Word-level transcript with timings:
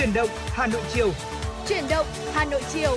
Chuyển 0.00 0.14
động 0.14 0.28
Hà 0.46 0.66
Nội 0.66 0.82
chiều. 0.92 1.10
Chuyển 1.68 1.84
động 1.90 2.06
Hà 2.32 2.44
Nội 2.44 2.62
chiều. 2.72 2.96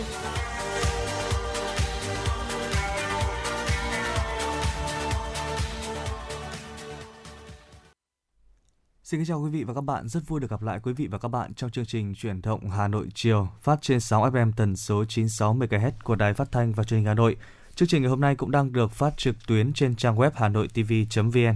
Xin 9.03 9.19
kính 9.19 9.25
chào 9.25 9.41
quý 9.41 9.49
vị 9.49 9.63
và 9.63 9.73
các 9.73 9.81
bạn, 9.81 10.07
rất 10.07 10.19
vui 10.27 10.39
được 10.39 10.49
gặp 10.49 10.61
lại 10.61 10.79
quý 10.83 10.93
vị 10.93 11.07
và 11.07 11.17
các 11.17 11.27
bạn 11.27 11.53
trong 11.53 11.71
chương 11.71 11.85
trình 11.85 12.15
Chuyển 12.15 12.41
động 12.41 12.69
Hà 12.69 12.87
Nội 12.87 13.07
chiều 13.15 13.47
phát 13.61 13.81
trên 13.81 13.99
6 13.99 14.31
FM 14.31 14.51
tần 14.57 14.75
số 14.75 15.05
96 15.05 15.55
MHz 15.55 15.91
của 16.03 16.15
Đài 16.15 16.33
Phát 16.33 16.51
thanh 16.51 16.73
và 16.73 16.83
Truyền 16.83 16.99
hình 16.99 17.07
Hà 17.07 17.13
Nội. 17.13 17.37
Chương 17.75 17.87
trình 17.87 18.01
ngày 18.01 18.09
hôm 18.09 18.21
nay 18.21 18.35
cũng 18.35 18.51
đang 18.51 18.71
được 18.71 18.91
phát 18.91 19.17
trực 19.17 19.35
tuyến 19.47 19.73
trên 19.73 19.95
trang 19.95 20.15
web 20.15 20.31
hanoitv.vn. 20.35 21.55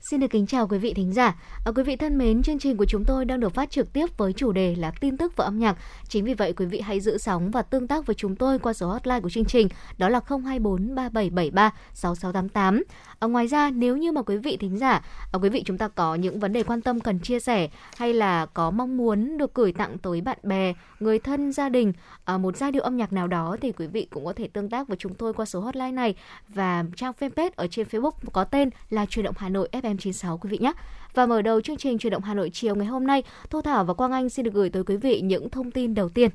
Xin 0.00 0.20
được 0.20 0.26
kính 0.30 0.46
chào 0.46 0.68
quý 0.68 0.78
vị 0.78 0.94
thính 0.94 1.12
giả. 1.12 1.34
À, 1.64 1.72
quý 1.76 1.82
vị 1.82 1.96
thân 1.96 2.18
mến, 2.18 2.42
chương 2.42 2.58
trình 2.58 2.76
của 2.76 2.84
chúng 2.84 3.04
tôi 3.04 3.24
đang 3.24 3.40
được 3.40 3.54
phát 3.54 3.70
trực 3.70 3.92
tiếp 3.92 4.06
với 4.16 4.32
chủ 4.32 4.52
đề 4.52 4.74
là 4.74 4.90
tin 5.00 5.16
tức 5.16 5.32
và 5.36 5.44
âm 5.44 5.58
nhạc. 5.58 5.76
Chính 6.08 6.24
vì 6.24 6.34
vậy 6.34 6.52
quý 6.52 6.66
vị 6.66 6.80
hãy 6.80 7.00
giữ 7.00 7.18
sóng 7.18 7.50
và 7.50 7.62
tương 7.62 7.88
tác 7.88 8.06
với 8.06 8.14
chúng 8.14 8.36
tôi 8.36 8.58
qua 8.58 8.72
số 8.72 8.88
hotline 8.88 9.20
của 9.20 9.30
chương 9.30 9.44
trình 9.44 9.68
đó 9.98 10.08
là 10.08 10.20
024 10.28 10.94
3773 10.94 11.70
6688. 11.94 12.82
À, 13.18 13.26
ngoài 13.26 13.46
ra 13.46 13.70
nếu 13.70 13.96
như 13.96 14.12
mà 14.12 14.22
quý 14.22 14.36
vị 14.36 14.56
thính 14.56 14.78
giả, 14.78 15.04
à, 15.32 15.38
quý 15.42 15.48
vị 15.48 15.62
chúng 15.66 15.78
ta 15.78 15.88
có 15.88 16.14
những 16.14 16.40
vấn 16.40 16.52
đề 16.52 16.62
quan 16.62 16.80
tâm 16.80 17.00
cần 17.00 17.18
chia 17.18 17.40
sẻ 17.40 17.68
hay 17.96 18.14
là 18.14 18.46
có 18.46 18.70
mong 18.70 18.96
muốn 18.96 19.38
được 19.38 19.54
gửi 19.54 19.72
tặng 19.72 19.98
tới 19.98 20.20
bạn 20.20 20.38
bè, 20.42 20.72
người 21.00 21.18
thân, 21.18 21.52
gia 21.52 21.68
đình 21.68 21.92
à, 22.24 22.38
một 22.38 22.56
giai 22.56 22.72
điệu 22.72 22.82
âm 22.82 22.96
nhạc 22.96 23.12
nào 23.12 23.26
đó 23.26 23.56
thì 23.60 23.72
quý 23.72 23.86
vị 23.86 24.06
cũng 24.10 24.24
có 24.24 24.32
thể 24.32 24.48
tương 24.48 24.70
tác 24.70 24.88
với 24.88 24.96
chúng 24.96 25.14
tôi 25.14 25.32
qua 25.32 25.44
số 25.44 25.60
hotline 25.60 25.92
này 25.92 26.14
và 26.48 26.84
trang 26.96 27.12
fanpage 27.20 27.50
ở 27.56 27.66
trên 27.66 27.86
Facebook 27.86 28.12
có 28.32 28.44
tên 28.44 28.70
là 28.90 29.06
Truyền 29.06 29.24
động 29.24 29.34
Hà 29.38 29.48
Nội 29.48 29.68
FM 29.72 29.96
96 29.96 30.38
quý 30.38 30.50
vị 30.50 30.58
nhé. 30.58 30.72
Và 31.14 31.26
mở 31.26 31.42
đầu 31.42 31.60
chương 31.60 31.76
trình 31.76 31.98
Truyền 31.98 32.10
động 32.10 32.22
Hà 32.22 32.34
Nội 32.34 32.50
chiều 32.52 32.74
ngày 32.74 32.86
hôm 32.86 33.06
nay, 33.06 33.22
Thu 33.50 33.62
Thảo 33.62 33.84
và 33.84 33.94
Quang 33.94 34.12
Anh 34.12 34.28
xin 34.28 34.44
được 34.44 34.54
gửi 34.54 34.70
tới 34.70 34.84
quý 34.84 34.96
vị 34.96 35.20
những 35.20 35.50
thông 35.50 35.70
tin 35.70 35.94
đầu 35.94 36.08
tiên. 36.08 36.30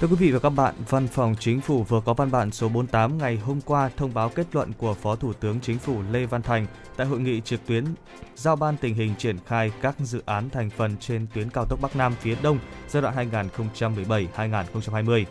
Thưa 0.00 0.06
quý 0.06 0.16
vị 0.16 0.30
và 0.30 0.38
các 0.38 0.50
bạn, 0.50 0.74
Văn 0.88 1.08
phòng 1.08 1.34
Chính 1.40 1.60
phủ 1.60 1.82
vừa 1.82 2.00
có 2.00 2.14
văn 2.14 2.30
bản 2.30 2.50
số 2.50 2.68
48 2.68 3.18
ngày 3.18 3.36
hôm 3.36 3.60
qua 3.60 3.90
thông 3.96 4.14
báo 4.14 4.28
kết 4.28 4.46
luận 4.52 4.72
của 4.78 4.94
Phó 4.94 5.16
Thủ 5.16 5.32
tướng 5.32 5.60
Chính 5.60 5.78
phủ 5.78 6.02
Lê 6.10 6.26
Văn 6.26 6.42
Thành 6.42 6.66
tại 6.96 7.06
hội 7.06 7.20
nghị 7.20 7.40
trực 7.40 7.66
tuyến 7.66 7.84
giao 8.36 8.56
ban 8.56 8.76
tình 8.76 8.94
hình 8.94 9.14
triển 9.18 9.36
khai 9.46 9.72
các 9.80 9.96
dự 9.98 10.22
án 10.26 10.50
thành 10.50 10.70
phần 10.70 10.96
trên 11.00 11.26
tuyến 11.34 11.50
cao 11.50 11.66
tốc 11.68 11.80
Bắc 11.82 11.96
Nam 11.96 12.14
phía 12.20 12.36
Đông 12.42 12.58
giai 12.88 13.02
đoạn 13.02 13.30
2017-2020. 14.36 15.24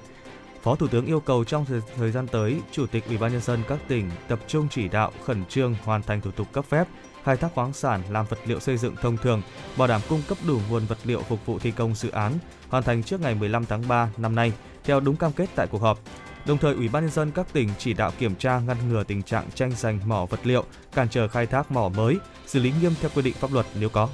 Phó 0.62 0.76
Thủ 0.76 0.88
tướng 0.88 1.06
yêu 1.06 1.20
cầu 1.20 1.44
trong 1.44 1.66
thời 1.98 2.12
gian 2.12 2.28
tới, 2.28 2.62
Chủ 2.72 2.86
tịch 2.88 3.06
Ủy 3.08 3.18
ban 3.18 3.32
nhân 3.32 3.42
dân 3.42 3.60
các 3.70 3.80
tỉnh 3.88 4.10
tập 4.28 4.40
trung 4.48 4.68
chỉ 4.72 4.88
đạo 4.88 5.12
khẩn 5.26 5.46
trương 5.46 5.76
hoàn 5.84 6.04
thành 6.04 6.22
thủ 6.22 6.32
tục 6.32 6.48
cấp 6.52 6.66
phép, 6.66 6.88
khai 7.24 7.38
thác 7.38 7.54
khoáng 7.56 7.74
sản 7.74 8.02
làm 8.10 8.26
vật 8.30 8.40
liệu 8.46 8.60
xây 8.60 8.78
dựng 8.78 8.96
thông 9.02 9.18
thường, 9.18 9.42
bảo 9.78 9.88
đảm 9.88 10.02
cung 10.10 10.22
cấp 10.28 10.38
đủ 10.48 10.60
nguồn 10.70 10.86
vật 10.86 10.98
liệu 11.04 11.22
phục 11.22 11.46
vụ 11.46 11.60
thi 11.60 11.72
công 11.72 11.96
dự 11.96 12.10
án, 12.10 12.32
hoàn 12.70 12.84
thành 12.84 13.04
trước 13.04 13.22
ngày 13.22 13.36
15 13.36 13.66
tháng 13.66 13.88
3 13.88 14.10
năm 14.18 14.36
nay 14.36 14.54
theo 14.84 15.00
đúng 15.00 15.16
cam 15.16 15.32
kết 15.32 15.50
tại 15.56 15.68
cuộc 15.68 15.82
họp. 15.82 16.00
Đồng 16.46 16.58
thời, 16.58 16.74
Ủy 16.74 16.88
ban 16.88 17.04
nhân 17.04 17.12
dân 17.12 17.32
các 17.32 17.54
tỉnh 17.54 17.70
chỉ 17.78 17.94
đạo 17.94 18.12
kiểm 18.20 18.36
tra 18.36 18.60
ngăn 18.60 18.78
ngừa 18.90 19.04
tình 19.04 19.24
trạng 19.24 19.52
tranh 19.56 19.72
giành 19.78 20.00
mỏ 20.06 20.26
vật 20.26 20.40
liệu, 20.44 20.64
cản 20.94 21.10
trở 21.10 21.28
khai 21.28 21.46
thác 21.46 21.72
mỏ 21.72 21.90
mới, 21.96 22.18
xử 22.46 22.60
lý 22.60 22.74
nghiêm 22.82 22.94
theo 23.02 23.12
quy 23.16 23.22
định 23.22 23.34
pháp 23.34 23.54
luật 23.54 23.66
nếu 23.80 23.90
có. 23.90 24.10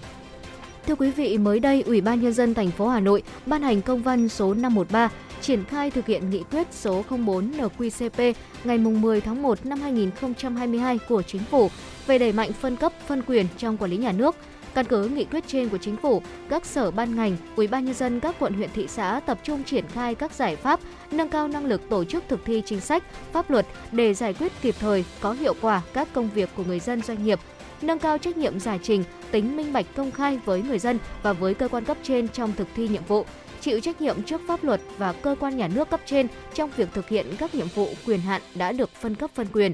Thưa 0.88 0.96
quý 0.96 1.12
vị, 1.12 1.38
mới 1.38 1.60
đây 1.60 1.82
Ủy 1.82 2.02
ban 2.02 2.22
nhân 2.22 2.34
dân 2.34 2.54
thành 2.54 2.72
phố 2.72 2.88
Hà 2.88 3.00
Nội 3.00 3.24
ban 3.46 3.62
hành 3.62 3.82
công 3.82 4.04
văn 4.04 4.30
số 4.30 4.54
513 4.54 5.10
triển 5.42 5.66
khai 5.66 5.92
thực 5.92 6.06
hiện 6.06 6.30
nghị 6.30 6.44
quyết 6.52 6.68
số 6.72 7.04
04 7.10 7.52
NQCP 7.52 8.34
ngày 8.64 8.78
10 8.78 9.22
tháng 9.22 9.42
1 9.42 9.66
năm 9.66 9.82
2022 9.82 10.98
của 10.98 11.22
Chính 11.22 11.44
phủ 11.52 11.70
về 12.10 12.18
đẩy 12.18 12.32
mạnh 12.32 12.52
phân 12.54 12.76
cấp 12.76 12.94
phân 13.08 13.22
quyền 13.28 13.46
trong 13.58 13.78
quản 13.78 13.92
lý 13.92 13.98
nhà 13.98 14.12
nước. 14.12 14.36
Căn 14.74 14.86
cứ 14.86 15.08
nghị 15.08 15.26
quyết 15.26 15.44
trên 15.48 15.70
của 15.70 15.78
chính 15.78 15.96
phủ, 15.98 16.22
các 16.50 16.66
sở 16.66 16.92
ban 16.92 17.16
ngành, 17.16 17.38
ủy 17.56 17.68
ban 17.68 17.86
nhân 17.86 17.94
dân 17.94 18.20
các 18.20 18.36
quận 18.40 18.54
huyện 18.54 18.70
thị 18.76 18.88
xã 18.88 19.20
tập 19.26 19.40
trung 19.44 19.64
triển 19.64 19.86
khai 19.94 20.16
các 20.16 20.34
giải 20.34 20.56
pháp 20.56 20.80
nâng 21.12 21.30
cao 21.30 21.48
năng 21.48 21.66
lực 21.66 21.82
tổ 21.90 22.04
chức 22.04 22.24
thực 22.28 22.46
thi 22.46 22.64
chính 22.66 22.80
sách, 22.82 23.04
pháp 23.32 23.52
luật 23.52 23.66
để 23.92 24.14
giải 24.14 24.34
quyết 24.34 24.52
kịp 24.62 24.76
thời, 24.80 25.06
có 25.22 25.32
hiệu 25.32 25.54
quả 25.62 25.82
các 25.94 26.08
công 26.14 26.30
việc 26.30 26.50
của 26.56 26.64
người 26.64 26.80
dân 26.80 27.02
doanh 27.02 27.26
nghiệp, 27.26 27.40
nâng 27.82 28.00
cao 28.00 28.18
trách 28.18 28.38
nhiệm 28.38 28.60
giải 28.60 28.80
trình, 28.84 29.04
tính 29.32 29.58
minh 29.58 29.74
bạch 29.74 29.86
công 29.96 30.12
khai 30.12 30.40
với 30.46 30.62
người 30.62 30.80
dân 30.80 31.00
và 31.24 31.34
với 31.34 31.54
cơ 31.54 31.68
quan 31.68 31.86
cấp 31.86 31.98
trên 32.04 32.28
trong 32.28 32.54
thực 32.58 32.68
thi 32.76 32.88
nhiệm 32.88 33.04
vụ, 33.08 33.26
chịu 33.62 33.80
trách 33.80 34.02
nhiệm 34.02 34.24
trước 34.24 34.42
pháp 34.48 34.64
luật 34.64 34.82
và 34.98 35.14
cơ 35.14 35.36
quan 35.40 35.58
nhà 35.58 35.68
nước 35.68 35.90
cấp 35.90 36.02
trên 36.06 36.28
trong 36.54 36.70
việc 36.76 36.90
thực 36.94 37.10
hiện 37.10 37.26
các 37.38 37.56
nhiệm 37.56 37.68
vụ 37.76 37.90
quyền 38.06 38.20
hạn 38.20 38.42
đã 38.56 38.72
được 38.72 38.90
phân 39.02 39.16
cấp 39.16 39.32
phân 39.34 39.48
quyền. 39.54 39.74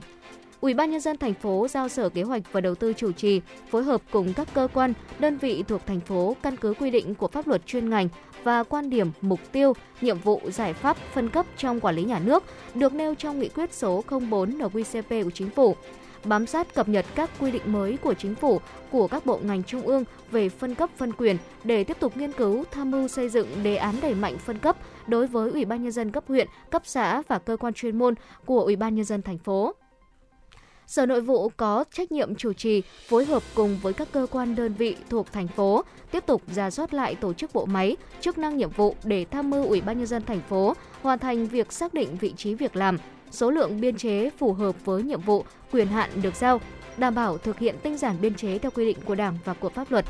Ủy 0.66 0.74
ban 0.74 0.92
nhân 0.92 1.00
dân 1.00 1.18
thành 1.18 1.34
phố 1.34 1.68
giao 1.70 1.90
Sở 1.90 2.10
Kế 2.10 2.24
hoạch 2.24 2.42
và 2.52 2.62
Đầu 2.62 2.76
tư 2.76 2.94
chủ 2.94 3.12
trì, 3.12 3.42
phối 3.70 3.84
hợp 3.84 4.02
cùng 4.12 4.34
các 4.34 4.48
cơ 4.54 4.68
quan, 4.74 4.94
đơn 5.20 5.38
vị 5.38 5.64
thuộc 5.68 5.86
thành 5.86 6.00
phố 6.00 6.36
căn 6.42 6.58
cứ 6.58 6.74
quy 6.80 6.92
định 6.92 7.16
của 7.16 7.28
pháp 7.28 7.48
luật 7.48 7.66
chuyên 7.66 7.90
ngành 7.90 8.10
và 8.44 8.64
quan 8.64 8.90
điểm, 8.90 9.12
mục 9.22 9.40
tiêu, 9.52 9.74
nhiệm 10.02 10.20
vụ, 10.20 10.42
giải 10.48 10.74
pháp 10.74 10.98
phân 11.14 11.30
cấp 11.30 11.46
trong 11.58 11.80
quản 11.80 11.96
lý 11.96 12.04
nhà 12.04 12.20
nước 12.20 12.44
được 12.76 12.94
nêu 12.94 13.16
trong 13.16 13.40
nghị 13.40 13.50
quyết 13.50 13.74
số 13.74 14.04
04 14.30 14.58
NQCP 14.58 15.24
của 15.24 15.30
Chính 15.30 15.50
phủ 15.50 15.76
bám 16.24 16.46
sát 16.46 16.74
cập 16.74 16.90
nhật 16.90 17.06
các 17.16 17.30
quy 17.40 17.52
định 17.52 17.62
mới 17.66 17.98
của 17.98 18.14
chính 18.14 18.36
phủ, 18.36 18.60
của 18.92 19.08
các 19.08 19.26
bộ 19.26 19.40
ngành 19.44 19.64
trung 19.64 19.82
ương 19.82 20.04
về 20.32 20.50
phân 20.50 20.76
cấp 20.76 20.90
phân 20.98 21.14
quyền 21.14 21.38
để 21.64 21.84
tiếp 21.84 21.98
tục 22.00 22.18
nghiên 22.18 22.32
cứu 22.32 22.64
tham 22.72 22.92
mưu 22.92 23.08
xây 23.08 23.30
dựng 23.30 23.48
đề 23.64 23.76
án 23.76 23.96
đẩy 24.02 24.14
mạnh 24.14 24.38
phân 24.38 24.60
cấp 24.60 24.78
đối 25.08 25.28
với 25.28 25.52
Ủy 25.52 25.66
ban 25.66 25.84
nhân 25.84 25.92
dân 25.92 26.12
cấp 26.12 26.24
huyện, 26.28 26.48
cấp 26.72 26.82
xã 26.86 27.22
và 27.28 27.40
cơ 27.40 27.58
quan 27.58 27.74
chuyên 27.74 27.98
môn 27.98 28.14
của 28.46 28.62
Ủy 28.62 28.76
ban 28.76 28.96
nhân 28.96 29.06
dân 29.06 29.22
thành 29.22 29.38
phố. 29.38 29.76
Sở 30.88 31.06
Nội 31.06 31.22
vụ 31.22 31.50
có 31.58 31.84
trách 31.94 32.12
nhiệm 32.12 32.36
chủ 32.36 32.54
trì, 32.54 32.82
phối 33.08 33.26
hợp 33.26 33.44
cùng 33.56 33.78
với 33.82 33.94
các 33.94 34.08
cơ 34.12 34.28
quan 34.32 34.56
đơn 34.56 34.74
vị 34.74 34.96
thuộc 35.10 35.32
thành 35.32 35.48
phố 35.48 35.84
tiếp 36.12 36.24
tục 36.26 36.42
ra 36.56 36.70
soát 36.70 36.94
lại 36.94 37.16
tổ 37.16 37.34
chức 37.34 37.54
bộ 37.54 37.66
máy, 37.66 37.96
chức 38.22 38.38
năng 38.38 38.58
nhiệm 38.58 38.70
vụ 38.70 38.96
để 39.04 39.26
tham 39.32 39.50
mưu 39.50 39.68
Ủy 39.68 39.82
ban 39.82 39.98
nhân 39.98 40.08
dân 40.08 40.26
thành 40.26 40.42
phố 40.50 40.74
hoàn 41.02 41.20
thành 41.20 41.48
việc 41.48 41.72
xác 41.72 41.94
định 41.94 42.18
vị 42.18 42.34
trí 42.38 42.54
việc 42.54 42.76
làm, 42.76 42.98
số 43.32 43.52
lượng 43.52 43.82
biên 43.82 43.98
chế 43.98 44.30
phù 44.30 44.54
hợp 44.54 44.86
với 44.86 45.04
nhiệm 45.04 45.22
vụ, 45.22 45.46
quyền 45.72 45.88
hạn 45.88 46.10
được 46.22 46.36
giao, 46.36 46.62
đảm 46.98 47.16
bảo 47.16 47.38
thực 47.38 47.60
hiện 47.60 47.76
tinh 47.84 47.98
giản 47.98 48.16
biên 48.22 48.36
chế 48.36 48.58
theo 48.58 48.72
quy 48.72 48.86
định 48.86 48.98
của 49.06 49.16
Đảng 49.16 49.38
và 49.46 49.54
của 49.54 49.70
pháp 49.70 49.92
luật. 49.92 50.06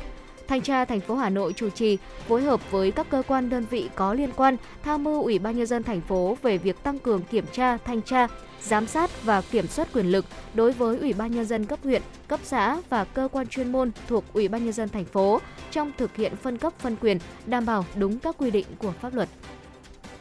Thanh 0.48 0.62
tra 0.62 0.84
thành 0.84 1.00
phố 1.00 1.14
Hà 1.14 1.30
Nội 1.30 1.52
chủ 1.52 1.70
trì 1.70 1.98
phối 2.28 2.42
hợp 2.42 2.70
với 2.70 2.90
các 2.90 3.06
cơ 3.10 3.22
quan 3.28 3.50
đơn 3.50 3.64
vị 3.70 3.88
có 3.94 4.14
liên 4.14 4.30
quan 4.36 4.56
tham 4.82 5.04
mưu 5.04 5.22
Ủy 5.22 5.38
ban 5.38 5.56
nhân 5.56 5.66
dân 5.66 5.82
thành 5.82 6.00
phố 6.00 6.36
về 6.42 6.58
việc 6.58 6.82
tăng 6.82 6.98
cường 6.98 7.22
kiểm 7.22 7.44
tra, 7.52 7.76
thanh 7.76 8.02
tra, 8.02 8.26
giám 8.68 8.86
sát 8.86 9.10
và 9.24 9.40
kiểm 9.40 9.66
soát 9.66 9.88
quyền 9.92 10.06
lực 10.06 10.24
đối 10.54 10.72
với 10.72 10.98
Ủy 10.98 11.12
ban 11.12 11.32
nhân 11.32 11.44
dân 11.44 11.66
cấp 11.66 11.78
huyện, 11.84 12.02
cấp 12.28 12.40
xã 12.44 12.80
và 12.88 13.04
cơ 13.04 13.28
quan 13.32 13.46
chuyên 13.46 13.72
môn 13.72 13.90
thuộc 14.08 14.24
Ủy 14.32 14.48
ban 14.48 14.64
nhân 14.64 14.72
dân 14.72 14.88
thành 14.88 15.04
phố 15.04 15.40
trong 15.70 15.92
thực 15.98 16.16
hiện 16.16 16.36
phân 16.36 16.58
cấp 16.58 16.72
phân 16.78 16.96
quyền, 16.96 17.18
đảm 17.46 17.66
bảo 17.66 17.84
đúng 17.94 18.18
các 18.18 18.34
quy 18.38 18.50
định 18.50 18.66
của 18.78 18.92
pháp 19.00 19.14
luật. 19.14 19.28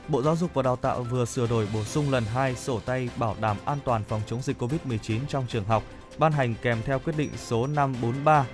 Bộ 0.07 0.21
Giáo 0.21 0.35
dục 0.35 0.53
và 0.53 0.61
Đào 0.63 0.75
tạo 0.75 1.03
vừa 1.03 1.25
sửa 1.25 1.47
đổi 1.47 1.67
bổ 1.73 1.83
sung 1.83 2.11
lần 2.11 2.23
2 2.33 2.55
sổ 2.55 2.79
tay 2.79 3.09
bảo 3.17 3.35
đảm 3.41 3.57
an 3.65 3.77
toàn 3.85 4.03
phòng 4.03 4.21
chống 4.27 4.41
dịch 4.41 4.61
COVID-19 4.61 5.19
trong 5.29 5.45
trường 5.49 5.63
học, 5.63 5.83
ban 6.17 6.31
hành 6.31 6.55
kèm 6.61 6.77
theo 6.85 6.99
quyết 6.99 7.13
định 7.17 7.29
số 7.37 7.67
543 7.67 8.45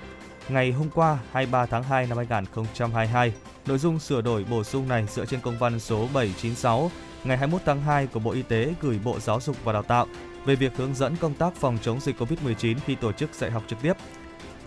ngày 0.49 0.71
hôm 0.71 0.89
qua 0.89 1.19
23 1.31 1.65
tháng 1.65 1.83
2 1.83 2.07
năm 2.07 2.17
2022. 2.17 3.33
Nội 3.65 3.77
dung 3.77 3.99
sửa 3.99 4.21
đổi 4.21 4.43
bổ 4.43 4.63
sung 4.63 4.87
này 4.87 5.05
dựa 5.09 5.25
trên 5.25 5.41
công 5.41 5.57
văn 5.59 5.79
số 5.79 6.07
796 6.13 6.91
ngày 7.23 7.37
21 7.37 7.61
tháng 7.65 7.81
2 7.81 8.07
của 8.07 8.19
Bộ 8.19 8.31
Y 8.31 8.41
tế 8.41 8.73
gửi 8.81 8.99
Bộ 9.03 9.19
Giáo 9.19 9.41
dục 9.41 9.55
và 9.63 9.73
Đào 9.73 9.83
tạo 9.83 10.07
về 10.45 10.55
việc 10.55 10.77
hướng 10.77 10.95
dẫn 10.95 11.15
công 11.15 11.33
tác 11.33 11.55
phòng 11.55 11.77
chống 11.81 11.99
dịch 11.99 12.15
COVID-19 12.21 12.77
khi 12.85 12.95
tổ 12.95 13.11
chức 13.11 13.33
dạy 13.33 13.51
học 13.51 13.63
trực 13.67 13.81
tiếp. 13.81 13.93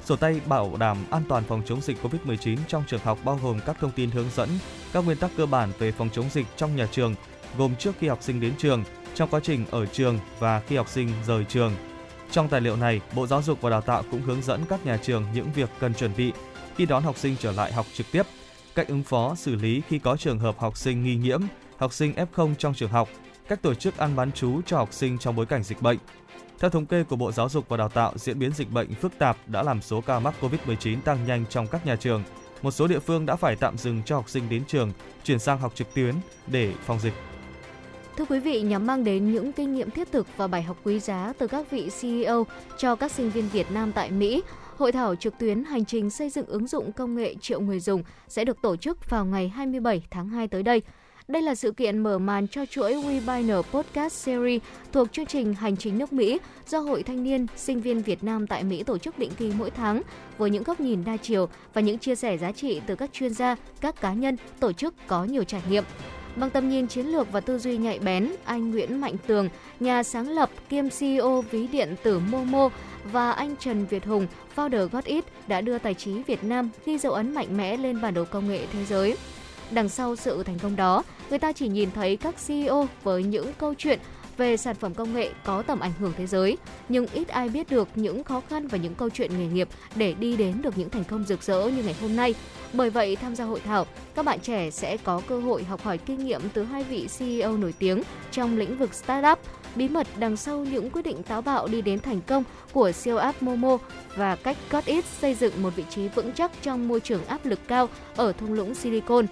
Sổ 0.05 0.17
tay 0.17 0.41
bảo 0.47 0.77
đảm 0.79 0.97
an 1.11 1.23
toàn 1.29 1.45
phòng 1.45 1.63
chống 1.67 1.81
dịch 1.81 1.97
COVID-19 2.03 2.57
trong 2.69 2.85
trường 2.87 3.01
học 3.05 3.19
bao 3.25 3.41
gồm 3.43 3.61
các 3.67 3.77
thông 3.81 3.91
tin 3.91 4.11
hướng 4.11 4.31
dẫn, 4.35 4.49
các 4.93 5.05
nguyên 5.05 5.19
tắc 5.19 5.31
cơ 5.37 5.47
bản 5.47 5.73
về 5.79 5.93
phòng 5.93 6.09
chống 6.13 6.27
dịch 6.33 6.47
trong 6.57 6.77
nhà 6.77 6.87
trường, 6.93 7.15
gồm 7.59 7.77
trước 7.77 7.95
khi 7.99 8.09
học 8.09 8.19
sinh 8.23 8.41
đến 8.41 8.53
trường, 8.59 8.85
trong 9.15 9.29
quá 9.29 9.41
trình 9.43 9.65
ở 9.71 9.87
trường 9.87 10.19
và 10.39 10.61
khi 10.61 10.77
học 10.77 10.89
sinh 10.89 11.09
rời 11.27 11.45
trường. 11.45 11.73
Trong 12.31 12.49
tài 12.49 12.61
liệu 12.61 12.77
này, 12.77 13.01
Bộ 13.15 13.27
Giáo 13.27 13.43
dục 13.43 13.61
và 13.61 13.71
Đào 13.71 13.81
tạo 13.81 14.03
cũng 14.11 14.23
hướng 14.23 14.43
dẫn 14.43 14.65
các 14.69 14.87
nhà 14.87 14.97
trường 14.97 15.25
những 15.35 15.53
việc 15.55 15.71
cần 15.81 15.95
chuẩn 15.95 16.11
bị 16.17 16.33
khi 16.77 16.87
đón 16.87 17.03
học 17.03 17.19
sinh 17.19 17.37
trở 17.41 17.53
lại 17.53 17.73
học 17.73 17.87
trực 17.95 18.07
tiếp, 18.13 18.23
cách 18.75 18.89
ứng 18.89 19.03
phó 19.03 19.35
xử 19.35 19.55
lý 19.55 19.83
khi 19.89 19.99
có 19.99 20.17
trường 20.17 20.39
hợp 20.39 20.59
học 20.59 20.77
sinh 20.77 21.05
nghi 21.05 21.17
nhiễm, 21.17 21.41
học 21.77 21.93
sinh 21.93 22.15
F0 22.15 22.55
trong 22.55 22.75
trường 22.75 22.91
học, 22.91 23.09
cách 23.49 23.63
tổ 23.63 23.75
chức 23.75 23.97
ăn 23.97 24.17
bán 24.17 24.33
chú 24.33 24.61
cho 24.67 24.77
học 24.77 24.93
sinh 24.93 25.19
trong 25.19 25.37
bối 25.37 25.47
cảnh 25.47 25.63
dịch 25.63 25.83
bệnh. 25.83 25.99
Theo 26.59 26.71
thống 26.71 26.87
kê 26.87 27.05
của 27.05 27.17
Bộ 27.17 27.33
Giáo 27.33 27.49
dục 27.49 27.69
và 27.69 27.77
Đào 27.77 27.89
tạo, 27.89 28.13
diễn 28.17 28.39
biến 28.39 28.53
dịch 28.53 28.71
bệnh 28.71 28.95
phức 28.95 29.19
tạp 29.19 29.37
đã 29.47 29.63
làm 29.63 29.83
số 29.83 30.01
ca 30.01 30.21
mắc 30.21 30.35
COVID-19 30.41 31.01
tăng 31.01 31.27
nhanh 31.27 31.45
trong 31.51 31.67
các 31.67 31.87
nhà 31.87 31.97
trường. 31.97 32.23
Một 32.63 32.71
số 32.71 32.87
địa 32.87 32.99
phương 32.99 33.27
đã 33.27 33.37
phải 33.37 33.57
tạm 33.57 33.79
dừng 33.79 34.03
cho 34.07 34.17
học 34.17 34.31
sinh 34.31 34.49
đến 34.49 34.65
trường, 34.67 34.93
chuyển 35.25 35.39
sang 35.39 35.59
học 35.59 35.73
trực 35.75 35.95
tuyến 35.95 36.15
để 36.47 36.73
phòng 36.85 37.01
dịch. 37.01 37.13
Thưa 38.17 38.25
quý 38.25 38.41
vị, 38.41 38.63
nhằm 38.63 38.87
mang 38.87 39.05
đến 39.05 39.33
những 39.33 39.53
kinh 39.53 39.75
nghiệm 39.75 39.91
thiết 39.91 40.13
thực 40.13 40.27
và 40.37 40.47
bài 40.47 40.63
học 40.63 40.77
quý 40.85 41.01
giá 41.01 41.33
từ 41.39 41.47
các 41.47 41.71
vị 41.71 41.91
CEO 42.01 42.47
cho 42.79 42.97
các 42.97 43.13
sinh 43.13 43.31
viên 43.31 43.49
Việt 43.49 43.71
Nam 43.71 43.93
tại 43.93 44.11
Mỹ, 44.11 44.43
Hội 44.77 44.93
thảo 44.93 45.15
trực 45.15 45.39
tuyến 45.39 45.65
hành 45.65 45.85
trình 45.85 46.11
xây 46.11 46.31
dựng 46.31 46.47
ứng 46.47 46.67
dụng 46.67 46.93
công 46.93 47.15
nghệ 47.15 47.35
triệu 47.41 47.61
người 47.61 47.81
dùng 47.81 48.03
sẽ 48.29 48.45
được 48.45 48.63
tổ 48.63 48.77
chức 48.77 49.11
vào 49.11 49.25
ngày 49.25 49.49
27 49.49 50.03
tháng 50.11 50.29
2 50.29 50.49
tới 50.49 50.63
đây. 50.63 50.83
Đây 51.29 51.43
là 51.43 51.55
sự 51.55 51.73
kiện 51.73 51.99
mở 51.99 52.19
màn 52.19 52.49
cho 52.49 52.67
chuỗi 52.67 52.95
Webinar 52.95 53.63
Podcast 53.63 54.13
Series 54.13 54.63
thuộc 54.93 55.13
chương 55.13 55.27
trình 55.27 55.55
Hành 55.55 55.77
trình 55.77 55.99
nước 55.99 56.13
Mỹ 56.13 56.39
do 56.69 56.79
Hội 56.79 57.03
Thanh 57.03 57.25
niên 57.25 57.47
Sinh 57.57 57.81
viên 57.81 58.03
Việt 58.03 58.25
Nam 58.25 58.47
tại 58.47 58.65
Mỹ 58.65 58.83
tổ 58.83 58.99
chức 58.99 59.19
định 59.19 59.31
kỳ 59.37 59.53
mỗi 59.59 59.71
tháng 59.71 60.03
với 60.39 60.51
những 60.51 60.63
góc 60.63 60.81
nhìn 60.81 61.05
đa 61.05 61.17
chiều 61.17 61.49
và 61.75 61.81
những 61.81 61.99
chia 61.99 62.15
sẻ 62.15 62.39
giá 62.39 62.53
trị 62.53 62.81
từ 62.87 62.95
các 62.95 63.13
chuyên 63.13 63.35
gia, 63.35 63.57
các 63.81 64.01
cá 64.01 64.13
nhân, 64.13 64.37
tổ 64.61 64.73
chức 64.73 64.95
có 65.07 65.25
nhiều 65.25 65.45
trải 65.45 65.63
nghiệm. 65.69 65.85
Bằng 66.37 66.51
tầm 66.51 66.69
nhìn 66.69 66.89
chiến 66.89 67.07
lược 67.07 67.33
và 67.33 67.41
tư 67.41 67.59
duy 67.59 67.77
nhạy 67.77 67.99
bén, 67.99 68.33
anh 68.45 68.71
Nguyễn 68.71 69.01
Mạnh 69.01 69.17
Tường, 69.27 69.49
nhà 69.81 70.03
sáng 70.03 70.29
lập 70.29 70.51
kiêm 70.69 70.91
CEO 70.91 71.43
ví 71.51 71.67
điện 71.67 71.95
tử 72.03 72.19
Momo 72.19 72.69
và 73.13 73.33
anh 73.33 73.57
Trần 73.57 73.87
Việt 73.87 74.05
Hùng, 74.05 74.27
founder 74.57 74.89
GotIt 74.89 75.25
đã 75.47 75.61
đưa 75.61 75.79
tài 75.79 75.95
trí 75.95 76.23
Việt 76.23 76.45
Nam 76.45 76.71
ghi 76.87 76.99
dấu 76.99 77.13
ấn 77.13 77.35
mạnh 77.35 77.57
mẽ 77.57 77.77
lên 77.77 78.01
bản 78.01 78.15
đồ 78.15 78.25
công 78.25 78.49
nghệ 78.49 78.67
thế 78.73 78.85
giới. 78.85 79.17
Đằng 79.71 79.89
sau 79.89 80.17
sự 80.17 80.43
thành 80.43 80.59
công 80.59 80.77
đó, 80.77 81.03
người 81.31 81.39
ta 81.39 81.53
chỉ 81.53 81.69
nhìn 81.69 81.91
thấy 81.91 82.17
các 82.17 82.35
CEO 82.47 82.89
với 83.03 83.23
những 83.23 83.53
câu 83.59 83.75
chuyện 83.75 83.99
về 84.37 84.57
sản 84.57 84.75
phẩm 84.75 84.95
công 84.95 85.15
nghệ 85.15 85.31
có 85.45 85.63
tầm 85.63 85.81
ảnh 85.81 85.93
hưởng 85.99 86.13
thế 86.17 86.27
giới, 86.27 86.59
nhưng 86.89 87.07
ít 87.07 87.29
ai 87.29 87.49
biết 87.49 87.71
được 87.71 87.89
những 87.95 88.25
khó 88.25 88.43
khăn 88.49 88.69
và 88.69 88.79
những 88.79 88.95
câu 88.95 89.11
chuyện 89.11 89.39
nghề 89.39 89.47
nghiệp 89.47 89.69
để 89.97 90.15
đi 90.15 90.37
đến 90.37 90.63
được 90.63 90.79
những 90.79 90.91
thành 90.91 91.05
công 91.05 91.25
rực 91.25 91.43
rỡ 91.43 91.67
như 91.67 91.83
ngày 91.83 91.97
hôm 92.01 92.17
nay. 92.17 92.35
Bởi 92.73 92.91
vậy, 92.91 93.17
tham 93.17 93.35
gia 93.35 93.45
hội 93.45 93.61
thảo, 93.61 93.87
các 94.15 94.25
bạn 94.25 94.41
trẻ 94.41 94.71
sẽ 94.71 94.97
có 94.97 95.21
cơ 95.29 95.41
hội 95.41 95.65
học 95.65 95.83
hỏi 95.83 95.99
kinh 95.99 96.25
nghiệm 96.25 96.41
từ 96.55 96.65
hai 96.65 96.85
vị 96.85 97.09
CEO 97.19 97.57
nổi 97.57 97.75
tiếng 97.79 98.03
trong 98.33 98.59
lĩnh 98.59 98.79
vực 98.79 98.95
startup, 98.95 99.39
bí 99.75 99.89
mật 99.89 100.07
đằng 100.19 100.37
sau 100.37 100.65
những 100.65 100.91
quyết 100.91 101.03
định 101.03 101.23
táo 101.23 101.43
bạo 101.43 101.69
đi 101.69 101.83
đến 101.83 102.01
thành 102.01 102.21
công 102.27 102.45
của 102.73 102.93
siêu 102.93 103.17
app 103.17 103.43
Momo 103.43 103.79
và 104.17 104.37
cách 104.37 104.57
GotIt 104.71 105.05
xây 105.05 105.35
dựng 105.35 105.63
một 105.63 105.71
vị 105.77 105.85
trí 105.91 106.09
vững 106.09 106.33
chắc 106.33 106.53
trong 106.63 106.89
môi 106.89 107.01
trường 107.01 107.25
áp 107.25 107.47
lực 107.47 107.59
cao 107.69 107.89
ở 108.17 108.33
thung 108.33 108.53
lũng 108.53 108.75
Silicon. 108.75 109.27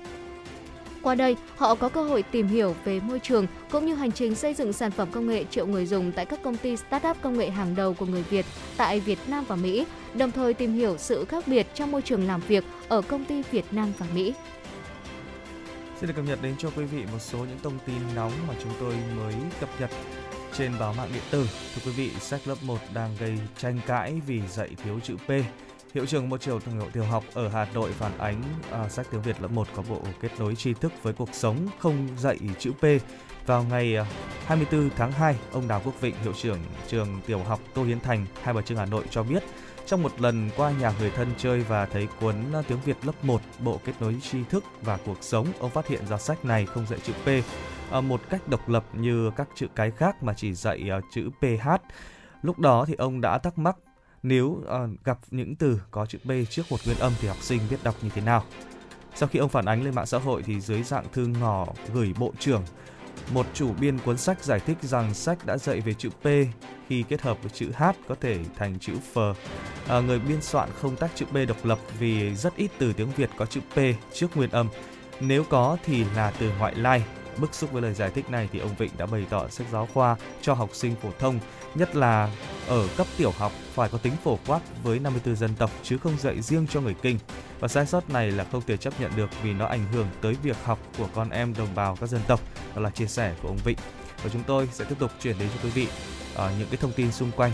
Qua 1.03 1.15
đây, 1.15 1.37
họ 1.57 1.75
có 1.75 1.89
cơ 1.89 2.03
hội 2.03 2.23
tìm 2.23 2.49
hiểu 2.49 2.75
về 2.85 3.01
môi 3.01 3.19
trường 3.19 3.47
cũng 3.71 3.87
như 3.87 3.95
hành 3.95 4.13
trình 4.13 4.35
xây 4.35 4.55
dựng 4.55 4.73
sản 4.73 4.91
phẩm 4.91 5.09
công 5.13 5.27
nghệ 5.27 5.45
triệu 5.51 5.67
người 5.67 5.87
dùng 5.87 6.13
tại 6.13 6.27
các 6.27 6.43
công 6.43 6.57
ty 6.57 6.77
startup 6.77 7.17
công 7.23 7.39
nghệ 7.39 7.51
hàng 7.51 7.75
đầu 7.75 7.95
của 7.95 8.07
người 8.07 8.23
Việt 8.23 8.47
tại 8.77 9.01
Việt 9.01 9.19
Nam 9.27 9.45
và 9.49 9.57
Mỹ, 9.57 9.87
đồng 10.15 10.31
thời 10.31 10.55
tìm 10.55 10.73
hiểu 10.73 10.97
sự 10.99 11.25
khác 11.25 11.45
biệt 11.47 11.67
trong 11.75 11.91
môi 11.91 12.03
trường 12.03 12.27
làm 12.27 12.41
việc 12.41 12.65
ở 12.89 13.03
công 13.03 13.25
ty 13.25 13.43
Việt 13.51 13.65
Nam 13.71 13.93
và 13.99 14.07
Mỹ. 14.15 14.35
Xin 16.01 16.09
được 16.09 16.15
cập 16.17 16.25
nhật 16.25 16.39
đến 16.43 16.55
cho 16.59 16.71
quý 16.77 16.85
vị 16.85 17.05
một 17.13 17.19
số 17.19 17.39
những 17.39 17.59
thông 17.63 17.79
tin 17.87 17.97
nóng 18.15 18.33
mà 18.49 18.55
chúng 18.63 18.73
tôi 18.81 18.95
mới 19.17 19.35
cập 19.61 19.81
nhật 19.81 19.91
trên 20.53 20.73
báo 20.81 20.95
mạng 20.95 21.09
điện 21.13 21.23
tử. 21.31 21.47
Thưa 21.75 21.83
quý 21.85 21.93
vị, 21.97 22.11
sách 22.21 22.41
lớp 22.49 22.57
1 22.63 22.79
đang 22.95 23.17
gây 23.21 23.39
tranh 23.59 23.81
cãi 23.87 24.21
vì 24.27 24.41
dạy 24.49 24.71
thiếu 24.85 25.01
chữ 25.05 25.17
P. 25.17 25.31
Hiệu 25.95 26.07
trưởng 26.07 26.29
một 26.29 26.41
trường 26.41 26.61
tiểu 26.61 26.89
tiểu 26.93 27.05
học 27.05 27.25
ở 27.35 27.49
Hà 27.49 27.67
Nội 27.75 27.93
phản 27.93 28.19
ánh 28.19 28.43
à, 28.71 28.89
sách 28.89 29.07
tiếng 29.11 29.23
Việt 29.23 29.41
lớp 29.41 29.51
1 29.51 29.69
có 29.75 29.83
bộ 29.89 30.01
kết 30.21 30.31
nối 30.39 30.55
tri 30.55 30.75
thức 30.75 30.93
với 31.03 31.13
cuộc 31.13 31.29
sống 31.33 31.57
không 31.79 32.09
dạy 32.19 32.39
chữ 32.59 32.73
P. 32.73 32.85
Vào 33.47 33.65
ngày 33.65 33.97
à, 33.97 34.07
24 34.47 34.91
tháng 34.97 35.13
2, 35.13 35.37
ông 35.53 35.69
Đào 35.69 35.83
Quốc 35.85 36.01
Vịnh, 36.01 36.15
hiệu 36.23 36.33
trưởng 36.33 36.59
trường 36.89 37.21
tiểu 37.27 37.39
học 37.39 37.61
Tô 37.75 37.85
Hiến 37.85 38.01
Thành, 38.01 38.27
Hai 38.43 38.55
Bà 38.55 38.63
Trưng 38.63 38.79
Hà 38.79 38.87
Nội 38.87 39.05
cho 39.11 39.23
biết, 39.23 39.43
trong 39.87 40.03
một 40.03 40.21
lần 40.21 40.51
qua 40.57 40.73
nhà 40.81 40.93
người 41.01 41.11
thân 41.11 41.29
chơi 41.39 41.61
và 41.61 41.87
thấy 41.87 42.09
cuốn 42.21 42.35
à, 42.53 42.63
tiếng 42.69 42.81
Việt 42.85 42.97
lớp 43.03 43.25
1, 43.25 43.41
bộ 43.59 43.81
kết 43.85 43.93
nối 44.01 44.17
tri 44.31 44.39
thức 44.45 44.65
và 44.83 44.99
cuộc 45.07 45.19
sống, 45.21 45.47
ông 45.59 45.71
phát 45.71 45.87
hiện 45.87 46.07
ra 46.07 46.19
sách 46.19 46.45
này 46.45 46.67
không 46.67 46.87
dạy 46.87 46.99
chữ 47.03 47.13
P 47.13 47.29
à, 47.93 48.01
một 48.01 48.21
cách 48.31 48.49
độc 48.49 48.69
lập 48.69 48.85
như 48.93 49.31
các 49.37 49.49
chữ 49.55 49.67
cái 49.75 49.91
khác 49.91 50.23
mà 50.23 50.35
chỉ 50.37 50.55
dạy 50.55 50.91
à, 50.91 51.01
chữ 51.15 51.31
PH. 51.41 51.69
Lúc 52.43 52.59
đó 52.59 52.85
thì 52.89 52.95
ông 52.95 53.21
đã 53.21 53.39
thắc 53.39 53.59
mắc 53.59 53.77
nếu 54.23 54.47
uh, 54.47 55.05
gặp 55.05 55.19
những 55.31 55.57
từ 55.57 55.81
có 55.91 56.07
chữ 56.07 56.19
B 56.25 56.31
trước 56.51 56.63
một 56.71 56.81
nguyên 56.87 56.99
âm 56.99 57.13
thì 57.21 57.29
học 57.29 57.37
sinh 57.41 57.61
biết 57.71 57.77
đọc 57.83 57.95
như 58.03 58.11
thế 58.15 58.23
nào. 58.23 58.45
Sau 59.15 59.29
khi 59.29 59.39
ông 59.39 59.49
phản 59.49 59.65
ánh 59.65 59.85
lên 59.85 59.95
mạng 59.95 60.07
xã 60.07 60.19
hội 60.19 60.43
thì 60.43 60.61
dưới 60.61 60.83
dạng 60.83 61.05
thư 61.13 61.27
ngỏ 61.27 61.67
gửi 61.95 62.15
bộ 62.19 62.33
trưởng, 62.39 62.63
một 63.33 63.47
chủ 63.55 63.73
biên 63.81 63.99
cuốn 63.99 64.19
sách 64.19 64.45
giải 64.45 64.61
thích 64.61 64.77
rằng 64.83 65.15
sách 65.15 65.47
đã 65.47 65.59
dạy 65.59 65.81
về 65.81 65.95
chữ 65.95 66.11
P 66.11 66.27
khi 66.89 67.05
kết 67.09 67.23
hợp 67.23 67.43
với 67.43 67.51
chữ 67.51 67.71
H 67.77 67.85
có 68.09 68.15
thể 68.21 68.39
thành 68.57 68.79
chữ 68.79 68.93
F. 69.15 69.35
À, 69.89 70.01
người 70.01 70.19
biên 70.19 70.43
soạn 70.43 70.69
không 70.81 70.97
tách 70.97 71.11
chữ 71.15 71.27
B 71.33 71.37
độc 71.49 71.65
lập 71.65 71.79
vì 71.99 72.35
rất 72.35 72.57
ít 72.57 72.71
từ 72.79 72.93
tiếng 72.93 73.11
Việt 73.17 73.31
có 73.37 73.47
chữ 73.47 73.61
P 73.61 73.79
trước 74.13 74.37
nguyên 74.37 74.51
âm. 74.51 74.69
Nếu 75.21 75.45
có 75.45 75.77
thì 75.85 76.05
là 76.17 76.33
từ 76.39 76.51
ngoại 76.59 76.75
lai. 76.75 77.05
Bức 77.39 77.55
xúc 77.55 77.73
với 77.73 77.83
lời 77.83 77.95
giải 77.95 78.11
thích 78.11 78.31
này 78.31 78.49
thì 78.53 78.59
ông 78.59 78.75
Vịnh 78.79 78.91
đã 78.99 79.07
bày 79.07 79.27
tỏ 79.31 79.49
sách 79.49 79.67
giáo 79.73 79.89
khoa 79.95 80.17
cho 80.43 80.55
học 80.55 80.71
sinh 80.73 80.95
phổ 81.03 81.11
thông 81.19 81.39
nhất 81.75 81.97
là 81.97 82.31
ở 82.69 82.89
cấp 82.97 83.07
tiểu 83.19 83.31
học 83.31 83.53
phải 83.75 83.89
có 83.89 83.99
tính 83.99 84.13
phổ 84.25 84.39
quát 84.47 84.61
với 84.83 84.99
54 84.99 85.37
dân 85.37 85.55
tộc, 85.55 85.71
chứ 85.83 85.99
không 85.99 86.19
dạy 86.19 86.43
riêng 86.43 86.67
cho 86.67 86.81
người 86.81 86.95
Kinh. 87.03 87.19
Và 87.61 87.69
sai 87.69 87.87
sót 87.87 88.11
này 88.11 88.31
là 88.31 88.45
không 88.45 88.63
thể 88.67 88.77
chấp 88.77 89.01
nhận 89.01 89.11
được 89.17 89.31
vì 89.43 89.53
nó 89.53 89.67
ảnh 89.67 89.93
hưởng 89.93 90.07
tới 90.21 90.35
việc 90.43 90.57
học 90.65 90.79
của 90.99 91.09
con 91.15 91.31
em 91.31 91.55
đồng 91.59 91.75
bào 91.75 91.97
các 91.97 92.09
dân 92.09 92.21
tộc. 92.27 92.41
Đó 92.75 92.83
là 92.83 92.91
chia 92.91 93.07
sẻ 93.07 93.35
của 93.43 93.49
ông 93.49 93.59
Vịnh. 93.65 93.79
Và 94.23 94.31
chúng 94.33 94.43
tôi 94.43 94.69
sẽ 94.73 94.85
tiếp 94.85 94.97
tục 94.99 95.11
chuyển 95.21 95.39
đến 95.39 95.49
cho 95.55 95.61
quý 95.63 95.71
vị 95.71 95.89
ở 96.35 96.53
những 96.59 96.69
cái 96.69 96.77
thông 96.77 96.93
tin 96.93 97.13
xung 97.13 97.31
quanh 97.37 97.53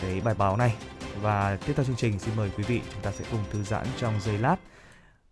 cái 0.00 0.20
bài 0.20 0.34
báo 0.38 0.56
này. 0.56 0.76
Và 1.20 1.56
tiếp 1.66 1.72
theo 1.76 1.84
chương 1.84 1.96
trình 1.96 2.18
xin 2.18 2.36
mời 2.36 2.50
quý 2.56 2.64
vị 2.64 2.80
chúng 2.92 3.02
ta 3.02 3.12
sẽ 3.12 3.24
cùng 3.30 3.44
thư 3.50 3.62
giãn 3.62 3.86
trong 3.96 4.20
giây 4.20 4.38
lát 4.38 4.56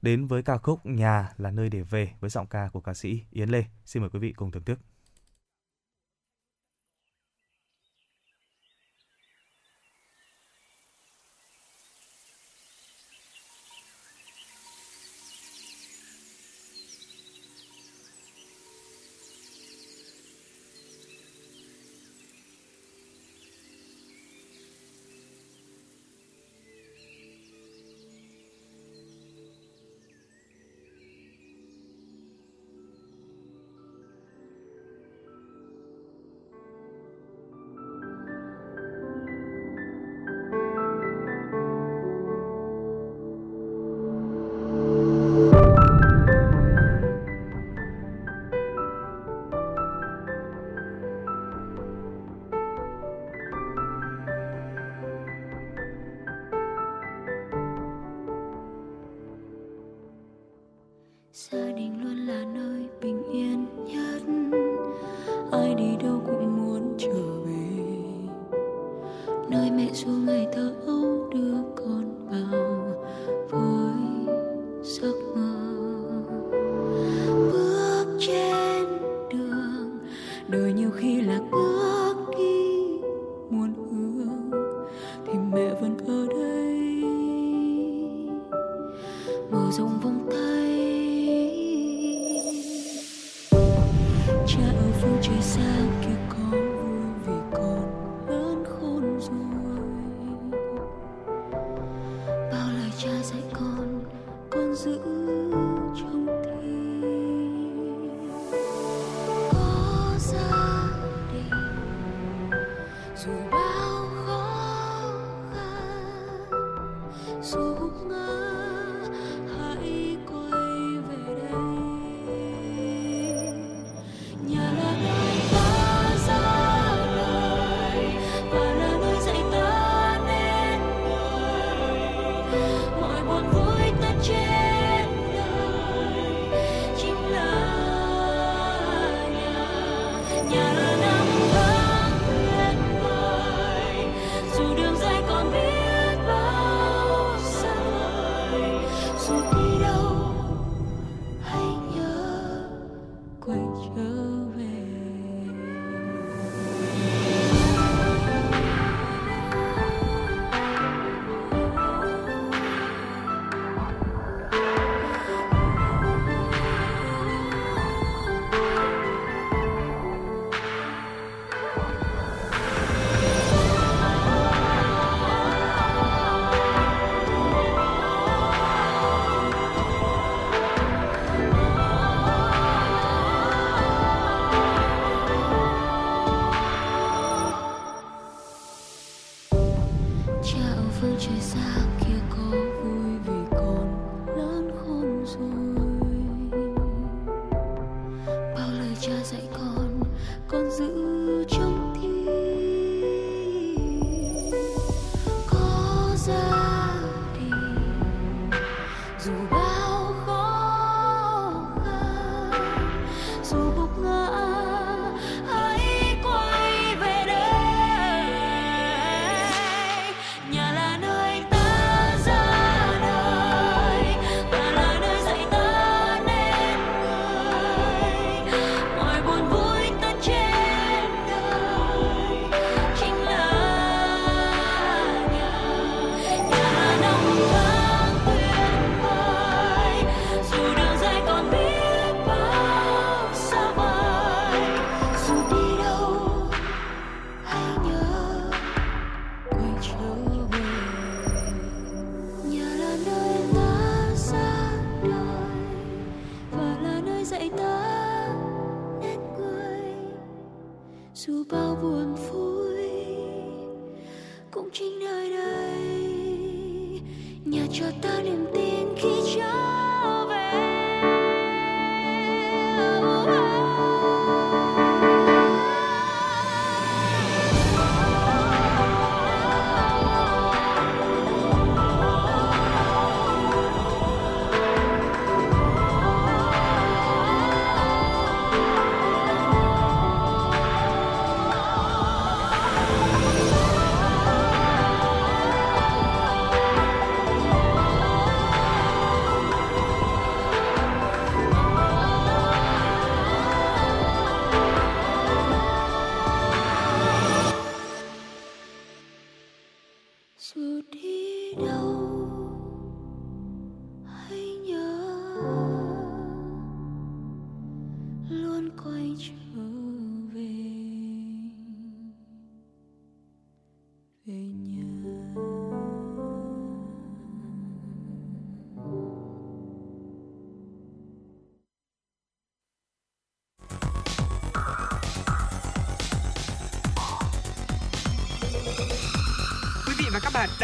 đến 0.02 0.26
với 0.26 0.42
ca 0.42 0.58
khúc 0.58 0.86
Nhà 0.86 1.28
là 1.36 1.50
nơi 1.50 1.68
để 1.68 1.82
về 1.82 2.10
với 2.20 2.30
giọng 2.30 2.46
ca 2.46 2.68
của 2.72 2.80
ca 2.80 2.94
sĩ 2.94 3.22
Yến 3.30 3.48
Lê. 3.48 3.64
Xin 3.84 4.02
mời 4.02 4.10
quý 4.10 4.18
vị 4.18 4.32
cùng 4.32 4.50
thưởng 4.50 4.64
thức. 4.64 4.78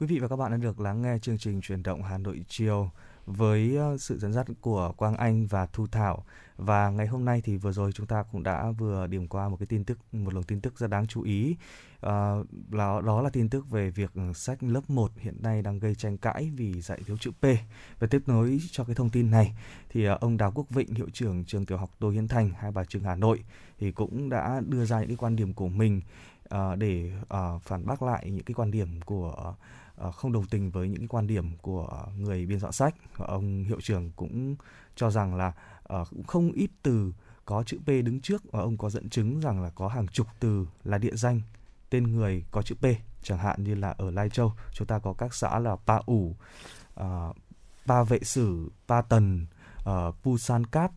Quý 0.00 0.06
vị 0.06 0.18
và 0.18 0.28
các 0.28 0.36
bạn 0.36 0.50
đã 0.50 0.56
được 0.56 0.80
lắng 0.80 1.02
nghe 1.02 1.18
chương 1.18 1.38
trình 1.38 1.60
truyền 1.60 1.82
động 1.82 2.02
Hà 2.02 2.18
Nội 2.18 2.44
chiều 2.48 2.90
với 3.26 3.76
ờ, 3.76 3.98
sự 3.98 4.18
dẫn 4.18 4.32
dắt 4.32 4.46
của 4.60 4.92
Quang 4.96 5.16
Anh 5.16 5.46
và 5.46 5.66
Thu 5.66 5.86
Thảo. 5.86 6.24
Và 6.56 6.90
ngày 6.90 7.06
hôm 7.06 7.24
nay 7.24 7.40
thì 7.44 7.56
vừa 7.56 7.72
rồi 7.72 7.92
chúng 7.92 8.06
ta 8.06 8.22
cũng 8.32 8.42
đã 8.42 8.70
vừa 8.70 9.06
điểm 9.06 9.28
qua 9.28 9.48
một 9.48 9.56
cái 9.60 9.66
tin 9.66 9.84
tức, 9.84 9.98
một 10.12 10.34
luồng 10.34 10.42
tin 10.42 10.60
tức 10.60 10.78
rất 10.78 10.86
đáng 10.86 11.06
chú 11.06 11.22
ý. 11.22 11.56
À, 12.00 12.34
là, 12.70 13.00
đó 13.04 13.22
là 13.22 13.30
tin 13.30 13.48
tức 13.48 13.70
về 13.70 13.90
việc 13.90 14.10
sách 14.34 14.62
lớp 14.62 14.90
1 14.90 15.12
hiện 15.16 15.36
nay 15.42 15.62
đang 15.62 15.78
gây 15.78 15.94
tranh 15.94 16.18
cãi 16.18 16.50
vì 16.56 16.80
dạy 16.80 17.00
thiếu 17.06 17.16
chữ 17.16 17.30
P. 17.30 17.44
Và 17.98 18.06
tiếp 18.06 18.22
nối 18.26 18.60
cho 18.70 18.84
cái 18.84 18.94
thông 18.94 19.10
tin 19.10 19.30
này 19.30 19.54
thì 19.88 20.04
ờ, 20.04 20.18
ông 20.20 20.36
Đào 20.36 20.52
Quốc 20.54 20.70
Vịnh, 20.70 20.94
hiệu 20.94 21.08
trưởng 21.12 21.44
trường 21.44 21.66
tiểu 21.66 21.78
học 21.78 21.90
Tô 21.98 22.10
Hiến 22.10 22.28
Thành, 22.28 22.50
Hai 22.58 22.72
Bà 22.72 22.84
Trưng 22.84 23.02
Hà 23.02 23.16
Nội 23.16 23.44
thì 23.78 23.92
cũng 23.92 24.28
đã 24.28 24.60
đưa 24.66 24.84
ra 24.84 25.00
những 25.00 25.08
cái 25.08 25.16
quan 25.16 25.36
điểm 25.36 25.52
của 25.52 25.68
mình 25.68 26.00
à, 26.48 26.76
để 26.76 27.12
à, 27.28 27.58
phản 27.62 27.86
bác 27.86 28.02
lại 28.02 28.30
những 28.30 28.44
cái 28.44 28.54
quan 28.54 28.70
điểm 28.70 29.00
của 29.00 29.34
Ờ, 29.36 29.54
Ờ, 30.00 30.10
không 30.12 30.32
đồng 30.32 30.46
tình 30.46 30.70
với 30.70 30.88
những 30.88 31.08
quan 31.08 31.26
điểm 31.26 31.56
của 31.56 32.06
người 32.16 32.46
biên 32.46 32.60
soạn 32.60 32.72
sách. 32.72 32.94
Ông 33.16 33.64
hiệu 33.64 33.80
trưởng 33.80 34.10
cũng 34.16 34.56
cho 34.96 35.10
rằng 35.10 35.34
là 35.34 35.52
ờ, 35.82 36.04
cũng 36.10 36.22
không 36.22 36.52
ít 36.52 36.70
từ 36.82 37.12
có 37.44 37.62
chữ 37.62 37.78
P 37.84 37.86
đứng 37.86 38.20
trước 38.20 38.42
và 38.52 38.60
ông 38.60 38.76
có 38.76 38.90
dẫn 38.90 39.08
chứng 39.08 39.40
rằng 39.40 39.62
là 39.62 39.70
có 39.70 39.88
hàng 39.88 40.08
chục 40.08 40.26
từ 40.40 40.66
là 40.84 40.98
địa 40.98 41.14
danh 41.14 41.40
tên 41.90 42.14
người 42.14 42.44
có 42.50 42.62
chữ 42.62 42.74
P 42.74 42.84
chẳng 43.22 43.38
hạn 43.38 43.64
như 43.64 43.74
là 43.74 43.94
ở 43.98 44.10
Lai 44.10 44.30
Châu 44.30 44.52
chúng 44.72 44.86
ta 44.86 44.98
có 44.98 45.12
các 45.12 45.34
xã 45.34 45.58
là 45.58 45.76
Pa 45.76 46.00
ủ 46.06 46.36
uh, 47.00 47.36
Pa 47.86 48.02
vệ 48.02 48.18
sử 48.22 48.70
Pa 48.88 49.02
tần 49.02 49.46
uh, 49.90 50.14
Pu 50.22 50.38
san 50.38 50.66
cát 50.66 50.90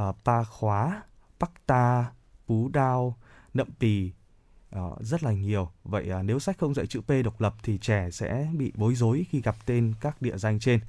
uh, 0.00 0.16
Pa 0.24 0.44
khóa 0.44 1.02
Bắc 1.38 1.66
ta 1.66 2.12
Pú 2.46 2.68
đao 2.68 3.16
Nậm 3.54 3.68
pì 3.80 4.12
uh, 4.78 4.98
rất 5.00 5.22
là 5.22 5.32
nhiều. 5.32 5.70
Vậy 5.84 6.10
uh, 6.18 6.24
nếu 6.24 6.38
sách 6.38 6.58
không 6.58 6.74
dạy 6.74 6.86
chữ 6.86 7.00
P 7.00 7.10
độc 7.24 7.40
lập 7.40 7.54
thì 7.62 7.78
trẻ 7.78 8.10
sẽ 8.10 8.48
bị 8.52 8.72
bối 8.74 8.94
rối 8.94 9.26
khi 9.30 9.40
gặp 9.40 9.56
tên 9.66 9.94
các 10.00 10.22
địa 10.22 10.36
danh 10.36 10.58
trên. 10.58 10.80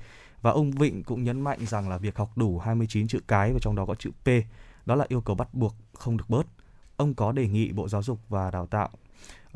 Và 0.42 0.52
ông 0.52 0.72
Vịnh 0.72 1.04
cũng 1.04 1.24
nhấn 1.24 1.42
mạnh 1.42 1.60
rằng 1.66 1.90
là 1.90 1.98
việc 1.98 2.18
học 2.18 2.38
đủ 2.38 2.60
29 2.60 3.08
chữ 3.08 3.20
cái 3.28 3.54
và 3.54 3.60
trong 3.62 3.76
đó 3.76 3.86
có 3.86 3.96
chữ 3.96 4.12
P 4.24 4.28
đó 4.86 4.96
là 4.96 5.06
yêu 5.08 5.22
cầu 5.22 5.36
bắt 5.36 5.54
buộc 5.54 5.76
không 5.94 6.18
được 6.18 6.30
bớt. 6.30 6.48
Ông 6.98 7.14
có 7.14 7.32
đề 7.32 7.48
nghị 7.48 7.72
Bộ 7.72 7.90
Giáo 7.90 8.04
dục 8.04 8.20
và 8.30 8.52
Đào 8.52 8.68
tạo 8.68 8.90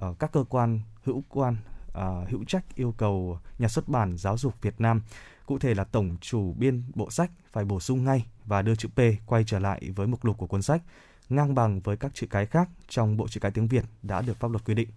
uh, 0.05 0.19
các 0.19 0.31
cơ 0.31 0.43
quan 0.49 0.79
hữu 1.03 1.23
quan 1.29 1.57
uh, 1.89 2.29
hữu 2.29 2.43
trách 2.47 2.75
yêu 2.75 2.93
cầu 2.97 3.39
nhà 3.59 3.67
xuất 3.67 3.89
bản 3.89 4.17
giáo 4.17 4.37
dục 4.37 4.61
Việt 4.61 4.81
Nam 4.81 5.01
cụ 5.45 5.59
thể 5.59 5.73
là 5.73 5.83
tổng 5.83 6.17
chủ 6.21 6.53
biên 6.57 6.83
bộ 6.95 7.09
sách 7.09 7.31
phải 7.51 7.65
bổ 7.65 7.79
sung 7.79 8.03
ngay 8.03 8.25
và 8.45 8.61
đưa 8.61 8.75
chữ 8.75 8.89
P 8.89 8.99
quay 9.25 9.43
trở 9.43 9.59
lại 9.59 9.91
với 9.95 10.07
mục 10.07 10.25
lục 10.25 10.37
của 10.37 10.47
cuốn 10.47 10.61
sách 10.61 10.81
ngang 11.29 11.55
bằng 11.55 11.79
với 11.79 11.97
các 11.97 12.11
chữ 12.13 12.27
cái 12.29 12.45
khác 12.45 12.69
trong 12.87 13.17
bộ 13.17 13.27
chữ 13.27 13.39
cái 13.39 13.51
tiếng 13.51 13.67
Việt 13.67 13.83
đã 14.03 14.21
được 14.21 14.39
pháp 14.39 14.51
luật 14.51 14.65
quy 14.65 14.73
định. 14.73 14.89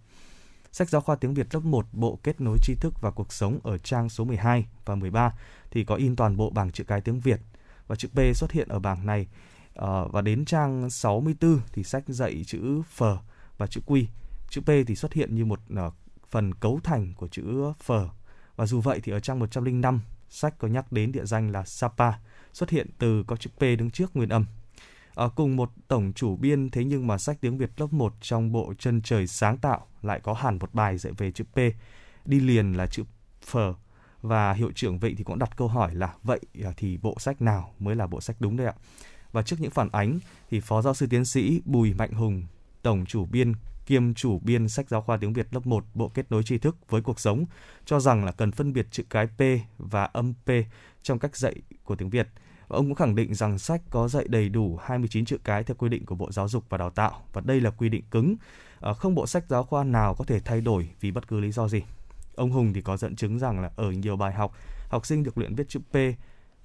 Sách 0.73 0.89
giáo 0.89 1.01
khoa 1.01 1.17
tiếng 1.17 1.35
Việt 1.35 1.55
lớp 1.55 1.61
1 1.65 1.87
Bộ 1.93 2.19
Kết 2.23 2.41
nối 2.41 2.59
tri 2.63 2.75
thức 2.75 2.95
và 3.01 3.11
cuộc 3.11 3.33
sống 3.33 3.59
ở 3.63 3.79
trang 3.79 4.09
số 4.09 4.25
12 4.25 4.67
và 4.85 4.95
13 4.95 5.33
thì 5.71 5.85
có 5.85 5.95
in 5.95 6.17
toàn 6.17 6.37
bộ 6.37 6.51
bảng 6.51 6.71
chữ 6.71 6.85
cái 6.85 7.01
tiếng 7.01 7.21
Việt 7.21 7.41
và 7.87 7.97
chữ 7.97 8.09
P 8.09 8.37
xuất 8.37 8.53
hiện 8.53 8.69
ở 8.69 8.79
bảng 8.79 9.07
này 9.07 9.27
ờ, 9.75 10.09
và 10.09 10.23
đến 10.23 10.45
trang 10.45 10.91
64 10.91 11.61
thì 11.73 11.85
sách 11.85 12.05
dạy 12.07 12.45
chữ 12.47 12.83
phở 12.83 13.19
và 13.59 13.67
chữ 13.67 13.81
quy. 13.87 14.09
Chữ 14.51 14.61
P 14.61 14.69
thì 14.87 14.95
xuất 14.95 15.13
hiện 15.13 15.35
như 15.35 15.45
một 15.45 15.61
uh, 15.87 15.95
phần 16.29 16.55
cấu 16.55 16.81
thành 16.85 17.15
của 17.17 17.29
chữ 17.29 17.73
phở 17.83 18.09
và 18.57 18.67
dù 18.67 18.81
vậy 18.81 19.01
thì 19.03 19.13
ở 19.13 19.21
trang 19.21 19.39
105 19.39 20.01
sách 20.31 20.55
có 20.59 20.69
nhắc 20.69 20.93
đến 20.93 21.13
địa 21.13 21.25
danh 21.25 21.51
là 21.51 21.65
Sapa 21.65 22.13
xuất 22.53 22.71
hiện 22.71 22.87
từ 22.99 23.25
có 23.27 23.37
chữ 23.37 23.51
P 23.57 23.61
đứng 23.61 23.91
trước 23.91 24.17
nguyên 24.17 24.29
âm 24.29 24.47
À, 25.19 25.29
cùng 25.35 25.57
một 25.57 25.71
tổng 25.89 26.13
chủ 26.13 26.37
biên 26.37 26.71
thế 26.71 26.85
nhưng 26.85 27.07
mà 27.07 27.19
sách 27.19 27.39
tiếng 27.41 27.59
Việt 27.59 27.71
lớp 27.77 27.93
1 27.93 28.15
trong 28.21 28.53
bộ 28.53 28.75
chân 28.79 29.03
trời 29.03 29.27
sáng 29.27 29.59
tạo 29.59 29.87
lại 30.03 30.21
có 30.21 30.33
hẳn 30.33 30.59
một 30.59 30.75
bài 30.75 30.99
dạy 30.99 31.13
về 31.19 31.31
chữ 31.31 31.45
P, 31.45 31.57
đi 32.25 32.41
liền 32.41 32.73
là 32.73 32.87
chữ 32.87 33.05
phờ 33.43 33.75
và 34.23 34.53
hiệu 34.53 34.73
trưởng 34.75 34.99
Vịnh 34.99 35.17
thì 35.17 35.25
cũng 35.25 35.39
đặt 35.39 35.57
câu 35.57 35.69
hỏi 35.69 35.95
là 35.95 36.15
vậy 36.23 36.41
ờ, 36.65 36.73
thì 36.77 36.97
bộ 36.97 37.15
sách 37.19 37.43
nào 37.43 37.75
mới 37.79 37.97
là 37.97 38.07
bộ 38.07 38.21
sách 38.21 38.37
đúng 38.41 38.57
đây 38.57 38.67
ạ? 38.67 38.75
Và 39.33 39.43
trước 39.43 39.57
những 39.61 39.71
phản 39.71 39.89
ánh 39.93 40.19
thì 40.51 40.61
Phó 40.61 40.83
giáo 40.83 40.95
sư 40.95 41.07
tiến 41.11 41.25
sĩ 41.25 41.63
Bùi 41.65 41.95
Mạnh 41.95 42.13
Hùng, 42.13 42.43
tổng 42.83 43.05
chủ 43.07 43.25
biên 43.25 43.53
kiêm 43.87 44.15
chủ 44.15 44.39
biên 44.39 44.69
sách 44.69 44.89
giáo 44.89 45.03
khoa 45.03 45.17
tiếng 45.17 45.33
Việt 45.33 45.47
lớp 45.55 45.67
1 45.67 45.85
Bộ 45.95 46.09
Kết 46.09 46.31
nối 46.31 46.43
tri 46.43 46.59
thức 46.59 46.77
với 46.89 47.03
cuộc 47.03 47.21
sống 47.21 47.45
cho 47.85 48.01
rằng 48.01 48.25
là 48.25 48.33
cần 48.33 48.53
phân 48.53 48.73
biệt 48.73 48.87
chữ 48.91 49.03
cái 49.11 49.27
P 49.27 49.41
và 49.79 50.05
âm 50.05 50.35
P 50.35 50.51
trong 51.03 51.19
cách 51.19 51.37
dạy 51.37 51.55
của 51.85 51.97
tiếng 51.97 52.11
Việt. 52.11 52.29
Và 52.69 52.77
ông 52.77 52.87
cũng 52.87 52.95
khẳng 52.95 53.15
định 53.15 53.35
rằng 53.35 53.59
sách 53.59 53.83
có 53.91 54.09
dạy 54.09 54.25
đầy 54.29 54.49
đủ 54.49 54.79
29 54.83 55.25
chữ 55.25 55.39
cái 55.45 55.65
theo 55.65 55.75
quy 55.79 55.89
định 55.89 56.07
của 56.07 56.15
Bộ 56.15 56.33
Giáo 56.33 56.49
dục 56.49 56.65
và 56.69 56.79
Đào 56.79 56.91
tạo 56.91 57.23
và 57.33 57.41
đây 57.45 57.61
là 57.61 57.71
quy 57.71 57.89
định 57.89 58.05
cứng. 58.11 58.35
Ờ, 58.81 58.95
không 58.95 59.15
bộ 59.15 59.27
sách 59.27 59.45
giáo 59.49 59.65
khoa 59.65 59.85
nào 59.85 60.15
có 60.15 60.25
thể 60.25 60.41
thay 60.41 60.61
đổi 60.61 60.91
vì 61.01 61.11
bất 61.11 61.29
cứ 61.29 61.41
lý 61.41 61.53
do 61.53 61.69
gì. 61.69 61.83
Ông 62.35 62.51
Hùng 62.51 62.73
thì 62.73 62.81
có 62.81 62.97
dẫn 62.97 63.17
chứng 63.17 63.39
rằng 63.39 63.61
là 63.61 63.71
ở 63.77 63.91
nhiều 63.91 64.17
bài 64.17 64.33
học, 64.33 64.53
học 64.89 65.07
sinh 65.07 65.23
được 65.23 65.39
luyện 65.39 65.55
viết 65.55 65.69
chữ 65.69 65.81
P 65.93 65.97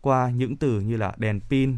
qua 0.02 0.30
những 0.30 0.58
từ 0.58 0.82
như 0.82 0.98
là 0.98 1.14
đèn 1.18 1.40
pin, 1.40 1.78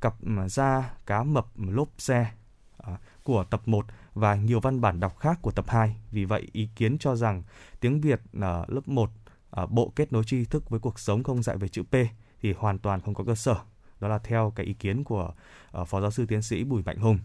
cặp 0.00 0.14
ừ, 0.22 0.48
da, 0.48 0.94
cá 1.06 1.22
mập, 1.22 1.46
lốp 1.56 1.88
xe 1.98 2.30
ờ, 2.76 2.96
của 3.22 3.44
tập 3.44 3.62
1 3.66 3.86
và 4.14 4.34
nhiều 4.34 4.60
văn 4.60 4.80
bản 4.80 5.00
đọc 5.00 5.18
khác 5.18 5.38
của 5.42 5.50
tập 5.50 5.64
2. 5.68 5.96
Vì 6.10 6.24
vậy, 6.24 6.48
ý 6.52 6.68
kiến 6.76 6.98
cho 6.98 7.16
rằng 7.16 7.42
tiếng 7.80 8.00
Việt 8.00 8.20
ờ, 8.40 8.64
lớp 8.68 8.88
1 8.88 9.10
Bộ 9.68 9.92
Kết 9.96 10.12
nối 10.12 10.24
tri 10.24 10.44
thức 10.44 10.70
với 10.70 10.80
cuộc 10.80 10.98
sống 10.98 11.22
không 11.22 11.42
dạy 11.42 11.56
về 11.56 11.68
chữ 11.68 11.82
P 11.82 11.94
thì 12.42 12.52
hoàn 12.58 12.78
toàn 12.78 13.00
không 13.00 13.14
có 13.14 13.24
cơ 13.24 13.34
sở. 13.34 13.56
Đó 14.00 14.08
là 14.08 14.18
theo 14.18 14.52
cái 14.56 14.66
ý 14.66 14.74
kiến 14.74 15.04
của 15.04 15.32
uh, 15.80 15.88
Phó 15.88 16.00
giáo 16.00 16.10
sư 16.10 16.26
tiến 16.26 16.42
sĩ 16.42 16.64
Bùi 16.64 16.82
Mạnh 16.82 16.98
Hùng. 16.98 17.18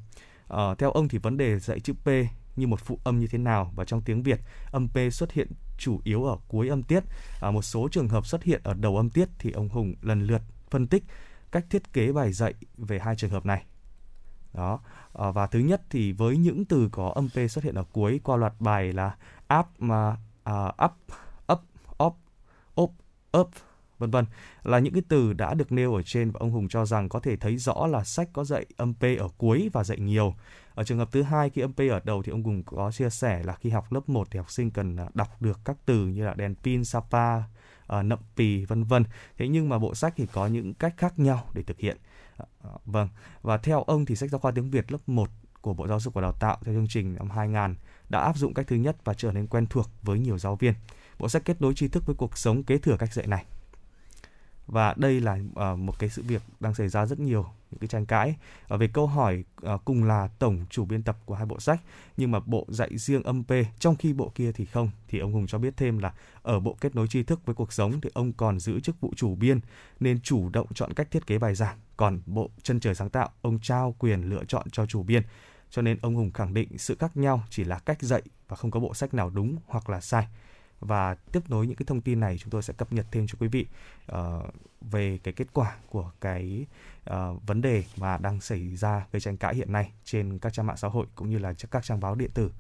Uh, 0.54 0.78
theo 0.78 0.92
ông 0.92 1.08
thì 1.08 1.18
vấn 1.18 1.38
đề 1.38 1.60
dạy 1.60 1.80
chữ 1.80 1.94
P 1.94 2.08
như 2.56 2.68
một 2.68 2.80
phụ 2.80 3.00
âm 3.04 3.20
như 3.20 3.28
thế 3.28 3.38
nào 3.38 3.72
và 3.76 3.86
trong 3.86 4.02
tiếng 4.02 4.24
Việt 4.24 4.40
âm 4.72 4.88
P 4.88 4.98
xuất 5.12 5.32
hiện 5.32 5.48
chủ 5.78 6.00
yếu 6.04 6.26
ở 6.26 6.38
cuối 6.48 6.68
âm 6.68 6.84
tiết, 6.84 7.04
à, 7.42 7.52
một 7.52 7.62
số 7.62 7.88
trường 7.92 8.08
hợp 8.08 8.26
xuất 8.26 8.44
hiện 8.44 8.62
ở 8.64 8.74
đầu 8.74 8.98
âm 8.98 9.10
tiết 9.10 9.30
thì 9.40 9.52
ông 9.52 9.70
Hùng 9.70 9.96
lần 10.02 10.28
lượt 10.28 10.42
phân 10.70 10.88
tích 10.88 11.04
cách 11.52 11.66
thiết 11.70 11.94
kế 11.94 12.12
bài 12.12 12.34
dạy 12.34 12.54
về 12.78 13.00
hai 13.00 13.16
trường 13.16 13.32
hợp 13.32 13.46
này. 13.46 13.66
Đó, 14.54 14.80
à, 15.14 15.32
và 15.32 15.48
thứ 15.48 15.60
nhất 15.60 15.82
thì 15.90 16.12
với 16.12 16.38
những 16.38 16.66
từ 16.66 16.90
có 16.92 17.12
âm 17.16 17.30
P 17.30 17.52
xuất 17.52 17.64
hiện 17.64 17.76
ở 17.76 17.84
cuối 17.92 18.22
qua 18.24 18.38
loạt 18.38 18.54
bài 18.60 18.94
là 18.94 19.16
up, 19.60 19.66
mà 19.80 20.18
uh, 20.50 20.84
up, 20.86 20.92
up, 21.52 21.62
up, 22.04 22.16
up, 22.82 22.92
up, 23.38 23.50
vân 24.02 24.12
vân 24.12 24.26
là 24.64 24.80
những 24.80 24.94
cái 24.94 25.04
từ 25.08 25.34
đã 25.34 25.54
được 25.54 25.72
nêu 25.72 25.96
ở 25.96 26.02
trên 26.02 26.32
và 26.32 26.38
ông 26.40 26.52
Hùng 26.52 26.68
cho 26.68 26.86
rằng 26.86 27.10
có 27.10 27.20
thể 27.20 27.36
thấy 27.36 27.58
rõ 27.58 27.88
là 27.88 28.04
sách 28.04 28.30
có 28.34 28.44
dạy 28.44 28.66
âm 28.78 28.94
P 28.94 29.04
ở 29.20 29.30
cuối 29.38 29.70
và 29.74 29.84
dạy 29.84 30.00
nhiều. 30.00 30.36
Ở 30.76 30.84
trường 30.84 30.98
hợp 30.98 31.10
thứ 31.12 31.24
hai 31.24 31.50
khi 31.50 31.62
âm 31.62 31.74
P 31.74 31.80
ở 31.80 32.02
đầu 32.04 32.24
thì 32.24 32.32
ông 32.32 32.44
Hùng 32.44 32.64
có 32.64 32.92
chia 32.92 33.10
sẻ 33.10 33.44
là 33.44 33.54
khi 33.54 33.70
học 33.70 33.94
lớp 33.94 34.10
1 34.10 34.28
thì 34.32 34.38
học 34.38 34.52
sinh 34.52 34.72
cần 34.72 34.96
à, 34.96 35.10
đọc 35.14 35.42
được 35.42 35.60
các 35.66 35.78
từ 35.86 36.08
như 36.08 36.26
là 36.26 36.34
đèn 36.34 36.56
pin, 36.56 36.86
sapa, 36.86 37.42
à, 37.88 38.02
nậm 38.04 38.20
pì 38.36 38.66
vân 38.66 38.84
vân. 38.84 39.04
Thế 39.38 39.48
nhưng 39.48 39.70
mà 39.70 39.80
bộ 39.80 39.96
sách 39.96 40.14
thì 40.18 40.26
có 40.34 40.48
những 40.48 40.74
cách 40.74 40.94
khác 40.98 41.20
nhau 41.20 41.48
để 41.54 41.64
thực 41.64 41.80
hiện. 41.80 41.98
À, 42.38 42.70
vâng, 42.86 43.10
và 43.42 43.58
theo 43.58 43.84
ông 43.84 44.06
thì 44.06 44.16
sách 44.16 44.30
giáo 44.30 44.40
khoa 44.40 44.52
tiếng 44.52 44.72
Việt 44.72 44.92
lớp 44.92 45.00
1 45.08 45.30
của 45.62 45.74
Bộ 45.74 45.88
Giáo 45.88 46.00
dục 46.00 46.14
và 46.14 46.22
Đào 46.22 46.34
tạo 46.40 46.58
theo 46.64 46.76
chương 46.76 46.88
trình 46.90 47.16
năm 47.16 47.30
2000 47.30 47.76
đã 48.10 48.20
áp 48.20 48.38
dụng 48.38 48.54
cách 48.54 48.68
thứ 48.68 48.76
nhất 48.76 48.96
và 49.04 49.14
trở 49.14 49.32
nên 49.32 49.48
quen 49.48 49.68
thuộc 49.70 49.90
với 50.02 50.20
nhiều 50.20 50.38
giáo 50.38 50.56
viên. 50.56 50.74
Bộ 51.20 51.30
sách 51.30 51.46
kết 51.46 51.62
nối 51.62 51.74
tri 51.76 51.88
thức 51.88 52.06
với 52.06 52.16
cuộc 52.16 52.38
sống 52.38 52.64
kế 52.64 52.78
thừa 52.78 52.98
cách 52.98 53.14
dạy 53.14 53.28
này 53.28 53.46
và 54.72 54.94
đây 54.98 55.22
là 55.22 55.34
uh, 55.34 55.80
một 55.80 56.00
cái 56.00 56.10
sự 56.10 56.24
việc 56.28 56.42
đang 56.60 56.74
xảy 56.74 56.90
ra 56.90 57.06
rất 57.06 57.20
nhiều 57.20 57.46
những 57.72 57.80
cái 57.80 57.88
tranh 57.88 58.06
cãi. 58.06 58.36
Uh, 58.74 58.80
về 58.80 58.88
câu 58.88 59.08
hỏi 59.08 59.44
uh, 59.74 59.86
cùng 59.86 60.04
là 60.04 60.30
tổng 60.40 60.66
chủ 60.70 60.86
biên 60.86 61.04
tập 61.04 61.18
của 61.26 61.36
hai 61.36 61.46
bộ 61.46 61.60
sách 61.60 61.82
nhưng 62.18 62.32
mà 62.32 62.40
bộ 62.40 62.66
dạy 62.70 62.98
riêng 62.98 63.24
âm 63.24 63.44
P 63.44 63.52
trong 63.80 63.96
khi 63.96 64.14
bộ 64.14 64.32
kia 64.36 64.52
thì 64.52 64.66
không. 64.66 64.90
Thì 65.08 65.20
ông 65.20 65.34
Hùng 65.34 65.48
cho 65.48 65.58
biết 65.58 65.78
thêm 65.78 65.98
là 65.98 66.14
ở 66.42 66.60
bộ 66.60 66.78
kết 66.82 66.96
nối 66.96 67.08
tri 67.08 67.24
thức 67.24 67.46
với 67.46 67.56
cuộc 67.56 67.74
sống 67.74 68.02
thì 68.02 68.10
ông 68.14 68.34
còn 68.34 68.60
giữ 68.60 68.80
chức 68.80 69.02
vụ 69.02 69.14
chủ 69.16 69.36
biên 69.36 69.60
nên 70.00 70.20
chủ 70.20 70.50
động 70.50 70.68
chọn 70.74 70.94
cách 70.94 71.12
thiết 71.12 71.28
kế 71.28 71.38
bài 71.38 71.56
giảng. 71.56 71.78
Còn 71.98 72.22
bộ 72.26 72.50
chân 72.64 72.80
trời 72.80 72.96
sáng 72.96 73.10
tạo 73.10 73.30
ông 73.42 73.60
trao 73.60 73.96
quyền 74.00 74.30
lựa 74.30 74.44
chọn 74.48 74.70
cho 74.72 74.86
chủ 74.86 75.04
biên. 75.04 75.24
Cho 75.70 75.82
nên 75.82 75.98
ông 76.02 76.16
Hùng 76.16 76.32
khẳng 76.32 76.54
định 76.54 76.78
sự 76.78 76.96
khác 77.00 77.18
nhau 77.18 77.44
chỉ 77.50 77.64
là 77.64 77.80
cách 77.80 78.02
dạy 78.02 78.22
và 78.48 78.56
không 78.56 78.72
có 78.72 78.80
bộ 78.80 78.94
sách 78.94 79.14
nào 79.14 79.30
đúng 79.30 79.58
hoặc 79.68 79.90
là 79.90 80.02
sai 80.02 80.28
và 80.82 81.16
tiếp 81.32 81.50
nối 81.50 81.68
những 81.68 81.76
cái 81.76 81.86
thông 81.86 82.02
tin 82.02 82.20
này 82.20 82.38
chúng 82.38 82.50
tôi 82.50 82.64
sẽ 82.64 82.74
cập 82.74 82.94
nhật 82.94 83.06
thêm 83.12 83.28
cho 83.28 83.36
quý 83.40 83.48
vị 83.48 83.66
uh, 84.12 84.18
về 84.82 85.20
cái 85.24 85.34
kết 85.34 85.48
quả 85.54 85.76
của 85.90 86.12
cái 86.22 86.66
uh, 87.10 87.48
vấn 87.48 87.62
đề 87.62 87.84
mà 87.98 88.18
đang 88.18 88.42
xảy 88.42 88.76
ra 88.76 89.06
gây 89.12 89.20
tranh 89.20 89.38
cãi 89.38 89.56
hiện 89.56 89.72
nay 89.72 89.92
trên 90.06 90.40
các 90.40 90.54
trang 90.54 90.68
mạng 90.68 90.78
xã 90.78 90.88
hội 90.88 91.08
cũng 91.16 91.30
như 91.30 91.38
là 91.38 91.54
các 91.72 91.84
trang 91.84 92.00
báo 92.00 92.16
điện 92.16 92.32
tử. 92.34 92.52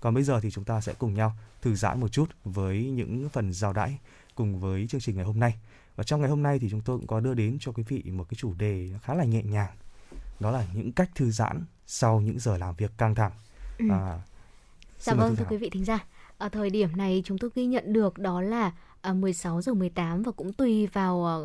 Còn 0.00 0.14
bây 0.14 0.22
giờ 0.22 0.40
thì 0.40 0.50
chúng 0.50 0.64
ta 0.64 0.80
sẽ 0.80 0.94
cùng 0.98 1.14
nhau 1.14 1.36
thư 1.62 1.74
giãn 1.74 2.00
một 2.00 2.08
chút 2.08 2.30
với 2.44 2.84
những 2.90 3.28
phần 3.28 3.52
giao 3.52 3.72
đãi 3.72 3.98
cùng 4.34 4.60
với 4.60 4.86
chương 4.86 5.00
trình 5.00 5.16
ngày 5.16 5.24
hôm 5.24 5.40
nay. 5.40 5.54
Và 5.96 6.04
trong 6.04 6.20
ngày 6.20 6.30
hôm 6.30 6.42
nay 6.42 6.58
thì 6.58 6.70
chúng 6.70 6.80
tôi 6.80 6.98
cũng 6.98 7.06
có 7.06 7.20
đưa 7.20 7.34
đến 7.34 7.56
cho 7.60 7.72
quý 7.72 7.82
vị 7.88 8.02
một 8.06 8.24
cái 8.28 8.36
chủ 8.36 8.54
đề 8.54 8.90
khá 9.02 9.14
là 9.14 9.24
nhẹ 9.24 9.42
nhàng. 9.42 9.76
Đó 10.40 10.50
là 10.50 10.66
những 10.74 10.92
cách 10.92 11.10
thư 11.14 11.30
giãn 11.30 11.64
sau 11.86 12.20
những 12.20 12.38
giờ 12.38 12.56
làm 12.56 12.74
việc 12.74 12.92
căng 12.98 13.14
thẳng. 13.14 13.32
Ừ. 13.78 13.86
À, 13.90 14.20
dạ 14.98 15.14
vâng 15.14 15.36
thưa 15.36 15.44
quý 15.50 15.56
vị 15.56 15.70
thính 15.70 15.84
giả 15.84 15.98
ở 16.38 16.48
thời 16.48 16.70
điểm 16.70 16.88
này 16.96 17.22
chúng 17.24 17.38
tôi 17.38 17.50
ghi 17.54 17.66
nhận 17.66 17.92
được 17.92 18.18
đó 18.18 18.40
là 18.40 18.72
à, 19.00 19.12
16 19.12 19.62
giờ 19.62 19.74
18 19.74 20.22
và 20.22 20.32
cũng 20.32 20.52
tùy 20.52 20.86
vào 20.86 21.26
à, 21.26 21.36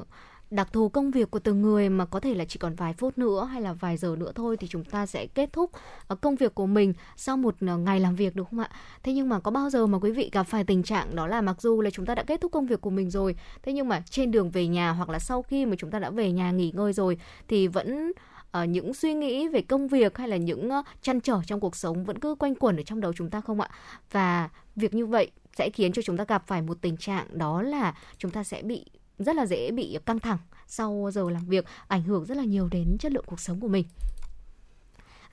đặc 0.51 0.73
thù 0.73 0.89
công 0.89 1.11
việc 1.11 1.31
của 1.31 1.39
từng 1.39 1.61
người 1.61 1.89
mà 1.89 2.05
có 2.05 2.19
thể 2.19 2.33
là 2.33 2.45
chỉ 2.45 2.59
còn 2.59 2.75
vài 2.75 2.93
phút 2.93 3.17
nữa 3.17 3.49
hay 3.51 3.61
là 3.61 3.73
vài 3.73 3.97
giờ 3.97 4.15
nữa 4.19 4.31
thôi 4.35 4.57
thì 4.57 4.67
chúng 4.67 4.83
ta 4.83 5.05
sẽ 5.05 5.27
kết 5.27 5.53
thúc 5.53 5.71
à, 6.07 6.15
công 6.21 6.35
việc 6.35 6.55
của 6.55 6.65
mình 6.65 6.93
sau 7.15 7.37
một 7.37 7.55
ngày 7.61 7.99
làm 7.99 8.15
việc 8.15 8.35
đúng 8.35 8.47
không 8.49 8.59
ạ? 8.59 8.69
Thế 9.03 9.13
nhưng 9.13 9.29
mà 9.29 9.39
có 9.39 9.51
bao 9.51 9.69
giờ 9.69 9.87
mà 9.87 9.99
quý 9.99 10.11
vị 10.11 10.29
gặp 10.33 10.43
phải 10.43 10.63
tình 10.63 10.83
trạng 10.83 11.15
đó 11.15 11.27
là 11.27 11.41
mặc 11.41 11.61
dù 11.61 11.81
là 11.81 11.89
chúng 11.89 12.05
ta 12.05 12.15
đã 12.15 12.23
kết 12.23 12.41
thúc 12.41 12.51
công 12.51 12.65
việc 12.65 12.81
của 12.81 12.89
mình 12.89 13.09
rồi, 13.09 13.35
thế 13.63 13.73
nhưng 13.73 13.87
mà 13.87 14.03
trên 14.09 14.31
đường 14.31 14.51
về 14.51 14.67
nhà 14.67 14.91
hoặc 14.91 15.09
là 15.09 15.19
sau 15.19 15.41
khi 15.41 15.65
mà 15.65 15.75
chúng 15.79 15.91
ta 15.91 15.99
đã 15.99 16.09
về 16.09 16.31
nhà 16.31 16.51
nghỉ 16.51 16.71
ngơi 16.75 16.93
rồi 16.93 17.17
thì 17.47 17.67
vẫn 17.67 18.11
uh, 18.57 18.69
những 18.69 18.93
suy 18.93 19.13
nghĩ 19.13 19.47
về 19.47 19.61
công 19.61 19.87
việc 19.87 20.17
hay 20.17 20.27
là 20.27 20.37
những 20.37 20.69
uh, 20.69 20.85
chăn 21.01 21.21
trở 21.21 21.41
trong 21.45 21.59
cuộc 21.59 21.75
sống 21.75 22.05
vẫn 22.05 22.19
cứ 22.19 22.35
quanh 22.35 22.55
quẩn 22.55 22.77
ở 22.77 22.83
trong 22.83 23.01
đầu 23.01 23.13
chúng 23.13 23.29
ta 23.29 23.41
không 23.41 23.61
ạ? 23.61 23.69
Và 24.11 24.49
việc 24.75 24.93
như 24.93 25.05
vậy 25.05 25.31
sẽ 25.57 25.69
khiến 25.73 25.91
cho 25.91 26.01
chúng 26.01 26.17
ta 26.17 26.25
gặp 26.27 26.47
phải 26.47 26.61
một 26.61 26.77
tình 26.81 26.97
trạng 26.97 27.37
đó 27.37 27.61
là 27.61 27.95
chúng 28.17 28.31
ta 28.31 28.43
sẽ 28.43 28.61
bị 28.61 28.85
rất 29.19 29.35
là 29.35 29.45
dễ 29.45 29.71
bị 29.71 29.97
căng 30.05 30.19
thẳng 30.19 30.37
sau 30.67 31.09
giờ 31.13 31.29
làm 31.29 31.45
việc, 31.45 31.65
ảnh 31.87 32.03
hưởng 32.03 32.25
rất 32.25 32.37
là 32.37 32.43
nhiều 32.43 32.67
đến 32.71 32.97
chất 32.99 33.11
lượng 33.11 33.25
cuộc 33.27 33.39
sống 33.39 33.59
của 33.59 33.67
mình. 33.67 33.85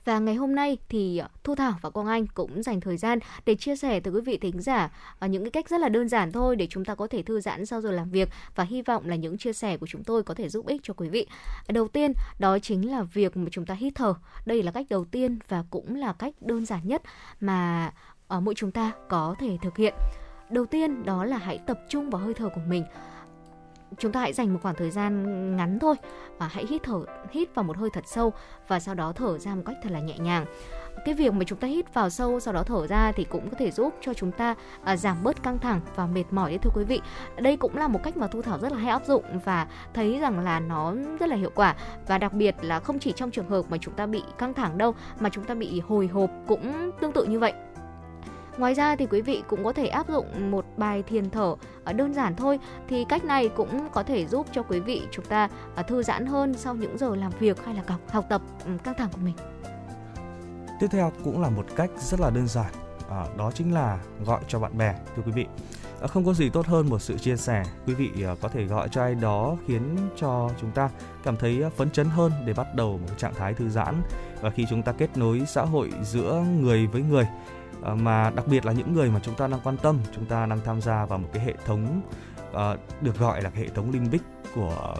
Và 0.05 0.19
ngày 0.19 0.35
hôm 0.35 0.55
nay 0.55 0.77
thì 0.89 1.17
ờ, 1.17 1.27
Thu 1.43 1.55
Thảo 1.55 1.73
và 1.81 1.89
Quang 1.89 2.07
Anh 2.07 2.27
cũng 2.27 2.63
dành 2.63 2.81
thời 2.81 2.97
gian 2.97 3.19
để 3.45 3.55
chia 3.55 3.75
sẻ 3.75 3.99
tới 3.99 4.13
quý 4.13 4.21
vị 4.21 4.37
thính 4.37 4.61
giả 4.61 4.89
ờ, 5.19 5.27
những 5.27 5.43
cái 5.43 5.51
cách 5.51 5.69
rất 5.69 5.81
là 5.81 5.89
đơn 5.89 6.09
giản 6.09 6.31
thôi 6.31 6.55
để 6.55 6.67
chúng 6.67 6.85
ta 6.85 6.95
có 6.95 7.07
thể 7.07 7.21
thư 7.21 7.41
giãn 7.41 7.65
sau 7.65 7.81
giờ 7.81 7.91
làm 7.91 8.09
việc 8.09 8.29
và 8.55 8.63
hy 8.63 8.81
vọng 8.81 9.09
là 9.09 9.15
những 9.15 9.37
chia 9.37 9.53
sẻ 9.53 9.77
của 9.77 9.87
chúng 9.87 10.03
tôi 10.03 10.23
có 10.23 10.33
thể 10.33 10.49
giúp 10.49 10.65
ích 10.67 10.81
cho 10.83 10.93
quý 10.93 11.09
vị. 11.09 11.27
Đầu 11.67 11.87
tiên, 11.87 12.13
đó 12.39 12.59
chính 12.59 12.91
là 12.91 13.03
việc 13.03 13.37
mà 13.37 13.49
chúng 13.51 13.65
ta 13.65 13.73
hít 13.73 13.95
thở. 13.95 14.13
Đây 14.45 14.63
là 14.63 14.71
cách 14.71 14.85
đầu 14.89 15.05
tiên 15.05 15.39
và 15.47 15.63
cũng 15.69 15.95
là 15.95 16.13
cách 16.13 16.33
đơn 16.41 16.65
giản 16.65 16.79
nhất 16.83 17.01
mà 17.39 17.91
ờ, 18.27 18.39
mỗi 18.39 18.53
chúng 18.55 18.71
ta 18.71 18.91
có 19.09 19.35
thể 19.39 19.57
thực 19.61 19.77
hiện. 19.77 19.93
Đầu 20.49 20.65
tiên, 20.65 21.03
đó 21.05 21.25
là 21.25 21.37
hãy 21.37 21.59
tập 21.67 21.79
trung 21.89 22.09
vào 22.09 22.21
hơi 22.21 22.33
thở 22.33 22.49
của 22.49 22.61
mình 22.67 22.83
chúng 23.97 24.11
ta 24.11 24.19
hãy 24.19 24.33
dành 24.33 24.53
một 24.53 24.59
khoảng 24.61 24.75
thời 24.75 24.91
gian 24.91 25.55
ngắn 25.55 25.79
thôi 25.79 25.95
và 26.37 26.47
hãy 26.47 26.65
hít 26.69 26.83
thở 26.83 26.99
hít 27.31 27.55
vào 27.55 27.63
một 27.63 27.77
hơi 27.77 27.89
thật 27.93 28.03
sâu 28.07 28.33
và 28.67 28.79
sau 28.79 28.95
đó 28.95 29.13
thở 29.15 29.37
ra 29.37 29.55
một 29.55 29.61
cách 29.65 29.75
thật 29.83 29.89
là 29.91 29.99
nhẹ 29.99 30.17
nhàng. 30.17 30.45
Cái 31.05 31.15
việc 31.15 31.33
mà 31.33 31.43
chúng 31.43 31.59
ta 31.59 31.67
hít 31.67 31.93
vào 31.93 32.09
sâu 32.09 32.39
sau 32.39 32.53
đó 32.53 32.63
thở 32.63 32.87
ra 32.87 33.11
thì 33.11 33.23
cũng 33.23 33.49
có 33.49 33.57
thể 33.59 33.71
giúp 33.71 33.93
cho 34.01 34.13
chúng 34.13 34.31
ta 34.31 34.55
à, 34.83 34.97
giảm 34.97 35.23
bớt 35.23 35.43
căng 35.43 35.59
thẳng 35.59 35.81
và 35.95 36.07
mệt 36.07 36.23
mỏi 36.31 36.49
đấy 36.49 36.59
thưa 36.61 36.71
quý 36.73 36.83
vị. 36.83 37.01
Đây 37.37 37.57
cũng 37.57 37.77
là 37.77 37.87
một 37.87 37.99
cách 38.03 38.17
mà 38.17 38.27
thu 38.27 38.41
thảo 38.41 38.59
rất 38.59 38.71
là 38.71 38.77
hay 38.77 38.89
áp 38.89 39.05
dụng 39.05 39.23
và 39.45 39.67
thấy 39.93 40.19
rằng 40.19 40.39
là 40.39 40.59
nó 40.59 40.93
rất 41.19 41.29
là 41.29 41.35
hiệu 41.35 41.51
quả. 41.55 41.75
Và 42.07 42.17
đặc 42.17 42.33
biệt 42.33 42.55
là 42.61 42.79
không 42.79 42.99
chỉ 42.99 43.11
trong 43.11 43.31
trường 43.31 43.49
hợp 43.49 43.65
mà 43.69 43.77
chúng 43.77 43.93
ta 43.93 44.05
bị 44.05 44.23
căng 44.37 44.53
thẳng 44.53 44.77
đâu 44.77 44.95
mà 45.19 45.29
chúng 45.29 45.43
ta 45.43 45.55
bị 45.55 45.79
hồi 45.79 46.07
hộp 46.07 46.29
cũng 46.47 46.91
tương 47.01 47.11
tự 47.11 47.25
như 47.25 47.39
vậy. 47.39 47.53
Ngoài 48.59 48.73
ra 48.73 48.95
thì 48.95 49.07
quý 49.09 49.21
vị 49.21 49.43
cũng 49.47 49.63
có 49.63 49.73
thể 49.73 49.87
áp 49.87 50.09
dụng 50.09 50.51
một 50.51 50.65
bài 50.77 51.03
thiền 51.03 51.29
thở 51.29 51.55
ờ, 51.83 51.93
đơn 51.93 52.13
giản 52.13 52.35
thôi 52.35 52.59
thì 52.87 53.05
cách 53.09 53.25
này 53.25 53.49
cũng 53.49 53.89
có 53.93 54.03
thể 54.03 54.25
giúp 54.25 54.47
cho 54.51 54.63
quý 54.63 54.79
vị 54.79 55.01
chúng 55.11 55.25
ta 55.25 55.49
ờ, 55.75 55.83
thư 55.83 56.03
giãn 56.03 56.25
hơn 56.25 56.53
sau 56.53 56.75
những 56.75 56.97
giờ 56.97 57.15
làm 57.15 57.31
việc 57.39 57.65
hay 57.65 57.75
là 57.75 57.83
học 58.11 58.25
tập 58.29 58.41
căng 58.83 58.93
thẳng 58.97 59.09
của 59.11 59.21
mình. 59.23 59.35
Tiếp 60.79 60.87
theo 60.91 61.11
cũng 61.23 61.41
là 61.41 61.49
một 61.49 61.65
cách 61.75 61.89
rất 61.99 62.19
là 62.19 62.29
đơn 62.29 62.47
giản, 62.47 62.71
à, 63.09 63.25
đó 63.37 63.51
chính 63.51 63.73
là 63.73 63.99
gọi 64.25 64.41
cho 64.47 64.59
bạn 64.59 64.77
bè 64.77 64.95
thưa 65.15 65.23
quý 65.25 65.31
vị. 65.31 65.45
À, 66.01 66.07
không 66.07 66.25
có 66.25 66.33
gì 66.33 66.49
tốt 66.49 66.65
hơn 66.65 66.89
một 66.89 66.99
sự 66.99 67.17
chia 67.17 67.37
sẻ, 67.37 67.63
quý 67.87 67.93
vị 67.93 68.09
à, 68.23 68.35
có 68.41 68.49
thể 68.49 68.63
gọi 68.63 68.89
cho 68.89 69.01
ai 69.01 69.15
đó 69.15 69.57
khiến 69.67 69.97
cho 70.17 70.49
chúng 70.61 70.71
ta 70.71 70.89
cảm 71.23 71.35
thấy 71.35 71.63
phấn 71.77 71.89
chấn 71.89 72.07
hơn 72.07 72.31
để 72.45 72.53
bắt 72.53 72.67
đầu 72.75 72.97
một 72.97 73.17
trạng 73.17 73.33
thái 73.35 73.53
thư 73.53 73.69
giãn 73.69 74.01
và 74.41 74.49
khi 74.49 74.65
chúng 74.69 74.83
ta 74.83 74.91
kết 74.91 75.17
nối 75.17 75.41
xã 75.47 75.61
hội 75.61 75.91
giữa 76.03 76.43
người 76.59 76.87
với 76.87 77.01
người 77.01 77.25
Ờ, 77.81 77.95
mà 77.95 78.31
đặc 78.35 78.47
biệt 78.47 78.65
là 78.65 78.71
những 78.71 78.93
người 78.93 79.09
mà 79.09 79.19
chúng 79.23 79.35
ta 79.35 79.47
đang 79.47 79.59
quan 79.63 79.77
tâm 79.77 79.99
chúng 80.15 80.25
ta 80.25 80.45
đang 80.45 80.59
tham 80.65 80.81
gia 80.81 81.05
vào 81.05 81.19
một 81.19 81.29
cái 81.33 81.45
hệ 81.45 81.53
thống 81.65 82.01
uh, 82.51 83.01
được 83.01 83.17
gọi 83.17 83.41
là 83.41 83.51
hệ 83.55 83.67
thống 83.67 83.91
limbic 83.91 84.21
của 84.55 84.95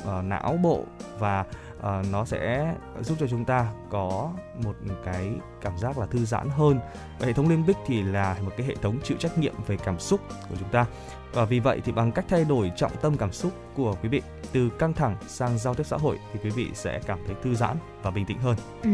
uh, 0.00 0.24
não 0.24 0.58
bộ 0.62 0.84
và 1.18 1.44
uh, 1.78 1.84
nó 2.12 2.24
sẽ 2.24 2.74
giúp 3.00 3.16
cho 3.20 3.26
chúng 3.26 3.44
ta 3.44 3.72
có 3.90 4.30
một 4.64 4.74
cái 5.04 5.32
cảm 5.60 5.78
giác 5.78 5.98
là 5.98 6.06
thư 6.06 6.24
giãn 6.24 6.48
hơn. 6.48 6.80
Và 7.18 7.26
hệ 7.26 7.32
thống 7.32 7.48
limbic 7.48 7.76
thì 7.86 8.02
là 8.02 8.36
một 8.44 8.50
cái 8.56 8.66
hệ 8.66 8.74
thống 8.74 8.98
chịu 9.04 9.16
trách 9.20 9.38
nhiệm 9.38 9.54
về 9.66 9.76
cảm 9.76 9.98
xúc 9.98 10.20
của 10.48 10.56
chúng 10.58 10.68
ta. 10.68 10.86
Và 11.32 11.44
vì 11.44 11.60
vậy 11.60 11.82
thì 11.84 11.92
bằng 11.92 12.12
cách 12.12 12.24
thay 12.28 12.44
đổi 12.44 12.72
trọng 12.76 12.92
tâm 13.02 13.16
cảm 13.16 13.32
xúc 13.32 13.52
của 13.76 13.94
quý 14.02 14.08
vị 14.08 14.22
từ 14.52 14.70
căng 14.70 14.92
thẳng 14.92 15.16
sang 15.26 15.58
giao 15.58 15.74
tiếp 15.74 15.84
xã 15.86 15.96
hội 15.96 16.18
thì 16.32 16.40
quý 16.42 16.50
vị 16.50 16.70
sẽ 16.74 17.00
cảm 17.06 17.18
thấy 17.26 17.36
thư 17.42 17.54
giãn 17.54 17.76
và 18.02 18.10
bình 18.10 18.26
tĩnh 18.26 18.38
hơn. 18.38 18.56
Ừ. 18.82 18.90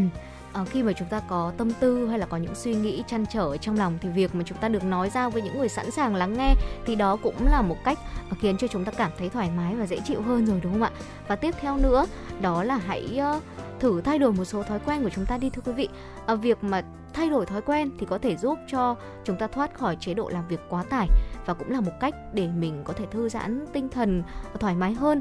Ờ, 0.55 0.65
khi 0.65 0.83
mà 0.83 0.93
chúng 0.93 1.09
ta 1.09 1.21
có 1.29 1.53
tâm 1.57 1.71
tư 1.81 2.07
hay 2.09 2.19
là 2.19 2.27
có 2.27 2.37
những 2.37 2.55
suy 2.55 2.75
nghĩ 2.75 3.05
chăn 3.07 3.25
trở 3.27 3.57
trong 3.57 3.79
lòng 3.79 3.99
thì 4.01 4.09
việc 4.09 4.35
mà 4.35 4.43
chúng 4.47 4.59
ta 4.59 4.69
được 4.69 4.85
nói 4.85 5.11
ra 5.11 5.29
với 5.29 5.43
những 5.43 5.59
người 5.59 5.69
sẵn 5.69 5.91
sàng 5.91 6.15
lắng 6.15 6.35
nghe 6.39 6.55
thì 6.87 6.95
đó 6.95 7.17
cũng 7.23 7.47
là 7.47 7.63
một 7.63 7.77
cách 7.85 7.99
ờ, 8.31 8.37
khiến 8.41 8.57
cho 8.59 8.67
chúng 8.67 8.85
ta 8.85 8.93
cảm 8.93 9.11
thấy 9.19 9.29
thoải 9.29 9.51
mái 9.57 9.75
và 9.77 9.87
dễ 9.87 10.01
chịu 10.05 10.23
hơn 10.23 10.47
rồi 10.47 10.61
đúng 10.63 10.73
không 10.73 10.83
ạ? 10.83 10.91
Và 11.29 11.37
tiếp 11.37 11.55
theo 11.61 11.77
nữa 11.77 12.07
đó 12.41 12.63
là 12.63 12.77
hãy 12.87 13.21
thử 13.81 14.01
thay 14.01 14.19
đổi 14.19 14.33
một 14.33 14.45
số 14.45 14.63
thói 14.63 14.79
quen 14.87 15.03
của 15.03 15.11
chúng 15.11 15.27
ta 15.27 15.39
đi 15.39 15.51
thưa 15.51 15.63
quý 15.65 15.73
vị. 15.73 15.89
À, 16.27 16.35
việc 16.35 16.65
mà 16.65 16.83
thay 17.13 17.31
đổi 17.31 17.47
thói 17.47 17.63
quen 17.63 17.91
thì 17.99 18.07
có 18.07 18.19
thể 18.19 18.37
giúp 18.37 18.59
cho 18.69 18.97
chúng 19.25 19.37
ta 19.37 19.47
thoát 19.47 19.75
khỏi 19.75 19.97
chế 20.01 20.15
độ 20.15 20.29
làm 20.29 20.49
việc 20.49 20.61
quá 20.69 20.83
tải 20.91 21.09
và 21.47 21.55
cũng 21.55 21.71
là 21.71 21.81
một 21.81 21.93
cách 22.01 22.15
để 22.33 22.49
mình 22.49 22.83
có 22.85 22.93
thể 22.93 23.05
thư 23.11 23.29
giãn 23.29 23.67
tinh 23.73 23.89
thần 23.89 24.23
thoải 24.61 24.75
mái 24.75 24.95
hơn. 24.95 25.21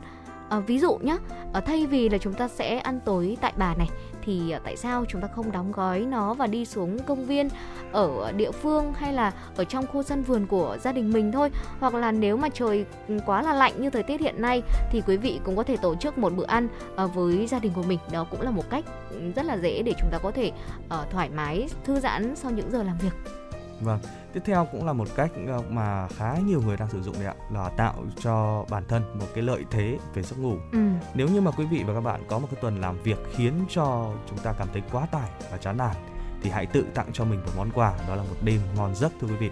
À, 0.50 0.60
ví 0.60 0.80
dụ 0.80 0.96
nhé 0.96 1.18
à, 1.54 1.62
thay 1.62 1.86
vì 1.86 2.10
là 2.10 2.18
chúng 2.18 2.34
ta 2.34 2.48
sẽ 2.48 2.78
ăn 2.78 3.00
tối 3.06 3.38
tại 3.42 3.54
bàn 3.58 3.78
này 3.78 3.90
thì 4.24 4.52
ờ, 4.52 4.60
tại 4.64 4.78
sao 4.78 5.06
chúng 5.08 5.22
ta 5.22 5.28
không 5.28 5.52
đóng 5.52 5.72
gói 5.72 6.00
nó 6.00 6.34
và 6.34 6.48
đi 6.48 6.66
xuống 6.66 7.00
công 7.00 7.26
viên 7.26 7.50
ở 7.92 8.32
địa 8.32 8.52
phương 8.52 8.94
hay 8.94 9.14
là 9.14 9.32
ở 9.56 9.64
trong 9.64 9.88
khu 9.88 10.04
sân 10.04 10.24
vườn 10.24 10.48
của 10.48 10.78
gia 10.82 10.92
đình 10.92 11.12
mình 11.14 11.32
thôi? 11.32 11.50
Hoặc 11.80 11.94
là 11.94 12.12
nếu 12.12 12.38
mà 12.38 12.50
trời 12.50 12.86
ừ, 13.08 13.18
quá 13.26 13.42
là 13.42 13.54
lạnh 13.54 13.82
như 13.82 13.90
thời 13.90 14.04
tiết 14.04 14.22
hiện 14.22 14.42
nay 14.42 14.64
thì 14.92 15.02
quý 15.08 15.18
vị 15.18 15.40
cũng 15.44 15.56
có 15.56 15.64
thể 15.64 15.78
tổ 15.78 15.96
chức 15.96 16.18
một 16.18 16.34
bữa 16.36 16.46
ăn 16.46 16.68
ờ, 16.96 17.08
với 17.08 17.48
gia 17.48 17.60
đình 17.60 17.72
của 17.76 17.84
mình. 17.84 18.00
Đó 18.12 18.26
cũng 18.32 18.42
là 18.42 18.52
một 18.52 18.70
cách 18.70 18.86
ừ, 19.10 19.32
rất 19.36 19.46
là 19.46 19.58
dễ 19.58 19.82
để 19.82 19.94
chúng 20.00 20.10
ta 20.12 20.18
có 20.18 20.32
thể 20.32 20.52
ờ, 20.90 21.06
thoải 21.10 21.30
mái, 21.30 21.68
thư 21.84 22.00
giãn 22.00 22.36
sau 22.36 22.52
những 22.52 22.72
giờ 22.72 22.84
làm 22.84 22.98
việc 22.98 23.43
vâng 23.82 24.00
tiếp 24.34 24.42
theo 24.46 24.68
cũng 24.72 24.86
là 24.86 24.94
một 24.94 25.08
cách 25.16 25.32
ờ, 25.48 25.62
mà 25.70 26.08
khá 26.08 26.38
nhiều 26.46 26.62
người 26.62 26.78
đang 26.78 26.90
sử 26.90 27.02
dụng 27.02 27.16
đấy 27.16 27.26
ạ 27.26 27.34
là 27.52 27.70
tạo 27.70 27.94
cho 28.20 28.66
bản 28.70 28.84
thân 28.88 29.20
một 29.20 29.26
cái 29.34 29.44
lợi 29.44 29.66
thế 29.72 29.98
về 30.14 30.24
giấc 30.24 30.40
ngủ. 30.40 30.58
Ừ. 30.72 30.80
nếu 31.14 31.28
như 31.28 31.42
mà 31.42 31.52
quý 31.52 31.66
vị 31.66 31.84
và 31.88 31.94
các 31.94 32.02
bạn 32.02 32.24
có 32.28 32.40
một 32.40 32.48
cái 32.52 32.62
tuần 32.62 32.82
làm 32.82 32.98
việc 33.04 33.18
khiến 33.36 33.54
cho 33.70 34.14
chúng 34.30 34.38
ta 34.38 34.54
cảm 34.54 34.68
thấy 34.74 34.82
quá 34.92 35.06
tải 35.06 35.30
và 35.52 35.58
chán 35.58 35.78
nản 35.78 35.96
thì 36.42 36.50
hãy 36.50 36.66
tự 36.66 36.86
tặng 36.94 37.08
cho 37.14 37.26
mình 37.26 37.40
một 37.46 37.52
món 37.58 37.72
quà 37.72 37.94
đó 38.08 38.16
là 38.16 38.24
một 38.24 38.36
đêm 38.44 38.62
ngon 38.76 38.96
giấc 38.96 39.12
thưa 39.22 39.28
quý 39.28 39.36
vị. 39.36 39.50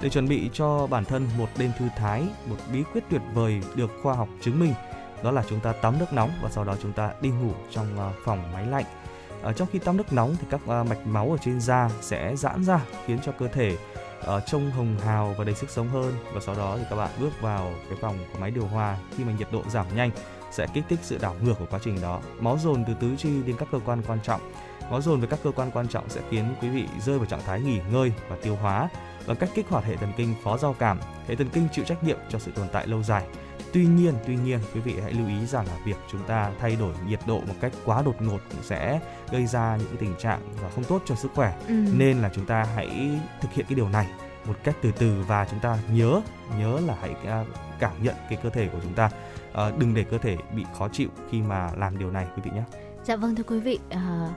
Để 0.00 0.08
chuẩn 0.08 0.28
bị 0.28 0.50
cho 0.52 0.86
bản 0.86 1.04
thân 1.04 1.28
một 1.38 1.48
đêm 1.58 1.70
thư 1.78 1.88
thái 1.96 2.28
một 2.46 2.56
bí 2.72 2.82
quyết 2.92 3.04
tuyệt 3.10 3.22
vời 3.34 3.60
được 3.74 3.90
khoa 4.02 4.14
học 4.14 4.28
chứng 4.40 4.60
minh 4.60 4.72
đó 5.22 5.30
là 5.30 5.42
chúng 5.48 5.60
ta 5.60 5.72
tắm 5.72 5.98
nước 5.98 6.12
nóng 6.12 6.30
và 6.42 6.50
sau 6.50 6.64
đó 6.64 6.76
chúng 6.82 6.92
ta 6.92 7.10
đi 7.20 7.30
ngủ 7.30 7.52
trong 7.70 7.86
ờ, 7.98 8.12
phòng 8.24 8.52
máy 8.52 8.66
lạnh 8.66 8.84
ở 9.42 9.52
trong 9.52 9.68
khi 9.72 9.78
tắm 9.78 9.96
nước 9.96 10.12
nóng 10.12 10.36
thì 10.40 10.46
các 10.50 10.60
ờ, 10.66 10.84
mạch 10.84 11.06
máu 11.06 11.30
ở 11.30 11.36
trên 11.40 11.60
da 11.60 11.90
sẽ 12.00 12.36
giãn 12.36 12.64
ra 12.64 12.80
khiến 13.06 13.18
cho 13.24 13.32
cơ 13.32 13.48
thể 13.48 13.76
uh, 14.20 14.42
trông 14.46 14.70
hồng 14.70 14.98
hào 14.98 15.34
và 15.38 15.44
đầy 15.44 15.54
sức 15.54 15.70
sống 15.70 15.88
hơn. 15.88 16.14
Và 16.34 16.40
sau 16.40 16.54
đó 16.54 16.76
thì 16.78 16.84
các 16.90 16.96
bạn 16.96 17.10
bước 17.20 17.40
vào 17.40 17.72
cái 17.88 17.98
phòng 18.00 18.18
của 18.32 18.38
máy 18.38 18.50
điều 18.50 18.66
hòa. 18.66 18.96
Khi 19.16 19.24
mà 19.24 19.32
nhiệt 19.38 19.48
độ 19.52 19.62
giảm 19.70 19.86
nhanh 19.96 20.10
sẽ 20.50 20.66
kích 20.74 20.84
thích 20.88 20.98
sự 21.02 21.18
đảo 21.18 21.36
ngược 21.42 21.54
của 21.58 21.66
quá 21.70 21.80
trình 21.82 22.00
đó. 22.00 22.20
Máu 22.40 22.58
dồn 22.58 22.84
từ 22.86 22.94
tứ 23.00 23.16
chi 23.18 23.42
đến 23.46 23.56
các 23.58 23.68
cơ 23.72 23.78
quan 23.84 24.02
quan 24.06 24.18
trọng. 24.22 24.40
Máu 24.90 25.00
dồn 25.00 25.20
với 25.20 25.28
các 25.28 25.38
cơ 25.42 25.50
quan 25.50 25.70
quan 25.70 25.88
trọng 25.88 26.08
sẽ 26.08 26.20
khiến 26.30 26.54
quý 26.62 26.68
vị 26.68 26.84
rơi 27.00 27.18
vào 27.18 27.26
trạng 27.26 27.42
thái 27.46 27.60
nghỉ 27.60 27.80
ngơi 27.92 28.12
và 28.28 28.36
tiêu 28.42 28.56
hóa. 28.56 28.88
Bằng 29.26 29.36
cách 29.36 29.50
kích 29.54 29.68
hoạt 29.68 29.84
hệ 29.84 29.96
thần 29.96 30.12
kinh 30.16 30.34
phó 30.42 30.58
giao 30.58 30.74
cảm 30.78 30.98
hệ 31.28 31.36
thần 31.36 31.48
kinh 31.48 31.68
chịu 31.72 31.84
trách 31.84 32.04
nhiệm 32.04 32.18
cho 32.28 32.38
sự 32.38 32.50
tồn 32.50 32.68
tại 32.72 32.86
lâu 32.86 33.02
dài. 33.02 33.24
Tuy 33.72 33.86
nhiên, 33.86 34.14
tuy 34.26 34.36
nhiên 34.36 34.58
quý 34.74 34.80
vị 34.80 34.94
hãy 35.02 35.12
lưu 35.12 35.28
ý 35.28 35.46
rằng 35.46 35.66
là 35.66 35.72
việc 35.84 35.96
chúng 36.12 36.24
ta 36.26 36.50
thay 36.60 36.76
đổi 36.76 36.94
nhiệt 37.06 37.20
độ 37.26 37.40
một 37.40 37.54
cách 37.60 37.72
quá 37.84 38.02
đột 38.02 38.22
ngột 38.22 38.38
cũng 38.50 38.62
sẽ 38.62 39.00
gây 39.30 39.46
ra 39.46 39.76
những 39.76 39.96
tình 39.96 40.14
trạng 40.18 40.40
và 40.62 40.70
không 40.70 40.84
tốt 40.84 41.02
cho 41.06 41.14
sức 41.14 41.30
khỏe. 41.34 41.56
Ừ. 41.68 41.74
Nên 41.96 42.18
là 42.18 42.30
chúng 42.34 42.46
ta 42.46 42.66
hãy 42.74 43.10
thực 43.40 43.52
hiện 43.52 43.66
cái 43.68 43.74
điều 43.74 43.88
này 43.88 44.08
một 44.46 44.54
cách 44.64 44.76
từ 44.82 44.92
từ 44.98 45.24
và 45.26 45.46
chúng 45.50 45.60
ta 45.60 45.78
nhớ 45.92 46.20
nhớ 46.58 46.80
là 46.86 46.96
hãy 47.00 47.14
à, 47.26 47.44
cảm 47.78 48.02
nhận 48.02 48.14
cái 48.28 48.38
cơ 48.42 48.50
thể 48.50 48.68
của 48.72 48.78
chúng 48.82 48.94
ta 48.94 49.10
à, 49.52 49.70
đừng 49.78 49.94
để 49.94 50.04
cơ 50.04 50.18
thể 50.18 50.36
bị 50.54 50.64
khó 50.78 50.88
chịu 50.88 51.08
khi 51.30 51.42
mà 51.42 51.70
làm 51.76 51.98
điều 51.98 52.10
này 52.10 52.26
quý 52.36 52.42
vị 52.44 52.50
nhé. 52.54 52.62
Dạ 53.04 53.16
vâng 53.16 53.34
thưa 53.34 53.42
quý 53.42 53.60
vị, 53.60 53.78
à, 53.90 54.30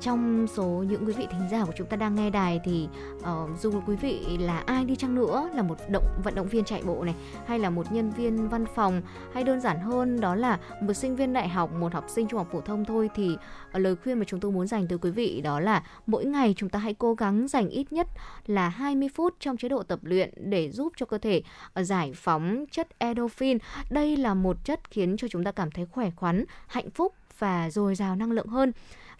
trong 0.00 0.46
số 0.46 0.64
những 0.64 1.06
quý 1.06 1.12
vị 1.12 1.26
thính 1.30 1.48
giả 1.50 1.64
của 1.64 1.72
chúng 1.76 1.86
ta 1.86 1.96
đang 1.96 2.14
nghe 2.14 2.30
đài 2.30 2.60
thì 2.64 2.88
uh, 3.18 3.60
dù 3.60 3.82
quý 3.86 3.96
vị 3.96 4.38
là 4.40 4.58
ai 4.66 4.84
đi 4.84 4.96
chăng 4.96 5.14
nữa 5.14 5.50
là 5.54 5.62
một 5.62 5.76
động 5.88 6.04
vận 6.24 6.34
động 6.34 6.48
viên 6.48 6.64
chạy 6.64 6.82
bộ 6.82 7.04
này 7.04 7.14
hay 7.46 7.58
là 7.58 7.70
một 7.70 7.92
nhân 7.92 8.10
viên 8.10 8.48
văn 8.48 8.64
phòng 8.74 9.02
hay 9.34 9.44
đơn 9.44 9.60
giản 9.60 9.80
hơn 9.80 10.20
đó 10.20 10.34
là 10.34 10.58
một 10.80 10.92
sinh 10.92 11.16
viên 11.16 11.32
đại 11.32 11.48
học 11.48 11.72
một 11.72 11.92
học 11.92 12.04
sinh 12.08 12.28
trung 12.28 12.38
học 12.38 12.48
phổ 12.52 12.60
thông 12.60 12.84
thôi 12.84 13.10
thì 13.14 13.36
uh, 13.70 13.76
lời 13.80 13.96
khuyên 13.96 14.18
mà 14.18 14.24
chúng 14.24 14.40
tôi 14.40 14.52
muốn 14.52 14.66
dành 14.66 14.88
tới 14.88 14.98
quý 14.98 15.10
vị 15.10 15.40
đó 15.40 15.60
là 15.60 15.82
mỗi 16.06 16.24
ngày 16.24 16.54
chúng 16.56 16.68
ta 16.68 16.78
hãy 16.78 16.94
cố 16.94 17.14
gắng 17.14 17.48
dành 17.48 17.68
ít 17.68 17.92
nhất 17.92 18.06
là 18.46 18.68
20 18.68 19.08
phút 19.14 19.34
trong 19.40 19.56
chế 19.56 19.68
độ 19.68 19.82
tập 19.82 19.98
luyện 20.02 20.30
để 20.36 20.70
giúp 20.70 20.92
cho 20.96 21.06
cơ 21.06 21.18
thể 21.18 21.42
uh, 21.80 21.86
giải 21.86 22.12
phóng 22.14 22.64
chất 22.70 22.98
endorphin. 22.98 23.58
Đây 23.90 24.16
là 24.16 24.34
một 24.34 24.64
chất 24.64 24.90
khiến 24.90 25.16
cho 25.16 25.28
chúng 25.28 25.44
ta 25.44 25.52
cảm 25.52 25.70
thấy 25.70 25.86
khỏe 25.86 26.10
khoắn 26.16 26.44
hạnh 26.66 26.90
phúc 26.90 27.14
và 27.38 27.70
dồi 27.70 27.94
dào 27.94 28.16
năng 28.16 28.32
lượng 28.32 28.46
hơn. 28.46 28.72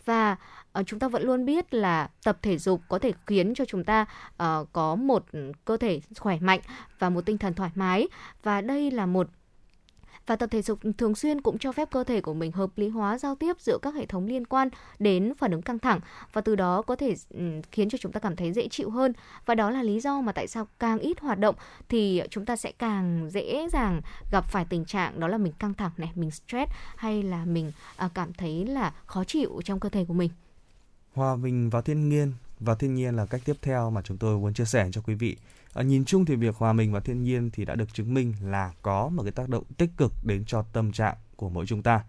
Và 0.05 0.37
uh, 0.81 0.87
chúng 0.87 0.99
ta 0.99 1.09
vẫn 1.09 1.23
luôn 1.23 1.45
biết 1.45 1.75
là 1.75 2.11
tập 2.25 2.39
thể 2.43 2.59
dục 2.59 2.81
có 2.89 2.99
thể 2.99 3.13
khiến 3.27 3.55
cho 3.55 3.65
chúng 3.65 3.85
ta 3.85 4.07
uh, 4.43 4.69
có 4.73 4.95
một 4.95 5.25
cơ 5.65 5.77
thể 5.77 6.01
khỏe 6.19 6.39
mạnh 6.41 6.61
và 6.99 7.11
một 7.11 7.27
tinh 7.27 7.39
thần 7.39 7.55
thoải 7.55 7.71
mái. 7.75 8.09
Và 8.43 8.61
đây 8.61 8.91
là 8.91 9.07
một 9.07 9.29
và 10.29 10.37
tập 10.37 10.51
thể 10.53 10.63
dục 10.63 10.79
thường 10.99 11.15
xuyên 11.15 11.41
cũng 11.41 11.59
cho 11.59 11.73
phép 11.73 11.91
cơ 11.91 12.05
thể 12.05 12.21
của 12.21 12.35
mình 12.35 12.53
hợp 12.53 12.71
lý 12.77 12.89
hóa 12.89 13.19
giao 13.19 13.35
tiếp 13.35 13.61
giữa 13.61 13.79
các 13.83 13.95
hệ 13.95 14.07
thống 14.07 14.27
liên 14.27 14.47
quan 14.47 14.69
đến 14.99 15.35
phản 15.35 15.51
ứng 15.51 15.63
căng 15.63 15.79
thẳng 15.79 16.01
và 16.33 16.41
từ 16.41 16.57
đó 16.57 16.83
có 16.83 16.97
thể 16.97 17.15
ừ, 17.31 17.41
khiến 17.73 17.89
cho 17.89 17.99
chúng 17.99 18.13
ta 18.13 18.21
cảm 18.21 18.37
thấy 18.37 18.53
dễ 18.53 18.69
chịu 18.69 18.91
hơn. 18.91 19.13
Và 19.47 19.55
đó 19.55 19.71
là 19.71 19.83
lý 19.83 20.01
do 20.01 20.21
mà 20.21 20.33
tại 20.33 20.47
sao 20.47 20.67
càng 20.79 20.99
ít 20.99 21.21
hoạt 21.21 21.39
động 21.39 21.55
thì 21.89 22.23
chúng 22.31 22.45
ta 22.45 22.57
sẽ 22.57 22.73
càng 22.73 23.31
dễ 23.31 23.69
dàng 23.73 24.01
gặp 24.31 24.45
phải 24.51 24.65
tình 24.65 24.85
trạng 24.85 25.21
đó 25.21 25.29
là 25.29 25.39
mình 25.39 25.53
căng 25.53 25.75
thẳng 25.75 25.91
này 25.97 26.11
mình 26.15 26.31
stress 26.31 26.73
hay 26.97 27.23
là 27.23 27.45
mình 27.45 27.73
à, 27.97 28.09
cảm 28.15 28.33
thấy 28.33 28.67
là 28.67 28.93
khó 29.07 29.25
chịu 29.25 29.61
trong 29.65 29.81
cơ 29.81 29.89
thể 29.89 30.05
của 30.05 30.15
mình 30.15 30.31
hòa 31.15 31.37
mình 31.37 31.71
vào 31.71 31.83
thiên 31.83 32.09
nhiên 32.09 32.33
và 32.61 32.75
thiên 32.75 32.95
nhiên 32.95 33.15
là 33.15 33.27
cách 33.27 33.43
tiếp 33.45 33.57
theo 33.63 33.91
mà 33.91 34.03
chúng 34.03 34.19
tôi 34.19 34.39
muốn 34.39 34.55
chia 34.55 34.65
sẻ 34.65 34.89
cho 34.93 35.01
quý 35.01 35.15
vị 35.15 35.37
À, 35.79 35.83
nhìn 35.83 36.05
chung 36.05 36.25
thì 36.25 36.37
việc 36.37 36.57
hòa 36.57 36.73
mình 36.73 36.93
vào 36.93 37.01
thiên 37.01 37.23
nhiên 37.23 37.51
thì 37.53 37.65
đã 37.65 37.75
được 37.75 37.95
chứng 37.95 38.15
minh 38.15 38.35
là 38.43 38.73
có 38.83 39.09
một 39.09 39.23
cái 39.23 39.33
tác 39.33 39.49
động 39.49 39.65
tích 39.77 39.91
cực 39.97 40.13
đến 40.23 40.45
cho 40.47 40.63
tâm 40.73 40.93
trạng 40.93 41.17
của 41.37 41.49
mỗi 41.49 41.67
chúng 41.67 41.83
ta. 41.83 42.05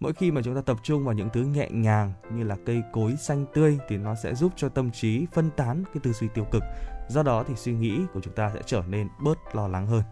Mỗi 0.00 0.12
khi 0.12 0.30
mà 0.30 0.42
chúng 0.44 0.54
ta 0.54 0.60
tập 0.60 0.76
trung 0.82 1.04
vào 1.04 1.14
những 1.14 1.28
thứ 1.32 1.42
nhẹ 1.42 1.68
nhàng 1.70 2.12
như 2.32 2.44
là 2.44 2.56
cây 2.66 2.82
cối 2.92 3.16
xanh 3.16 3.46
tươi 3.54 3.78
thì 3.88 3.96
nó 3.96 4.14
sẽ 4.14 4.34
giúp 4.34 4.52
cho 4.56 4.68
tâm 4.68 4.90
trí 4.90 5.26
phân 5.32 5.50
tán 5.56 5.84
cái 5.84 6.00
tư 6.02 6.12
duy 6.12 6.28
tiêu 6.34 6.44
cực. 6.44 6.62
Do 7.08 7.22
đó 7.22 7.44
thì 7.48 7.54
suy 7.56 7.72
nghĩ 7.72 8.00
của 8.14 8.20
chúng 8.20 8.34
ta 8.34 8.50
sẽ 8.54 8.62
trở 8.66 8.82
nên 8.88 9.08
bớt 9.20 9.38
lo 9.52 9.68
lắng 9.68 9.86
hơn. 9.86 10.02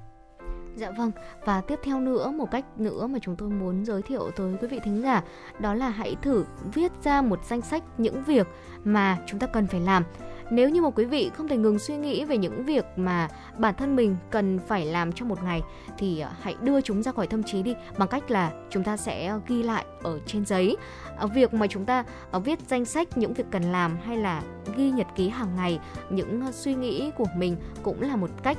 Dạ 0.76 0.90
vâng, 0.90 1.10
và 1.44 1.60
tiếp 1.60 1.78
theo 1.82 2.00
nữa 2.00 2.30
một 2.30 2.50
cách 2.50 2.64
nữa 2.76 3.06
mà 3.06 3.18
chúng 3.22 3.36
tôi 3.36 3.48
muốn 3.48 3.84
giới 3.84 4.02
thiệu 4.02 4.30
tới 4.36 4.56
quý 4.60 4.68
vị 4.68 4.80
thính 4.84 5.02
giả 5.02 5.22
đó 5.58 5.74
là 5.74 5.88
hãy 5.88 6.16
thử 6.22 6.44
viết 6.74 6.92
ra 7.04 7.22
một 7.22 7.44
danh 7.44 7.62
sách 7.62 7.82
những 7.98 8.22
việc 8.24 8.46
mà 8.84 9.18
chúng 9.26 9.40
ta 9.40 9.46
cần 9.46 9.66
phải 9.66 9.80
làm 9.80 10.04
nếu 10.50 10.68
như 10.68 10.82
mà 10.82 10.90
quý 10.90 11.04
vị 11.04 11.30
không 11.34 11.48
thể 11.48 11.56
ngừng 11.56 11.78
suy 11.78 11.96
nghĩ 11.96 12.24
về 12.24 12.38
những 12.38 12.64
việc 12.64 12.84
mà 12.96 13.28
bản 13.58 13.74
thân 13.74 13.96
mình 13.96 14.16
cần 14.30 14.58
phải 14.58 14.86
làm 14.86 15.12
trong 15.12 15.28
một 15.28 15.42
ngày, 15.42 15.62
thì 15.98 16.20
à, 16.20 16.30
hãy 16.40 16.56
đưa 16.60 16.80
chúng 16.80 17.02
ra 17.02 17.12
khỏi 17.12 17.26
tâm 17.26 17.42
trí 17.42 17.62
đi, 17.62 17.74
bằng 17.98 18.08
cách 18.08 18.30
là 18.30 18.52
chúng 18.70 18.84
ta 18.84 18.96
sẽ 18.96 19.38
ghi 19.46 19.62
lại 19.62 19.84
ở 20.02 20.18
trên 20.26 20.46
giấy. 20.46 20.76
À, 21.18 21.26
việc 21.26 21.54
mà 21.54 21.66
chúng 21.66 21.84
ta 21.84 22.04
à, 22.30 22.38
viết 22.38 22.58
danh 22.68 22.84
sách 22.84 23.18
những 23.18 23.34
việc 23.34 23.44
cần 23.50 23.62
làm 23.62 23.96
hay 24.04 24.16
là 24.16 24.42
ghi 24.76 24.90
nhật 24.90 25.06
ký 25.16 25.28
hàng 25.28 25.56
ngày, 25.56 25.78
những 26.10 26.52
suy 26.52 26.74
nghĩ 26.74 27.10
của 27.16 27.26
mình 27.36 27.56
cũng 27.82 28.02
là 28.02 28.16
một 28.16 28.30
cách 28.42 28.58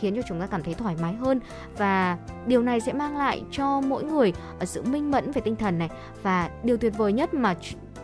khiến 0.00 0.16
cho 0.16 0.22
chúng 0.28 0.40
ta 0.40 0.46
cảm 0.46 0.62
thấy 0.62 0.74
thoải 0.74 0.96
mái 1.02 1.14
hơn. 1.14 1.40
Và 1.78 2.18
điều 2.46 2.62
này 2.62 2.80
sẽ 2.80 2.92
mang 2.92 3.16
lại 3.16 3.42
cho 3.50 3.80
mỗi 3.80 4.04
người 4.04 4.32
sự 4.64 4.82
minh 4.82 5.10
mẫn 5.10 5.30
về 5.30 5.40
tinh 5.40 5.56
thần 5.56 5.78
này. 5.78 5.88
Và 6.22 6.50
điều 6.62 6.76
tuyệt 6.76 6.92
vời 6.96 7.12
nhất 7.12 7.34
mà 7.34 7.54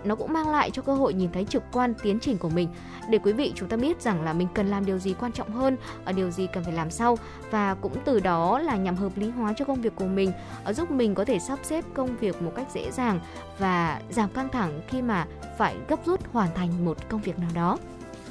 nó 0.04 0.14
cũng 0.14 0.32
mang 0.32 0.50
lại 0.50 0.70
cho 0.70 0.82
cơ 0.82 0.94
hội 0.94 1.14
nhìn 1.14 1.32
thấy 1.32 1.44
trực 1.44 1.62
quan 1.72 1.94
tiến 2.02 2.18
trình 2.20 2.38
của 2.38 2.48
mình. 2.48 2.68
Để 3.08 3.18
quý 3.18 3.32
vị 3.32 3.52
chúng 3.54 3.68
ta 3.68 3.76
biết 3.76 4.02
rằng 4.02 4.22
là 4.22 4.32
mình 4.32 4.48
cần 4.54 4.66
làm 4.66 4.86
điều 4.86 4.98
gì 4.98 5.14
quan 5.20 5.32
trọng 5.32 5.50
hơn 5.50 5.76
ở 6.04 6.12
điều 6.12 6.30
gì 6.30 6.46
cần 6.52 6.64
phải 6.64 6.72
làm 6.72 6.90
sau. 6.90 7.18
Và 7.50 7.74
cũng 7.74 7.92
từ 8.04 8.20
đó 8.20 8.58
là 8.58 8.76
nhằm 8.76 8.96
hợp 8.96 9.12
lý 9.16 9.30
hóa 9.30 9.54
cho 9.56 9.64
công 9.64 9.82
việc 9.82 9.96
của 9.96 10.06
mình 10.06 10.32
ờ, 10.64 10.72
giúp 10.72 10.90
mình 10.90 11.14
có 11.14 11.24
thể 11.24 11.38
sắp 11.38 11.58
xếp 11.62 11.84
công 11.94 12.16
việc 12.16 12.42
một 12.42 12.52
cách 12.56 12.66
dễ 12.74 12.90
dàng 12.90 13.20
và 13.58 14.00
giảm 14.10 14.30
căng 14.30 14.48
thẳng 14.48 14.80
khi 14.88 15.02
mà 15.02 15.26
phải 15.58 15.76
gấp 15.88 16.06
rút 16.06 16.20
hoàn 16.32 16.54
thành 16.54 16.84
một 16.84 16.96
công 17.08 17.20
việc 17.20 17.38
nào 17.38 17.50
đó. 17.54 17.78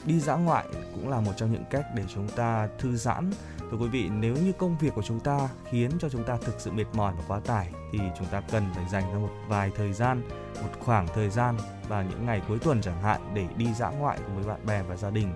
Đi 0.06 0.20
dã 0.20 0.36
ngoại 0.36 0.66
cũng 0.96 1.10
là 1.10 1.20
một 1.20 1.32
trong 1.38 1.52
những 1.52 1.64
cách 1.70 1.86
để 1.96 2.04
chúng 2.16 2.28
ta 2.28 2.68
thư 2.80 2.96
giãn 2.96 3.32
Thưa 3.72 3.78
quý 3.78 3.88
vị, 3.88 4.10
nếu 4.10 4.36
như 4.36 4.52
công 4.52 4.78
việc 4.78 4.94
của 4.96 5.02
chúng 5.02 5.20
ta 5.20 5.50
khiến 5.70 5.92
cho 6.00 6.10
chúng 6.10 6.24
ta 6.24 6.38
thực 6.38 6.56
sự 6.58 6.72
mệt 6.72 6.86
mỏi 6.94 7.14
và 7.18 7.24
quá 7.28 7.40
tải 7.46 7.70
thì 7.92 8.00
chúng 8.18 8.28
ta 8.28 8.42
cần 8.52 8.64
phải 8.76 8.86
dành 8.92 9.14
ra 9.14 9.20
một 9.20 9.30
vài 9.48 9.72
thời 9.76 9.94
gian, 9.94 10.22
một 10.62 10.70
khoảng 10.80 11.08
thời 11.08 11.30
gian 11.30 11.58
và 11.88 12.04
những 12.04 12.26
ngày 12.26 12.42
cuối 12.48 12.60
tuần 12.60 12.82
chẳng 12.82 13.02
hạn 13.02 13.22
để 13.34 13.48
đi 13.58 13.74
dã 13.74 13.90
ngoại 13.90 14.18
cùng 14.26 14.36
với 14.36 14.48
bạn 14.48 14.66
bè 14.66 14.84
và 14.84 14.96
gia 14.96 15.10
đình. 15.10 15.34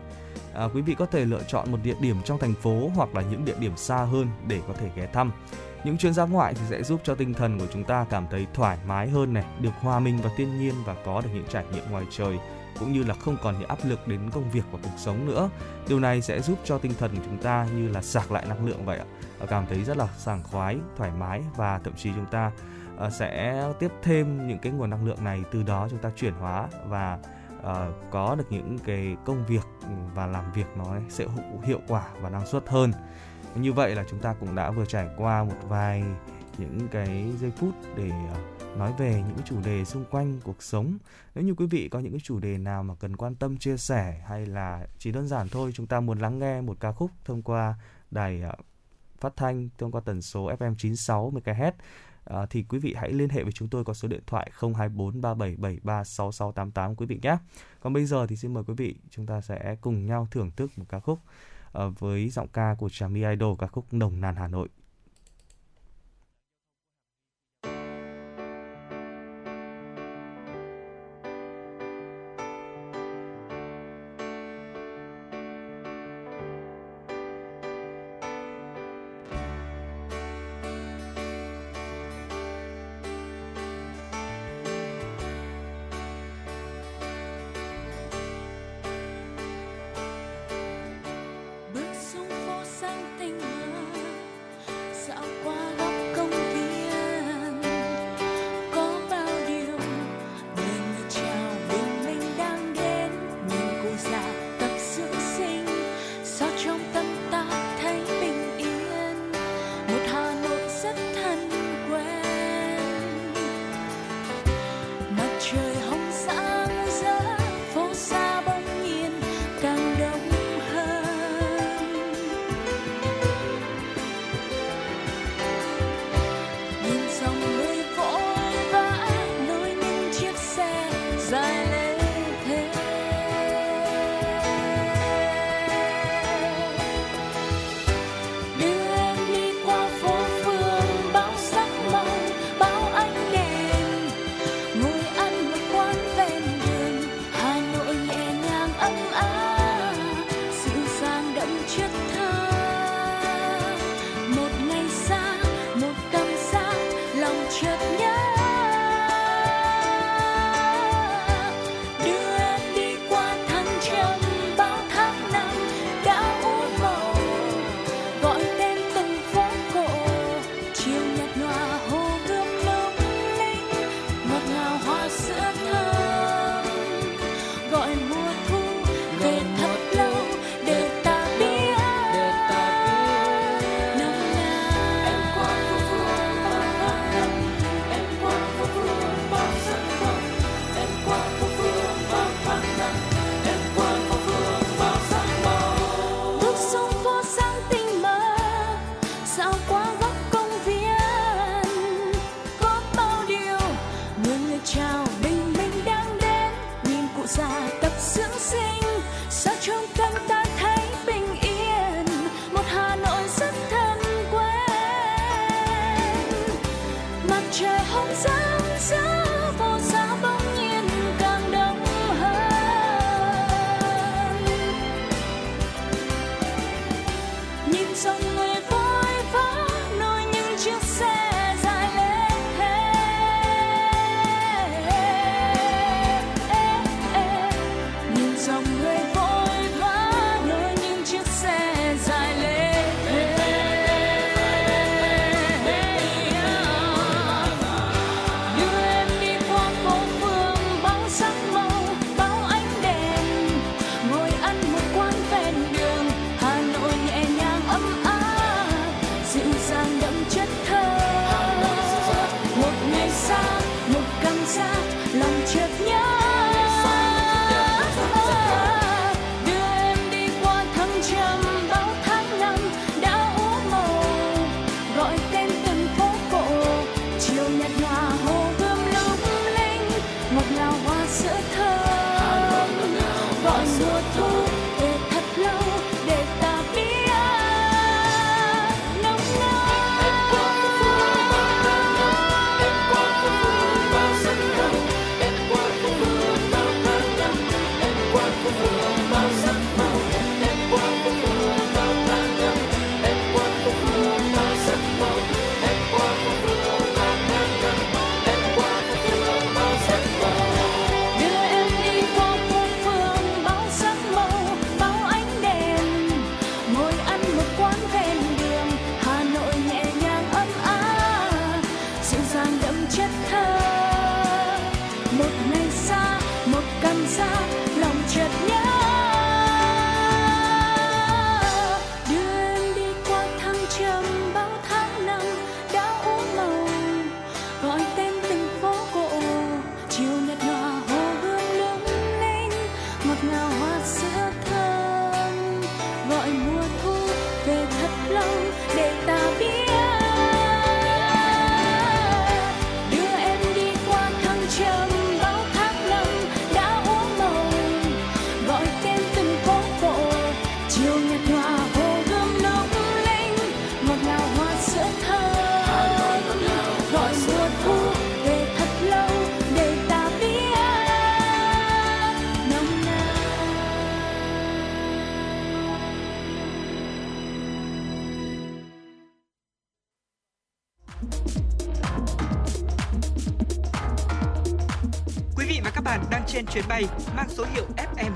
À, 0.53 0.65
quý 0.73 0.81
vị 0.81 0.95
có 0.95 1.05
thể 1.05 1.25
lựa 1.25 1.43
chọn 1.47 1.71
một 1.71 1.77
địa 1.83 1.95
điểm 1.99 2.15
trong 2.25 2.39
thành 2.39 2.53
phố 2.53 2.91
hoặc 2.95 3.15
là 3.15 3.21
những 3.21 3.45
địa 3.45 3.55
điểm 3.59 3.77
xa 3.77 3.97
hơn 3.97 4.27
để 4.47 4.61
có 4.67 4.73
thể 4.73 4.89
ghé 4.95 5.07
thăm. 5.13 5.31
Những 5.83 5.97
chuyến 5.97 6.13
dã 6.13 6.25
ngoại 6.25 6.53
thì 6.53 6.61
sẽ 6.69 6.83
giúp 6.83 7.01
cho 7.03 7.15
tinh 7.15 7.33
thần 7.33 7.59
của 7.59 7.67
chúng 7.73 7.83
ta 7.83 8.05
cảm 8.09 8.27
thấy 8.31 8.47
thoải 8.53 8.77
mái 8.87 9.09
hơn 9.09 9.33
này, 9.33 9.45
được 9.61 9.73
hòa 9.79 9.99
mình 9.99 10.17
vào 10.17 10.31
thiên 10.37 10.59
nhiên 10.59 10.73
và 10.85 10.95
có 11.05 11.21
được 11.21 11.29
những 11.33 11.47
trải 11.49 11.65
nghiệm 11.73 11.91
ngoài 11.91 12.05
trời 12.11 12.37
cũng 12.79 12.93
như 12.93 13.03
là 13.03 13.13
không 13.13 13.37
còn 13.43 13.59
những 13.59 13.69
áp 13.69 13.77
lực 13.83 14.07
đến 14.07 14.29
công 14.29 14.51
việc 14.51 14.63
và 14.71 14.79
cuộc 14.83 14.97
sống 14.97 15.25
nữa. 15.25 15.49
Điều 15.87 15.99
này 15.99 16.21
sẽ 16.21 16.41
giúp 16.41 16.59
cho 16.63 16.77
tinh 16.77 16.93
thần 16.99 17.15
của 17.15 17.21
chúng 17.25 17.37
ta 17.37 17.67
như 17.75 17.87
là 17.87 18.01
sạc 18.01 18.31
lại 18.31 18.45
năng 18.49 18.65
lượng 18.65 18.85
vậy 18.85 18.97
ạ. 18.97 19.05
Cảm 19.47 19.65
thấy 19.65 19.83
rất 19.83 19.97
là 19.97 20.07
sảng 20.17 20.43
khoái, 20.43 20.77
thoải 20.97 21.11
mái 21.11 21.41
và 21.55 21.79
thậm 21.83 21.93
chí 21.95 22.11
chúng 22.15 22.25
ta 22.25 22.51
ờ, 22.97 23.09
sẽ 23.09 23.63
tiếp 23.79 23.91
thêm 24.03 24.47
những 24.47 24.59
cái 24.59 24.71
nguồn 24.71 24.89
năng 24.89 25.05
lượng 25.05 25.23
này 25.23 25.43
từ 25.51 25.63
đó 25.63 25.87
chúng 25.89 25.99
ta 25.99 26.11
chuyển 26.15 26.33
hóa 26.33 26.67
và 26.87 27.19
uh, 27.59 28.11
có 28.11 28.35
được 28.35 28.45
những 28.49 28.77
cái 28.85 29.15
công 29.25 29.45
việc 29.45 29.65
và 30.15 30.27
làm 30.27 30.51
việc 30.51 30.67
nó 30.77 30.85
sẽ 31.09 31.25
hiệu 31.63 31.79
quả 31.87 32.03
và 32.21 32.29
năng 32.29 32.45
suất 32.45 32.69
hơn 32.69 32.91
như 33.55 33.73
vậy 33.73 33.95
là 33.95 34.03
chúng 34.09 34.19
ta 34.19 34.33
cũng 34.39 34.55
đã 34.55 34.71
vừa 34.71 34.85
trải 34.85 35.07
qua 35.17 35.43
một 35.43 35.55
vài 35.63 36.03
những 36.57 36.87
cái 36.91 37.31
giây 37.41 37.51
phút 37.51 37.75
để 37.97 38.09
à, 38.09 38.35
nói 38.77 38.93
về 38.97 39.23
những 39.27 39.45
chủ 39.45 39.61
đề 39.65 39.85
xung 39.85 40.05
quanh 40.11 40.39
cuộc 40.43 40.63
sống 40.63 40.97
nếu 41.35 41.43
như 41.43 41.53
quý 41.53 41.65
vị 41.65 41.89
có 41.89 41.99
những 41.99 42.11
cái 42.11 42.21
chủ 42.23 42.39
đề 42.39 42.57
nào 42.57 42.83
mà 42.83 42.95
cần 42.95 43.15
quan 43.15 43.35
tâm 43.35 43.57
chia 43.57 43.77
sẻ 43.77 44.23
hay 44.27 44.45
là 44.45 44.87
chỉ 44.99 45.11
đơn 45.11 45.27
giản 45.27 45.49
thôi 45.49 45.71
chúng 45.73 45.87
ta 45.87 45.99
muốn 45.99 46.19
lắng 46.19 46.39
nghe 46.39 46.61
một 46.61 46.77
ca 46.79 46.91
khúc 46.91 47.11
thông 47.25 47.41
qua 47.41 47.75
đài 48.11 48.41
à, 48.41 48.55
phát 49.19 49.35
thanh 49.35 49.69
thông 49.77 49.91
qua 49.91 50.01
tần 50.05 50.21
số 50.21 50.51
FM 50.59 50.75
96 50.75 51.31
MHz 51.35 51.71
à, 52.25 52.45
thì 52.49 52.63
quý 52.69 52.79
vị 52.79 52.95
hãy 52.97 53.11
liên 53.11 53.29
hệ 53.29 53.43
với 53.43 53.51
chúng 53.51 53.67
tôi 53.67 53.83
có 53.83 53.93
số 53.93 54.07
điện 54.07 54.21
thoại 54.27 54.51
024 54.61 55.21
3773 55.21 56.03
6688 56.03 56.95
quý 56.95 57.05
vị 57.05 57.19
nhé. 57.21 57.37
Còn 57.79 57.93
bây 57.93 58.05
giờ 58.05 58.27
thì 58.27 58.35
xin 58.35 58.53
mời 58.53 58.63
quý 58.67 58.73
vị 58.77 58.95
chúng 59.09 59.25
ta 59.25 59.41
sẽ 59.41 59.75
cùng 59.81 60.05
nhau 60.05 60.27
thưởng 60.31 60.51
thức 60.55 60.71
một 60.77 60.85
ca 60.89 60.99
khúc 60.99 61.19
à, 61.73 61.83
với 61.99 62.29
giọng 62.29 62.47
ca 62.47 62.75
của 62.79 62.89
Trà 62.89 63.07
My 63.07 63.23
Idol 63.23 63.55
ca 63.59 63.67
khúc 63.67 63.93
Nồng 63.93 64.21
Nàn 64.21 64.35
Hà 64.35 64.47
Nội. 64.47 64.69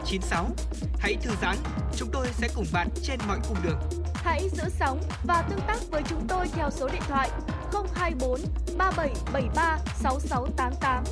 FM96. 0.10 0.46
Hãy 1.00 1.16
thư 1.22 1.32
giãn, 1.42 1.56
chúng 1.96 2.10
tôi 2.12 2.28
sẽ 2.32 2.48
cùng 2.56 2.66
bạn 2.74 2.88
trên 3.04 3.20
mọi 3.28 3.40
cung 3.48 3.58
đường. 3.64 3.80
Hãy 4.14 4.50
giữ 4.50 4.64
sóng 4.70 5.02
và 5.24 5.42
tương 5.50 5.60
tác 5.68 5.78
với 5.92 6.02
chúng 6.10 6.28
tôi 6.28 6.48
theo 6.48 6.70
số 6.72 6.90
điện 6.90 7.02
thoại 7.08 7.30
024 7.94 8.40
3773 8.78 9.78
6688. 9.96 11.04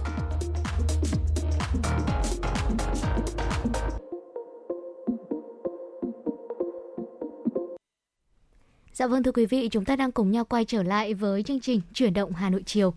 Dạ 8.93 9.07
vâng 9.07 9.23
thưa 9.23 9.31
quý 9.31 9.45
vị, 9.45 9.69
chúng 9.71 9.85
ta 9.85 9.95
đang 9.95 10.11
cùng 10.11 10.31
nhau 10.31 10.45
quay 10.45 10.65
trở 10.65 10.83
lại 10.83 11.13
với 11.13 11.43
chương 11.43 11.59
trình 11.59 11.81
Chuyển 11.93 12.13
động 12.13 12.33
Hà 12.33 12.49
Nội 12.49 12.63
chiều. 12.65 12.93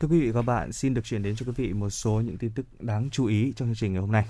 Thưa 0.00 0.08
quý 0.08 0.20
vị 0.20 0.30
và 0.30 0.40
các 0.40 0.46
bạn, 0.46 0.72
xin 0.72 0.94
được 0.94 1.04
chuyển 1.04 1.22
đến 1.22 1.36
cho 1.36 1.46
quý 1.46 1.52
vị 1.56 1.72
một 1.72 1.90
số 1.90 2.20
những 2.20 2.38
tin 2.38 2.50
tức 2.50 2.66
đáng 2.80 3.08
chú 3.10 3.26
ý 3.26 3.52
trong 3.56 3.68
chương 3.68 3.74
trình 3.74 3.92
ngày 3.92 4.00
hôm 4.00 4.12
nay. 4.12 4.24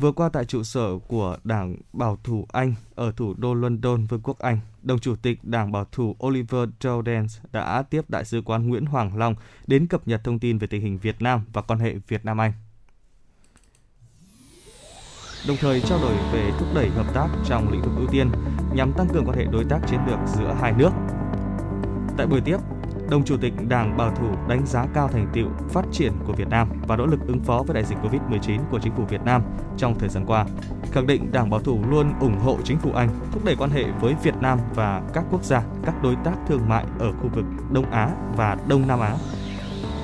Vừa 0.00 0.12
qua 0.12 0.28
tại 0.28 0.44
trụ 0.44 0.62
sở 0.62 0.98
của 1.08 1.36
Đảng 1.44 1.76
Bảo 1.92 2.18
thủ 2.24 2.46
Anh 2.52 2.74
ở 2.94 3.12
thủ 3.16 3.34
đô 3.38 3.54
London, 3.54 4.06
Vương 4.06 4.20
quốc 4.22 4.38
Anh, 4.38 4.58
đồng 4.82 4.98
chủ 4.98 5.16
tịch 5.16 5.44
Đảng 5.44 5.72
Bảo 5.72 5.84
thủ 5.92 6.16
Oliver 6.26 6.68
Jordan 6.80 7.26
đã 7.52 7.82
tiếp 7.82 8.10
đại 8.10 8.24
sứ 8.24 8.42
quán 8.44 8.68
Nguyễn 8.68 8.86
Hoàng 8.86 9.16
Long 9.16 9.34
đến 9.66 9.86
cập 9.86 10.08
nhật 10.08 10.20
thông 10.24 10.38
tin 10.38 10.58
về 10.58 10.66
tình 10.66 10.82
hình 10.82 10.98
Việt 10.98 11.22
Nam 11.22 11.40
và 11.52 11.62
quan 11.62 11.78
hệ 11.80 11.94
Việt 12.08 12.24
Nam 12.24 12.40
Anh. 12.40 12.52
Đồng 15.48 15.56
thời 15.60 15.80
trao 15.80 15.98
đổi 16.00 16.14
về 16.32 16.52
thúc 16.58 16.68
đẩy 16.74 16.88
hợp 16.88 17.14
tác 17.14 17.28
trong 17.46 17.72
lĩnh 17.72 17.82
vực 17.82 17.92
ưu 17.96 18.06
tiên 18.06 18.30
nhằm 18.74 18.92
tăng 18.92 19.08
cường 19.08 19.24
quan 19.26 19.38
hệ 19.38 19.44
đối 19.44 19.64
tác 19.64 19.80
chiến 19.90 20.00
lược 20.06 20.18
giữa 20.26 20.56
hai 20.60 20.72
nước. 20.72 20.90
Tại 22.16 22.26
buổi 22.26 22.40
tiếp, 22.40 22.56
đồng 23.10 23.24
chủ 23.24 23.36
tịch 23.36 23.52
Đảng 23.68 23.96
Bảo 23.96 24.14
thủ 24.14 24.26
đánh 24.48 24.66
giá 24.66 24.86
cao 24.94 25.08
thành 25.08 25.28
tựu 25.32 25.48
phát 25.68 25.84
triển 25.92 26.12
của 26.26 26.32
Việt 26.32 26.48
Nam 26.48 26.68
và 26.88 26.96
nỗ 26.96 27.06
lực 27.06 27.20
ứng 27.26 27.40
phó 27.40 27.62
với 27.66 27.74
đại 27.74 27.84
dịch 27.84 27.98
Covid-19 28.02 28.60
của 28.70 28.78
chính 28.78 28.92
phủ 28.96 29.04
Việt 29.04 29.22
Nam 29.24 29.42
trong 29.76 29.98
thời 29.98 30.08
gian 30.08 30.26
qua. 30.26 30.46
Khẳng 30.92 31.06
định 31.06 31.32
Đảng 31.32 31.50
Bảo 31.50 31.60
thủ 31.60 31.80
luôn 31.90 32.12
ủng 32.20 32.38
hộ 32.38 32.58
chính 32.64 32.78
phủ 32.78 32.92
Anh 32.92 33.08
thúc 33.32 33.44
đẩy 33.44 33.56
quan 33.56 33.70
hệ 33.70 33.84
với 34.00 34.14
Việt 34.22 34.34
Nam 34.40 34.58
và 34.74 35.02
các 35.14 35.24
quốc 35.30 35.44
gia, 35.44 35.62
các 35.84 36.02
đối 36.02 36.16
tác 36.24 36.34
thương 36.48 36.68
mại 36.68 36.84
ở 36.98 37.12
khu 37.12 37.28
vực 37.34 37.44
Đông 37.72 37.90
Á 37.90 38.10
và 38.36 38.56
Đông 38.68 38.86
Nam 38.86 39.00
Á 39.00 39.16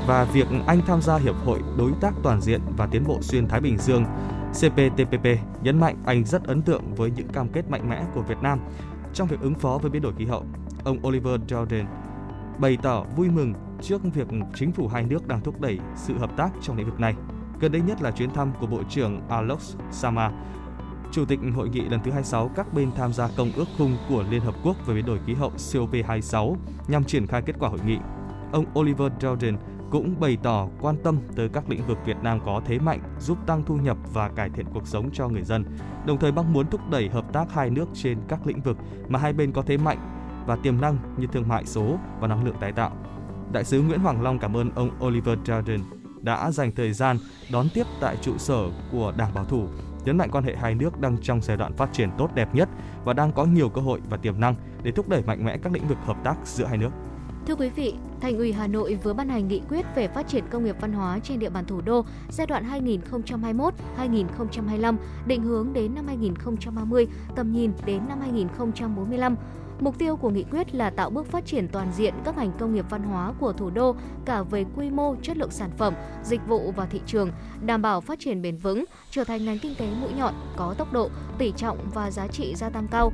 và 0.07 0.25
việc 0.25 0.47
Anh 0.67 0.81
tham 0.87 1.03
gia 1.03 1.17
Hiệp 1.17 1.35
hội 1.45 1.61
Đối 1.79 1.93
tác 2.01 2.15
Toàn 2.23 2.41
diện 2.41 2.61
và 2.77 2.87
Tiến 2.87 3.05
bộ 3.07 3.23
Xuyên 3.23 3.49
Thái 3.49 3.61
Bình 3.61 3.79
Dương 3.79 4.05
CPTPP 4.53 5.27
nhấn 5.63 5.81
mạnh 5.81 5.97
Anh 6.07 6.25
rất 6.25 6.45
ấn 6.45 6.63
tượng 6.63 6.95
với 6.95 7.11
những 7.11 7.29
cam 7.29 7.49
kết 7.49 7.71
mạnh 7.71 7.89
mẽ 7.89 8.05
của 8.15 8.23
Việt 8.23 8.39
Nam 8.43 8.61
trong 9.15 9.29
việc 9.29 9.41
ứng 9.41 9.55
phó 9.55 9.79
với 9.83 9.91
biến 9.91 10.03
đổi 10.03 10.13
khí 10.19 10.25
hậu. 10.25 10.45
Ông 10.85 11.07
Oliver 11.07 11.41
Jordan 11.49 11.85
bày 12.59 12.79
tỏ 12.83 13.05
vui 13.17 13.31
mừng 13.31 13.55
trước 13.83 14.03
việc 14.15 14.27
chính 14.55 14.73
phủ 14.73 14.89
hai 14.89 15.05
nước 15.05 15.29
đang 15.29 15.41
thúc 15.41 15.61
đẩy 15.61 15.79
sự 15.97 16.19
hợp 16.19 16.37
tác 16.37 16.51
trong 16.63 16.77
lĩnh 16.77 16.87
vực 16.87 17.01
này. 17.01 17.15
Gần 17.61 17.73
đây 17.73 17.81
nhất 17.81 18.03
là 18.03 18.11
chuyến 18.11 18.31
thăm 18.31 18.53
của 18.61 18.67
Bộ 18.67 18.83
trưởng 18.91 19.21
Alok 19.29 19.61
Sama, 19.91 20.31
Chủ 21.13 21.25
tịch 21.25 21.41
hội 21.55 21.69
nghị 21.69 21.81
lần 21.81 22.01
thứ 22.05 22.11
26 22.11 22.51
các 22.57 22.75
bên 22.75 22.91
tham 22.97 23.13
gia 23.13 23.29
công 23.37 23.53
ước 23.57 23.69
khung 23.79 23.97
của 24.09 24.25
Liên 24.31 24.41
Hợp 24.41 24.55
Quốc 24.65 24.77
về 24.87 24.95
biến 24.95 25.07
đổi 25.07 25.19
khí 25.27 25.35
hậu 25.35 25.53
COP26 25.57 26.57
nhằm 26.89 27.05
triển 27.05 27.27
khai 27.27 27.43
kết 27.43 27.57
quả 27.59 27.69
hội 27.69 27.81
nghị. 27.87 27.99
Ông 28.53 28.65
Oliver 28.79 29.13
Jordan 29.21 29.57
cũng 29.91 30.21
bày 30.21 30.39
tỏ 30.43 30.69
quan 30.81 30.97
tâm 31.05 31.19
tới 31.37 31.49
các 31.49 31.71
lĩnh 31.71 31.87
vực 31.87 31.99
Việt 32.07 32.17
Nam 32.23 32.41
có 32.47 32.63
thế 32.67 32.79
mạnh 32.79 33.01
giúp 33.21 33.39
tăng 33.47 33.63
thu 33.67 33.77
nhập 33.77 33.97
và 34.13 34.29
cải 34.29 34.51
thiện 34.51 34.67
cuộc 34.75 34.87
sống 34.87 35.11
cho 35.13 35.29
người 35.29 35.43
dân, 35.43 35.65
đồng 36.07 36.19
thời 36.19 36.33
mong 36.33 36.53
muốn 36.53 36.67
thúc 36.71 36.81
đẩy 36.91 37.09
hợp 37.09 37.33
tác 37.33 37.53
hai 37.53 37.71
nước 37.71 37.89
trên 37.95 38.19
các 38.29 38.47
lĩnh 38.47 38.61
vực 38.61 38.77
mà 39.09 39.19
hai 39.19 39.33
bên 39.33 39.53
có 39.53 39.63
thế 39.63 39.77
mạnh 39.77 39.99
và 40.47 40.57
tiềm 40.57 40.81
năng 40.81 40.97
như 41.17 41.27
thương 41.33 41.49
mại 41.49 41.67
số 41.67 41.99
và 42.21 42.29
năng 42.29 42.45
lượng 42.45 42.57
tái 42.61 42.73
tạo. 42.73 42.91
Đại 43.53 43.65
sứ 43.65 43.83
Nguyễn 43.83 44.01
Hoàng 44.01 44.23
Long 44.23 44.39
cảm 44.39 44.57
ơn 44.57 44.71
ông 44.75 44.91
Oliver 45.07 45.39
Jordan 45.45 45.81
đã 46.21 46.51
dành 46.51 46.73
thời 46.73 46.93
gian 46.93 47.17
đón 47.53 47.67
tiếp 47.75 47.87
tại 48.01 48.17
trụ 48.23 48.39
sở 48.39 48.71
của 48.93 49.13
Đảng 49.17 49.35
Bảo 49.35 49.45
thủ, 49.45 49.67
nhấn 50.05 50.17
mạnh 50.17 50.31
quan 50.33 50.45
hệ 50.45 50.57
hai 50.57 50.75
nước 50.75 51.01
đang 51.01 51.17
trong 51.23 51.41
giai 51.43 51.57
đoạn 51.57 51.73
phát 51.77 51.93
triển 51.93 52.11
tốt 52.19 52.31
đẹp 52.35 52.55
nhất 52.55 52.69
và 53.05 53.13
đang 53.13 53.33
có 53.33 53.45
nhiều 53.45 53.69
cơ 53.69 53.81
hội 53.81 54.01
và 54.11 54.17
tiềm 54.17 54.41
năng 54.41 54.55
để 54.83 54.91
thúc 54.91 55.09
đẩy 55.09 55.23
mạnh 55.23 55.45
mẽ 55.45 55.59
các 55.59 55.73
lĩnh 55.73 55.89
vực 55.89 55.99
hợp 56.05 56.17
tác 56.25 56.37
giữa 56.45 56.65
hai 56.65 56.79
nước. 56.79 56.91
Thưa 57.47 57.55
quý 57.55 57.69
vị, 57.69 57.95
Thành 58.21 58.37
ủy 58.37 58.53
Hà 58.53 58.67
Nội 58.67 58.99
vừa 59.03 59.13
ban 59.13 59.29
hành 59.29 59.49
nghị 59.49 59.61
quyết 59.69 59.87
về 59.95 60.09
phát 60.09 60.29
triển 60.29 60.45
công 60.51 60.65
nghiệp 60.65 60.77
văn 60.81 60.93
hóa 60.93 61.19
trên 61.19 61.39
địa 61.39 61.51
bàn 61.51 61.65
thủ 61.65 61.81
đô 61.81 62.05
giai 62.29 62.47
đoạn 62.47 62.65
2021-2025, 63.99 64.97
định 65.27 65.43
hướng 65.43 65.73
đến 65.73 65.95
năm 65.95 66.07
2030, 66.07 67.07
tầm 67.37 67.53
nhìn 67.53 67.73
đến 67.87 68.03
năm 68.09 68.21
2045. 68.21 69.37
Mục 69.81 69.99
tiêu 69.99 70.17
của 70.17 70.31
nghị 70.31 70.45
quyết 70.51 70.75
là 70.75 70.91
tạo 70.91 71.11
bước 71.11 71.27
phát 71.27 71.47
triển 71.47 71.69
toàn 71.69 71.93
diện 71.93 72.15
các 72.25 72.37
ngành 72.37 72.53
công 72.59 72.75
nghiệp 72.75 72.85
văn 72.91 73.03
hóa 73.03 73.33
của 73.41 73.53
thủ 73.53 73.71
đô 73.71 73.97
cả 74.25 74.43
về 74.43 74.65
quy 74.77 74.91
mô, 74.91 75.15
chất 75.23 75.37
lượng 75.37 75.51
sản 75.51 75.71
phẩm, 75.79 75.95
dịch 76.25 76.41
vụ 76.49 76.73
và 76.77 76.87
thị 76.87 77.01
trường, 77.07 77.31
đảm 77.61 77.83
bảo 77.83 78.01
phát 78.01 78.19
triển 78.19 78.43
bền 78.43 78.57
vững, 78.57 78.85
trở 79.11 79.25
thành 79.25 79.45
ngành 79.45 79.59
kinh 79.59 79.75
tế 79.75 79.89
mũi 80.01 80.11
nhọn, 80.17 80.35
có 80.57 80.75
tốc 80.79 80.93
độ, 80.93 81.11
tỷ 81.39 81.53
trọng 81.57 81.79
và 81.95 82.11
giá 82.11 82.27
trị 82.27 82.55
gia 82.55 82.69
tăng 82.69 82.87
cao, 82.91 83.13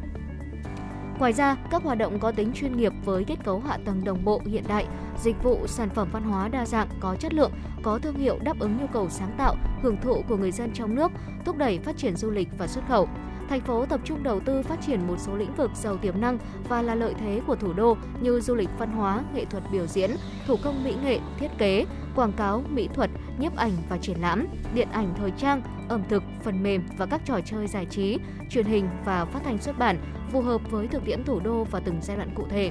Ngoài 1.19 1.33
ra, 1.33 1.57
các 1.71 1.83
hoạt 1.83 1.99
động 1.99 2.19
có 2.19 2.33
tính 2.33 2.53
chuyên 2.55 2.77
nghiệp 2.77 2.93
với 3.05 3.25
kết 3.25 3.37
cấu 3.45 3.61
hạ 3.61 3.79
tầng 3.85 4.05
đồng 4.05 4.25
bộ 4.25 4.41
hiện 4.47 4.65
đại, 4.69 4.87
dịch 5.23 5.43
vụ, 5.43 5.67
sản 5.67 5.89
phẩm 5.95 6.09
văn 6.13 6.23
hóa 6.23 6.49
đa 6.49 6.67
dạng, 6.67 6.89
có 7.01 7.17
chất 7.17 7.35
lượng, 7.35 7.53
có 7.83 7.99
thương 7.99 8.17
hiệu 8.17 8.39
đáp 8.43 8.59
ứng 8.61 8.77
nhu 8.77 8.87
cầu 8.87 9.09
sáng 9.11 9.35
tạo, 9.39 9.57
hưởng 9.83 9.97
thụ 10.03 10.23
của 10.29 10.37
người 10.37 10.53
dân 10.53 10.71
trong 10.75 10.95
nước, 10.95 11.13
thúc 11.45 11.57
đẩy 11.57 11.79
phát 11.79 11.97
triển 11.97 12.17
du 12.17 12.31
lịch 12.31 12.49
và 12.59 12.67
xuất 12.67 12.83
khẩu. 12.89 13.09
Thành 13.53 13.61
phố 13.61 13.87
tập 13.87 14.01
trung 14.05 14.23
đầu 14.23 14.41
tư 14.41 14.63
phát 14.63 14.81
triển 14.87 15.07
một 15.07 15.17
số 15.19 15.37
lĩnh 15.37 15.55
vực 15.55 15.71
giàu 15.75 15.97
tiềm 15.97 16.21
năng 16.21 16.39
và 16.69 16.83
là 16.83 16.95
lợi 16.95 17.15
thế 17.21 17.41
của 17.47 17.57
thủ 17.57 17.73
đô 17.73 17.97
như 18.21 18.41
du 18.41 18.55
lịch 18.55 18.69
văn 18.79 18.93
hóa, 18.93 19.23
nghệ 19.35 19.45
thuật 19.45 19.63
biểu 19.73 19.87
diễn, 19.87 20.11
thủ 20.47 20.57
công 20.65 20.85
mỹ 20.85 20.95
nghệ, 21.05 21.21
thiết 21.39 21.49
kế, 21.59 21.85
quảng 22.17 22.33
cáo, 22.33 22.63
mỹ 22.69 22.89
thuật, 22.95 23.11
nhiếp 23.39 23.57
ảnh 23.57 23.73
và 23.89 23.99
triển 23.99 24.21
lãm, 24.21 24.47
điện 24.75 24.89
ảnh 24.93 25.15
thời 25.17 25.31
trang, 25.39 25.63
ẩm 25.89 26.03
thực, 26.09 26.23
phần 26.43 26.63
mềm 26.63 26.83
và 26.99 27.07
các 27.07 27.21
trò 27.25 27.41
chơi 27.45 27.67
giải 27.67 27.87
trí, 27.91 28.19
truyền 28.51 28.67
hình 28.67 28.89
và 29.05 29.25
phát 29.25 29.41
thanh 29.45 29.59
xuất 29.59 29.79
bản 29.79 29.99
phù 30.31 30.41
hợp 30.41 30.61
với 30.71 30.89
thực 30.89 31.05
tiễn 31.05 31.25
thủ 31.25 31.41
đô 31.41 31.65
và 31.65 31.81
từng 31.81 31.99
giai 32.03 32.17
đoạn 32.17 32.35
cụ 32.35 32.47
thể. 32.51 32.71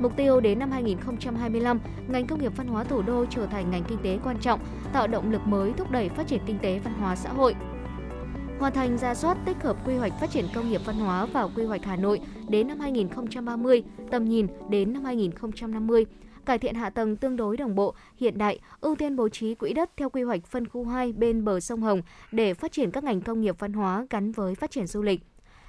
Mục 0.00 0.16
tiêu 0.16 0.40
đến 0.40 0.58
năm 0.58 0.70
2025, 0.70 1.80
ngành 2.08 2.26
công 2.26 2.40
nghiệp 2.40 2.52
văn 2.56 2.66
hóa 2.66 2.84
thủ 2.84 3.02
đô 3.02 3.26
trở 3.26 3.46
thành 3.46 3.70
ngành 3.70 3.84
kinh 3.84 3.98
tế 4.02 4.18
quan 4.24 4.38
trọng, 4.40 4.60
tạo 4.92 5.06
động 5.06 5.30
lực 5.30 5.46
mới 5.46 5.72
thúc 5.72 5.90
đẩy 5.90 6.08
phát 6.08 6.26
triển 6.26 6.40
kinh 6.46 6.58
tế 6.58 6.78
văn 6.78 6.94
hóa 6.94 7.16
xã 7.16 7.30
hội. 7.32 7.54
Hoàn 8.62 8.74
thành 8.74 8.98
ra 8.98 9.14
soát 9.14 9.36
tích 9.44 9.56
hợp 9.62 9.76
quy 9.86 9.96
hoạch 9.96 10.12
phát 10.20 10.30
triển 10.30 10.46
công 10.54 10.70
nghiệp 10.70 10.80
văn 10.84 10.96
hóa 10.96 11.26
vào 11.26 11.50
quy 11.56 11.64
hoạch 11.64 11.84
Hà 11.84 11.96
Nội 11.96 12.20
đến 12.48 12.68
năm 12.68 12.80
2030, 12.80 13.82
tầm 14.10 14.24
nhìn 14.24 14.46
đến 14.70 14.92
năm 14.92 15.04
2050 15.04 16.06
cải 16.46 16.58
thiện 16.58 16.74
hạ 16.74 16.90
tầng 16.90 17.16
tương 17.16 17.36
đối 17.36 17.56
đồng 17.56 17.74
bộ, 17.74 17.94
hiện 18.16 18.38
đại, 18.38 18.58
ưu 18.80 18.96
tiên 18.96 19.16
bố 19.16 19.28
trí 19.28 19.54
quỹ 19.54 19.72
đất 19.72 19.90
theo 19.96 20.10
quy 20.10 20.22
hoạch 20.22 20.46
phân 20.46 20.68
khu 20.68 20.84
2 20.84 21.12
bên 21.12 21.44
bờ 21.44 21.60
sông 21.60 21.82
Hồng 21.82 22.02
để 22.32 22.54
phát 22.54 22.72
triển 22.72 22.90
các 22.90 23.04
ngành 23.04 23.20
công 23.20 23.40
nghiệp 23.40 23.56
văn 23.58 23.72
hóa 23.72 24.06
gắn 24.10 24.32
với 24.32 24.54
phát 24.54 24.70
triển 24.70 24.86
du 24.86 25.02
lịch. 25.02 25.20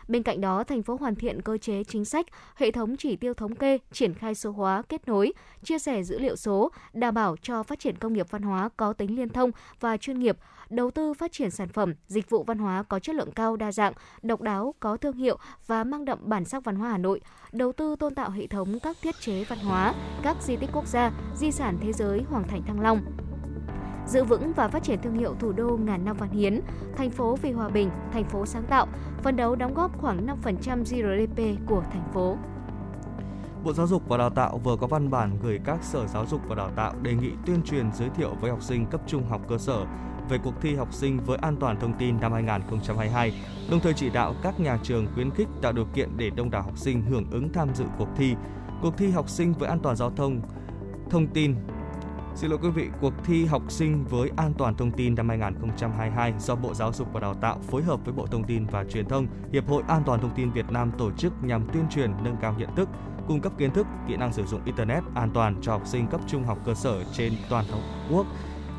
Bên 0.07 0.23
cạnh 0.23 0.41
đó, 0.41 0.63
thành 0.63 0.83
phố 0.83 0.95
hoàn 0.95 1.15
thiện 1.15 1.41
cơ 1.41 1.57
chế 1.57 1.83
chính 1.83 2.05
sách, 2.05 2.25
hệ 2.55 2.71
thống 2.71 2.97
chỉ 2.97 3.15
tiêu 3.15 3.33
thống 3.33 3.55
kê, 3.55 3.77
triển 3.91 4.13
khai 4.13 4.35
số 4.35 4.51
hóa, 4.51 4.81
kết 4.89 5.07
nối, 5.07 5.33
chia 5.63 5.79
sẻ 5.79 6.03
dữ 6.03 6.19
liệu 6.19 6.35
số, 6.35 6.71
đảm 6.93 7.13
bảo 7.13 7.35
cho 7.41 7.63
phát 7.63 7.79
triển 7.79 7.97
công 7.97 8.13
nghiệp 8.13 8.27
văn 8.29 8.41
hóa 8.41 8.69
có 8.77 8.93
tính 8.93 9.15
liên 9.15 9.29
thông 9.29 9.51
và 9.79 9.97
chuyên 9.97 10.19
nghiệp, 10.19 10.37
đầu 10.73 10.91
tư 10.91 11.13
phát 11.13 11.31
triển 11.31 11.51
sản 11.51 11.69
phẩm, 11.69 11.93
dịch 12.07 12.29
vụ 12.29 12.43
văn 12.43 12.57
hóa 12.57 12.83
có 12.83 12.99
chất 12.99 13.15
lượng 13.15 13.31
cao 13.31 13.55
đa 13.55 13.71
dạng, 13.71 13.93
độc 14.21 14.41
đáo, 14.41 14.73
có 14.79 14.97
thương 14.97 15.17
hiệu 15.17 15.37
và 15.67 15.83
mang 15.83 16.05
đậm 16.05 16.19
bản 16.21 16.45
sắc 16.45 16.63
văn 16.63 16.75
hóa 16.75 16.89
Hà 16.89 16.97
Nội, 16.97 17.21
đầu 17.51 17.71
tư 17.71 17.95
tôn 17.95 18.15
tạo 18.15 18.29
hệ 18.29 18.47
thống 18.47 18.79
các 18.79 18.97
thiết 19.01 19.15
chế 19.19 19.43
văn 19.43 19.59
hóa, 19.59 19.93
các 20.23 20.37
di 20.41 20.55
tích 20.55 20.69
quốc 20.73 20.87
gia, 20.87 21.11
di 21.35 21.51
sản 21.51 21.77
thế 21.81 21.93
giới 21.93 22.21
Hoàng 22.29 22.47
Thành 22.47 22.63
Thăng 22.63 22.81
Long, 22.81 23.01
giữ 24.07 24.23
vững 24.23 24.53
và 24.53 24.67
phát 24.67 24.83
triển 24.83 25.01
thương 25.01 25.17
hiệu 25.17 25.35
thủ 25.39 25.51
đô 25.51 25.77
ngàn 25.77 26.05
năm 26.05 26.17
văn 26.17 26.29
hiến, 26.29 26.61
thành 26.97 27.11
phố 27.11 27.35
vì 27.35 27.51
hòa 27.51 27.69
bình, 27.69 27.89
thành 28.11 28.25
phố 28.25 28.45
sáng 28.45 28.63
tạo, 28.69 28.87
phấn 29.23 29.35
đấu 29.35 29.55
đóng 29.55 29.73
góp 29.73 30.01
khoảng 30.01 30.27
5% 30.43 30.83
GDP 30.83 31.67
của 31.67 31.83
thành 31.91 32.11
phố. 32.13 32.37
Bộ 33.63 33.73
Giáo 33.73 33.87
dục 33.87 34.03
và 34.07 34.17
Đào 34.17 34.29
tạo 34.29 34.57
vừa 34.63 34.75
có 34.77 34.87
văn 34.87 35.09
bản 35.09 35.37
gửi 35.43 35.59
các 35.65 35.83
sở 35.83 36.07
giáo 36.07 36.25
dục 36.25 36.41
và 36.47 36.55
đào 36.55 36.71
tạo 36.75 36.93
đề 37.01 37.13
nghị 37.13 37.31
tuyên 37.45 37.63
truyền 37.63 37.93
giới 37.93 38.09
thiệu 38.09 38.35
với 38.41 38.51
học 38.51 38.61
sinh 38.61 38.85
cấp 38.85 39.01
trung 39.07 39.23
học 39.29 39.41
cơ 39.49 39.57
sở 39.57 39.85
về 40.29 40.37
cuộc 40.43 40.61
thi 40.61 40.75
học 40.75 40.93
sinh 40.93 41.19
với 41.25 41.37
an 41.41 41.55
toàn 41.59 41.79
thông 41.79 41.93
tin 41.99 42.19
năm 42.19 42.33
2022, 42.33 43.33
đồng 43.71 43.79
thời 43.79 43.93
chỉ 43.93 44.09
đạo 44.09 44.35
các 44.43 44.59
nhà 44.59 44.77
trường 44.83 45.07
khuyến 45.13 45.31
khích 45.31 45.47
tạo 45.61 45.71
điều 45.71 45.85
kiện 45.85 46.09
để 46.17 46.29
đông 46.29 46.51
đảo 46.51 46.61
học 46.61 46.77
sinh 46.77 47.01
hưởng 47.01 47.31
ứng 47.31 47.53
tham 47.53 47.75
dự 47.75 47.85
cuộc 47.97 48.09
thi. 48.15 48.35
Cuộc 48.81 48.97
thi 48.97 49.09
học 49.09 49.29
sinh 49.29 49.53
với 49.53 49.69
an 49.69 49.79
toàn 49.79 49.95
giao 49.95 50.09
thông 50.09 50.41
thông 51.09 51.27
tin 51.27 51.55
Xin 52.35 52.49
lỗi 52.49 52.59
quý 52.63 52.69
vị, 52.69 52.87
cuộc 53.01 53.13
thi 53.23 53.45
học 53.45 53.71
sinh 53.71 54.05
với 54.05 54.31
an 54.37 54.53
toàn 54.57 54.75
thông 54.75 54.91
tin 54.91 55.15
năm 55.15 55.29
2022 55.29 56.33
do 56.39 56.55
Bộ 56.55 56.73
Giáo 56.73 56.93
dục 56.93 57.07
và 57.13 57.19
Đào 57.19 57.33
tạo 57.33 57.59
phối 57.69 57.83
hợp 57.83 57.99
với 58.05 58.13
Bộ 58.13 58.27
Thông 58.27 58.43
tin 58.43 58.65
và 58.65 58.83
Truyền 58.83 59.05
thông, 59.05 59.27
Hiệp 59.51 59.67
hội 59.67 59.83
An 59.87 60.03
toàn 60.05 60.19
thông 60.19 60.35
tin 60.35 60.51
Việt 60.51 60.71
Nam 60.71 60.91
tổ 60.97 61.11
chức 61.11 61.33
nhằm 61.43 61.67
tuyên 61.73 61.83
truyền 61.89 62.11
nâng 62.23 62.35
cao 62.41 62.55
nhận 62.57 62.75
thức, 62.75 62.89
cung 63.27 63.41
cấp 63.41 63.53
kiến 63.57 63.71
thức, 63.71 63.87
kỹ 64.07 64.15
năng 64.17 64.33
sử 64.33 64.45
dụng 64.45 64.61
internet 64.65 65.03
an 65.15 65.31
toàn 65.33 65.55
cho 65.61 65.71
học 65.71 65.81
sinh 65.85 66.07
cấp 66.07 66.21
trung 66.27 66.43
học 66.43 66.57
cơ 66.65 66.73
sở 66.73 67.03
trên 67.13 67.33
toàn 67.49 67.65
quốc. 68.11 68.25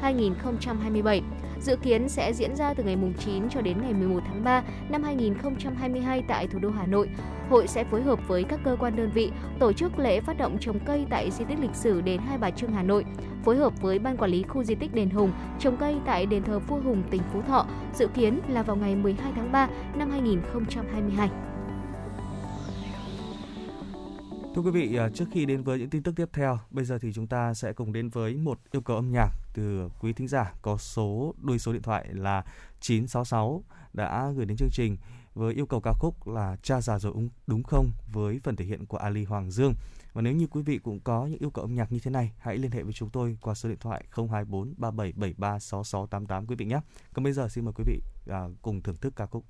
2022-2027, 0.03 1.21
dự 1.61 1.77
kiến 1.77 2.09
sẽ 2.09 2.33
diễn 2.33 2.57
ra 2.57 2.75
từ 2.75 2.85
ngày 2.85 2.97
9 3.19 3.49
cho 3.49 3.61
đến 3.61 3.79
ngày 3.83 3.95
11 3.95 4.21
tháng 4.27 4.45
3 4.45 4.63
năm 4.89 5.03
2022 5.03 6.23
tại 6.29 6.47
thủ 6.47 6.59
đô 6.59 6.71
Hà 6.71 6.87
Nội. 6.87 7.09
Hội 7.51 7.67
sẽ 7.67 7.85
phối 7.85 8.03
hợp 8.03 8.29
với 8.29 8.45
các 8.45 8.61
cơ 8.65 8.77
quan 8.81 8.97
đơn 8.97 9.11
vị 9.15 9.31
tổ 9.59 9.73
chức 9.73 9.99
lễ 9.99 10.21
phát 10.21 10.39
động 10.39 10.57
trồng 10.61 10.79
cây 10.87 11.07
tại 11.11 11.31
di 11.31 11.45
tích 11.45 11.59
lịch 11.61 11.75
sử 11.75 12.01
đền 12.01 12.21
Hai 12.21 12.39
Bà 12.39 12.51
Trưng 12.51 12.73
Hà 12.73 12.83
Nội, 12.83 13.05
phối 13.45 13.57
hợp 13.57 13.83
với 13.83 13.99
Ban 13.99 14.17
Quản 14.17 14.31
lý 14.31 14.43
Khu 14.43 14.65
di 14.65 14.75
tích 14.75 14.95
Đền 14.95 15.11
Hùng 15.11 15.33
trồng 15.59 15.77
cây 15.77 15.97
tại 16.07 16.27
đền 16.27 16.43
thờ 16.43 16.59
vua 16.59 16.81
Hùng 16.81 17.03
tỉnh 17.11 17.23
Phú 17.33 17.43
Thọ, 17.43 17.67
dự 17.95 18.07
kiến 18.07 18.41
là 18.49 18.63
vào 18.63 18.77
ngày 18.77 18.97
12 18.97 19.33
tháng 19.37 19.53
3 19.53 19.69
năm 19.95 20.11
2022. 20.11 21.31
Thưa 24.57 24.63
quý 24.63 24.71
vị, 24.71 24.97
à, 24.97 25.09
trước 25.15 25.25
khi 25.33 25.47
đến 25.47 25.63
với 25.63 25.79
những 25.79 25.91
tin 25.91 26.03
tức 26.03 26.17
tiếp 26.17 26.29
theo, 26.33 26.59
bây 26.71 26.85
giờ 26.85 26.99
thì 26.99 27.13
chúng 27.13 27.27
ta 27.27 27.55
sẽ 27.55 27.73
cùng 27.73 27.93
đến 27.93 28.09
với 28.09 28.37
một 28.37 28.59
yêu 28.73 28.83
cầu 28.83 28.97
âm 28.97 29.13
nhạc 29.13 29.29
từ 29.55 29.89
quý 30.01 30.13
thính 30.13 30.29
giả 30.29 30.53
có 30.63 30.77
số 30.77 31.35
đuôi 31.43 31.59
số 31.59 31.73
điện 31.73 31.83
thoại 31.83 32.07
là 32.13 32.45
966 32.81 33.65
đã 33.93 34.31
gửi 34.37 34.47
đến 34.47 34.57
chương 34.57 34.69
trình 34.73 34.97
với 35.35 35.55
yêu 35.55 35.67
cầu 35.67 35.81
ca 35.81 35.93
khúc 35.93 36.29
là 36.29 36.57
Cha 36.63 36.81
già 36.81 36.99
rồi 36.99 37.29
đúng 37.47 37.63
không 37.63 37.91
với 38.13 38.41
phần 38.45 38.57
thể 38.57 38.65
hiện 38.65 38.87
của 38.87 38.97
Ali 38.97 39.25
Hoàng 39.25 39.51
Dương. 39.51 39.75
Và 40.13 40.23
nếu 40.23 40.33
như 40.33 40.47
quý 40.47 40.63
vị 40.63 40.79
cũng 40.79 41.01
có 41.01 41.27
những 41.27 41.39
yêu 41.39 41.51
cầu 41.51 41.65
âm 41.65 41.75
nhạc 41.75 41.93
như 41.93 41.99
thế 41.99 42.11
này, 42.11 42.33
hãy 42.39 42.59
liên 42.59 42.71
hệ 42.71 42.83
với 42.83 42.93
chúng 42.93 43.11
tôi 43.11 43.39
qua 43.41 43.55
số 43.55 43.69
điện 43.69 43.79
thoại 43.81 44.05
024 44.11 44.75
3773 44.77 45.59
6688 45.59 46.47
quý 46.47 46.57
vị 46.57 46.67
nhé. 46.67 46.81
Còn 47.13 47.25
bây 47.25 47.33
giờ 47.33 47.49
xin 47.49 47.65
mời 47.65 47.73
quý 47.77 47.85
vị 47.87 48.01
à, 48.29 48.45
cùng 48.63 48.83
thưởng 48.83 48.97
thức 48.97 49.13
ca 49.17 49.27
khúc 49.27 49.45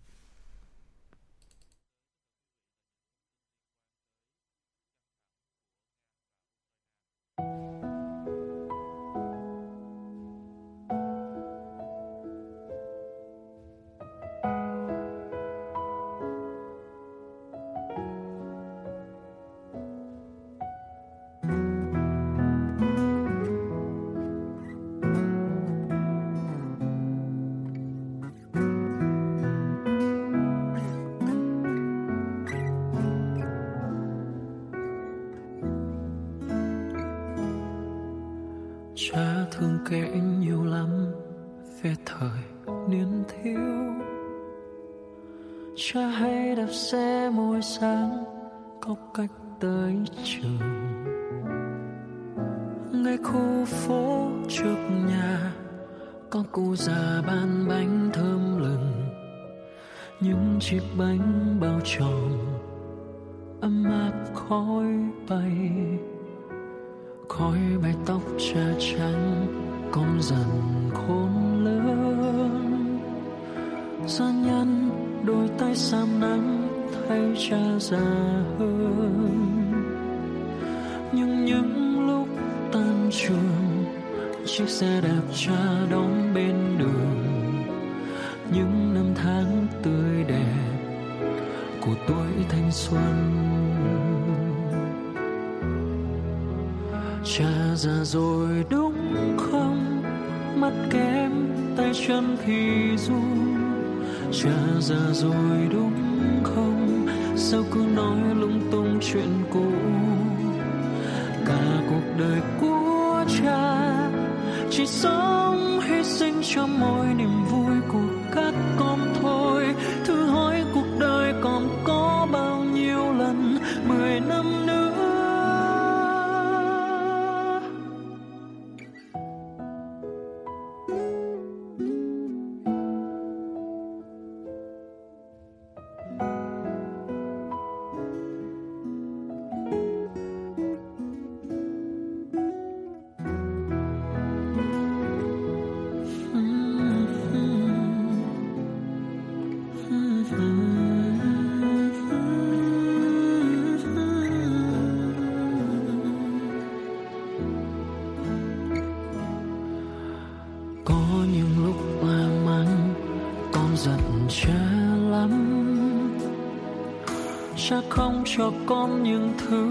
cho 168.37 168.53
con 168.67 169.03
những 169.03 169.33
thứ 169.39 169.71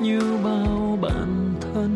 như 0.00 0.20
bao 0.44 0.98
bạn 1.02 1.54
thân. 1.60 1.92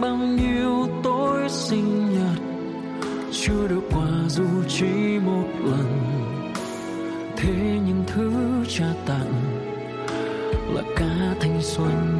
Bao 0.00 0.16
nhiêu 0.16 0.88
tối 1.02 1.48
sinh 1.48 2.12
nhật 2.12 2.42
chưa 3.32 3.68
được 3.68 3.80
quà 3.90 4.08
dù 4.28 4.44
chỉ 4.68 5.18
một 5.26 5.48
lần. 5.64 5.98
Thế 7.36 7.78
những 7.86 8.04
thứ 8.06 8.32
cha 8.68 8.94
tặng 9.06 9.32
là 10.74 10.82
cả 10.96 11.34
thanh 11.40 11.62
xuân. 11.62 12.18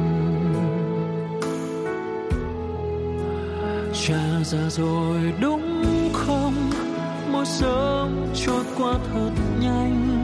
Cha 4.07 4.43
già 4.43 4.69
rồi 4.69 5.33
đúng 5.39 5.85
không? 6.13 6.53
Mỗi 7.31 7.45
sớm 7.45 8.25
trôi 8.35 8.63
qua 8.77 8.93
thật 9.13 9.31
nhanh 9.61 10.22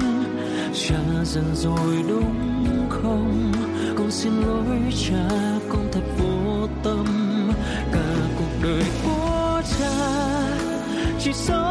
cha 0.88 1.24
dần 1.24 1.56
rồi 1.56 2.04
đúng 2.08 2.90
không? 2.90 3.52
Con 3.98 4.12
xin 4.12 4.34
lỗi, 4.42 4.94
cha, 5.08 5.30
con 5.70 5.88
thật 5.92 6.04
vô 6.18 6.68
tâm. 6.84 7.06
Cả 7.92 8.16
cuộc 8.38 8.64
đời 8.64 8.84
của 9.04 9.62
cha 9.80 9.90
chỉ 11.20 11.34
sống 11.34 11.69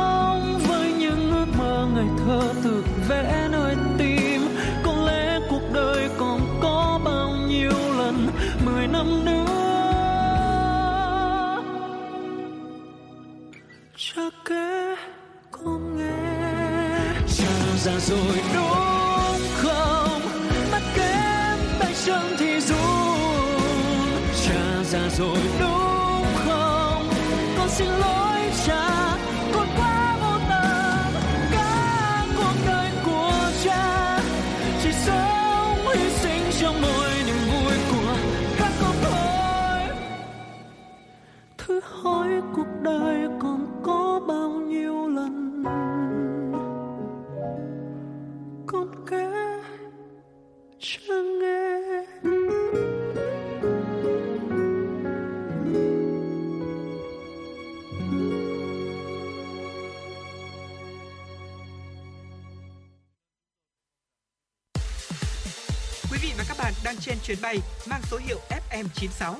chuyến 67.29 67.39
bay 67.43 67.59
mang 67.91 68.01
số 68.03 68.19
hiệu 68.19 68.39
FM96. 68.71 69.35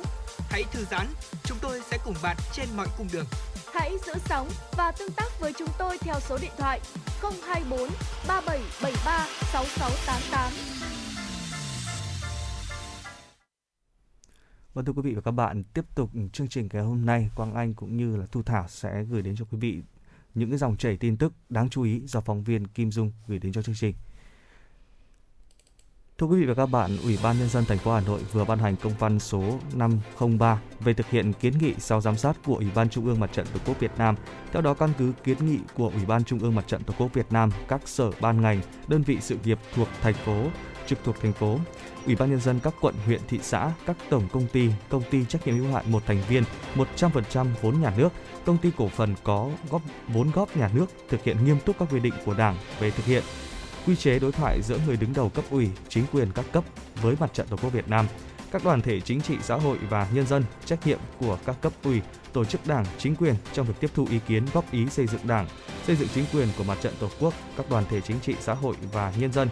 Hãy 0.51 0.65
thư 0.73 0.85
giãn, 0.91 1.07
chúng 1.45 1.59
tôi 1.61 1.81
sẽ 1.91 1.99
cùng 2.05 2.15
bạn 2.23 2.37
trên 2.53 2.69
mọi 2.77 2.87
cung 2.99 3.07
đường. 3.13 3.27
Hãy 3.75 3.93
giữ 4.07 4.13
sóng 4.25 4.49
và 4.77 4.93
tương 4.99 5.11
tác 5.11 5.41
với 5.41 5.53
chúng 5.59 5.69
tôi 5.79 5.99
theo 5.99 6.15
số 6.21 6.39
điện 6.43 6.51
thoại 6.59 6.81
024 7.23 7.79
3773 8.29 9.27
6688. 9.53 10.53
Vâng 14.75 14.85
thưa 14.85 14.93
quý 14.93 15.03
vị 15.03 15.15
và 15.15 15.21
các 15.21 15.31
bạn, 15.31 15.65
tiếp 15.75 15.85
tục 15.95 16.11
chương 16.33 16.49
trình 16.49 16.69
ngày 16.73 16.83
hôm 16.83 17.07
nay, 17.07 17.31
Quang 17.37 17.55
Anh 17.55 17.75
cũng 17.75 17.97
như 17.97 18.17
là 18.17 18.27
Thu 18.33 18.43
Thảo 18.43 18.65
sẽ 18.69 19.05
gửi 19.11 19.23
đến 19.23 19.37
cho 19.37 19.45
quý 19.51 19.59
vị 19.61 19.83
những 20.35 20.51
cái 20.51 20.59
dòng 20.59 20.77
chảy 20.77 20.97
tin 20.97 21.17
tức 21.17 21.33
đáng 21.49 21.69
chú 21.69 21.83
ý 21.83 22.01
do 22.05 22.21
phóng 22.21 22.43
viên 22.45 22.67
Kim 22.67 22.93
Dung 22.93 23.13
gửi 23.27 23.39
đến 23.39 23.53
cho 23.53 23.63
chương 23.63 23.75
trình. 23.75 23.95
Thưa 26.21 26.27
quý 26.27 26.41
vị 26.41 26.47
và 26.47 26.55
các 26.55 26.67
bạn, 26.67 26.91
Ủy 27.05 27.19
ban 27.23 27.39
nhân 27.39 27.49
dân 27.49 27.65
thành 27.65 27.79
phố 27.79 27.93
Hà 27.93 28.01
Nội 28.01 28.21
vừa 28.33 28.45
ban 28.45 28.59
hành 28.59 28.77
công 28.77 28.93
văn 28.99 29.19
số 29.19 29.59
503 29.75 30.61
về 30.81 30.95
thực 30.95 31.11
hiện 31.11 31.33
kiến 31.33 31.53
nghị 31.59 31.75
sau 31.79 32.01
giám 32.01 32.17
sát 32.17 32.37
của 32.47 32.55
Ủy 32.55 32.67
ban 32.75 32.89
Trung 32.89 33.07
ương 33.07 33.21
Mặt 33.21 33.31
trận 33.33 33.47
Tổ 33.53 33.61
quốc 33.67 33.81
Việt 33.81 33.91
Nam. 33.99 34.17
Theo 34.53 34.63
đó 34.63 34.75
căn 34.75 34.91
cứ 34.99 35.13
kiến 35.25 35.37
nghị 35.47 35.59
của 35.75 35.91
Ủy 35.95 36.07
ban 36.07 36.25
Trung 36.25 36.39
ương 36.39 36.55
Mặt 36.55 36.65
trận 36.67 36.83
Tổ 36.83 36.95
quốc 36.99 37.15
Việt 37.15 37.27
Nam, 37.31 37.51
các 37.69 37.81
sở 37.85 38.11
ban 38.21 38.43
ngành, 38.43 38.61
đơn 38.89 39.03
vị 39.03 39.19
sự 39.21 39.37
nghiệp 39.45 39.59
thuộc 39.75 39.89
thành 40.03 40.15
phố, 40.15 40.45
trực 40.87 40.99
thuộc 41.05 41.21
thành 41.23 41.33
phố, 41.33 41.59
Ủy 42.07 42.17
ban 42.17 42.31
nhân 42.31 42.41
dân 42.41 42.61
các 42.63 42.75
quận, 42.81 42.95
huyện, 43.07 43.21
thị 43.29 43.39
xã, 43.43 43.73
các 43.87 43.97
tổng 44.11 44.29
công 44.33 44.47
ty, 44.47 44.71
công 44.89 45.03
ty 45.11 45.25
trách 45.25 45.47
nhiệm 45.47 45.57
hữu 45.57 45.73
hạn 45.73 45.93
một 45.93 46.03
thành 46.07 46.23
viên 46.29 46.43
100% 46.75 47.47
vốn 47.63 47.81
nhà 47.81 47.93
nước, 47.97 48.13
công 48.45 48.59
ty 48.59 48.71
cổ 48.77 48.89
phần 48.89 49.15
có 49.25 49.51
góp 49.71 49.83
vốn 50.09 50.31
góp 50.35 50.57
nhà 50.57 50.71
nước 50.75 50.87
thực 51.09 51.25
hiện 51.25 51.45
nghiêm 51.45 51.59
túc 51.65 51.79
các 51.79 51.89
quy 51.91 52.01
định 52.01 52.15
của 52.25 52.35
Đảng 52.35 52.57
về 52.81 52.91
thực 52.91 53.05
hiện 53.05 53.23
quy 53.89 53.97
chế 53.97 54.19
đối 54.19 54.33
thoại 54.33 54.63
giữa 54.63 54.79
người 54.87 54.97
đứng 54.97 55.13
đầu 55.13 55.29
cấp 55.29 55.45
ủy, 55.51 55.69
chính 55.89 56.05
quyền 56.13 56.33
các 56.35 56.45
cấp 56.53 56.65
với 57.03 57.17
Mặt 57.21 57.35
trận 57.35 57.47
Tổ 57.47 57.57
quốc 57.57 57.73
Việt 57.73 57.89
Nam, 57.89 58.07
các 58.51 58.65
đoàn 58.65 58.81
thể 58.81 59.01
chính 59.01 59.21
trị 59.21 59.37
xã 59.43 59.55
hội 59.57 59.79
và 59.91 60.09
nhân 60.13 60.27
dân, 60.27 60.45
trách 60.65 60.87
nhiệm 60.87 60.99
của 61.19 61.39
các 61.47 61.57
cấp 61.61 61.73
ủy, 61.85 62.01
tổ 62.33 62.45
chức 62.45 62.67
đảng, 62.67 62.85
chính 62.99 63.17
quyền 63.17 63.35
trong 63.53 63.67
việc 63.67 63.75
tiếp 63.81 63.91
thu 63.95 64.07
ý 64.11 64.19
kiến 64.29 64.47
góp 64.55 64.73
ý 64.73 64.87
xây 64.91 65.07
dựng 65.07 65.21
đảng, 65.27 65.47
xây 65.87 65.97
dựng 65.97 66.09
chính 66.15 66.25
quyền 66.33 66.49
của 66.59 66.65
Mặt 66.65 66.79
trận 66.83 66.95
Tổ 67.01 67.09
quốc, 67.21 67.35
các 67.57 67.71
đoàn 67.71 67.85
thể 67.91 68.01
chính 68.01 68.21
trị 68.21 68.35
xã 68.41 68.55
hội 68.55 68.77
và 68.93 69.13
nhân 69.19 69.33
dân. 69.33 69.49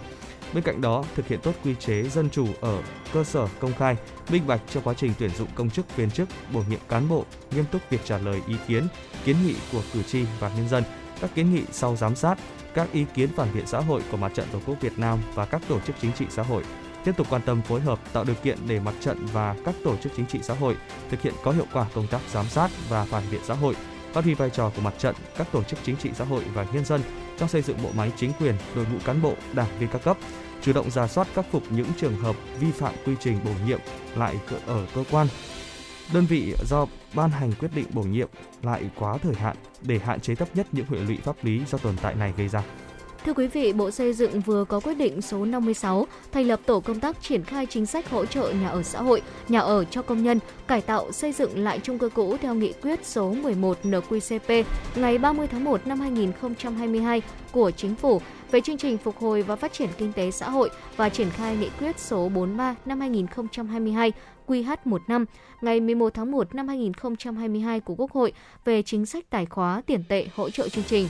Bên 0.55 0.65
cạnh 0.65 0.81
đó, 0.81 1.05
thực 1.15 1.27
hiện 1.27 1.41
tốt 1.43 1.53
quy 1.65 1.75
chế 1.75 2.03
dân 2.03 2.31
chủ 2.31 2.47
ở 2.61 2.83
cơ 3.13 3.25
sở 3.25 3.49
công 3.61 3.75
khai, 3.75 3.97
minh 4.29 4.47
bạch 4.47 4.61
trong 4.73 4.83
quá 4.83 4.95
trình 4.95 5.13
tuyển 5.19 5.31
dụng 5.39 5.49
công 5.55 5.71
chức 5.71 5.97
viên 5.97 6.11
chức, 6.11 6.29
bổ 6.53 6.63
nhiệm 6.69 6.81
cán 6.89 7.09
bộ, 7.09 7.25
nghiêm 7.51 7.65
túc 7.73 7.83
việc 7.91 8.01
trả 8.05 8.19
lời 8.19 8.41
ý 8.49 8.55
kiến, 8.69 8.87
kiến 9.25 9.37
nghị 9.47 9.55
của 9.73 9.83
cử 9.93 10.03
tri 10.03 10.25
và 10.41 10.49
nhân 10.57 10.69
dân, 10.69 10.85
các 11.21 11.31
kiến 11.35 11.55
nghị 11.55 11.63
sau 11.73 11.97
giám 11.97 12.17
sát, 12.17 12.39
các 12.77 12.93
ý 12.93 13.05
kiến 13.15 13.29
phản 13.37 13.49
biện 13.55 13.67
xã 13.67 13.81
hội 13.81 14.03
của 14.11 14.17
Mặt 14.17 14.33
trận 14.35 14.47
Tổ 14.53 14.59
quốc 14.67 14.81
Việt 14.81 14.99
Nam 14.99 15.19
và 15.35 15.47
các 15.47 15.63
tổ 15.69 15.81
chức 15.81 15.97
chính 16.01 16.13
trị 16.13 16.27
xã 16.31 16.43
hội. 16.43 16.63
Tiếp 17.05 17.13
tục 17.17 17.27
quan 17.31 17.43
tâm 17.43 17.63
phối 17.63 17.81
hợp 17.81 17.99
tạo 18.13 18.25
điều 18.25 18.35
kiện 18.35 18.59
để 18.69 18.81
mặt 18.81 18.95
trận 19.01 19.27
và 19.33 19.57
các 19.65 19.75
tổ 19.85 19.97
chức 19.97 20.13
chính 20.17 20.27
trị 20.27 20.39
xã 20.43 20.55
hội 20.55 20.77
thực 21.11 21.23
hiện 21.23 21.35
có 21.45 21.53
hiệu 21.53 21.67
quả 21.73 21.87
công 21.95 22.07
tác 22.07 22.21
giám 22.33 22.47
sát 22.49 22.71
và 22.89 23.05
phản 23.05 23.23
biện 23.31 23.41
xã 23.45 23.55
hội, 23.55 23.75
phát 24.13 24.25
huy 24.25 24.35
vai 24.35 24.51
trò 24.51 24.73
của 24.77 24.83
mặt 24.83 24.95
trận, 24.99 25.15
các 25.39 25.47
tổ 25.53 25.63
chức 25.63 25.79
chính 25.83 25.97
trị 25.97 26.11
xã 26.15 26.25
hội 26.25 26.43
và 26.55 26.67
nhân 26.73 26.85
dân 26.85 27.01
trong 27.39 27.49
xây 27.49 27.63
dựng 27.63 27.83
bộ 27.83 27.89
máy 27.95 28.13
chính 28.17 28.33
quyền, 28.41 28.55
đội 28.75 28.87
ngũ 28.93 28.99
cán 29.05 29.23
bộ, 29.23 29.35
đảng 29.53 29.79
viên 29.79 29.89
các 29.89 30.03
cấp, 30.05 30.17
chủ 30.63 30.73
động 30.73 30.91
ra 30.91 31.09
soát 31.09 31.29
khắc 31.35 31.47
phục 31.53 31.63
những 31.71 31.89
trường 32.01 32.17
hợp 32.17 32.37
vi 32.61 32.71
phạm 32.71 32.95
quy 33.07 33.13
trình 33.21 33.39
bổ 33.45 33.53
nhiệm 33.67 33.81
lại 34.17 34.37
ở 34.67 34.87
cơ 34.95 35.05
quan, 35.11 35.27
đơn 36.13 36.27
vị 36.27 36.55
do 36.71 36.87
ban 37.17 37.31
hành 37.31 37.53
quyết 37.61 37.71
định 37.75 37.87
bổ 37.93 38.03
nhiệm 38.03 38.29
lại 38.63 38.91
quá 38.99 39.19
thời 39.23 39.35
hạn 39.35 39.57
để 39.83 39.99
hạn 39.99 40.21
chế 40.21 40.35
thấp 40.35 40.49
nhất 40.55 40.67
những 40.73 40.87
hệ 40.89 40.99
lụy 40.99 41.17
pháp 41.17 41.45
lý 41.45 41.63
do 41.67 41.79
tồn 41.79 41.97
tại 42.03 42.15
này 42.15 42.33
gây 42.37 42.49
ra. 42.49 42.63
Thưa 43.25 43.33
quý 43.33 43.47
vị, 43.47 43.73
Bộ 43.73 43.91
Xây 43.91 44.13
dựng 44.13 44.41
vừa 44.41 44.65
có 44.65 44.81
quyết 44.81 44.95
định 44.95 45.23
số 45.23 45.45
56 45.45 46.07
thành 46.33 46.47
lập 46.47 46.61
tổ 46.67 46.81
công 46.81 47.01
tác 47.01 47.23
triển 47.23 47.45
khai 47.45 47.67
chính 47.67 47.87
sách 47.87 48.11
hỗ 48.11 48.27
trợ 48.27 48.51
nhà 48.51 48.69
ở 48.69 48.83
xã 48.83 49.03
hội, 49.03 49.23
nhà 49.49 49.61
ở 49.61 49.85
cho 49.85 50.03
công 50.03 50.23
nhân, 50.23 50.39
cải 50.67 50.81
tạo 50.81 51.13
xây 51.13 51.33
dựng 51.33 51.59
lại 51.59 51.81
chung 51.83 51.99
cư 51.99 52.09
cũ 52.09 52.37
theo 52.43 52.55
nghị 52.55 52.73
quyết 52.73 53.07
số 53.07 53.33
11 53.33 53.79
NQCP 53.83 54.65
ngày 54.97 55.19
30 55.19 55.47
tháng 55.47 55.65
1 55.65 55.87
năm 55.87 56.01
2022 56.01 57.23
của 57.53 57.71
Chính 57.71 57.95
phủ 57.95 58.21
về 58.51 58.61
chương 58.61 58.79
trình 58.79 58.99
phục 58.99 59.19
hồi 59.19 59.43
và 59.43 59.57
phát 59.57 59.73
triển 59.73 59.89
kinh 59.99 60.13
tế 60.13 60.31
xã 60.31 60.51
hội 60.51 60.71
và 60.97 61.09
triển 61.09 61.31
khai 61.31 61.57
nghị 61.57 61.71
quyết 61.81 61.99
số 61.99 62.29
43 62.29 62.75
năm 62.85 63.01
2022 63.01 64.13
QH15 64.47 65.25
ngày 65.61 65.81
11 65.81 66.15
tháng 66.15 66.31
1 66.31 66.55
năm 66.55 66.69
2022 66.69 67.81
của 67.81 67.95
Quốc 67.95 68.13
hội 68.13 68.33
về 68.65 68.83
chính 68.83 69.07
sách 69.07 69.25
tài 69.31 69.47
khóa 69.47 69.83
tiền 69.87 70.05
tệ 70.09 70.27
hỗ 70.35 70.51
trợ 70.51 70.69
chương 70.69 70.85
trình. 70.85 71.09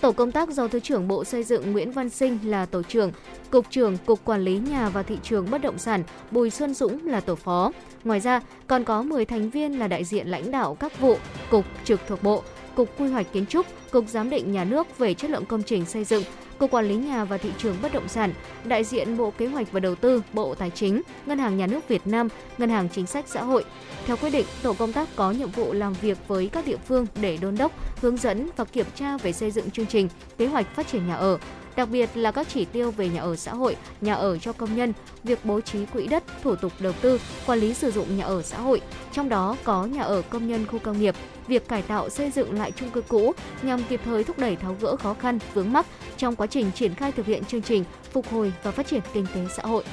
Tổ 0.00 0.12
công 0.12 0.32
tác 0.32 0.48
do 0.48 0.68
Thứ 0.68 0.80
trưởng 0.80 1.08
Bộ 1.08 1.24
Xây 1.24 1.44
dựng 1.44 1.72
Nguyễn 1.72 1.92
Văn 1.92 2.10
Sinh 2.10 2.38
là 2.44 2.66
tổ 2.66 2.82
trưởng, 2.82 3.12
Cục 3.50 3.70
trưởng 3.70 3.96
Cục 4.06 4.24
Quản 4.24 4.40
lý 4.40 4.58
Nhà 4.58 4.88
và 4.88 5.02
Thị 5.02 5.18
trường 5.22 5.50
Bất 5.50 5.62
động 5.62 5.78
sản 5.78 6.02
Bùi 6.30 6.50
Xuân 6.50 6.74
Dũng 6.74 7.06
là 7.06 7.20
tổ 7.20 7.34
phó. 7.34 7.72
Ngoài 8.04 8.20
ra, 8.20 8.40
còn 8.66 8.84
có 8.84 9.02
10 9.02 9.24
thành 9.24 9.50
viên 9.50 9.78
là 9.78 9.88
đại 9.88 10.04
diện 10.04 10.26
lãnh 10.28 10.50
đạo 10.50 10.76
các 10.80 11.00
vụ, 11.00 11.16
cục 11.50 11.64
trực 11.84 12.00
thuộc 12.08 12.22
Bộ, 12.22 12.42
Cục 12.74 12.98
Quy 12.98 13.08
hoạch 13.08 13.32
Kiến 13.32 13.46
trúc, 13.46 13.66
Cục 13.90 14.08
Giám 14.08 14.30
định 14.30 14.52
Nhà 14.52 14.64
nước 14.64 14.98
về 14.98 15.14
chất 15.14 15.30
lượng 15.30 15.46
công 15.46 15.62
trình 15.62 15.84
xây 15.84 16.04
dựng, 16.04 16.22
Cục 16.60 16.70
Quản 16.70 16.88
lý 16.88 16.96
Nhà 16.96 17.24
và 17.24 17.38
Thị 17.38 17.50
trường 17.58 17.76
Bất 17.82 17.92
động 17.92 18.08
sản, 18.08 18.32
đại 18.64 18.84
diện 18.84 19.16
Bộ 19.16 19.32
Kế 19.38 19.46
hoạch 19.46 19.72
và 19.72 19.80
Đầu 19.80 19.94
tư, 19.94 20.22
Bộ 20.32 20.54
Tài 20.54 20.70
chính, 20.70 21.02
Ngân 21.26 21.38
hàng 21.38 21.56
Nhà 21.56 21.66
nước 21.66 21.88
Việt 21.88 22.06
Nam, 22.06 22.28
Ngân 22.58 22.70
hàng 22.70 22.88
Chính 22.88 23.06
sách 23.06 23.24
Xã 23.28 23.42
hội. 23.42 23.64
Theo 24.06 24.16
quyết 24.16 24.30
định, 24.30 24.46
tổ 24.62 24.72
công 24.72 24.92
tác 24.92 25.08
có 25.16 25.30
nhiệm 25.30 25.50
vụ 25.50 25.72
làm 25.72 25.92
việc 25.92 26.18
với 26.28 26.48
các 26.48 26.66
địa 26.66 26.76
phương 26.76 27.06
để 27.20 27.38
đôn 27.40 27.56
đốc, 27.56 27.72
hướng 28.02 28.16
dẫn 28.16 28.50
và 28.56 28.64
kiểm 28.64 28.86
tra 28.94 29.16
về 29.16 29.32
xây 29.32 29.50
dựng 29.50 29.70
chương 29.70 29.86
trình, 29.86 30.08
kế 30.38 30.46
hoạch 30.46 30.74
phát 30.74 30.88
triển 30.88 31.08
nhà 31.08 31.14
ở, 31.14 31.38
đặc 31.76 31.88
biệt 31.92 32.10
là 32.14 32.32
các 32.32 32.48
chỉ 32.48 32.64
tiêu 32.64 32.90
về 32.90 33.08
nhà 33.08 33.20
ở 33.20 33.36
xã 33.36 33.54
hội, 33.54 33.76
nhà 34.00 34.14
ở 34.14 34.38
cho 34.38 34.52
công 34.52 34.76
nhân, 34.76 34.92
việc 35.24 35.44
bố 35.44 35.60
trí 35.60 35.86
quỹ 35.86 36.06
đất, 36.06 36.24
thủ 36.42 36.56
tục 36.56 36.72
đầu 36.80 36.92
tư, 36.92 37.20
quản 37.46 37.58
lý 37.58 37.74
sử 37.74 37.90
dụng 37.90 38.16
nhà 38.16 38.24
ở 38.24 38.42
xã 38.42 38.58
hội, 38.60 38.80
trong 39.12 39.28
đó 39.28 39.56
có 39.64 39.84
nhà 39.84 40.02
ở 40.02 40.22
công 40.22 40.48
nhân 40.48 40.66
khu 40.66 40.78
công 40.78 41.00
nghiệp, 41.00 41.14
việc 41.50 41.68
cải 41.68 41.82
tạo 41.82 42.10
xây 42.10 42.30
dựng 42.30 42.58
lại 42.58 42.72
chung 42.72 42.90
cư 42.90 43.00
cũ 43.00 43.32
nhằm 43.62 43.82
kịp 43.88 44.00
thời 44.04 44.24
thúc 44.24 44.38
đẩy 44.38 44.56
tháo 44.56 44.76
gỡ 44.80 44.96
khó 44.96 45.14
khăn, 45.14 45.38
vướng 45.54 45.72
mắc 45.72 45.86
trong 46.16 46.36
quá 46.36 46.46
trình 46.46 46.70
triển 46.74 46.94
khai 46.94 47.12
thực 47.12 47.26
hiện 47.26 47.44
chương 47.44 47.62
trình 47.62 47.84
phục 48.12 48.28
hồi 48.28 48.52
và 48.62 48.70
phát 48.70 48.86
triển 48.86 49.00
kinh 49.12 49.26
tế 49.34 49.40
xã 49.56 49.62
hội. 49.62 49.84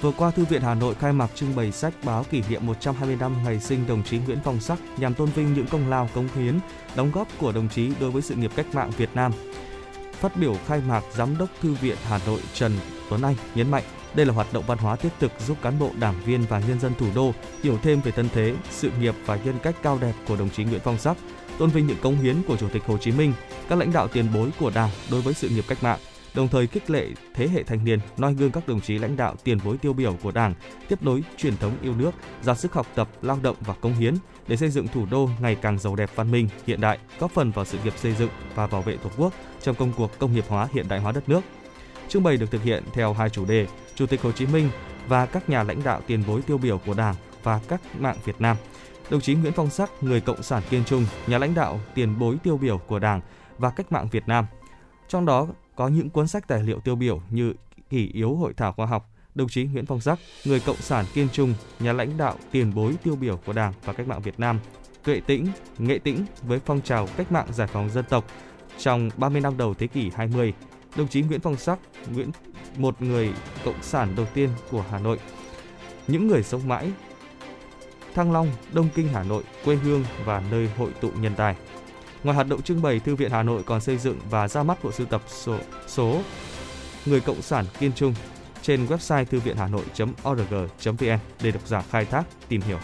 Vừa 0.00 0.12
qua, 0.12 0.30
Thư 0.30 0.44
viện 0.44 0.62
Hà 0.62 0.74
Nội 0.74 0.94
khai 0.94 1.12
mạc 1.12 1.30
trưng 1.34 1.56
bày 1.56 1.72
sách 1.72 1.94
báo 2.04 2.24
kỷ 2.30 2.42
niệm 2.50 2.66
120 2.66 3.16
năm 3.20 3.36
ngày 3.44 3.60
sinh 3.60 3.86
đồng 3.86 4.02
chí 4.02 4.18
Nguyễn 4.18 4.38
Phong 4.44 4.60
Sắc 4.60 4.78
nhằm 4.96 5.14
tôn 5.14 5.28
vinh 5.28 5.54
những 5.54 5.66
công 5.66 5.90
lao, 5.90 6.08
cống 6.14 6.28
hiến, 6.34 6.60
đóng 6.96 7.10
góp 7.14 7.28
của 7.38 7.52
đồng 7.52 7.68
chí 7.68 7.90
đối 8.00 8.10
với 8.10 8.22
sự 8.22 8.34
nghiệp 8.34 8.50
cách 8.56 8.66
mạng 8.72 8.90
Việt 8.96 9.10
Nam. 9.14 9.32
Phát 10.12 10.36
biểu 10.36 10.56
khai 10.66 10.80
mạc, 10.88 11.02
Giám 11.14 11.38
đốc 11.38 11.48
Thư 11.60 11.74
viện 11.74 11.96
Hà 12.04 12.18
Nội 12.26 12.40
Trần 12.54 12.72
Tuấn 13.10 13.22
Anh 13.22 13.36
nhấn 13.54 13.70
mạnh 13.70 13.84
đây 14.14 14.26
là 14.26 14.32
hoạt 14.32 14.52
động 14.52 14.64
văn 14.66 14.78
hóa 14.78 14.96
thiết 14.96 15.08
thực 15.20 15.32
giúp 15.46 15.56
cán 15.62 15.78
bộ, 15.78 15.90
đảng 15.98 16.20
viên 16.24 16.42
và 16.48 16.60
nhân 16.68 16.80
dân 16.80 16.92
thủ 16.98 17.06
đô 17.14 17.32
hiểu 17.62 17.78
thêm 17.82 18.00
về 18.00 18.10
thân 18.10 18.28
thế, 18.34 18.54
sự 18.70 18.90
nghiệp 19.00 19.14
và 19.26 19.38
nhân 19.44 19.54
cách 19.62 19.74
cao 19.82 19.98
đẹp 20.00 20.12
của 20.28 20.36
đồng 20.36 20.50
chí 20.50 20.64
Nguyễn 20.64 20.80
Phong 20.84 20.98
Sắc, 20.98 21.16
tôn 21.58 21.70
vinh 21.70 21.86
những 21.86 22.00
cống 22.02 22.16
hiến 22.16 22.36
của 22.48 22.56
Chủ 22.56 22.68
tịch 22.68 22.82
Hồ 22.86 22.98
Chí 22.98 23.12
Minh, 23.12 23.32
các 23.68 23.78
lãnh 23.78 23.92
đạo 23.92 24.08
tiền 24.08 24.26
bối 24.34 24.50
của 24.60 24.70
Đảng 24.74 24.90
đối 25.10 25.20
với 25.20 25.34
sự 25.34 25.48
nghiệp 25.48 25.64
cách 25.68 25.82
mạng, 25.82 25.98
đồng 26.34 26.48
thời 26.48 26.66
khích 26.66 26.90
lệ 26.90 27.06
thế 27.34 27.48
hệ 27.48 27.62
thanh 27.62 27.84
niên 27.84 27.98
noi 28.16 28.34
gương 28.34 28.50
các 28.50 28.68
đồng 28.68 28.80
chí 28.80 28.98
lãnh 28.98 29.16
đạo 29.16 29.34
tiền 29.44 29.58
bối 29.64 29.78
tiêu 29.78 29.92
biểu 29.92 30.16
của 30.22 30.30
Đảng, 30.30 30.54
tiếp 30.88 31.02
nối 31.02 31.22
truyền 31.36 31.56
thống 31.56 31.76
yêu 31.82 31.94
nước, 31.94 32.10
ra 32.42 32.54
sức 32.54 32.72
học 32.72 32.86
tập, 32.94 33.08
lao 33.22 33.38
động 33.42 33.56
và 33.60 33.74
công 33.80 33.94
hiến 33.94 34.14
để 34.48 34.56
xây 34.56 34.70
dựng 34.70 34.88
thủ 34.88 35.06
đô 35.10 35.28
ngày 35.40 35.54
càng 35.54 35.78
giàu 35.78 35.96
đẹp 35.96 36.10
văn 36.14 36.30
minh, 36.30 36.48
hiện 36.66 36.80
đại, 36.80 36.98
góp 37.18 37.30
phần 37.30 37.50
vào 37.50 37.64
sự 37.64 37.78
nghiệp 37.84 37.94
xây 37.96 38.12
dựng 38.12 38.30
và 38.54 38.66
bảo 38.66 38.82
vệ 38.82 38.96
Tổ 38.96 39.10
quốc 39.16 39.32
trong 39.62 39.74
công 39.74 39.92
cuộc 39.96 40.18
công 40.18 40.34
nghiệp 40.34 40.44
hóa 40.48 40.68
hiện 40.72 40.88
đại 40.88 41.00
hóa 41.00 41.12
đất 41.12 41.28
nước. 41.28 41.40
Trưng 42.08 42.22
bày 42.22 42.36
được 42.36 42.50
thực 42.50 42.62
hiện 42.62 42.82
theo 42.92 43.12
hai 43.12 43.30
chủ 43.30 43.44
đề: 43.44 43.66
Chủ 43.94 44.06
tịch 44.06 44.22
Hồ 44.22 44.32
Chí 44.32 44.46
Minh 44.46 44.70
và 45.08 45.26
các 45.26 45.48
nhà 45.48 45.62
lãnh 45.62 45.82
đạo 45.84 46.00
tiền 46.06 46.24
bối 46.26 46.42
tiêu 46.42 46.58
biểu 46.58 46.78
của 46.78 46.94
Đảng 46.94 47.14
và 47.42 47.60
các 47.68 47.80
mạng 47.98 48.16
Việt 48.24 48.40
Nam. 48.40 48.56
Đồng 49.10 49.20
chí 49.20 49.34
Nguyễn 49.34 49.52
Phong 49.52 49.70
Sắc, 49.70 49.90
người 50.00 50.20
cộng 50.20 50.42
sản 50.42 50.62
kiên 50.70 50.84
trung, 50.84 51.06
nhà 51.26 51.38
lãnh 51.38 51.54
đạo 51.54 51.80
tiền 51.94 52.18
bối 52.18 52.36
tiêu 52.42 52.56
biểu 52.56 52.78
của 52.78 52.98
Đảng 52.98 53.20
và 53.58 53.70
cách 53.70 53.92
mạng 53.92 54.08
Việt 54.10 54.28
Nam. 54.28 54.46
Trong 55.08 55.26
đó 55.26 55.46
có 55.76 55.88
những 55.88 56.10
cuốn 56.10 56.28
sách 56.28 56.48
tài 56.48 56.62
liệu 56.62 56.80
tiêu 56.80 56.96
biểu 56.96 57.22
như 57.30 57.54
kỷ 57.90 58.10
yếu 58.12 58.34
hội 58.34 58.52
thảo 58.56 58.72
khoa 58.72 58.86
học, 58.86 59.10
đồng 59.34 59.48
chí 59.48 59.64
Nguyễn 59.64 59.86
Phong 59.86 60.00
Sắc, 60.00 60.18
người 60.44 60.60
cộng 60.60 60.76
sản 60.76 61.04
kiên 61.14 61.28
trung, 61.32 61.54
nhà 61.80 61.92
lãnh 61.92 62.16
đạo 62.18 62.36
tiền 62.50 62.74
bối 62.74 62.94
tiêu 63.02 63.16
biểu 63.16 63.36
của 63.36 63.52
Đảng 63.52 63.72
và 63.84 63.92
cách 63.92 64.08
mạng 64.08 64.22
Việt 64.22 64.40
Nam, 64.40 64.58
tuệ 65.04 65.20
tĩnh, 65.20 65.46
nghệ 65.78 65.98
tĩnh 65.98 66.24
với 66.42 66.60
phong 66.66 66.80
trào 66.80 67.08
cách 67.16 67.32
mạng 67.32 67.46
giải 67.52 67.66
phóng 67.66 67.90
dân 67.90 68.04
tộc 68.08 68.24
trong 68.78 69.10
30 69.16 69.40
năm 69.40 69.56
đầu 69.56 69.74
thế 69.74 69.86
kỷ 69.86 70.10
20. 70.16 70.52
Đồng 70.96 71.08
chí 71.08 71.22
Nguyễn 71.22 71.40
Phong 71.40 71.56
Sắc, 71.56 71.78
Nguyễn 72.14 72.30
một 72.76 73.02
người 73.02 73.32
cộng 73.64 73.82
sản 73.82 74.12
đầu 74.16 74.26
tiên 74.34 74.48
của 74.70 74.84
Hà 74.90 74.98
Nội. 74.98 75.18
Những 76.06 76.26
người 76.26 76.42
sống 76.42 76.68
mãi 76.68 76.92
Thăng 78.14 78.32
Long, 78.32 78.52
Đông 78.72 78.88
Kinh 78.94 79.08
Hà 79.08 79.22
Nội, 79.22 79.42
quê 79.64 79.74
hương 79.74 80.04
và 80.24 80.42
nơi 80.50 80.68
hội 80.78 80.90
tụ 81.00 81.10
nhân 81.10 81.34
tài. 81.36 81.56
Ngoài 82.24 82.34
hoạt 82.34 82.48
động 82.48 82.62
trưng 82.62 82.82
bày, 82.82 83.00
Thư 83.00 83.16
viện 83.16 83.30
Hà 83.30 83.42
Nội 83.42 83.62
còn 83.66 83.80
xây 83.80 83.98
dựng 83.98 84.18
và 84.30 84.48
ra 84.48 84.62
mắt 84.62 84.84
bộ 84.84 84.92
sưu 84.92 85.06
tập 85.06 85.22
số, 85.28 85.58
số 85.86 86.20
Người 87.06 87.20
Cộng 87.20 87.42
sản 87.42 87.64
Kiên 87.78 87.92
Trung 87.92 88.14
trên 88.62 88.86
website 88.86 89.24
thư 89.24 89.40
viện 89.40 89.56
hà 89.56 89.68
nội.org.vn 89.68 91.18
để 91.42 91.50
độc 91.50 91.66
giả 91.66 91.82
khai 91.90 92.04
thác, 92.04 92.24
tìm 92.48 92.60
hiểu. 92.60 92.78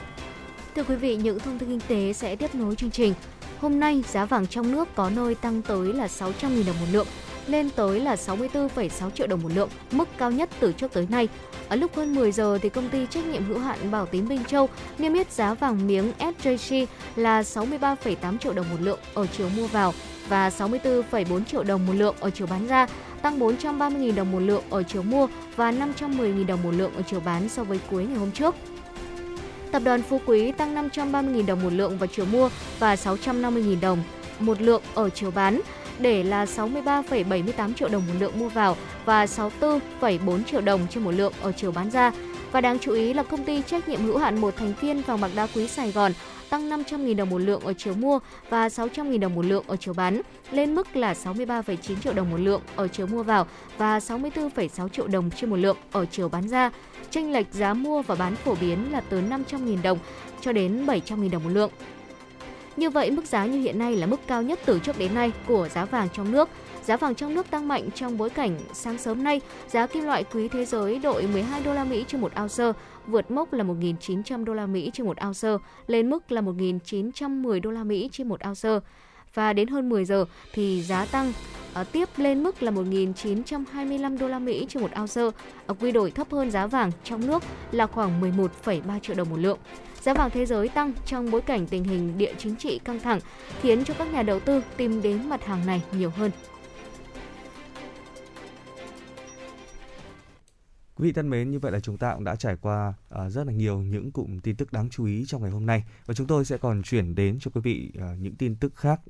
Thưa 0.76 0.84
quý 0.84 0.96
vị, 0.96 1.16
những 1.16 1.38
thông 1.38 1.58
tin 1.58 1.68
kinh 1.68 1.80
tế 1.88 2.12
sẽ 2.12 2.36
tiếp 2.36 2.54
nối 2.54 2.76
chương 2.76 2.90
trình. 2.90 3.14
Hôm 3.60 3.80
nay, 3.80 4.04
giá 4.08 4.24
vàng 4.24 4.46
trong 4.46 4.72
nước 4.72 4.88
có 4.94 5.10
nơi 5.10 5.34
tăng 5.34 5.62
tới 5.62 5.92
là 5.92 6.06
600.000 6.06 6.66
đồng 6.66 6.80
một 6.80 6.86
lượng, 6.92 7.06
lên 7.50 7.70
tới 7.70 8.00
là 8.00 8.14
64,6 8.14 9.10
triệu 9.10 9.26
đồng 9.26 9.42
một 9.42 9.52
lượng, 9.54 9.68
mức 9.90 10.08
cao 10.18 10.30
nhất 10.30 10.48
từ 10.60 10.72
trước 10.72 10.92
tới 10.92 11.06
nay. 11.10 11.28
Ở 11.68 11.76
lúc 11.76 11.96
hơn 11.96 12.14
10 12.14 12.32
giờ 12.32 12.58
thì 12.62 12.68
công 12.68 12.88
ty 12.88 13.06
trách 13.10 13.26
nhiệm 13.26 13.44
hữu 13.44 13.58
hạn 13.58 13.90
Bảo 13.90 14.06
Tín 14.06 14.28
Minh 14.28 14.44
Châu 14.44 14.68
niêm 14.98 15.14
yết 15.14 15.32
giá 15.32 15.54
vàng 15.54 15.86
miếng 15.86 16.12
SJC 16.18 16.86
là 17.16 17.42
63,8 17.42 18.38
triệu 18.38 18.52
đồng 18.52 18.70
một 18.70 18.80
lượng 18.80 18.98
ở 19.14 19.26
chiều 19.26 19.48
mua 19.56 19.66
vào 19.66 19.94
và 20.28 20.48
64,4 20.48 21.44
triệu 21.44 21.64
đồng 21.64 21.86
một 21.86 21.92
lượng 21.92 22.14
ở 22.20 22.30
chiều 22.30 22.46
bán 22.46 22.66
ra, 22.66 22.86
tăng 23.22 23.38
430.000 23.38 24.14
đồng 24.14 24.32
một 24.32 24.40
lượng 24.40 24.62
ở 24.70 24.82
chiều 24.82 25.02
mua 25.02 25.28
và 25.56 25.72
510.000 25.72 26.46
đồng 26.46 26.62
một 26.62 26.74
lượng 26.74 26.94
ở 26.94 27.02
chiều 27.10 27.20
bán 27.20 27.48
so 27.48 27.64
với 27.64 27.80
cuối 27.90 28.04
ngày 28.04 28.18
hôm 28.18 28.30
trước. 28.30 28.54
Tập 29.72 29.82
đoàn 29.84 30.02
Phú 30.02 30.20
Quý 30.26 30.52
tăng 30.52 30.90
530.000 30.90 31.46
đồng 31.46 31.62
một 31.62 31.72
lượng 31.72 31.98
vào 31.98 32.06
chiều 32.06 32.24
mua 32.32 32.50
và 32.78 32.94
650.000 32.94 33.80
đồng 33.80 34.02
một 34.40 34.62
lượng 34.62 34.82
ở 34.94 35.10
chiều 35.10 35.30
bán 35.30 35.60
để 35.98 36.22
là 36.22 36.44
63,78 36.44 37.74
triệu 37.74 37.88
đồng 37.88 38.06
một 38.06 38.14
lượng 38.20 38.38
mua 38.38 38.48
vào 38.48 38.76
và 39.04 39.24
64,4 39.24 40.44
triệu 40.44 40.60
đồng 40.60 40.86
trên 40.90 41.04
một 41.04 41.10
lượng 41.10 41.32
ở 41.42 41.52
chiều 41.52 41.72
bán 41.72 41.90
ra. 41.90 42.12
Và 42.52 42.60
đáng 42.60 42.78
chú 42.78 42.92
ý 42.92 43.12
là 43.12 43.22
công 43.22 43.44
ty 43.44 43.62
trách 43.62 43.88
nhiệm 43.88 44.02
hữu 44.02 44.18
hạn 44.18 44.40
một 44.40 44.56
thành 44.56 44.72
viên 44.80 45.02
vàng 45.02 45.20
bạc 45.20 45.30
đá 45.34 45.46
quý 45.54 45.68
Sài 45.68 45.92
Gòn 45.92 46.12
tăng 46.50 46.70
500.000 46.70 47.16
đồng 47.16 47.30
một 47.30 47.38
lượng 47.38 47.60
ở 47.60 47.72
chiều 47.78 47.94
mua 47.94 48.18
và 48.50 48.68
600.000 48.68 49.20
đồng 49.20 49.34
một 49.34 49.44
lượng 49.44 49.64
ở 49.66 49.76
chiều 49.76 49.94
bán, 49.94 50.20
lên 50.50 50.74
mức 50.74 50.96
là 50.96 51.12
63,9 51.12 51.76
triệu 52.00 52.12
đồng 52.12 52.30
một 52.30 52.40
lượng 52.40 52.62
ở 52.76 52.88
chiều 52.88 53.06
mua 53.06 53.22
vào 53.22 53.46
và 53.78 53.98
64,6 53.98 54.88
triệu 54.88 55.06
đồng 55.06 55.30
trên 55.30 55.50
một 55.50 55.56
lượng 55.56 55.76
ở 55.92 56.06
chiều 56.06 56.28
bán 56.28 56.48
ra. 56.48 56.70
Chênh 57.10 57.32
lệch 57.32 57.46
giá 57.52 57.74
mua 57.74 58.02
và 58.02 58.14
bán 58.14 58.36
phổ 58.36 58.54
biến 58.60 58.92
là 58.92 59.00
từ 59.00 59.20
500.000 59.20 59.82
đồng 59.82 59.98
cho 60.40 60.52
đến 60.52 60.86
700.000 60.86 61.30
đồng 61.30 61.44
một 61.44 61.50
lượng. 61.50 61.70
Như 62.78 62.90
vậy, 62.90 63.10
mức 63.10 63.26
giá 63.26 63.46
như 63.46 63.60
hiện 63.60 63.78
nay 63.78 63.96
là 63.96 64.06
mức 64.06 64.20
cao 64.26 64.42
nhất 64.42 64.60
từ 64.66 64.78
trước 64.78 64.98
đến 64.98 65.14
nay 65.14 65.32
của 65.46 65.68
giá 65.68 65.84
vàng 65.84 66.08
trong 66.12 66.32
nước. 66.32 66.48
Giá 66.84 66.96
vàng 66.96 67.14
trong 67.14 67.34
nước 67.34 67.50
tăng 67.50 67.68
mạnh 67.68 67.88
trong 67.94 68.18
bối 68.18 68.30
cảnh 68.30 68.58
sáng 68.72 68.98
sớm 68.98 69.24
nay, 69.24 69.40
giá 69.68 69.86
kim 69.86 70.04
loại 70.04 70.24
quý 70.24 70.48
thế 70.48 70.64
giới 70.64 70.98
đội 70.98 71.26
12 71.26 71.62
đô 71.64 71.74
la 71.74 71.84
Mỹ 71.84 72.04
trên 72.08 72.20
một 72.20 72.32
ounce, 72.40 72.78
vượt 73.06 73.30
mốc 73.30 73.52
là 73.52 73.64
1.900 73.64 74.44
đô 74.44 74.54
la 74.54 74.66
Mỹ 74.66 74.90
trên 74.94 75.06
một 75.06 75.16
ounce, 75.26 75.48
lên 75.86 76.10
mức 76.10 76.32
là 76.32 76.40
1.910 76.40 77.60
đô 77.60 77.70
la 77.70 77.84
Mỹ 77.84 78.08
trên 78.12 78.28
một 78.28 78.40
ounce. 78.48 78.86
Và 79.34 79.52
đến 79.52 79.68
hơn 79.68 79.88
10 79.88 80.04
giờ 80.04 80.24
thì 80.52 80.82
giá 80.82 81.04
tăng 81.04 81.32
uh, 81.80 81.92
tiếp 81.92 82.08
lên 82.16 82.42
mức 82.42 82.62
là 82.62 82.70
1.925 82.70 84.18
đô 84.18 84.28
la 84.28 84.38
Mỹ 84.38 84.66
trên 84.68 84.82
một 84.82 84.90
ounce, 85.00 85.22
uh, 85.22 85.80
quy 85.80 85.92
đổi 85.92 86.10
thấp 86.10 86.26
hơn 86.30 86.50
giá 86.50 86.66
vàng 86.66 86.90
trong 87.04 87.26
nước 87.26 87.42
là 87.72 87.86
khoảng 87.86 88.20
11,3 88.20 89.00
triệu 89.00 89.16
đồng 89.16 89.30
một 89.30 89.38
lượng. 89.38 89.58
Giá 90.00 90.14
vàng 90.14 90.30
thế 90.30 90.46
giới 90.46 90.68
tăng 90.68 90.92
trong 91.06 91.30
bối 91.30 91.40
cảnh 91.40 91.66
tình 91.66 91.84
hình 91.84 92.18
địa 92.18 92.34
chính 92.38 92.56
trị 92.56 92.80
căng 92.84 93.00
thẳng, 93.00 93.20
khiến 93.60 93.84
cho 93.84 93.94
các 93.98 94.12
nhà 94.12 94.22
đầu 94.22 94.40
tư 94.40 94.62
tìm 94.76 95.02
đến 95.02 95.28
mặt 95.28 95.44
hàng 95.44 95.66
này 95.66 95.82
nhiều 95.92 96.10
hơn. 96.10 96.30
Quý 100.94 101.04
vị 101.04 101.12
thân 101.12 101.30
mến, 101.30 101.50
như 101.50 101.58
vậy 101.58 101.72
là 101.72 101.80
chúng 101.80 101.98
ta 101.98 102.14
cũng 102.14 102.24
đã 102.24 102.36
trải 102.36 102.56
qua 102.60 102.94
uh, 103.14 103.32
rất 103.32 103.46
là 103.46 103.52
nhiều 103.52 103.78
những 103.78 104.12
cụm 104.12 104.38
tin 104.38 104.56
tức 104.56 104.72
đáng 104.72 104.88
chú 104.90 105.04
ý 105.04 105.24
trong 105.26 105.42
ngày 105.42 105.50
hôm 105.50 105.66
nay 105.66 105.84
và 106.06 106.14
chúng 106.14 106.26
tôi 106.26 106.44
sẽ 106.44 106.58
còn 106.58 106.82
chuyển 106.82 107.14
đến 107.14 107.38
cho 107.40 107.50
quý 107.54 107.60
vị 107.60 107.92
uh, 107.98 108.18
những 108.20 108.34
tin 108.34 108.56
tức 108.56 108.76
khác 108.76 109.00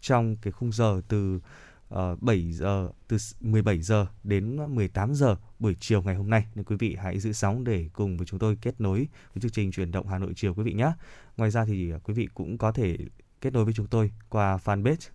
trong 0.00 0.36
cái 0.42 0.52
khung 0.52 0.72
giờ 0.72 1.00
từ 1.08 1.40
Ờ, 1.88 2.12
uh, 2.12 2.22
7 2.22 2.52
giờ 2.52 2.88
từ 3.08 3.16
17 3.40 3.80
giờ 3.80 4.06
đến 4.24 4.74
18 4.74 5.14
giờ 5.14 5.36
buổi 5.58 5.76
chiều 5.80 6.02
ngày 6.02 6.14
hôm 6.14 6.30
nay 6.30 6.46
nên 6.54 6.64
quý 6.64 6.76
vị 6.78 6.96
hãy 7.00 7.20
giữ 7.20 7.32
sóng 7.32 7.64
để 7.64 7.88
cùng 7.92 8.16
với 8.16 8.26
chúng 8.26 8.40
tôi 8.40 8.56
kết 8.62 8.80
nối 8.80 9.08
với 9.34 9.40
chương 9.42 9.50
trình 9.50 9.72
chuyển 9.72 9.90
động 9.90 10.08
Hà 10.08 10.18
Nội 10.18 10.32
chiều 10.36 10.54
quý 10.54 10.62
vị 10.62 10.72
nhé. 10.72 10.92
Ngoài 11.36 11.50
ra 11.50 11.64
thì 11.64 11.90
ờ, 11.90 11.98
quý 11.98 12.14
vị 12.14 12.28
cũng 12.34 12.58
có 12.58 12.72
thể 12.72 12.96
kết 13.40 13.52
nối 13.52 13.64
với 13.64 13.74
chúng 13.74 13.86
tôi 13.86 14.12
qua 14.28 14.56
fanpage 14.64 15.10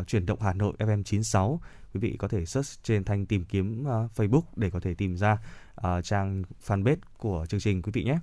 uh, 0.00 0.06
chuyển 0.06 0.26
động 0.26 0.40
Hà 0.40 0.52
Nội 0.52 0.74
FM 0.78 1.02
96. 1.02 1.60
Quý 1.94 2.00
vị 2.00 2.16
có 2.18 2.28
thể 2.28 2.46
search 2.46 2.82
trên 2.82 3.04
thanh 3.04 3.26
tìm 3.26 3.44
kiếm 3.44 3.82
uh, 3.82 4.10
Facebook 4.16 4.42
để 4.56 4.70
có 4.70 4.80
thể 4.80 4.94
tìm 4.94 5.16
ra 5.16 5.38
uh, 5.76 6.04
trang 6.04 6.42
fanpage 6.66 6.96
của 7.18 7.46
chương 7.48 7.60
trình 7.60 7.82
quý 7.82 7.92
vị 7.94 8.04
nhé. 8.04 8.18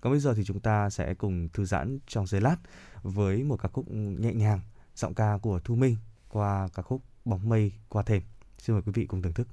Còn 0.00 0.12
bây 0.12 0.20
giờ 0.20 0.34
thì 0.34 0.44
chúng 0.44 0.60
ta 0.60 0.90
sẽ 0.90 1.14
cùng 1.14 1.48
thư 1.48 1.64
giãn 1.64 1.98
trong 2.06 2.26
giây 2.26 2.40
lát 2.40 2.56
với 3.02 3.42
một 3.42 3.56
ca 3.62 3.68
khúc 3.68 3.90
nhẹ 3.90 4.32
nhàng, 4.32 4.60
giọng 4.96 5.14
ca 5.14 5.38
của 5.42 5.60
Thu 5.64 5.74
Minh 5.74 5.96
qua 6.28 6.68
ca 6.74 6.82
khúc 6.82 7.02
Bóng 7.24 7.48
mây 7.48 7.72
qua 7.88 8.02
thềm. 8.02 8.22
Xin 8.58 8.74
mời 8.74 8.82
quý 8.86 8.92
vị 8.94 9.06
cùng 9.06 9.22
thưởng 9.22 9.32
thức. 9.32 9.48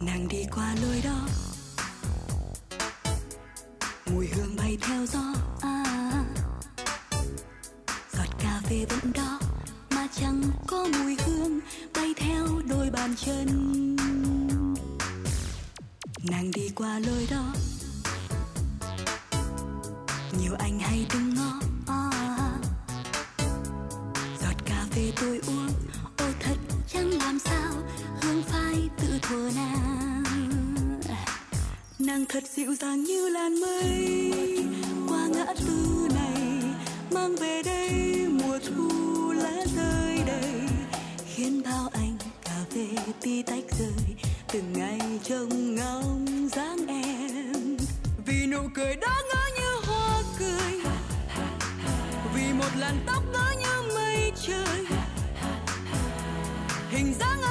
nàng 0.00 0.28
đi 0.28 0.44
qua 0.54 0.74
lối 0.82 1.00
đó 1.04 1.28
mùi 4.12 4.26
hương 4.26 4.56
bay 4.56 4.78
theo 4.80 5.06
gió 5.06 5.34
à, 5.60 5.84
giọt 8.12 8.38
cà 8.38 8.60
phê 8.64 8.86
vẫn 8.88 9.12
đó 9.14 9.21
chẳng 10.20 10.42
có 10.66 10.86
mùi 10.98 11.16
hương 11.26 11.60
bay 11.94 12.14
theo 12.16 12.46
đôi 12.68 12.90
bàn 12.90 13.14
chân. 13.16 13.46
Nàng 16.30 16.50
đi 16.54 16.68
qua 16.74 16.98
lối 16.98 17.26
đó. 17.30 17.54
Nhiều 20.40 20.52
anh 20.58 20.78
hay 20.78 21.06
đứng 21.12 21.34
ngó. 21.34 21.60
À, 21.86 22.10
giọt 24.40 24.64
cà 24.64 24.86
phê 24.90 25.12
tôi 25.20 25.40
uống 25.46 25.68
ô 26.16 26.26
thật 26.40 26.56
chẳng 26.92 27.10
làm 27.18 27.38
sao 27.38 27.72
hương 28.22 28.42
phai 28.42 28.88
tự 29.00 29.18
thuở 29.22 29.50
nàng. 29.56 31.00
Nàng 31.98 32.24
thật 32.28 32.44
dịu 32.54 32.74
dàng 32.74 33.04
như 33.04 33.28
làn 33.28 33.60
mây 33.60 34.32
qua 35.08 35.26
ngã 35.26 35.46
tư 35.66 36.08
này 36.14 36.62
mang 37.10 37.36
về 37.36 37.62
đây 37.62 37.90
mùa 38.28 38.58
thu 38.58 39.01
rơi 39.76 40.18
đầy 40.26 40.68
khiến 41.26 41.62
bao 41.64 41.88
anh 41.92 42.16
cà 42.44 42.64
phê 42.74 42.86
tí 43.20 43.42
tách 43.42 43.64
rơi 43.78 44.16
từng 44.52 44.72
ngày 44.72 45.00
trông 45.22 45.74
ngóng 45.74 46.48
dáng 46.52 46.86
em. 46.88 47.76
Vì 48.26 48.46
nụ 48.46 48.58
cười 48.74 48.96
đó 48.96 49.22
ngỡ 49.28 49.60
như 49.60 49.86
hoa 49.86 50.22
cười, 50.38 50.80
vì 52.34 52.52
một 52.52 52.70
làn 52.78 52.98
tóc 53.06 53.22
ngỡ 53.32 53.54
như 53.60 53.94
mây 53.94 54.32
trời. 54.46 54.86
Hình 56.90 57.14
dáng 57.20 57.41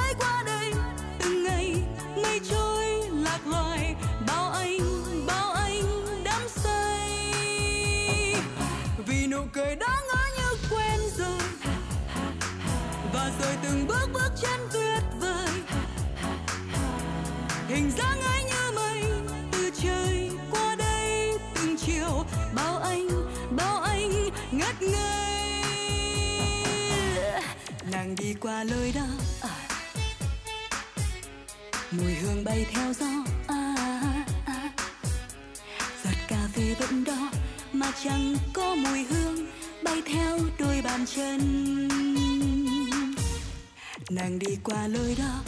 từng 13.62 13.86
bước 13.86 14.10
bước 14.12 14.32
chân 14.42 14.60
tuyệt 14.72 15.02
vời 15.20 15.48
hình 17.68 17.90
dáng 17.90 18.20
ấy 18.20 18.44
như 18.44 18.72
mây 18.74 19.02
từ 19.52 19.70
trời 19.82 20.30
qua 20.50 20.76
đây 20.78 21.38
từng 21.54 21.76
chiều 21.76 22.24
bao 22.54 22.78
anh 22.78 23.08
bao 23.56 23.80
anh 23.80 24.10
ngất 24.52 24.82
ngây 24.82 25.62
nàng 27.92 28.14
đi 28.18 28.34
qua 28.40 28.64
lối 28.64 28.92
đó 28.94 29.06
à. 29.40 29.56
mùi 31.90 32.14
hương 32.14 32.44
bay 32.44 32.66
theo 32.72 32.92
gió 32.92 33.24
à, 33.48 33.74
à. 34.46 34.70
giọt 36.04 36.16
cà 36.28 36.48
phê 36.54 36.74
vẫn 36.78 37.04
đó 37.04 37.30
mà 37.72 37.86
chẳng 38.04 38.36
có 38.52 38.74
mùi 38.74 39.04
hương 39.04 39.46
bay 39.84 40.02
theo 40.06 40.38
đôi 40.58 40.82
bàn 40.84 41.04
chân 41.06 41.38
nàng 44.14 44.38
đi 44.38 44.56
qua 44.64 44.86
lối 44.86 45.16
đó. 45.18 45.42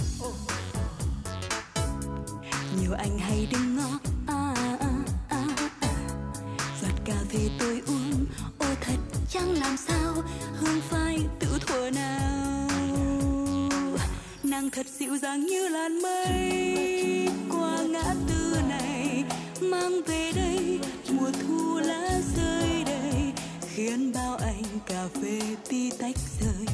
Nhiều 2.80 2.92
anh 2.98 3.18
hay 3.18 3.48
đứng 3.52 3.76
ngó. 3.76 3.98
À, 4.26 4.54
à, 4.80 4.90
à, 5.28 5.44
à. 5.80 5.94
giọt 6.82 6.94
cà 7.04 7.14
phê 7.28 7.38
tôi 7.58 7.82
uống. 7.86 8.26
Ô 8.58 8.66
thật 8.80 8.96
chẳng 9.30 9.52
làm 9.52 9.76
sao 9.76 10.14
hương 10.56 10.80
phai 10.80 11.18
tự 11.40 11.58
thuở 11.66 11.90
nào. 11.90 12.68
Nàng 14.42 14.70
thật 14.70 14.86
dịu 14.98 15.16
dàng 15.16 15.46
như 15.46 15.68
làn 15.68 16.02
mây. 16.02 17.28
Qua 17.50 17.82
ngã 17.82 18.14
tư 18.28 18.56
này 18.68 19.24
mang 19.60 20.02
về 20.06 20.32
đây. 20.36 20.78
Mùa 21.10 21.30
thu 21.42 21.78
lá 21.78 22.20
rơi 22.36 22.84
đầy 22.86 23.32
khiến 23.74 24.12
bao 24.12 24.36
anh 24.36 24.64
cà 24.86 25.08
phê 25.22 25.40
tí 25.68 25.90
tách 25.90 26.16
rơi 26.40 26.66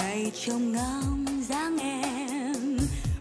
ngày 0.00 0.32
trông 0.46 0.72
ngóng 0.72 1.44
dáng 1.48 1.78
em. 1.78 2.78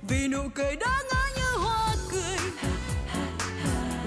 Vì 0.09 0.27
nụ 0.27 0.41
cười 0.55 0.75
đó 0.75 0.97
ngỡ 1.11 1.23
như 1.37 1.63
hoa 1.63 1.95
cười. 2.11 2.37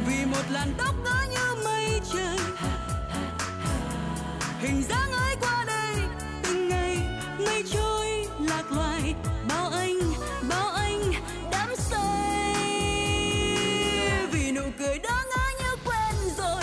Vì 0.07 0.25
một 0.25 0.43
làn 0.51 0.75
tóc 0.79 0.95
ngỡ 1.05 1.27
như 1.31 1.65
mây 1.65 2.01
trời. 2.13 2.39
Hình 4.61 4.83
dáng 4.89 5.13
ấy 5.13 5.37
qua 5.41 5.65
đây, 5.67 5.97
từng 6.43 6.69
ngày, 6.69 6.99
mây 7.39 7.65
trôi, 7.73 8.27
lạc 8.39 8.73
loài. 8.73 9.15
Bao 9.49 9.71
anh 9.71 9.99
bao 10.49 10.71
anh 10.71 11.13
đắm 11.51 11.69
say. 11.77 12.55
Vì 14.33 14.53
nụ 14.53 14.65
cười 14.79 14.99
đó 14.99 15.25
ngỡ 15.31 15.47
như 15.61 15.77
quen 15.85 16.15
rồi. 16.39 16.63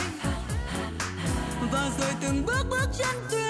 Và 1.71 1.89
rồi 1.99 2.13
từng 2.21 2.45
bước 2.45 2.65
bước 2.69 2.87
chân 2.97 3.15
tuyệt 3.31 3.48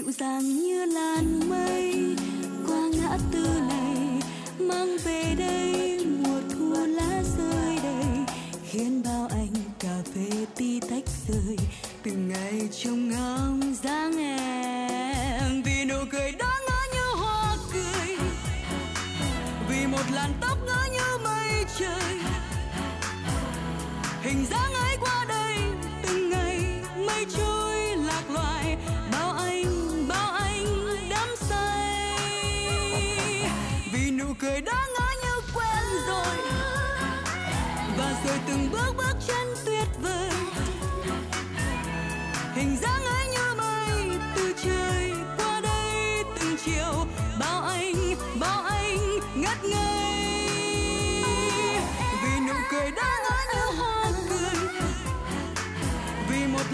dịu 0.00 0.12
dàng 0.12 0.62
như 0.62 0.84
làn 0.84 1.48
mây 1.48 2.16
qua 2.66 2.88
ngã 2.92 3.18
tư 3.32 3.46
này 3.68 4.20
mang 4.58 4.96
về 5.04 5.34
đây. 5.38 5.89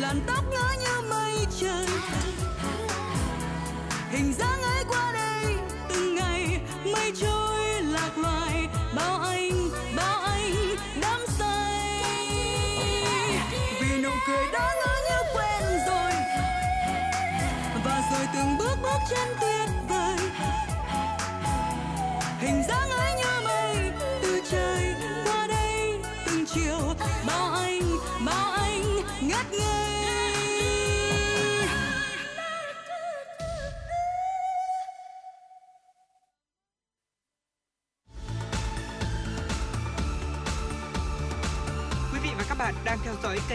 Làn 0.06 0.20
tóc 0.26 0.44
ngỡ 0.50 0.68
như 0.80 1.10
mây 1.10 1.46
trời. 1.60 1.86
Hình 4.10 4.34
dáng 4.38 4.62
ấy 4.62 4.84
qua 4.88 5.12
đây, 5.12 5.54
từng 5.88 6.14
ngày 6.14 6.60
mây 6.84 7.12
trôi 7.20 7.82
lạc 7.82 8.18
loài. 8.18 8.68
Bao 8.96 9.18
anh 9.18 9.70
bao 9.96 10.20
anh 10.20 10.52
đắm 11.00 11.20
say. 11.38 12.02
Vì 13.80 14.02
nụ 14.02 14.10
cười 14.26 14.46
đó 14.52 14.70
ngỡ 14.80 14.94
như 15.08 15.18
quen 15.34 15.62
rồi. 15.86 16.12
Và 17.84 18.02
rồi 18.12 18.26
từng 18.34 18.58
bước 18.58 18.76
bước 18.82 18.98
chân 19.10 19.28
tuyến 19.40 19.65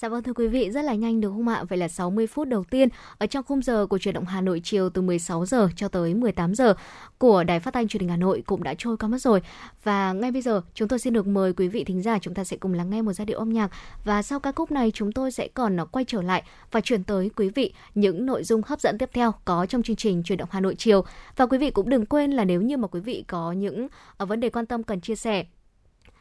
Dạ 0.00 0.08
vâng 0.08 0.22
thưa 0.22 0.32
quý 0.32 0.46
vị, 0.48 0.70
rất 0.70 0.84
là 0.84 0.94
nhanh 0.94 1.20
được 1.20 1.30
không 1.30 1.48
ạ? 1.48 1.64
Vậy 1.68 1.78
là 1.78 1.88
60 1.88 2.26
phút 2.26 2.48
đầu 2.48 2.64
tiên 2.64 2.88
ở 3.18 3.26
trong 3.26 3.44
khung 3.44 3.62
giờ 3.62 3.86
của 3.86 3.98
chuyển 3.98 4.14
động 4.14 4.24
Hà 4.24 4.40
Nội 4.40 4.60
chiều 4.64 4.90
từ 4.90 5.02
16 5.02 5.46
giờ 5.46 5.68
cho 5.76 5.88
tới 5.88 6.14
18 6.14 6.54
giờ 6.54 6.74
của 7.18 7.44
Đài 7.44 7.60
Phát 7.60 7.74
thanh 7.74 7.88
Truyền 7.88 8.00
hình 8.00 8.08
Hà 8.08 8.16
Nội 8.16 8.42
cũng 8.46 8.62
đã 8.62 8.74
trôi 8.78 8.96
qua 8.96 9.08
mất 9.08 9.18
rồi. 9.18 9.42
Và 9.82 10.12
ngay 10.12 10.30
bây 10.30 10.42
giờ 10.42 10.62
chúng 10.74 10.88
tôi 10.88 10.98
xin 10.98 11.12
được 11.12 11.26
mời 11.26 11.52
quý 11.52 11.68
vị 11.68 11.84
thính 11.84 12.02
giả 12.02 12.18
chúng 12.18 12.34
ta 12.34 12.44
sẽ 12.44 12.56
cùng 12.56 12.74
lắng 12.74 12.90
nghe 12.90 13.02
một 13.02 13.12
giai 13.12 13.26
điệu 13.26 13.38
âm 13.38 13.52
nhạc 13.52 13.70
và 14.04 14.22
sau 14.22 14.40
ca 14.40 14.52
khúc 14.52 14.70
này 14.70 14.90
chúng 14.94 15.12
tôi 15.12 15.32
sẽ 15.32 15.48
còn 15.48 15.76
quay 15.92 16.04
trở 16.04 16.22
lại 16.22 16.42
và 16.70 16.80
chuyển 16.80 17.04
tới 17.04 17.30
quý 17.36 17.48
vị 17.48 17.72
những 17.94 18.26
nội 18.26 18.44
dung 18.44 18.60
hấp 18.66 18.80
dẫn 18.80 18.98
tiếp 18.98 19.10
theo 19.12 19.32
có 19.44 19.66
trong 19.66 19.82
chương 19.82 19.96
trình 19.96 20.22
Chuyển 20.22 20.38
động 20.38 20.48
Hà 20.52 20.60
Nội 20.60 20.74
chiều. 20.78 21.04
Và 21.36 21.46
quý 21.46 21.58
vị 21.58 21.70
cũng 21.70 21.88
đừng 21.88 22.06
quên 22.06 22.30
là 22.30 22.44
nếu 22.44 22.62
như 22.62 22.76
mà 22.76 22.88
quý 22.88 23.00
vị 23.00 23.24
có 23.28 23.52
những 23.52 23.88
ờ, 24.16 24.26
vấn 24.26 24.40
đề 24.40 24.50
quan 24.50 24.66
tâm 24.66 24.82
cần 24.82 25.00
chia 25.00 25.16
sẻ 25.16 25.44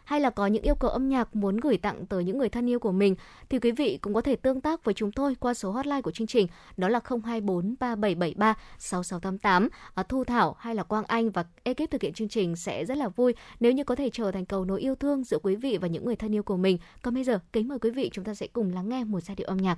hay 0.09 0.19
là 0.19 0.29
có 0.29 0.47
những 0.47 0.63
yêu 0.63 0.75
cầu 0.75 0.91
âm 0.91 1.09
nhạc 1.09 1.35
muốn 1.35 1.57
gửi 1.57 1.77
tặng 1.77 2.05
tới 2.05 2.23
những 2.23 2.37
người 2.37 2.49
thân 2.49 2.69
yêu 2.69 2.79
của 2.79 2.91
mình 2.91 3.15
thì 3.49 3.59
quý 3.59 3.71
vị 3.71 3.97
cũng 4.01 4.13
có 4.13 4.21
thể 4.21 4.35
tương 4.35 4.61
tác 4.61 4.83
với 4.83 4.93
chúng 4.93 5.11
tôi 5.11 5.35
qua 5.35 5.53
số 5.53 5.71
hotline 5.71 6.01
của 6.01 6.11
chương 6.11 6.27
trình 6.27 6.47
đó 6.77 6.89
là 6.89 6.99
024 7.25 7.75
3773 7.79 8.55
6688. 8.77 9.69
À, 9.93 10.03
Thu 10.03 10.23
Thảo 10.23 10.55
hay 10.59 10.75
là 10.75 10.83
Quang 10.83 11.05
Anh 11.05 11.29
và 11.29 11.45
ekip 11.63 11.91
thực 11.91 12.01
hiện 12.01 12.13
chương 12.13 12.29
trình 12.29 12.55
sẽ 12.55 12.85
rất 12.85 12.97
là 12.97 13.07
vui 13.07 13.33
nếu 13.59 13.71
như 13.71 13.83
có 13.83 13.95
thể 13.95 14.09
trở 14.13 14.31
thành 14.31 14.45
cầu 14.45 14.65
nối 14.65 14.81
yêu 14.81 14.95
thương 14.95 15.23
giữa 15.23 15.39
quý 15.43 15.55
vị 15.55 15.77
và 15.77 15.87
những 15.87 16.05
người 16.05 16.15
thân 16.15 16.35
yêu 16.35 16.43
của 16.43 16.57
mình. 16.57 16.77
Còn 17.01 17.13
bây 17.13 17.23
giờ, 17.23 17.39
kính 17.53 17.67
mời 17.67 17.79
quý 17.79 17.89
vị 17.89 18.09
chúng 18.13 18.25
ta 18.25 18.33
sẽ 18.33 18.47
cùng 18.47 18.73
lắng 18.73 18.89
nghe 18.89 19.03
một 19.03 19.19
giai 19.19 19.35
điệu 19.35 19.47
âm 19.47 19.57
nhạc. 19.57 19.77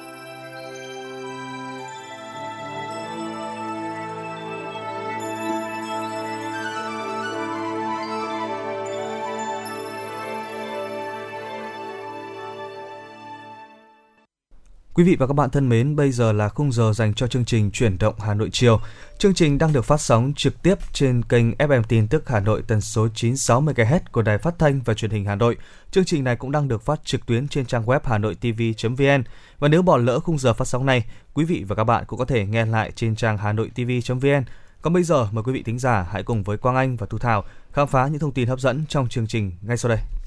Quý 15.01 15.05
vị 15.05 15.15
và 15.15 15.27
các 15.27 15.33
bạn 15.33 15.49
thân 15.49 15.69
mến, 15.69 15.95
bây 15.95 16.11
giờ 16.11 16.31
là 16.31 16.49
khung 16.49 16.71
giờ 16.71 16.93
dành 16.93 17.13
cho 17.13 17.27
chương 17.27 17.45
trình 17.45 17.71
Chuyển 17.71 17.97
động 17.97 18.15
Hà 18.19 18.33
Nội 18.33 18.49
chiều. 18.51 18.79
Chương 19.17 19.33
trình 19.33 19.57
đang 19.57 19.73
được 19.73 19.85
phát 19.85 20.01
sóng 20.01 20.33
trực 20.35 20.61
tiếp 20.61 20.77
trên 20.93 21.21
kênh 21.23 21.51
FM 21.51 21.83
tin 21.83 22.07
tức 22.07 22.29
Hà 22.29 22.39
Nội 22.39 22.63
tần 22.67 22.81
số 22.81 23.07
960 23.15 23.73
MHz 23.73 23.99
của 24.11 24.21
Đài 24.21 24.37
Phát 24.37 24.59
thanh 24.59 24.81
và 24.85 24.93
Truyền 24.93 25.11
hình 25.11 25.25
Hà 25.25 25.35
Nội. 25.35 25.57
Chương 25.91 26.05
trình 26.05 26.23
này 26.23 26.35
cũng 26.35 26.51
đang 26.51 26.67
được 26.67 26.81
phát 26.81 27.05
trực 27.05 27.25
tuyến 27.25 27.47
trên 27.47 27.65
trang 27.65 27.85
web 27.85 27.99
hanoitv.vn. 28.03 29.23
Và 29.59 29.67
nếu 29.67 29.81
bỏ 29.81 29.97
lỡ 29.97 30.19
khung 30.19 30.39
giờ 30.39 30.53
phát 30.53 30.67
sóng 30.67 30.85
này, 30.85 31.05
quý 31.33 31.45
vị 31.45 31.63
và 31.67 31.75
các 31.75 31.83
bạn 31.83 32.03
cũng 32.07 32.19
có 32.19 32.25
thể 32.25 32.45
nghe 32.45 32.65
lại 32.65 32.91
trên 32.95 33.15
trang 33.15 33.37
hanoitv.vn. 33.37 34.43
Còn 34.81 34.93
bây 34.93 35.03
giờ 35.03 35.27
mời 35.31 35.43
quý 35.43 35.53
vị 35.53 35.63
thính 35.63 35.79
giả 35.79 36.07
hãy 36.11 36.23
cùng 36.23 36.43
với 36.43 36.57
Quang 36.57 36.75
Anh 36.75 36.95
và 36.95 37.07
Thu 37.09 37.17
Thảo 37.17 37.43
khám 37.73 37.87
phá 37.87 38.07
những 38.07 38.19
thông 38.19 38.31
tin 38.31 38.47
hấp 38.47 38.59
dẫn 38.59 38.85
trong 38.89 39.09
chương 39.09 39.27
trình 39.27 39.51
ngay 39.61 39.77
sau 39.77 39.89
đây. 39.89 40.20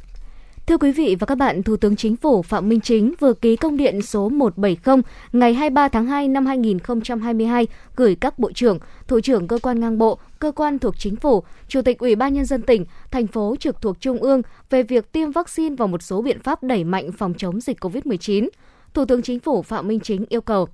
Thưa 0.67 0.77
quý 0.77 0.93
vị 0.93 1.17
và 1.21 1.25
các 1.27 1.35
bạn, 1.35 1.63
Thủ 1.63 1.77
tướng 1.77 1.97
Chính 1.97 2.17
phủ 2.17 2.43
Phạm 2.43 2.69
Minh 2.69 2.81
Chính 2.81 3.15
vừa 3.21 3.33
ký 3.33 3.57
công 3.57 3.77
điện 3.77 4.03
số 4.03 4.29
170 4.29 5.03
ngày 5.33 5.55
23 5.55 5.89
tháng 5.89 6.07
2 6.07 6.29
năm 6.29 6.47
2022 6.47 7.67
gửi 7.97 8.15
các 8.15 8.39
bộ 8.39 8.53
trưởng, 8.53 8.79
thủ 9.09 9.21
trưởng 9.21 9.49
cơ 9.49 9.59
quan 9.63 9.81
ngang 9.81 9.99
bộ, 9.99 10.19
cơ 10.39 10.53
quan 10.53 10.79
thuộc 10.79 10.95
chính 10.99 11.17
phủ, 11.17 11.43
chủ 11.69 11.83
tịch 11.83 11.99
Ủy 11.99 12.17
ban 12.17 12.33
nhân 12.35 12.45
dân 12.45 12.63
tỉnh, 12.63 12.85
thành 13.11 13.27
phố 13.27 13.57
trực 13.61 13.81
thuộc 13.81 14.01
trung 14.01 14.19
ương 14.19 14.43
về 14.71 14.83
việc 14.83 15.13
tiêm 15.13 15.31
vaccine 15.31 15.77
và 15.77 15.87
một 15.87 16.03
số 16.03 16.23
biện 16.23 16.43
pháp 16.43 16.63
đẩy 16.63 16.85
mạnh 16.85 17.13
phòng 17.13 17.35
chống 17.39 17.61
dịch 17.61 17.85
COVID-19. 17.85 18.49
Thủ 18.95 19.05
tướng 19.05 19.23
Chính 19.23 19.41
phủ 19.41 19.63
Phạm 19.63 19.89
Minh 19.89 20.01
Chính 20.01 20.25
yêu 20.29 20.41
cầu 20.41 20.69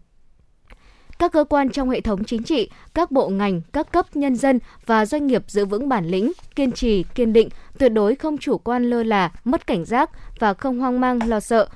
các 1.20 1.32
cơ 1.32 1.44
quan 1.44 1.70
trong 1.70 1.90
hệ 1.90 2.00
thống 2.00 2.24
chính 2.24 2.42
trị, 2.42 2.70
các 2.94 3.10
bộ 3.10 3.28
ngành, 3.28 3.60
các 3.72 3.92
cấp 3.92 4.16
nhân 4.16 4.36
dân 4.36 4.58
và 4.86 5.06
doanh 5.06 5.26
nghiệp 5.26 5.42
giữ 5.46 5.64
vững 5.64 5.88
bản 5.88 6.06
lĩnh, 6.06 6.32
kiên 6.56 6.72
trì, 6.72 7.04
kiên 7.14 7.32
định, 7.32 7.48
tuyệt 7.78 7.92
đối 7.92 8.14
không 8.14 8.38
chủ 8.38 8.58
quan 8.58 8.90
lơ 8.90 9.02
là, 9.02 9.32
mất 9.44 9.66
cảnh 9.66 9.84
giác 9.84 10.10
và 10.38 10.54
không 10.54 10.78
hoang 10.78 11.00
mang 11.00 11.18
lo 11.26 11.40
sợ, 11.40 11.68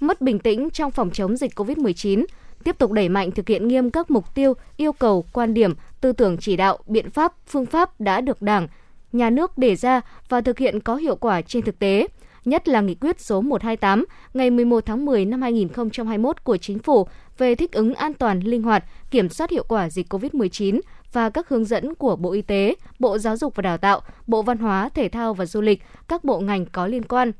mất 0.00 0.20
bình 0.20 0.38
tĩnh 0.38 0.70
trong 0.70 0.90
phòng 0.90 1.10
chống 1.10 1.36
dịch 1.36 1.58
COVID-19, 1.58 2.24
tiếp 2.64 2.78
tục 2.78 2.92
đẩy 2.92 3.08
mạnh 3.08 3.30
thực 3.30 3.48
hiện 3.48 3.68
nghiêm 3.68 3.90
các 3.90 4.10
mục 4.10 4.34
tiêu, 4.34 4.54
yêu 4.76 4.92
cầu, 4.92 5.24
quan 5.32 5.54
điểm, 5.54 5.74
tư 6.00 6.12
tưởng 6.12 6.36
chỉ 6.40 6.56
đạo, 6.56 6.78
biện 6.86 7.10
pháp, 7.10 7.32
phương 7.46 7.66
pháp 7.66 8.00
đã 8.00 8.20
được 8.20 8.42
Đảng, 8.42 8.68
nhà 9.12 9.30
nước 9.30 9.58
đề 9.58 9.76
ra 9.76 10.00
và 10.28 10.40
thực 10.40 10.58
hiện 10.58 10.80
có 10.80 10.96
hiệu 10.96 11.16
quả 11.16 11.42
trên 11.42 11.62
thực 11.62 11.78
tế, 11.78 12.06
nhất 12.44 12.68
là 12.68 12.80
nghị 12.80 12.94
quyết 12.94 13.20
số 13.20 13.40
128 13.40 14.04
ngày 14.34 14.50
11 14.50 14.86
tháng 14.86 15.04
10 15.04 15.24
năm 15.24 15.42
2021 15.42 16.44
của 16.44 16.56
Chính 16.56 16.78
phủ 16.78 17.06
về 17.38 17.54
thích 17.54 17.72
ứng 17.72 17.94
an 17.94 18.14
toàn, 18.14 18.40
linh 18.40 18.62
hoạt, 18.62 18.84
kiểm 19.10 19.28
soát 19.28 19.50
hiệu 19.50 19.64
quả 19.68 19.90
dịch 19.90 20.12
COVID-19 20.12 20.80
và 21.12 21.30
các 21.30 21.48
hướng 21.48 21.64
dẫn 21.64 21.94
của 21.94 22.16
Bộ 22.16 22.32
Y 22.32 22.42
tế, 22.42 22.74
Bộ 22.98 23.18
Giáo 23.18 23.36
dục 23.36 23.54
và 23.54 23.62
Đào 23.62 23.78
tạo, 23.78 24.00
Bộ 24.26 24.42
Văn 24.42 24.58
hóa, 24.58 24.88
Thể 24.88 25.08
thao 25.08 25.34
và 25.34 25.46
Du 25.46 25.60
lịch, 25.60 25.82
các 26.08 26.24
bộ 26.24 26.40
ngành 26.40 26.66
có 26.66 26.86
liên 26.86 27.02
quan 27.02 27.32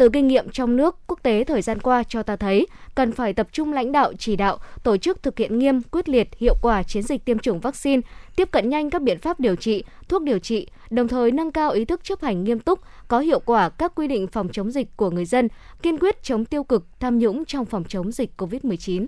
từ 0.00 0.08
kinh 0.08 0.26
nghiệm 0.26 0.50
trong 0.50 0.76
nước, 0.76 0.96
quốc 1.06 1.22
tế 1.22 1.44
thời 1.44 1.62
gian 1.62 1.80
qua 1.80 2.02
cho 2.02 2.22
ta 2.22 2.36
thấy, 2.36 2.66
cần 2.94 3.12
phải 3.12 3.32
tập 3.32 3.48
trung 3.52 3.72
lãnh 3.72 3.92
đạo, 3.92 4.12
chỉ 4.18 4.36
đạo, 4.36 4.58
tổ 4.82 4.96
chức 4.96 5.22
thực 5.22 5.38
hiện 5.38 5.58
nghiêm, 5.58 5.82
quyết 5.82 6.08
liệt, 6.08 6.28
hiệu 6.36 6.54
quả 6.62 6.82
chiến 6.82 7.02
dịch 7.02 7.24
tiêm 7.24 7.38
chủng 7.38 7.60
vaccine, 7.60 8.00
tiếp 8.36 8.48
cận 8.50 8.68
nhanh 8.68 8.90
các 8.90 9.02
biện 9.02 9.18
pháp 9.18 9.40
điều 9.40 9.56
trị, 9.56 9.84
thuốc 10.08 10.22
điều 10.22 10.38
trị, 10.38 10.66
đồng 10.90 11.08
thời 11.08 11.32
nâng 11.32 11.52
cao 11.52 11.70
ý 11.70 11.84
thức 11.84 12.04
chấp 12.04 12.20
hành 12.20 12.44
nghiêm 12.44 12.58
túc, 12.58 12.80
có 13.08 13.18
hiệu 13.18 13.40
quả 13.40 13.68
các 13.68 13.92
quy 13.94 14.08
định 14.08 14.26
phòng 14.26 14.48
chống 14.52 14.70
dịch 14.70 14.96
của 14.96 15.10
người 15.10 15.24
dân, 15.24 15.48
kiên 15.82 15.98
quyết 15.98 16.22
chống 16.22 16.44
tiêu 16.44 16.64
cực, 16.64 16.86
tham 17.00 17.18
nhũng 17.18 17.44
trong 17.44 17.64
phòng 17.64 17.84
chống 17.88 18.12
dịch 18.12 18.30
COVID-19. 18.36 19.06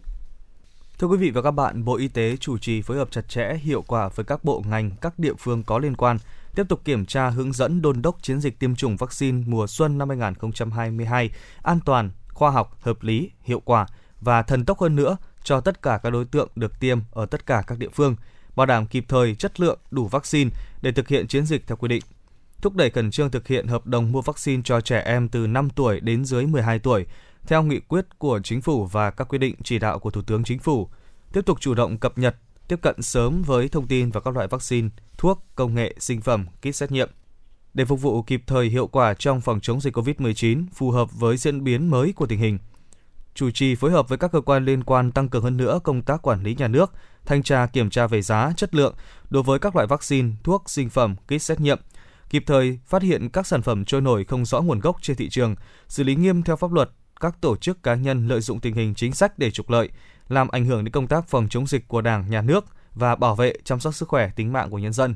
Thưa 0.98 1.06
quý 1.06 1.16
vị 1.16 1.30
và 1.30 1.42
các 1.42 1.50
bạn, 1.50 1.84
Bộ 1.84 1.96
Y 1.96 2.08
tế 2.08 2.36
chủ 2.36 2.58
trì 2.58 2.82
phối 2.82 2.96
hợp 2.96 3.10
chặt 3.10 3.28
chẽ, 3.28 3.54
hiệu 3.62 3.82
quả 3.86 4.08
với 4.14 4.24
các 4.24 4.44
bộ 4.44 4.62
ngành, 4.70 4.90
các 5.00 5.18
địa 5.18 5.34
phương 5.38 5.62
có 5.66 5.78
liên 5.78 5.96
quan, 5.96 6.18
tiếp 6.54 6.68
tục 6.68 6.80
kiểm 6.84 7.06
tra 7.06 7.30
hướng 7.30 7.52
dẫn 7.52 7.82
đôn 7.82 8.02
đốc 8.02 8.22
chiến 8.22 8.40
dịch 8.40 8.58
tiêm 8.58 8.74
chủng 8.74 8.96
vaccine 8.96 9.42
mùa 9.46 9.66
xuân 9.66 9.98
năm 9.98 10.08
2022 10.08 11.30
an 11.62 11.80
toàn, 11.84 12.10
khoa 12.28 12.50
học, 12.50 12.78
hợp 12.80 13.02
lý, 13.02 13.30
hiệu 13.42 13.60
quả 13.64 13.86
và 14.20 14.42
thần 14.42 14.64
tốc 14.64 14.80
hơn 14.80 14.96
nữa 14.96 15.16
cho 15.44 15.60
tất 15.60 15.82
cả 15.82 16.00
các 16.02 16.10
đối 16.10 16.24
tượng 16.24 16.48
được 16.56 16.80
tiêm 16.80 16.98
ở 17.10 17.26
tất 17.26 17.46
cả 17.46 17.62
các 17.66 17.78
địa 17.78 17.88
phương, 17.92 18.16
bảo 18.56 18.66
đảm 18.66 18.86
kịp 18.86 19.04
thời, 19.08 19.34
chất 19.34 19.60
lượng, 19.60 19.78
đủ 19.90 20.08
vaccine 20.08 20.50
để 20.82 20.92
thực 20.92 21.08
hiện 21.08 21.26
chiến 21.26 21.46
dịch 21.46 21.66
theo 21.66 21.76
quy 21.76 21.88
định. 21.88 22.02
Thúc 22.62 22.76
đẩy 22.76 22.90
khẩn 22.90 23.10
trương 23.10 23.30
thực 23.30 23.48
hiện 23.48 23.66
hợp 23.66 23.86
đồng 23.86 24.12
mua 24.12 24.22
vaccine 24.22 24.62
cho 24.64 24.80
trẻ 24.80 25.00
em 25.00 25.28
từ 25.28 25.46
5 25.46 25.70
tuổi 25.70 26.00
đến 26.00 26.24
dưới 26.24 26.46
12 26.46 26.78
tuổi, 26.78 27.06
theo 27.46 27.62
nghị 27.62 27.80
quyết 27.80 28.18
của 28.18 28.40
Chính 28.44 28.60
phủ 28.60 28.86
và 28.86 29.10
các 29.10 29.28
quy 29.28 29.38
định 29.38 29.54
chỉ 29.62 29.78
đạo 29.78 29.98
của 29.98 30.10
Thủ 30.10 30.22
tướng 30.22 30.44
Chính 30.44 30.58
phủ. 30.58 30.88
Tiếp 31.32 31.40
tục 31.46 31.60
chủ 31.60 31.74
động 31.74 31.98
cập 31.98 32.18
nhật, 32.18 32.36
tiếp 32.68 32.78
cận 32.82 33.02
sớm 33.02 33.42
với 33.42 33.68
thông 33.68 33.86
tin 33.86 34.10
và 34.10 34.20
các 34.20 34.34
loại 34.34 34.48
vaccine, 34.48 34.88
thuốc, 35.18 35.46
công 35.54 35.74
nghệ, 35.74 35.94
sinh 35.98 36.20
phẩm, 36.20 36.46
kit 36.60 36.76
xét 36.76 36.92
nghiệm. 36.92 37.10
Để 37.74 37.84
phục 37.84 38.00
vụ 38.00 38.22
kịp 38.22 38.42
thời 38.46 38.66
hiệu 38.66 38.86
quả 38.86 39.14
trong 39.14 39.40
phòng 39.40 39.60
chống 39.60 39.80
dịch 39.80 39.96
COVID-19 39.96 40.66
phù 40.74 40.90
hợp 40.90 41.08
với 41.12 41.36
diễn 41.36 41.64
biến 41.64 41.90
mới 41.90 42.12
của 42.12 42.26
tình 42.26 42.38
hình, 42.38 42.58
chủ 43.34 43.50
trì 43.50 43.74
phối 43.74 43.90
hợp 43.90 44.08
với 44.08 44.18
các 44.18 44.32
cơ 44.32 44.40
quan 44.40 44.64
liên 44.64 44.84
quan 44.84 45.12
tăng 45.12 45.28
cường 45.28 45.42
hơn 45.42 45.56
nữa 45.56 45.80
công 45.84 46.02
tác 46.02 46.22
quản 46.22 46.42
lý 46.42 46.54
nhà 46.54 46.68
nước, 46.68 46.92
thanh 47.26 47.42
tra 47.42 47.66
kiểm 47.66 47.90
tra 47.90 48.06
về 48.06 48.22
giá, 48.22 48.52
chất 48.56 48.74
lượng 48.74 48.94
đối 49.30 49.42
với 49.42 49.58
các 49.58 49.76
loại 49.76 49.86
vaccine, 49.86 50.30
thuốc, 50.44 50.70
sinh 50.70 50.90
phẩm, 50.90 51.16
kit 51.26 51.42
xét 51.42 51.60
nghiệm, 51.60 51.78
kịp 52.30 52.44
thời 52.46 52.78
phát 52.86 53.02
hiện 53.02 53.28
các 53.28 53.46
sản 53.46 53.62
phẩm 53.62 53.84
trôi 53.84 54.00
nổi 54.00 54.24
không 54.24 54.44
rõ 54.44 54.60
nguồn 54.60 54.80
gốc 54.80 54.96
trên 55.02 55.16
thị 55.16 55.28
trường, 55.28 55.54
xử 55.88 56.02
lý 56.02 56.14
nghiêm 56.14 56.42
theo 56.42 56.56
pháp 56.56 56.72
luật 56.72 56.90
các 57.20 57.40
tổ 57.40 57.56
chức 57.56 57.82
cá 57.82 57.94
nhân 57.94 58.28
lợi 58.28 58.40
dụng 58.40 58.60
tình 58.60 58.74
hình 58.74 58.94
chính 58.94 59.12
sách 59.12 59.38
để 59.38 59.50
trục 59.50 59.70
lợi, 59.70 59.88
làm 60.32 60.48
ảnh 60.48 60.64
hưởng 60.64 60.84
đến 60.84 60.92
công 60.92 61.06
tác 61.06 61.28
phòng 61.28 61.48
chống 61.50 61.66
dịch 61.66 61.88
của 61.88 62.00
Đảng, 62.00 62.30
Nhà 62.30 62.42
nước 62.42 62.64
và 62.94 63.16
bảo 63.16 63.34
vệ 63.34 63.54
chăm 63.64 63.80
sóc 63.80 63.94
sức 63.94 64.08
khỏe 64.08 64.30
tính 64.36 64.52
mạng 64.52 64.70
của 64.70 64.78
nhân 64.78 64.92
dân. 64.92 65.14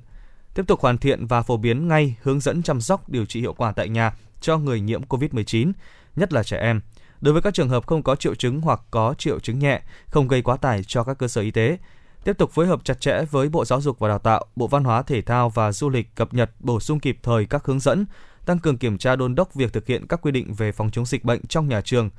Tiếp 0.55 0.63
tục 0.67 0.81
hoàn 0.81 0.99
thiện 0.99 1.27
và 1.27 1.43
phổ 1.43 1.57
biến 1.57 1.89
ngay 1.89 2.17
hướng 2.23 2.41
dẫn 2.41 2.63
chăm 2.63 2.81
sóc 2.81 3.09
điều 3.09 3.27
trị 3.27 3.41
hiệu 3.41 3.53
quả 3.53 3.73
tại 3.73 3.89
nhà 3.89 4.15
cho 4.41 4.59
người 4.59 4.81
nhiễm 4.81 5.03
COVID-19, 5.03 5.73
nhất 6.17 6.33
là 6.33 6.43
trẻ 6.43 6.59
em. 6.59 6.81
Đối 7.21 7.33
với 7.33 7.43
các 7.43 7.55
trường 7.55 7.69
hợp 7.69 7.87
không 7.87 8.03
có 8.03 8.17
triệu 8.17 8.35
chứng 8.35 8.61
hoặc 8.61 8.81
có 8.91 9.15
triệu 9.19 9.41
chứng 9.41 9.59
nhẹ, 9.59 9.83
không 10.07 10.29
gây 10.29 10.43
quá 10.43 10.57
tải 10.57 10.85
cho 10.85 11.05
các 11.05 11.19
cơ 11.19 11.29
sở 11.29 11.41
y 11.41 11.51
tế, 11.51 11.79
tiếp 12.25 12.39
tục 12.39 12.51
phối 12.51 12.67
hợp 12.67 12.85
chặt 12.85 13.01
chẽ 13.01 13.25
với 13.31 13.49
Bộ 13.49 13.65
Giáo 13.65 13.81
dục 13.81 13.99
và 13.99 14.09
Đào 14.09 14.19
tạo, 14.19 14.45
Bộ 14.57 14.67
Văn 14.67 14.85
hóa 14.85 15.03
Thể 15.03 15.23
thao 15.23 15.51
và 15.51 15.73
Du 15.73 15.89
lịch 15.89 16.15
cập 16.15 16.35
nhật 16.35 16.51
bổ 16.61 16.81
sung 16.81 17.01
kịp 17.01 17.19
thời 17.23 17.47
các 17.47 17.65
hướng 17.65 17.81
dẫn, 17.81 18.07
tăng 18.47 18.59
cường 18.59 18.79
kiểm 18.79 18.99
tra 18.99 19.17
đôn 19.17 19.35
đốc 19.35 19.55
việc 19.55 19.73
thực 19.73 19.87
hiện 19.87 20.07
các 20.07 20.21
quy 20.23 20.31
định 20.31 20.55
về 20.55 20.73
phòng 20.73 20.91
chống 20.91 21.07
dịch 21.07 21.25
bệnh 21.25 21.47
trong 21.47 21.69
nhà 21.69 21.81
trường, 21.81 22.11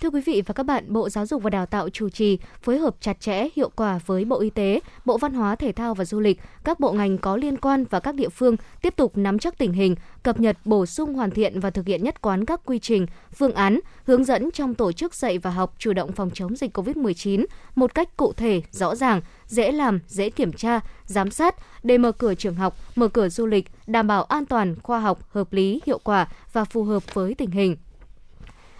Thưa 0.00 0.10
quý 0.10 0.20
vị 0.20 0.42
và 0.46 0.52
các 0.52 0.62
bạn, 0.62 0.84
Bộ 0.92 1.08
Giáo 1.08 1.26
dục 1.26 1.42
và 1.42 1.50
Đào 1.50 1.66
tạo 1.66 1.88
chủ 1.88 2.08
trì 2.08 2.38
phối 2.62 2.78
hợp 2.78 2.96
chặt 3.00 3.20
chẽ, 3.20 3.48
hiệu 3.56 3.70
quả 3.76 4.00
với 4.06 4.24
Bộ 4.24 4.40
Y 4.40 4.50
tế, 4.50 4.80
Bộ 5.04 5.18
Văn 5.18 5.34
hóa, 5.34 5.56
Thể 5.56 5.72
thao 5.72 5.94
và 5.94 6.04
Du 6.04 6.20
lịch, 6.20 6.40
các 6.64 6.80
bộ 6.80 6.92
ngành 6.92 7.18
có 7.18 7.36
liên 7.36 7.56
quan 7.56 7.84
và 7.90 8.00
các 8.00 8.14
địa 8.14 8.28
phương 8.28 8.56
tiếp 8.82 8.96
tục 8.96 9.12
nắm 9.16 9.38
chắc 9.38 9.58
tình 9.58 9.72
hình, 9.72 9.94
cập 10.22 10.40
nhật, 10.40 10.56
bổ 10.64 10.86
sung 10.86 11.14
hoàn 11.14 11.30
thiện 11.30 11.60
và 11.60 11.70
thực 11.70 11.86
hiện 11.86 12.04
nhất 12.04 12.22
quán 12.22 12.44
các 12.44 12.60
quy 12.64 12.78
trình, 12.78 13.06
phương 13.32 13.54
án, 13.54 13.80
hướng 14.04 14.24
dẫn 14.24 14.50
trong 14.50 14.74
tổ 14.74 14.92
chức 14.92 15.14
dạy 15.14 15.38
và 15.38 15.50
học 15.50 15.74
chủ 15.78 15.92
động 15.92 16.12
phòng 16.12 16.30
chống 16.34 16.56
dịch 16.56 16.78
COVID-19 16.78 17.44
một 17.74 17.94
cách 17.94 18.16
cụ 18.16 18.32
thể, 18.32 18.62
rõ 18.70 18.94
ràng, 18.94 19.20
dễ 19.46 19.72
làm, 19.72 20.00
dễ 20.06 20.30
kiểm 20.30 20.52
tra, 20.52 20.80
giám 21.04 21.30
sát 21.30 21.56
để 21.82 21.98
mở 21.98 22.12
cửa 22.12 22.34
trường 22.34 22.54
học, 22.54 22.76
mở 22.96 23.08
cửa 23.08 23.28
du 23.28 23.46
lịch, 23.46 23.66
đảm 23.86 24.06
bảo 24.06 24.24
an 24.24 24.46
toàn, 24.46 24.76
khoa 24.82 25.00
học, 25.00 25.18
hợp 25.30 25.52
lý, 25.52 25.80
hiệu 25.86 26.00
quả 26.04 26.28
và 26.52 26.64
phù 26.64 26.84
hợp 26.84 27.14
với 27.14 27.34
tình 27.34 27.50
hình. 27.50 27.76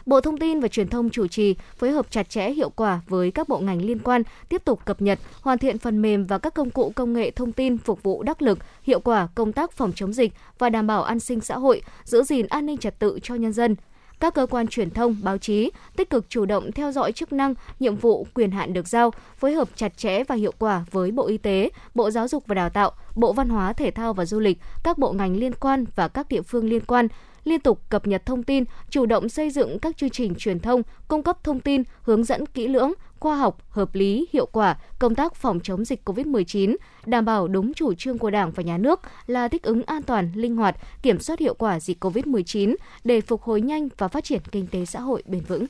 Bộ 0.07 0.21
Thông 0.21 0.39
tin 0.39 0.61
và 0.61 0.69
Truyền 0.69 0.89
thông 0.89 1.11
chủ 1.11 1.27
trì 1.27 1.57
phối 1.77 1.91
hợp 1.91 2.07
chặt 2.11 2.31
chẽ 2.31 2.51
hiệu 2.51 2.71
quả 2.71 3.01
với 3.09 3.31
các 3.31 3.49
bộ 3.49 3.59
ngành 3.59 3.83
liên 3.83 3.99
quan 3.99 4.23
tiếp 4.49 4.65
tục 4.65 4.81
cập 4.85 5.03
nhật, 5.03 5.19
hoàn 5.41 5.59
thiện 5.59 5.79
phần 5.79 6.03
mềm 6.03 6.27
và 6.27 6.39
các 6.39 6.55
công 6.55 6.71
cụ 6.71 6.93
công 6.95 7.13
nghệ 7.13 7.31
thông 7.31 7.53
tin 7.53 7.79
phục 7.79 8.03
vụ 8.03 8.23
đắc 8.23 8.43
lực, 8.43 8.59
hiệu 8.83 9.01
quả 9.01 9.29
công 9.35 9.53
tác 9.53 9.73
phòng 9.73 9.93
chống 9.95 10.13
dịch 10.13 10.33
và 10.59 10.71
đảm 10.71 10.87
bảo 10.87 11.03
an 11.03 11.21
sinh 11.21 11.41
xã 11.41 11.59
hội, 11.59 11.83
giữ 12.05 12.23
gìn 12.23 12.47
an 12.47 12.67
ninh 12.67 12.79
trật 12.79 12.99
tự 12.99 13.19
cho 13.23 13.35
nhân 13.35 13.53
dân. 13.53 13.77
Các 14.21 14.35
cơ 14.35 14.47
quan 14.47 14.67
truyền 14.67 14.91
thông, 14.91 15.17
báo 15.23 15.39
chí 15.39 15.71
tích 15.97 16.11
cực 16.11 16.27
chủ 16.29 16.45
động 16.45 16.73
theo 16.73 16.93
dõi 16.93 17.13
chức 17.13 17.33
năng, 17.33 17.55
nhiệm 17.81 17.97
vụ, 17.97 18.27
quyền 18.35 18.51
hạn 18.51 18.73
được 18.73 18.89
giao, 18.89 19.11
phối 19.37 19.55
hợp 19.55 19.69
chặt 19.77 19.97
chẽ 19.97 20.25
và 20.25 20.35
hiệu 20.35 20.53
quả 20.59 20.85
với 20.91 21.11
Bộ 21.11 21.27
Y 21.27 21.39
tế, 21.39 21.71
Bộ 21.95 22.11
Giáo 22.11 22.29
dục 22.29 22.45
và 22.47 22.55
Đào 22.55 22.71
tạo, 22.71 22.93
Bộ 23.15 23.33
Văn 23.33 23.49
hóa, 23.49 23.73
Thể 23.73 23.91
thao 23.91 24.15
và 24.15 24.25
Du 24.25 24.41
lịch, 24.41 24.59
các 24.85 24.99
bộ 24.99 25.13
ngành 25.13 25.37
liên 25.37 25.53
quan 25.61 25.85
và 25.97 26.09
các 26.09 26.29
địa 26.29 26.43
phương 26.43 26.69
liên 26.69 26.85
quan 26.87 27.09
liên 27.47 27.61
tục 27.61 27.83
cập 27.89 28.07
nhật 28.07 28.27
thông 28.27 28.43
tin, 28.43 28.65
chủ 28.91 29.07
động 29.07 29.29
xây 29.29 29.51
dựng 29.51 29.79
các 29.79 29.97
chương 29.97 30.11
trình 30.11 30.35
truyền 30.35 30.61
thông, 30.61 30.83
cung 31.09 31.23
cấp 31.23 31.45
thông 31.45 31.61
tin, 31.61 31.83
hướng 32.03 32.25
dẫn 32.25 32.47
kỹ 32.47 32.69
lưỡng, 32.69 32.93
khoa 33.21 33.37
học, 33.37 33.59
hợp 33.69 33.95
lý, 33.95 34.27
hiệu 34.33 34.47
quả 34.47 34.77
công 34.99 35.15
tác 35.15 35.35
phòng 35.35 35.61
chống 35.63 35.85
dịch 35.85 36.09
COVID-19, 36.09 36.77
đảm 37.07 37.25
bảo 37.25 37.49
đúng 37.49 37.75
chủ 37.75 37.95
trương 37.95 38.19
của 38.19 38.31
Đảng 38.31 38.51
và 38.51 38.63
Nhà 38.63 38.79
nước 38.79 39.01
là 39.27 39.49
thích 39.49 39.63
ứng 39.63 39.83
an 39.83 40.03
toàn, 40.03 40.33
linh 40.35 40.57
hoạt, 40.57 40.77
kiểm 41.03 41.21
soát 41.21 41.39
hiệu 41.39 41.55
quả 41.55 41.81
dịch 41.81 42.05
COVID-19 42.05 42.77
để 43.05 43.21
phục 43.21 43.43
hồi 43.43 43.61
nhanh 43.61 43.89
và 43.99 44.09
phát 44.09 44.25
triển 44.25 44.41
kinh 44.53 44.67
tế 44.67 44.85
xã 44.85 45.01
hội 45.01 45.23
bền 45.27 45.41
vững. 45.41 45.67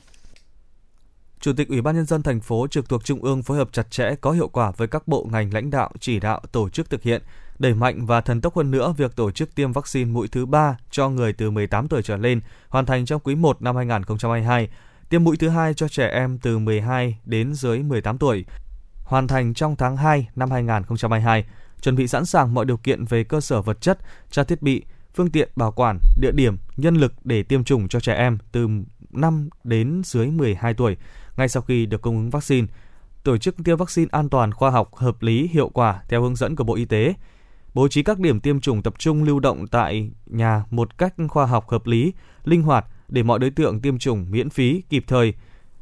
Chủ 1.39 1.53
tịch 1.57 1.69
Ủy 1.69 1.81
ban 1.81 1.95
nhân 1.95 2.05
dân 2.05 2.23
thành 2.23 2.39
phố 2.39 2.67
trực 2.67 2.89
thuộc 2.89 3.05
trung 3.05 3.23
ương 3.23 3.43
phối 3.43 3.57
hợp 3.57 3.69
chặt 3.71 3.91
chẽ 3.91 4.15
có 4.21 4.31
hiệu 4.31 4.47
quả 4.47 4.71
với 4.71 4.87
các 4.87 5.07
bộ 5.07 5.27
ngành 5.31 5.53
lãnh 5.53 5.69
đạo 5.69 5.91
chỉ 5.99 6.19
đạo 6.19 6.41
tổ 6.51 6.69
chức 6.69 6.89
thực 6.89 7.03
hiện 7.03 7.21
đẩy 7.59 7.73
mạnh 7.73 8.05
và 8.05 8.21
thần 8.21 8.41
tốc 8.41 8.55
hơn 8.55 8.71
nữa 8.71 8.93
việc 8.97 9.15
tổ 9.15 9.31
chức 9.31 9.55
tiêm 9.55 9.71
vaccine 9.71 10.11
mũi 10.11 10.27
thứ 10.27 10.45
3 10.45 10.77
cho 10.91 11.09
người 11.09 11.33
từ 11.33 11.51
18 11.51 11.87
tuổi 11.87 12.01
trở 12.03 12.17
lên, 12.17 12.41
hoàn 12.69 12.85
thành 12.85 13.05
trong 13.05 13.21
quý 13.21 13.35
1 13.35 13.61
năm 13.61 13.75
2022, 13.75 14.69
tiêm 15.09 15.23
mũi 15.23 15.37
thứ 15.37 15.49
hai 15.49 15.73
cho 15.73 15.87
trẻ 15.87 16.07
em 16.07 16.37
từ 16.37 16.59
12 16.59 17.17
đến 17.25 17.53
dưới 17.53 17.83
18 17.83 18.17
tuổi, 18.17 18.45
hoàn 19.03 19.27
thành 19.27 19.53
trong 19.53 19.75
tháng 19.75 19.97
2 19.97 20.27
năm 20.35 20.51
2022, 20.51 21.45
chuẩn 21.81 21.95
bị 21.95 22.07
sẵn 22.07 22.25
sàng 22.25 22.53
mọi 22.53 22.65
điều 22.65 22.77
kiện 22.77 23.05
về 23.05 23.23
cơ 23.23 23.41
sở 23.41 23.61
vật 23.61 23.81
chất, 23.81 23.99
trang 24.31 24.45
thiết 24.45 24.61
bị, 24.61 24.83
phương 25.15 25.29
tiện 25.29 25.49
bảo 25.55 25.71
quản, 25.71 25.99
địa 26.21 26.31
điểm, 26.31 26.57
nhân 26.77 26.95
lực 26.95 27.13
để 27.23 27.43
tiêm 27.43 27.63
chủng 27.63 27.87
cho 27.87 27.99
trẻ 27.99 28.13
em 28.13 28.37
từ 28.51 28.67
5 29.11 29.49
đến 29.63 30.01
dưới 30.05 30.27
12 30.27 30.73
tuổi 30.73 30.97
ngay 31.37 31.49
sau 31.49 31.63
khi 31.63 31.85
được 31.85 32.01
cung 32.01 32.17
ứng 32.17 32.29
vaccine, 32.29 32.67
tổ 33.23 33.37
chức 33.37 33.55
tiêm 33.63 33.77
vaccine 33.77 34.07
an 34.11 34.29
toàn, 34.29 34.51
khoa 34.51 34.69
học, 34.69 34.95
hợp 34.95 35.21
lý, 35.21 35.49
hiệu 35.53 35.69
quả 35.69 36.01
theo 36.09 36.21
hướng 36.21 36.35
dẫn 36.35 36.55
của 36.55 36.63
Bộ 36.63 36.75
Y 36.75 36.85
tế, 36.85 37.13
bố 37.77 37.87
trí 37.87 38.03
các 38.03 38.19
điểm 38.19 38.39
tiêm 38.39 38.59
chủng 38.59 38.81
tập 38.81 38.93
trung 38.97 39.23
lưu 39.23 39.39
động 39.39 39.67
tại 39.67 40.11
nhà 40.25 40.63
một 40.69 40.97
cách 40.97 41.13
khoa 41.29 41.45
học 41.45 41.69
hợp 41.69 41.87
lý, 41.87 42.13
linh 42.43 42.61
hoạt 42.61 42.85
để 43.07 43.23
mọi 43.23 43.39
đối 43.39 43.49
tượng 43.49 43.81
tiêm 43.81 43.97
chủng 43.97 44.25
miễn 44.29 44.49
phí, 44.49 44.83
kịp 44.89 45.03
thời, 45.07 45.33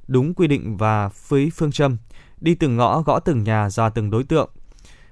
đúng 0.07 0.33
quy 0.33 0.47
định 0.47 0.77
và 0.77 1.09
với 1.27 1.51
phương 1.55 1.71
châm, 1.71 1.97
đi 2.41 2.55
từng 2.55 2.77
ngõ 2.77 3.01
gõ 3.01 3.19
từng 3.19 3.43
nhà 3.43 3.69
ra 3.69 3.89
từng 3.89 4.11
đối 4.11 4.23
tượng 4.23 4.49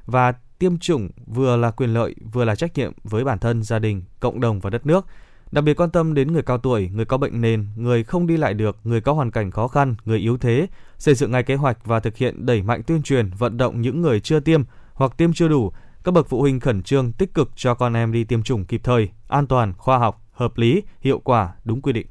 và 0.06 0.32
tiêm 0.60 0.78
chủng 0.78 1.10
vừa 1.26 1.58
là 1.58 1.72
quyền 1.72 1.94
lợi 1.94 2.16
vừa 2.34 2.46
là 2.46 2.56
trách 2.56 2.78
nhiệm 2.78 2.94
với 3.04 3.24
bản 3.24 3.40
thân, 3.40 3.64
gia 3.64 3.80
đình, 3.80 4.04
cộng 4.20 4.40
đồng 4.40 4.60
và 4.60 4.70
đất 4.70 4.86
nước. 4.86 5.06
Đặc 5.52 5.64
biệt 5.64 5.74
quan 5.74 5.90
tâm 5.90 6.14
đến 6.14 6.34
người 6.34 6.44
cao 6.44 6.58
tuổi, 6.58 6.90
người 6.94 7.06
có 7.06 7.18
bệnh 7.18 7.42
nền, 7.42 7.68
người 7.76 8.04
không 8.04 8.28
đi 8.28 8.38
lại 8.38 8.54
được, 8.54 8.78
người 8.84 9.02
có 9.02 9.14
hoàn 9.14 9.32
cảnh 9.32 9.52
khó 9.52 9.68
khăn, 9.68 9.96
người 10.06 10.20
yếu 10.20 10.38
thế, 10.38 10.68
xây 10.98 11.16
dựng 11.16 11.32
ngay 11.32 11.44
kế 11.44 11.56
hoạch 11.56 11.86
và 11.86 12.00
thực 12.00 12.18
hiện 12.18 12.46
đẩy 12.46 12.62
mạnh 12.62 12.84
tuyên 12.84 13.04
truyền, 13.04 13.30
vận 13.30 13.58
động 13.58 13.82
những 13.82 14.02
người 14.02 14.20
chưa 14.20 14.40
tiêm 14.40 14.64
hoặc 14.94 15.18
tiêm 15.18 15.34
chưa 15.34 15.48
đủ 15.48 15.72
các 16.04 16.12
bậc 16.12 16.30
phụ 16.30 16.41
huynh 16.41 16.60
khẩn 16.60 16.84
trương 16.84 17.12
tích 17.12 17.34
cực 17.34 17.49
cho 17.56 17.74
con 17.74 17.93
em 17.93 18.12
đi 18.12 18.24
tiêm 18.24 18.43
chủng 18.43 18.66
kịp 18.66 18.82
thời, 18.84 19.10
an 19.28 19.47
toàn, 19.47 19.74
khoa 19.78 19.97
học, 19.97 20.22
hợp 20.32 20.58
lý, 20.58 20.84
hiệu 21.01 21.20
quả, 21.20 21.54
đúng 21.64 21.82
quy 21.82 21.93
định. 21.93 22.08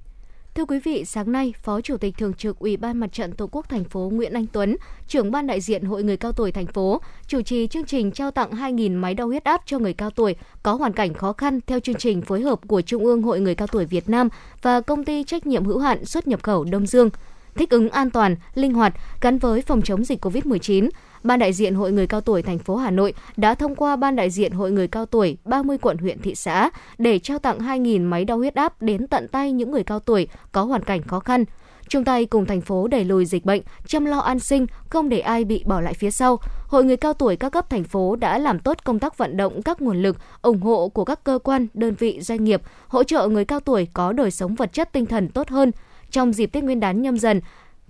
Thưa 0.55 0.65
quý 0.65 0.79
vị, 0.85 1.05
sáng 1.05 1.33
nay, 1.33 1.55
Phó 1.63 1.81
Chủ 1.81 1.97
tịch 1.97 2.15
Thường 2.19 2.35
trực 2.35 2.59
Ủy 2.59 2.77
ban 2.77 3.01
Mặt 3.01 3.13
trận 3.13 3.33
Tổ 3.33 3.49
quốc 3.53 3.69
thành 3.69 3.85
phố 3.85 4.11
Nguyễn 4.13 4.33
Anh 4.33 4.47
Tuấn, 4.47 4.77
trưởng 5.09 5.31
ban 5.31 5.47
đại 5.47 5.61
diện 5.61 5.85
Hội 5.85 6.03
người 6.03 6.17
cao 6.17 6.33
tuổi 6.33 6.53
thành 6.53 6.67
phố, 6.67 7.01
chủ 7.27 7.43
trì 7.43 7.67
chương 7.67 7.85
trình 7.85 8.13
trao 8.13 8.31
tặng 8.31 8.51
2.000 8.51 9.01
máy 9.01 9.15
đo 9.15 9.25
huyết 9.25 9.45
áp 9.45 9.63
cho 9.67 9.79
người 9.79 9.93
cao 9.93 10.11
tuổi 10.11 10.37
có 10.63 10.75
hoàn 10.75 10.93
cảnh 10.93 11.15
khó 11.15 11.33
khăn 11.33 11.61
theo 11.67 11.81
chương 11.81 11.95
trình 11.95 12.23
phối 12.23 12.41
hợp 12.41 12.61
của 12.67 12.83
Trung 12.83 13.05
ương 13.05 13.23
Hội 13.23 13.41
người 13.41 13.55
cao 13.55 13.67
tuổi 13.67 13.85
Việt 13.85 14.09
Nam 14.09 14.29
và 14.63 14.81
công 14.81 15.05
ty 15.05 15.25
trách 15.25 15.47
nhiệm 15.47 15.65
hữu 15.65 15.79
hạn 15.79 16.05
xuất 16.05 16.29
nhập 16.29 16.43
khẩu 16.43 16.65
Đông 16.65 16.87
Dương. 16.87 17.11
Thích 17.55 17.71
ứng 17.71 17.89
an 17.89 18.11
toàn, 18.11 18.37
linh 18.55 18.75
hoạt 18.75 18.95
gắn 19.21 19.39
với 19.39 19.63
phòng 19.63 19.83
chống 19.83 20.05
dịch 20.05 20.25
COVID-19, 20.25 20.89
Ban 21.23 21.39
đại 21.39 21.53
diện 21.53 21.75
Hội 21.75 21.93
người 21.93 22.07
cao 22.07 22.21
tuổi 22.21 22.43
thành 22.43 22.59
phố 22.59 22.77
Hà 22.77 22.91
Nội 22.91 23.15
đã 23.37 23.55
thông 23.55 23.75
qua 23.75 23.97
Ban 23.97 24.17
đại 24.17 24.31
diện 24.31 24.53
Hội 24.53 24.71
người 24.71 24.89
cao 24.89 25.07
tuổi 25.07 25.37
30 25.45 25.79
quận 25.79 25.99
huyện 25.99 26.19
thị 26.19 26.35
xã 26.35 26.71
để 26.99 27.19
trao 27.19 27.39
tặng 27.39 27.59
2.000 27.59 28.09
máy 28.09 28.25
đo 28.25 28.37
huyết 28.37 28.55
áp 28.55 28.83
đến 28.83 29.07
tận 29.07 29.29
tay 29.29 29.53
những 29.53 29.71
người 29.71 29.85
cao 29.85 30.01
tuổi 30.01 30.29
có 30.53 30.65
hoàn 30.65 30.83
cảnh 30.83 31.03
khó 31.03 31.21
khăn. 31.21 31.45
Chung 31.89 32.05
tay 32.05 32.27
cùng 32.27 32.47
thành 32.47 32.61
phố 32.61 32.89
đẩy 32.89 33.05
lùi 33.05 33.25
dịch 33.25 33.45
bệnh, 33.45 33.63
chăm 33.87 34.05
lo 34.05 34.19
an 34.19 34.39
sinh, 34.39 34.67
không 34.89 35.09
để 35.09 35.21
ai 35.21 35.45
bị 35.45 35.63
bỏ 35.67 35.81
lại 35.81 35.95
phía 35.95 36.11
sau. 36.11 36.39
Hội 36.67 36.85
người 36.85 36.97
cao 36.97 37.13
tuổi 37.13 37.37
các 37.37 37.53
cấp 37.53 37.71
thành 37.71 37.85
phố 37.85 38.17
đã 38.17 38.39
làm 38.39 38.59
tốt 38.59 38.77
công 38.85 38.99
tác 38.99 39.19
vận 39.19 39.37
động 39.37 39.63
các 39.63 39.83
nguồn 39.83 40.03
lực, 40.03 40.17
ủng 40.43 40.61
hộ 40.61 40.89
của 40.89 41.05
các 41.05 41.25
cơ 41.25 41.39
quan, 41.45 41.67
đơn 41.75 41.95
vị, 41.99 42.21
doanh 42.21 42.45
nghiệp, 42.45 42.63
hỗ 42.89 43.03
trợ 43.05 43.29
người 43.29 43.45
cao 43.45 43.61
tuổi 43.61 43.89
có 43.93 44.13
đời 44.13 44.31
sống 44.31 44.55
vật 44.55 44.73
chất 44.73 44.93
tinh 44.93 45.07
thần 45.07 45.29
tốt 45.29 45.49
hơn. 45.49 45.71
Trong 46.11 46.33
dịp 46.33 46.47
Tết 46.47 46.65
Nguyên 46.65 46.81
đán 46.81 47.03
nhâm 47.03 47.19
dần, 47.19 47.41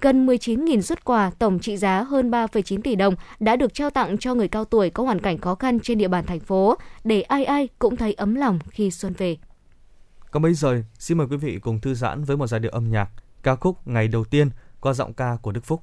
gần 0.02 0.26
19.000 0.26 0.80
xuất 0.80 1.04
quà 1.04 1.30
tổng 1.38 1.58
trị 1.58 1.76
giá 1.76 2.02
hơn 2.02 2.30
3,9 2.30 2.80
tỷ 2.82 2.96
đồng 2.96 3.14
đã 3.40 3.56
được 3.56 3.74
trao 3.74 3.90
tặng 3.90 4.18
cho 4.18 4.34
người 4.34 4.48
cao 4.48 4.64
tuổi 4.64 4.90
có 4.90 5.04
hoàn 5.04 5.20
cảnh 5.20 5.38
khó 5.38 5.54
khăn 5.54 5.80
trên 5.80 5.98
địa 5.98 6.08
bàn 6.08 6.26
thành 6.26 6.40
phố, 6.40 6.74
để 7.04 7.22
ai 7.22 7.44
ai 7.44 7.68
cũng 7.78 7.96
thấy 7.96 8.12
ấm 8.12 8.34
lòng 8.34 8.58
khi 8.70 8.90
xuân 8.90 9.12
về. 9.18 9.36
Còn 10.30 10.42
bây 10.42 10.54
giờ, 10.54 10.82
xin 10.98 11.18
mời 11.18 11.26
quý 11.30 11.36
vị 11.36 11.58
cùng 11.62 11.80
thư 11.80 11.94
giãn 11.94 12.24
với 12.24 12.36
một 12.36 12.46
giai 12.46 12.60
điệu 12.60 12.70
âm 12.72 12.90
nhạc, 12.90 13.08
ca 13.42 13.56
khúc 13.56 13.88
Ngày 13.88 14.08
đầu 14.08 14.24
tiên 14.24 14.50
qua 14.80 14.92
giọng 14.92 15.12
ca 15.12 15.36
của 15.42 15.52
Đức 15.52 15.64
Phúc. 15.64 15.82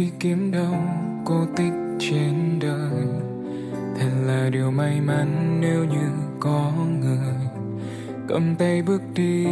Khi 0.00 0.10
kiếm 0.20 0.50
đâu 0.50 0.74
cô 1.24 1.46
tích 1.56 1.72
trên 1.98 2.58
đời. 2.60 3.04
Thật 3.98 4.10
là 4.26 4.48
điều 4.52 4.70
may 4.70 5.00
mắn 5.00 5.58
nếu 5.60 5.84
như 5.84 6.08
có 6.40 6.72
người. 7.00 7.34
Cầm 8.28 8.56
tay 8.56 8.82
bước 8.82 9.02
đi 9.14 9.44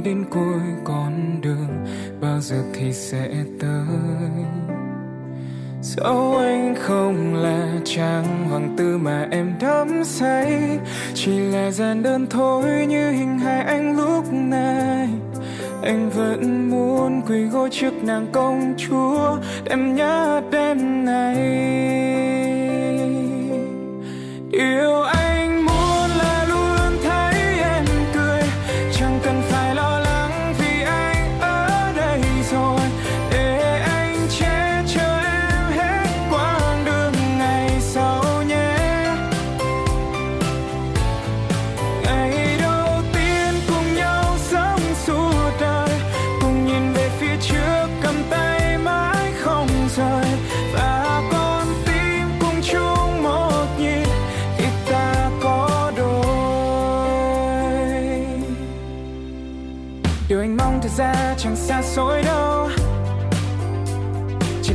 đến 0.00 0.24
cuối 0.30 0.60
con 0.84 1.40
đường, 1.40 1.84
bao 2.20 2.40
giờ 2.40 2.62
thì 2.74 2.92
sẽ 2.92 3.28
tới. 3.60 3.86
Dẫu 5.82 6.36
anh 6.36 6.74
không 6.78 7.34
là 7.34 7.80
chàng 7.84 8.48
hoàng 8.50 8.74
tử 8.78 8.98
mà 8.98 9.28
em 9.30 9.54
đắm 9.60 10.04
say, 10.04 10.78
chỉ 11.14 11.38
là 11.38 11.70
gian 11.70 12.02
đơn 12.02 12.26
thôi 12.30 12.86
như 12.88 13.10
hình 13.10 13.38
hài 13.38 13.60
anh 13.60 13.96
lúc 13.96 14.32
này. 14.32 15.08
Anh 15.82 16.10
vẫn 16.10 16.70
muốn 16.70 17.22
quỳ 17.28 17.44
gối 17.44 17.68
trước 17.72 17.95
nàng 18.06 18.26
công 18.32 18.74
chúa 18.78 19.38
em 19.70 19.94
nhớ 19.94 20.40
đêm 20.50 21.04
này 21.04 21.36
yêu. 24.52 25.02
anh 25.02 25.15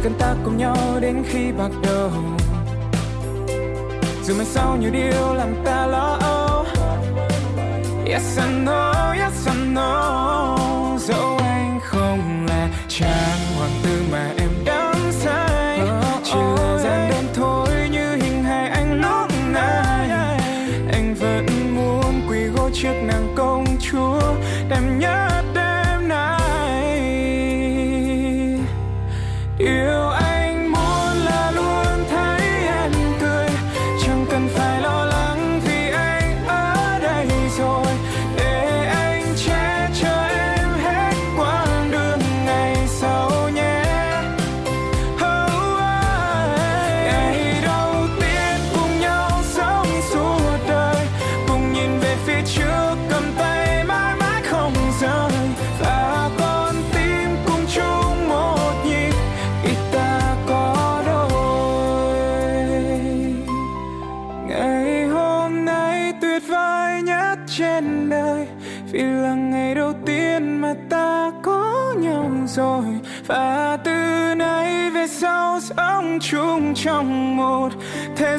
cần 0.04 0.14
ta 0.20 0.36
cùng 0.44 0.58
nhau 0.58 0.78
đến 1.00 1.24
khi 1.30 1.52
bạc 1.52 1.70
đầu. 1.84 2.12
Dù 4.24 4.36
mai 4.36 4.46
sau 4.46 4.78
nhiều 4.78 4.92
điều 4.92 5.34
làm 5.34 5.56
ta 5.66 5.88
lo 5.88 6.18
âu. 6.22 6.66
Yes 8.06 8.38
I 8.40 8.44
know, 8.66 9.12
yes 9.20 9.48
I 9.48 9.54
know. 9.74 10.98
Dẫu 10.98 11.38
anh 11.38 11.80
không 11.84 12.46
là 12.50 12.70
chàng 12.88 13.40
hoàng 13.58 13.72
tử. 13.84 13.91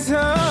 Thế 0.03 0.09
giới 0.09 0.42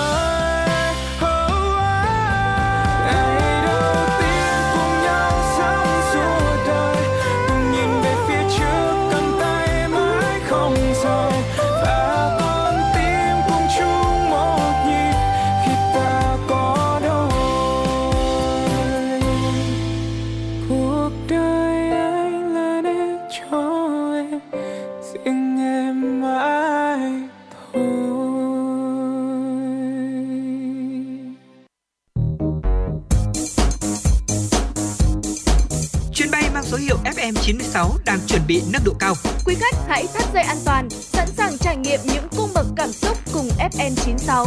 bị 38.52 38.62
nâng 38.74 38.82
độ 38.86 38.94
cao. 39.00 39.14
Quý 39.46 39.56
khách 39.56 39.76
hãy 39.88 40.08
thắt 40.14 40.34
dây 40.34 40.44
an 40.44 40.58
toàn, 40.66 40.90
sẵn 40.90 41.28
sàng 41.28 41.58
trải 41.58 41.78
nghiệm 41.78 42.00
những 42.14 42.24
cung 42.38 42.50
bậc 42.56 42.66
cảm 42.76 42.90
xúc 42.90 43.18
cùng 43.34 43.46
FN96. 43.72 44.46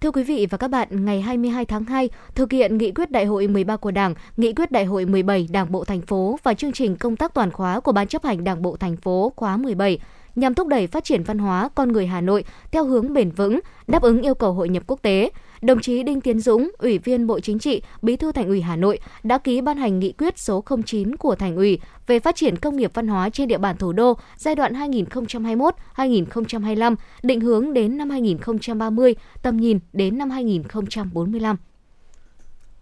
Thưa 0.00 0.10
quý 0.10 0.22
vị 0.22 0.46
và 0.50 0.58
các 0.58 0.68
bạn, 0.68 1.04
ngày 1.04 1.20
22 1.20 1.64
tháng 1.64 1.84
2, 1.84 2.08
thực 2.34 2.52
hiện 2.52 2.78
nghị 2.78 2.92
quyết 2.92 3.10
đại 3.10 3.24
hội 3.24 3.46
13 3.48 3.76
của 3.76 3.90
Đảng, 3.90 4.14
nghị 4.36 4.52
quyết 4.52 4.72
đại 4.72 4.84
hội 4.84 5.04
17 5.04 5.48
Đảng 5.50 5.72
bộ 5.72 5.84
thành 5.84 6.00
phố 6.00 6.38
và 6.42 6.54
chương 6.54 6.72
trình 6.72 6.96
công 6.96 7.16
tác 7.16 7.34
toàn 7.34 7.50
khóa 7.50 7.80
của 7.80 7.92
Ban 7.92 8.06
chấp 8.08 8.24
hành 8.24 8.44
Đảng 8.44 8.62
bộ 8.62 8.76
thành 8.76 8.96
phố 8.96 9.32
khóa 9.36 9.56
17 9.56 9.98
nhằm 10.34 10.54
thúc 10.54 10.68
đẩy 10.68 10.86
phát 10.86 11.04
triển 11.04 11.22
văn 11.22 11.38
hóa 11.38 11.68
con 11.74 11.92
người 11.92 12.06
Hà 12.06 12.20
Nội 12.20 12.44
theo 12.70 12.84
hướng 12.84 13.12
bền 13.12 13.30
vững, 13.30 13.60
đáp 13.86 14.02
ứng 14.02 14.22
yêu 14.22 14.34
cầu 14.34 14.52
hội 14.52 14.68
nhập 14.68 14.82
quốc 14.86 15.02
tế 15.02 15.30
đồng 15.62 15.80
chí 15.80 16.02
Đinh 16.02 16.20
Tiến 16.20 16.40
Dũng, 16.40 16.70
Ủy 16.78 16.98
viên 16.98 17.26
Bộ 17.26 17.40
Chính 17.40 17.58
trị, 17.58 17.82
Bí 18.02 18.16
thư 18.16 18.32
Thành 18.32 18.48
ủy 18.48 18.60
Hà 18.60 18.76
Nội 18.76 18.98
đã 19.22 19.38
ký 19.38 19.60
ban 19.60 19.76
hành 19.76 19.98
nghị 19.98 20.12
quyết 20.12 20.38
số 20.38 20.64
09 20.86 21.16
của 21.16 21.34
Thành 21.34 21.56
ủy 21.56 21.80
về 22.06 22.18
phát 22.18 22.36
triển 22.36 22.56
công 22.56 22.76
nghiệp 22.76 22.90
văn 22.94 23.08
hóa 23.08 23.30
trên 23.30 23.48
địa 23.48 23.58
bàn 23.58 23.76
thủ 23.76 23.92
đô 23.92 24.18
giai 24.36 24.54
đoạn 24.54 24.72
2021-2025, 24.72 26.96
định 27.22 27.40
hướng 27.40 27.72
đến 27.72 27.98
năm 27.98 28.10
2030, 28.10 29.14
tầm 29.42 29.56
nhìn 29.56 29.78
đến 29.92 30.18
năm 30.18 30.30
2045. 30.30 31.56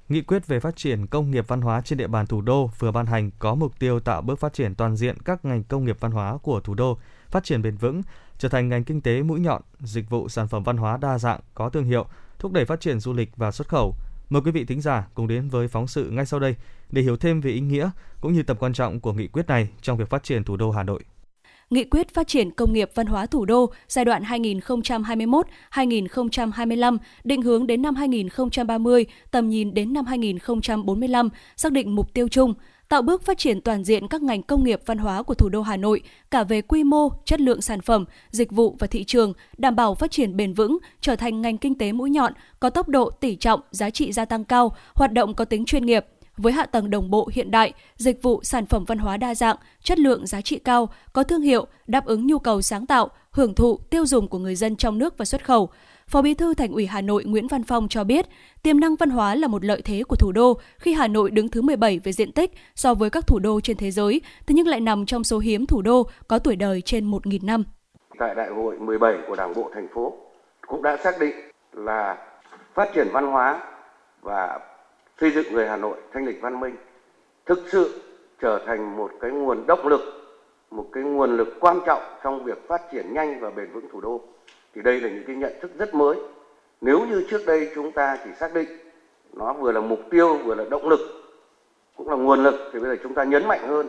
Nghị 0.08 0.20
quyết 0.20 0.46
về 0.46 0.60
phát 0.60 0.76
triển 0.76 1.06
công 1.06 1.30
nghiệp 1.30 1.48
văn 1.48 1.60
hóa 1.60 1.80
trên 1.80 1.98
địa 1.98 2.06
bàn 2.06 2.26
thủ 2.26 2.40
đô 2.40 2.70
vừa 2.78 2.92
ban 2.92 3.06
hành 3.06 3.30
có 3.38 3.54
mục 3.54 3.78
tiêu 3.78 4.00
tạo 4.00 4.22
bước 4.22 4.40
phát 4.40 4.52
triển 4.52 4.74
toàn 4.74 4.96
diện 4.96 5.16
các 5.24 5.44
ngành 5.44 5.64
công 5.64 5.84
nghiệp 5.84 5.96
văn 6.00 6.12
hóa 6.12 6.38
của 6.42 6.60
thủ 6.60 6.74
đô, 6.74 6.98
phát 7.30 7.44
triển 7.44 7.62
bền 7.62 7.76
vững, 7.76 8.02
trở 8.38 8.48
thành 8.48 8.68
ngành 8.68 8.84
kinh 8.84 9.00
tế 9.00 9.22
mũi 9.22 9.40
nhọn, 9.40 9.62
dịch 9.80 10.10
vụ 10.10 10.28
sản 10.28 10.48
phẩm 10.48 10.62
văn 10.62 10.76
hóa 10.76 10.96
đa 10.96 11.18
dạng 11.18 11.40
có 11.54 11.68
thương 11.68 11.84
hiệu, 11.84 12.06
thúc 12.38 12.52
đẩy 12.52 12.64
phát 12.64 12.80
triển 12.80 13.00
du 13.00 13.12
lịch 13.12 13.36
và 13.36 13.50
xuất 13.50 13.68
khẩu. 13.68 13.94
Mời 14.30 14.42
quý 14.44 14.50
vị 14.50 14.64
thính 14.64 14.80
giả 14.80 15.06
cùng 15.14 15.28
đến 15.28 15.48
với 15.48 15.68
phóng 15.68 15.86
sự 15.86 16.10
ngay 16.10 16.26
sau 16.26 16.40
đây 16.40 16.54
để 16.90 17.02
hiểu 17.02 17.16
thêm 17.16 17.40
về 17.40 17.50
ý 17.50 17.60
nghĩa 17.60 17.90
cũng 18.20 18.32
như 18.32 18.42
tầm 18.42 18.56
quan 18.56 18.72
trọng 18.72 19.00
của 19.00 19.12
nghị 19.12 19.28
quyết 19.28 19.46
này 19.46 19.68
trong 19.82 19.98
việc 19.98 20.10
phát 20.10 20.22
triển 20.22 20.44
thủ 20.44 20.56
đô 20.56 20.70
Hà 20.70 20.82
Nội. 20.82 21.04
Nghị 21.70 21.84
quyết 21.84 22.14
phát 22.14 22.28
triển 22.28 22.50
công 22.50 22.72
nghiệp 22.72 22.90
văn 22.94 23.06
hóa 23.06 23.26
thủ 23.26 23.44
đô 23.44 23.72
giai 23.88 24.04
đoạn 24.04 24.22
2021-2025, 24.22 26.98
định 27.24 27.42
hướng 27.42 27.66
đến 27.66 27.82
năm 27.82 27.94
2030, 27.94 29.06
tầm 29.30 29.48
nhìn 29.48 29.74
đến 29.74 29.92
năm 29.92 30.06
2045, 30.06 31.28
xác 31.56 31.72
định 31.72 31.94
mục 31.94 32.14
tiêu 32.14 32.28
chung, 32.28 32.54
tạo 32.88 33.02
bước 33.02 33.24
phát 33.24 33.38
triển 33.38 33.60
toàn 33.60 33.84
diện 33.84 34.08
các 34.08 34.22
ngành 34.22 34.42
công 34.42 34.64
nghiệp 34.64 34.80
văn 34.86 34.98
hóa 34.98 35.22
của 35.22 35.34
thủ 35.34 35.48
đô 35.48 35.62
Hà 35.62 35.76
Nội, 35.76 36.02
cả 36.30 36.44
về 36.44 36.62
quy 36.62 36.84
mô, 36.84 37.08
chất 37.24 37.40
lượng 37.40 37.62
sản 37.62 37.80
phẩm, 37.80 38.04
dịch 38.30 38.52
vụ 38.52 38.76
và 38.78 38.86
thị 38.86 39.04
trường, 39.04 39.32
đảm 39.58 39.76
bảo 39.76 39.94
phát 39.94 40.10
triển 40.10 40.36
bền 40.36 40.52
vững, 40.52 40.78
trở 41.00 41.16
thành 41.16 41.42
ngành 41.42 41.58
kinh 41.58 41.78
tế 41.78 41.92
mũi 41.92 42.10
nhọn, 42.10 42.32
có 42.60 42.70
tốc 42.70 42.88
độ, 42.88 43.10
tỷ 43.10 43.36
trọng, 43.36 43.60
giá 43.70 43.90
trị 43.90 44.12
gia 44.12 44.24
tăng 44.24 44.44
cao, 44.44 44.76
hoạt 44.94 45.12
động 45.12 45.34
có 45.34 45.44
tính 45.44 45.64
chuyên 45.64 45.86
nghiệp, 45.86 46.06
với 46.36 46.52
hạ 46.52 46.66
tầng 46.66 46.90
đồng 46.90 47.10
bộ 47.10 47.30
hiện 47.32 47.50
đại, 47.50 47.72
dịch 47.96 48.22
vụ 48.22 48.40
sản 48.42 48.66
phẩm 48.66 48.84
văn 48.84 48.98
hóa 48.98 49.16
đa 49.16 49.34
dạng, 49.34 49.56
chất 49.82 49.98
lượng 49.98 50.26
giá 50.26 50.40
trị 50.40 50.58
cao, 50.58 50.88
có 51.12 51.22
thương 51.22 51.42
hiệu, 51.42 51.66
đáp 51.86 52.06
ứng 52.06 52.26
nhu 52.26 52.38
cầu 52.38 52.62
sáng 52.62 52.86
tạo, 52.86 53.10
hưởng 53.30 53.54
thụ, 53.54 53.78
tiêu 53.90 54.06
dùng 54.06 54.28
của 54.28 54.38
người 54.38 54.56
dân 54.56 54.76
trong 54.76 54.98
nước 54.98 55.18
và 55.18 55.24
xuất 55.24 55.44
khẩu. 55.44 55.70
Phó 56.10 56.22
Bí 56.22 56.34
thư 56.34 56.54
Thành 56.54 56.72
ủy 56.72 56.86
Hà 56.86 57.00
Nội 57.00 57.24
Nguyễn 57.24 57.48
Văn 57.48 57.62
Phong 57.64 57.88
cho 57.88 58.04
biết, 58.04 58.26
tiềm 58.62 58.80
năng 58.80 58.96
văn 58.96 59.10
hóa 59.10 59.34
là 59.34 59.48
một 59.48 59.64
lợi 59.64 59.82
thế 59.84 60.02
của 60.08 60.16
thủ 60.16 60.32
đô 60.32 60.58
khi 60.78 60.92
Hà 60.92 61.08
Nội 61.08 61.30
đứng 61.30 61.48
thứ 61.48 61.62
17 61.62 61.98
về 61.98 62.12
diện 62.12 62.32
tích 62.32 62.50
so 62.74 62.94
với 62.94 63.10
các 63.10 63.26
thủ 63.26 63.38
đô 63.38 63.60
trên 63.60 63.76
thế 63.76 63.90
giới, 63.90 64.20
thế 64.46 64.54
nhưng 64.54 64.66
lại 64.66 64.80
nằm 64.80 65.06
trong 65.06 65.24
số 65.24 65.38
hiếm 65.38 65.66
thủ 65.66 65.82
đô 65.82 66.06
có 66.28 66.38
tuổi 66.38 66.56
đời 66.56 66.80
trên 66.80 67.10
1.000 67.10 67.38
năm. 67.46 67.64
Tại 68.18 68.34
đại 68.34 68.48
hội 68.48 68.78
17 68.78 69.14
của 69.28 69.36
Đảng 69.36 69.54
bộ 69.54 69.70
thành 69.74 69.88
phố 69.94 70.12
cũng 70.66 70.82
đã 70.82 70.96
xác 70.96 71.14
định 71.20 71.34
là 71.72 72.16
phát 72.74 72.88
triển 72.94 73.08
văn 73.12 73.26
hóa 73.26 73.62
và 74.22 74.60
xây 75.20 75.30
dựng 75.30 75.52
người 75.52 75.68
Hà 75.68 75.76
Nội 75.76 75.96
thanh 76.12 76.26
lịch 76.26 76.40
văn 76.40 76.60
minh 76.60 76.76
thực 77.46 77.64
sự 77.72 78.00
trở 78.42 78.64
thành 78.66 78.96
một 78.96 79.10
cái 79.20 79.30
nguồn 79.30 79.66
động 79.66 79.86
lực, 79.86 80.00
một 80.70 80.86
cái 80.92 81.02
nguồn 81.02 81.36
lực 81.36 81.48
quan 81.60 81.80
trọng 81.86 82.02
trong 82.24 82.44
việc 82.44 82.68
phát 82.68 82.82
triển 82.92 83.14
nhanh 83.14 83.40
và 83.40 83.50
bền 83.50 83.72
vững 83.72 83.88
thủ 83.92 84.00
đô. 84.00 84.20
Thì 84.76 84.82
đây 84.82 85.00
là 85.00 85.08
những 85.08 85.24
cái 85.26 85.36
nhận 85.36 85.52
thức 85.60 85.70
rất 85.78 85.94
mới. 85.94 86.16
Nếu 86.80 87.06
như 87.06 87.26
trước 87.30 87.46
đây 87.46 87.70
chúng 87.74 87.92
ta 87.92 88.18
chỉ 88.24 88.30
xác 88.40 88.54
định 88.54 88.68
nó 89.32 89.52
vừa 89.52 89.72
là 89.72 89.80
mục 89.80 90.00
tiêu, 90.10 90.36
vừa 90.44 90.54
là 90.54 90.64
động 90.70 90.88
lực, 90.88 91.00
cũng 91.96 92.10
là 92.10 92.16
nguồn 92.16 92.42
lực, 92.42 92.54
thì 92.72 92.78
bây 92.78 92.90
giờ 92.90 93.02
chúng 93.02 93.14
ta 93.14 93.24
nhấn 93.24 93.48
mạnh 93.48 93.68
hơn 93.68 93.88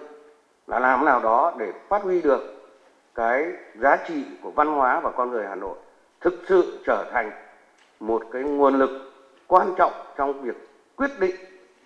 là 0.68 0.80
làm 0.80 1.05
nào 1.05 1.19
đó 1.19 1.55
để 1.59 1.72
phát 1.89 2.03
huy 2.03 2.22
được 2.22 2.41
cái 3.15 3.45
giá 3.76 3.97
trị 4.07 4.23
của 4.41 4.51
văn 4.51 4.68
hóa 4.68 4.99
và 4.99 5.11
con 5.11 5.31
người 5.31 5.45
Hà 5.47 5.55
Nội 5.55 5.77
thực 6.22 6.34
sự 6.47 6.80
trở 6.85 7.09
thành 7.11 7.31
một 7.99 8.23
cái 8.31 8.43
nguồn 8.43 8.80
lực 8.80 8.89
quan 9.47 9.73
trọng 9.77 9.93
trong 10.18 10.41
việc 10.41 10.55
quyết 10.95 11.11
định 11.19 11.35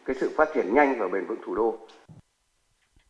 cái 0.05 0.15
sự 0.19 0.31
phát 0.37 0.49
triển 0.53 0.73
nhanh 0.73 0.99
và 0.99 1.07
bền 1.07 1.25
vững 1.25 1.41
thủ 1.45 1.55
đô. 1.55 1.77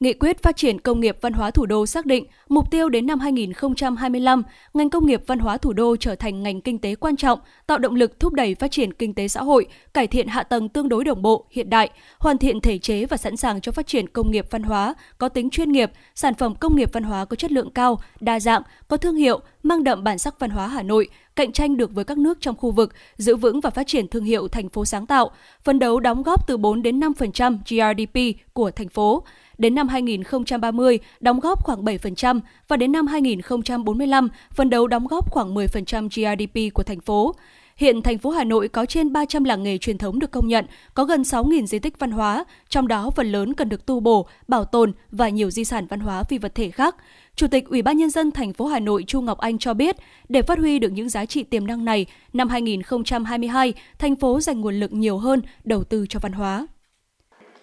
Nghị 0.02 0.14
quyết 0.14 0.44
phát 0.44 0.58
triển 0.58 0.80
công 0.80 1.00
nghiệp 1.00 1.18
văn 1.22 1.34
hóa 1.34 1.52
thủ 1.52 1.66
đô 1.66 1.86
xác 1.86 2.06
định 2.06 2.26
mục 2.50 2.72
tiêu 2.72 2.90
đến 2.90 3.06
năm 3.06 3.20
2025, 3.20 4.44
ngành 4.74 4.90
công 4.90 5.06
nghiệp 5.06 5.24
văn 5.28 5.40
hóa 5.40 5.58
thủ 5.58 5.74
đô 5.74 5.96
trở 5.96 6.16
thành 6.16 6.44
ngành 6.44 6.62
kinh 6.62 6.80
tế 6.80 6.96
quan 6.96 7.16
trọng, 7.16 7.40
tạo 7.68 7.78
động 7.78 7.96
lực 7.96 8.20
thúc 8.20 8.34
đẩy 8.34 8.56
phát 8.56 8.72
triển 8.72 8.94
kinh 8.94 9.14
tế 9.14 9.28
xã 9.28 9.42
hội, 9.44 9.66
cải 9.94 10.08
thiện 10.08 10.28
hạ 10.28 10.44
tầng 10.44 10.70
tương 10.70 10.90
đối 10.90 11.04
đồng 11.04 11.22
bộ, 11.22 11.46
hiện 11.50 11.70
đại, 11.70 11.90
hoàn 12.20 12.38
thiện 12.38 12.62
thể 12.62 12.78
chế 12.78 13.06
và 13.06 13.18
sẵn 13.18 13.38
sàng 13.38 13.62
cho 13.62 13.72
phát 13.72 13.88
triển 13.88 14.10
công 14.10 14.32
nghiệp 14.32 14.46
văn 14.50 14.64
hóa 14.64 14.94
có 15.18 15.30
tính 15.30 15.50
chuyên 15.50 15.72
nghiệp, 15.72 15.92
sản 16.16 16.34
phẩm 16.34 16.56
công 16.56 16.76
nghiệp 16.76 16.90
văn 16.94 17.04
hóa 17.04 17.26
có 17.26 17.36
chất 17.36 17.52
lượng 17.52 17.70
cao, 17.70 18.00
đa 18.20 18.40
dạng, 18.40 18.62
có 18.88 18.98
thương 18.98 19.16
hiệu, 19.16 19.40
mang 19.64 19.84
đậm 19.84 20.04
bản 20.04 20.18
sắc 20.18 20.40
văn 20.40 20.50
hóa 20.50 20.68
Hà 20.68 20.84
Nội, 20.84 21.08
cạnh 21.36 21.52
tranh 21.52 21.78
được 21.78 21.94
với 21.94 22.06
các 22.06 22.18
nước 22.18 22.38
trong 22.42 22.56
khu 22.56 22.72
vực, 22.72 22.94
giữ 23.18 23.36
vững 23.36 23.62
và 23.62 23.70
phát 23.70 23.88
triển 23.88 24.08
thương 24.08 24.24
hiệu 24.24 24.48
thành 24.48 24.70
phố 24.70 24.86
sáng 24.86 25.06
tạo, 25.06 25.32
phấn 25.64 25.80
đấu 25.80 26.00
đóng 26.00 26.24
góp 26.24 26.48
từ 26.48 26.58
4 26.58 26.82
đến 26.82 27.00
5% 27.00 27.58
GRDP 27.70 28.44
của 28.54 28.72
thành 28.72 28.90
phố 28.90 29.24
đến 29.62 29.76
năm 29.76 29.88
2030 29.88 31.00
đóng 31.20 31.40
góp 31.40 31.64
khoảng 31.64 31.84
7% 31.86 32.40
và 32.68 32.78
đến 32.78 32.92
năm 32.92 33.08
2045 33.08 34.30
phấn 34.52 34.70
đấu 34.70 34.88
đóng 34.88 35.08
góp 35.08 35.32
khoảng 35.32 35.56
10% 35.56 36.08
GDP 36.10 36.74
của 36.74 36.84
thành 36.84 37.00
phố. 37.00 37.36
Hiện 37.76 38.02
thành 38.02 38.18
phố 38.18 38.30
Hà 38.30 38.44
Nội 38.44 38.68
có 38.68 38.86
trên 38.86 39.14
300 39.14 39.44
làng 39.44 39.64
nghề 39.64 39.78
truyền 39.78 39.98
thống 39.98 40.20
được 40.20 40.32
công 40.32 40.48
nhận, 40.48 40.66
có 40.94 41.06
gần 41.06 41.22
6.000 41.22 41.66
di 41.66 41.80
tích 41.80 42.00
văn 42.00 42.12
hóa, 42.12 42.46
trong 42.70 42.88
đó 42.88 43.10
phần 43.10 43.32
lớn 43.32 43.54
cần 43.54 43.70
được 43.70 43.86
tu 43.86 44.00
bổ, 44.00 44.28
bảo 44.48 44.66
tồn 44.66 44.94
và 45.12 45.30
nhiều 45.30 45.52
di 45.52 45.64
sản 45.64 45.88
văn 45.88 46.00
hóa 46.00 46.24
phi 46.24 46.38
vật 46.38 46.56
thể 46.56 46.72
khác. 46.72 46.96
Chủ 47.36 47.48
tịch 47.48 47.66
Ủy 47.70 47.82
ban 47.82 47.98
nhân 47.98 48.10
dân 48.10 48.32
thành 48.32 48.54
phố 48.54 48.66
Hà 48.66 48.80
Nội 48.80 49.04
Chu 49.08 49.22
Ngọc 49.22 49.38
Anh 49.38 49.58
cho 49.58 49.74
biết, 49.74 49.96
để 50.30 50.42
phát 50.42 50.60
huy 50.60 50.80
được 50.80 50.92
những 50.92 51.10
giá 51.10 51.26
trị 51.26 51.44
tiềm 51.44 51.68
năng 51.68 51.86
này, 51.86 52.06
năm 52.34 52.50
2022, 52.50 53.74
thành 54.00 54.16
phố 54.16 54.40
dành 54.40 54.62
nguồn 54.62 54.80
lực 54.80 54.94
nhiều 54.94 55.18
hơn 55.18 55.42
đầu 55.64 55.84
tư 55.84 56.06
cho 56.10 56.20
văn 56.20 56.32
hóa. 56.32 56.68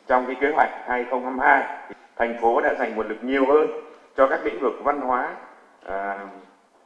Trong 0.08 0.26
cái 0.26 0.36
kế 0.40 0.50
hoạch 0.50 0.70
2022, 0.86 1.64
thành 2.16 2.38
phố 2.40 2.60
đã 2.60 2.74
dành 2.78 2.94
nguồn 2.94 3.08
lực 3.08 3.18
nhiều 3.22 3.46
hơn 3.46 3.68
cho 4.16 4.26
các 4.26 4.40
lĩnh 4.44 4.60
vực 4.60 4.72
văn 4.84 5.00
hóa, 5.00 5.34
à, 5.86 6.26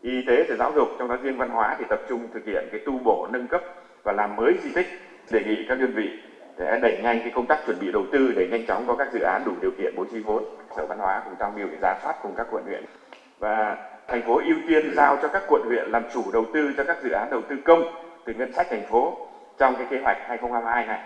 y 0.01 0.23
tế 0.27 0.45
và 0.49 0.55
giáo 0.57 0.73
dục 0.77 0.89
trong 0.99 1.09
đó 1.09 1.17
riêng 1.23 1.39
văn 1.39 1.51
hóa 1.51 1.77
thì 1.79 1.85
tập 1.89 2.01
trung 2.09 2.29
thực 2.35 2.45
hiện 2.45 2.69
cái 2.73 2.81
tu 2.87 2.99
bổ 2.99 3.27
nâng 3.31 3.47
cấp 3.47 3.63
và 4.03 4.13
làm 4.13 4.37
mới 4.37 4.55
di 4.63 4.73
tích 4.75 4.87
đề 5.31 5.43
nghị 5.45 5.65
các 5.69 5.79
đơn 5.79 5.93
vị 5.95 6.11
để 6.59 6.79
đẩy 6.83 6.99
nhanh 7.03 7.19
cái 7.21 7.31
công 7.35 7.47
tác 7.47 7.59
chuẩn 7.67 7.79
bị 7.81 7.91
đầu 7.93 8.05
tư 8.13 8.33
để 8.33 8.47
nhanh 8.51 8.67
chóng 8.67 8.85
có 8.87 8.95
các 8.95 9.13
dự 9.13 9.21
án 9.21 9.43
đủ 9.45 9.53
điều 9.61 9.71
kiện 9.79 9.95
bố 9.97 10.05
trí 10.13 10.21
vốn 10.21 10.45
sở 10.77 10.87
văn 10.87 10.99
hóa 10.99 11.23
cùng 11.25 11.35
tham 11.39 11.55
mưu 11.55 11.69
để 11.69 11.77
ra 11.81 11.95
soát 12.03 12.17
cùng 12.23 12.35
các 12.37 12.47
quận 12.51 12.65
huyện. 12.65 12.85
Và 13.39 13.77
thành 14.09 14.23
phố 14.23 14.41
ưu 14.45 14.57
tiên 14.67 14.95
giao 14.95 15.17
cho 15.23 15.29
các 15.29 15.43
quận 15.49 15.63
huyện 15.67 15.89
làm 15.89 16.03
chủ 16.13 16.31
đầu 16.33 16.45
tư 16.53 16.73
cho 16.77 16.85
các 16.85 17.03
dự 17.03 17.11
án 17.11 17.31
đầu 17.31 17.43
tư 17.49 17.57
công 17.65 17.83
từ 18.25 18.33
ngân 18.35 18.53
sách 18.53 18.67
thành 18.71 18.83
phố 18.83 19.17
trong 19.59 19.75
cái 19.77 19.87
kế 19.91 20.01
hoạch 20.01 20.17
2022 20.29 20.87
này. 20.87 21.01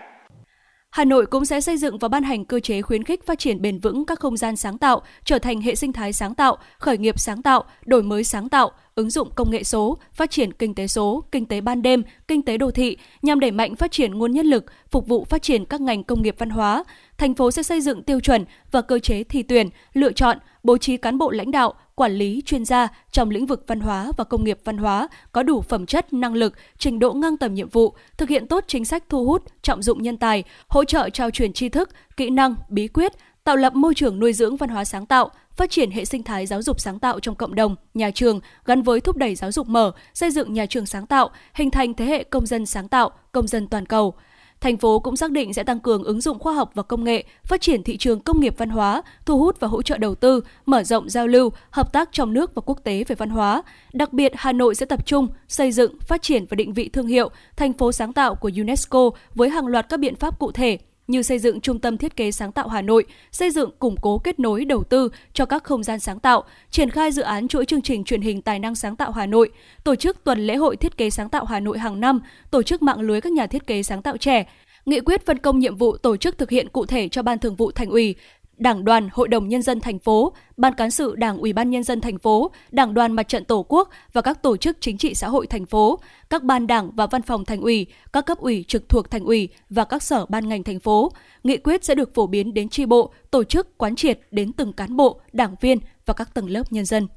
Hà 0.97 1.05
Nội 1.05 1.25
cũng 1.25 1.45
sẽ 1.45 1.61
xây 1.61 1.77
dựng 1.77 1.97
và 1.97 2.07
ban 2.07 2.23
hành 2.23 2.45
cơ 2.45 2.59
chế 2.59 2.81
khuyến 2.81 3.03
khích 3.03 3.25
phát 3.25 3.39
triển 3.39 3.61
bền 3.61 3.77
vững 3.77 4.05
các 4.05 4.19
không 4.19 4.37
gian 4.37 4.55
sáng 4.55 4.77
tạo, 4.77 5.01
trở 5.25 5.39
thành 5.39 5.61
hệ 5.61 5.75
sinh 5.75 5.93
thái 5.93 6.13
sáng 6.13 6.35
tạo, 6.35 6.57
khởi 6.77 6.97
nghiệp 6.97 7.19
sáng 7.19 7.41
tạo, 7.41 7.63
đổi 7.85 8.03
mới 8.03 8.23
sáng 8.23 8.49
tạo, 8.49 8.71
ứng 8.95 9.09
dụng 9.09 9.29
công 9.35 9.51
nghệ 9.51 9.63
số, 9.63 9.97
phát 10.13 10.31
triển 10.31 10.53
kinh 10.53 10.75
tế 10.75 10.87
số, 10.87 11.23
kinh 11.31 11.45
tế 11.45 11.61
ban 11.61 11.81
đêm, 11.81 12.03
kinh 12.27 12.41
tế 12.41 12.57
đô 12.57 12.71
thị 12.71 12.97
nhằm 13.21 13.39
đẩy 13.39 13.51
mạnh 13.51 13.75
phát 13.75 13.91
triển 13.91 14.13
nguồn 14.13 14.31
nhân 14.31 14.45
lực, 14.45 14.65
phục 14.91 15.07
vụ 15.07 15.25
phát 15.25 15.41
triển 15.41 15.65
các 15.65 15.81
ngành 15.81 16.03
công 16.03 16.21
nghiệp 16.21 16.35
văn 16.37 16.49
hóa. 16.49 16.83
Thành 17.17 17.35
phố 17.35 17.51
sẽ 17.51 17.63
xây 17.63 17.81
dựng 17.81 18.03
tiêu 18.03 18.19
chuẩn 18.19 18.45
và 18.71 18.81
cơ 18.81 18.99
chế 18.99 19.23
thi 19.23 19.43
tuyển, 19.43 19.69
lựa 19.93 20.11
chọn, 20.11 20.37
bố 20.67 20.77
trí 20.77 20.97
cán 20.97 21.17
bộ 21.17 21.31
lãnh 21.31 21.51
đạo, 21.51 21.73
quản 21.95 22.11
lý 22.11 22.41
chuyên 22.45 22.65
gia 22.65 22.87
trong 23.11 23.29
lĩnh 23.29 23.45
vực 23.45 23.63
văn 23.67 23.79
hóa 23.79 24.11
và 24.17 24.23
công 24.23 24.43
nghiệp 24.43 24.59
văn 24.63 24.77
hóa 24.77 25.07
có 25.31 25.43
đủ 25.43 25.61
phẩm 25.61 25.85
chất, 25.85 26.13
năng 26.13 26.33
lực, 26.33 26.53
trình 26.77 26.99
độ 26.99 27.13
ngang 27.13 27.37
tầm 27.37 27.53
nhiệm 27.53 27.69
vụ, 27.69 27.93
thực 28.17 28.29
hiện 28.29 28.47
tốt 28.47 28.63
chính 28.67 28.85
sách 28.85 29.03
thu 29.09 29.25
hút, 29.25 29.43
trọng 29.61 29.83
dụng 29.83 30.03
nhân 30.03 30.17
tài, 30.17 30.43
hỗ 30.67 30.83
trợ 30.83 31.09
trao 31.09 31.31
truyền 31.31 31.53
tri 31.53 31.69
thức, 31.69 31.89
kỹ 32.17 32.29
năng, 32.29 32.55
bí 32.69 32.87
quyết, 32.87 33.11
tạo 33.43 33.55
lập 33.55 33.75
môi 33.75 33.93
trường 33.93 34.19
nuôi 34.19 34.33
dưỡng 34.33 34.57
văn 34.57 34.69
hóa 34.69 34.85
sáng 34.85 35.05
tạo, 35.05 35.29
phát 35.51 35.69
triển 35.69 35.91
hệ 35.91 36.05
sinh 36.05 36.23
thái 36.23 36.45
giáo 36.45 36.61
dục 36.61 36.79
sáng 36.79 36.99
tạo 36.99 37.19
trong 37.19 37.35
cộng 37.35 37.55
đồng, 37.55 37.75
nhà 37.93 38.11
trường 38.11 38.39
gắn 38.65 38.81
với 38.81 39.01
thúc 39.01 39.17
đẩy 39.17 39.35
giáo 39.35 39.51
dục 39.51 39.67
mở, 39.67 39.91
xây 40.13 40.31
dựng 40.31 40.53
nhà 40.53 40.65
trường 40.65 40.85
sáng 40.85 41.05
tạo, 41.05 41.29
hình 41.53 41.71
thành 41.71 41.93
thế 41.93 42.05
hệ 42.05 42.23
công 42.23 42.45
dân 42.45 42.65
sáng 42.65 42.87
tạo, 42.87 43.11
công 43.31 43.47
dân 43.47 43.67
toàn 43.67 43.85
cầu. 43.85 44.13
Thành 44.61 44.77
phố 44.77 44.99
cũng 44.99 45.15
xác 45.15 45.31
định 45.31 45.53
sẽ 45.53 45.63
tăng 45.63 45.79
cường 45.79 46.03
ứng 46.03 46.21
dụng 46.21 46.39
khoa 46.39 46.53
học 46.53 46.71
và 46.73 46.83
công 46.83 47.03
nghệ, 47.03 47.23
phát 47.43 47.61
triển 47.61 47.83
thị 47.83 47.97
trường 47.97 48.19
công 48.19 48.39
nghiệp 48.39 48.53
văn 48.57 48.69
hóa, 48.69 49.01
thu 49.25 49.39
hút 49.39 49.59
và 49.59 49.67
hỗ 49.67 49.81
trợ 49.81 49.97
đầu 49.97 50.15
tư, 50.15 50.41
mở 50.65 50.83
rộng 50.83 51.09
giao 51.09 51.27
lưu, 51.27 51.51
hợp 51.69 51.93
tác 51.93 52.09
trong 52.11 52.33
nước 52.33 52.55
và 52.55 52.61
quốc 52.65 52.83
tế 52.83 53.03
về 53.07 53.15
văn 53.15 53.29
hóa. 53.29 53.63
Đặc 53.93 54.13
biệt, 54.13 54.31
Hà 54.35 54.51
Nội 54.51 54.75
sẽ 54.75 54.85
tập 54.85 55.05
trung 55.05 55.27
xây 55.47 55.71
dựng, 55.71 55.99
phát 55.99 56.21
triển 56.21 56.45
và 56.49 56.55
định 56.55 56.73
vị 56.73 56.89
thương 56.89 57.07
hiệu 57.07 57.29
thành 57.55 57.73
phố 57.73 57.91
sáng 57.91 58.13
tạo 58.13 58.35
của 58.35 58.51
UNESCO 58.57 59.09
với 59.35 59.49
hàng 59.49 59.67
loạt 59.67 59.89
các 59.89 59.99
biện 59.99 60.15
pháp 60.15 60.39
cụ 60.39 60.51
thể 60.51 60.77
như 61.07 61.21
xây 61.21 61.39
dựng 61.39 61.61
trung 61.61 61.79
tâm 61.79 61.97
thiết 61.97 62.15
kế 62.15 62.31
sáng 62.31 62.51
tạo 62.51 62.67
Hà 62.67 62.81
Nội, 62.81 63.05
xây 63.31 63.51
dựng 63.51 63.69
củng 63.79 63.95
cố 64.01 64.17
kết 64.17 64.39
nối 64.39 64.65
đầu 64.65 64.83
tư 64.83 65.09
cho 65.33 65.45
các 65.45 65.63
không 65.63 65.83
gian 65.83 65.99
sáng 65.99 66.19
tạo, 66.19 66.43
triển 66.71 66.89
khai 66.89 67.11
dự 67.11 67.21
án 67.21 67.47
chuỗi 67.47 67.65
chương 67.65 67.81
trình 67.81 68.03
truyền 68.03 68.21
hình 68.21 68.41
tài 68.41 68.59
năng 68.59 68.75
sáng 68.75 68.95
tạo 68.95 69.11
Hà 69.11 69.25
Nội, 69.25 69.49
tổ 69.83 69.95
chức 69.95 70.23
tuần 70.23 70.39
lễ 70.39 70.55
hội 70.55 70.75
thiết 70.75 70.97
kế 70.97 71.09
sáng 71.09 71.29
tạo 71.29 71.45
Hà 71.45 71.59
Nội 71.59 71.79
hàng 71.79 71.99
năm, 71.99 72.19
tổ 72.51 72.63
chức 72.63 72.81
mạng 72.81 72.99
lưới 72.99 73.21
các 73.21 73.31
nhà 73.31 73.47
thiết 73.47 73.67
kế 73.67 73.83
sáng 73.83 74.01
tạo 74.01 74.17
trẻ, 74.17 74.45
nghị 74.85 74.99
quyết 74.99 75.25
phân 75.25 75.37
công 75.37 75.59
nhiệm 75.59 75.75
vụ 75.75 75.97
tổ 75.97 76.17
chức 76.17 76.37
thực 76.37 76.49
hiện 76.49 76.69
cụ 76.69 76.85
thể 76.85 77.09
cho 77.09 77.21
Ban 77.21 77.39
Thường 77.39 77.55
vụ 77.55 77.71
Thành 77.71 77.89
ủy, 77.89 78.15
Đảng 78.57 78.85
đoàn 78.85 79.09
Hội 79.11 79.27
đồng 79.27 79.47
nhân 79.47 79.61
dân 79.61 79.79
thành 79.79 79.99
phố, 79.99 80.33
Ban 80.57 80.73
cán 80.73 80.91
sự 80.91 81.15
Đảng 81.15 81.37
Ủy 81.37 81.53
ban 81.53 81.69
nhân 81.69 81.83
dân 81.83 82.01
thành 82.01 82.17
phố, 82.17 82.51
Đảng 82.71 82.93
đoàn 82.93 83.13
Mặt 83.13 83.27
trận 83.27 83.45
Tổ 83.45 83.65
quốc 83.69 83.89
và 84.13 84.21
các 84.21 84.41
tổ 84.41 84.57
chức 84.57 84.77
chính 84.81 84.97
trị 84.97 85.13
xã 85.13 85.27
hội 85.27 85.47
thành 85.47 85.65
phố, 85.65 85.99
các 86.29 86.43
ban 86.43 86.67
đảng 86.67 86.91
và 86.91 87.07
văn 87.07 87.21
phòng 87.21 87.45
thành 87.45 87.61
ủy, 87.61 87.87
các 88.13 88.25
cấp 88.25 88.37
ủy 88.37 88.65
trực 88.67 88.89
thuộc 88.89 89.11
thành 89.11 89.23
ủy 89.23 89.49
và 89.69 89.85
các 89.85 90.03
sở 90.03 90.25
ban 90.25 90.49
ngành 90.49 90.63
thành 90.63 90.79
phố. 90.79 91.11
Nghị 91.43 91.57
quyết 91.57 91.83
sẽ 91.83 91.95
được 91.95 92.13
phổ 92.13 92.27
biến 92.27 92.53
đến 92.53 92.69
tri 92.69 92.85
bộ, 92.85 93.13
tổ 93.31 93.43
chức 93.43 93.77
quán 93.77 93.95
triệt 93.95 94.19
đến 94.31 94.53
từng 94.53 94.73
cán 94.73 94.95
bộ, 94.95 95.21
đảng 95.33 95.55
viên 95.61 95.79
và 96.05 96.13
các 96.13 96.33
tầng 96.33 96.49
lớp 96.49 96.71
nhân 96.71 96.85
dân. 96.85 97.07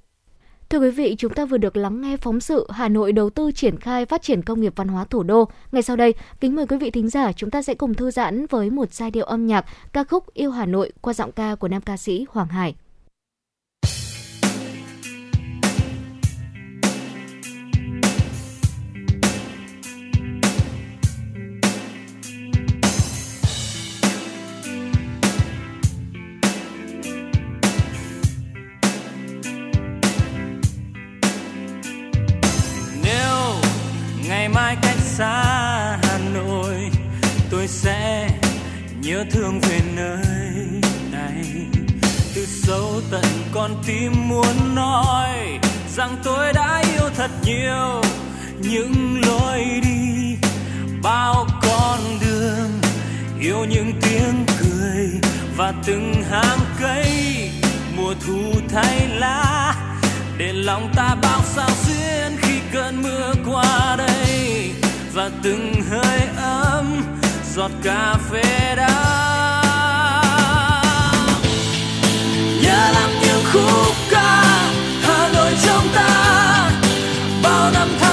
Thưa 0.71 0.79
quý 0.79 0.91
vị, 0.91 1.15
chúng 1.19 1.33
ta 1.33 1.45
vừa 1.45 1.57
được 1.57 1.77
lắng 1.77 2.01
nghe 2.01 2.17
phóng 2.17 2.41
sự 2.41 2.67
Hà 2.71 2.89
Nội 2.89 3.13
đầu 3.13 3.31
tư 3.31 3.53
triển 3.53 3.81
khai 3.81 4.07
phát 4.07 4.23
triển 4.23 4.43
công 4.43 4.61
nghiệp 4.61 4.73
văn 4.77 4.89
hóa 4.89 5.05
thủ 5.05 5.23
đô. 5.23 5.49
Ngay 5.73 5.83
sau 5.83 5.97
đây, 5.97 6.15
kính 6.41 6.57
mời 6.57 6.67
quý 6.67 6.77
vị 6.77 6.91
thính 6.91 7.09
giả 7.09 7.33
chúng 7.33 7.51
ta 7.51 7.63
sẽ 7.63 7.75
cùng 7.75 7.95
thư 7.95 8.11
giãn 8.11 8.47
với 8.47 8.71
một 8.71 8.93
giai 8.93 9.11
điệu 9.11 9.25
âm 9.25 9.47
nhạc 9.47 9.65
ca 9.93 10.05
khúc 10.05 10.35
Yêu 10.35 10.51
Hà 10.51 10.67
Nội 10.67 10.93
qua 11.01 11.13
giọng 11.13 11.33
ca 11.33 11.55
của 11.55 11.69
nam 11.69 11.83
ca 11.83 11.97
sĩ 11.97 12.27
Hoàng 12.31 12.49
Hải. 12.49 12.75
Xa 35.21 35.99
Hà 36.03 36.19
Nội, 36.35 36.91
tôi 37.51 37.69
sẽ 37.69 38.29
nhớ 39.01 39.25
thương 39.31 39.61
về 39.61 39.81
nơi 39.97 40.25
này. 41.13 41.45
Từ 42.35 42.47
sâu 42.47 43.01
tận 43.11 43.25
con 43.53 43.83
tim 43.87 44.29
muốn 44.29 44.75
nói 44.75 45.29
rằng 45.97 46.17
tôi 46.25 46.53
đã 46.53 46.83
yêu 46.95 47.11
thật 47.17 47.31
nhiều. 47.45 48.03
Những 48.59 49.21
lối 49.27 49.81
đi, 49.83 50.37
bao 51.03 51.47
con 51.63 52.01
đường, 52.21 52.81
yêu 53.41 53.65
những 53.65 53.93
tiếng 54.03 54.45
cười 54.61 55.07
và 55.57 55.73
từng 55.87 56.15
hàng 56.31 56.61
cây. 56.81 57.51
Mùa 57.97 58.15
thu 58.27 58.61
thay 58.69 59.09
lá, 59.09 59.75
để 60.39 60.53
lòng 60.53 60.93
ta 60.97 61.17
bao 61.23 61.41
sao 61.45 61.71
xuyên 61.71 62.37
khi 62.43 62.59
cơn 62.73 63.03
mưa 63.03 63.35
qua 63.47 63.97
đây 63.99 64.73
và 65.15 65.31
từng 65.43 65.75
hơi 65.91 66.21
ấm 66.37 67.03
giọt 67.55 67.71
cà 67.83 68.15
phê 68.31 68.75
đã. 68.77 68.89
Nhớ 72.63 72.91
lắm 72.95 73.11
những 73.23 73.45
khúc 73.53 73.95
ca, 74.11 74.45
hà 75.03 75.29
nội 75.35 75.53
trong 75.67 75.89
ta, 75.95 76.71
bao 77.43 77.71
năm 77.71 77.89
tháng 78.01 78.10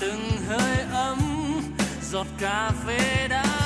từng 0.00 0.30
hơi 0.48 0.76
ấm 0.92 1.18
giọt 2.10 2.26
cà 2.38 2.70
phê 2.86 3.28
đã 3.28 3.65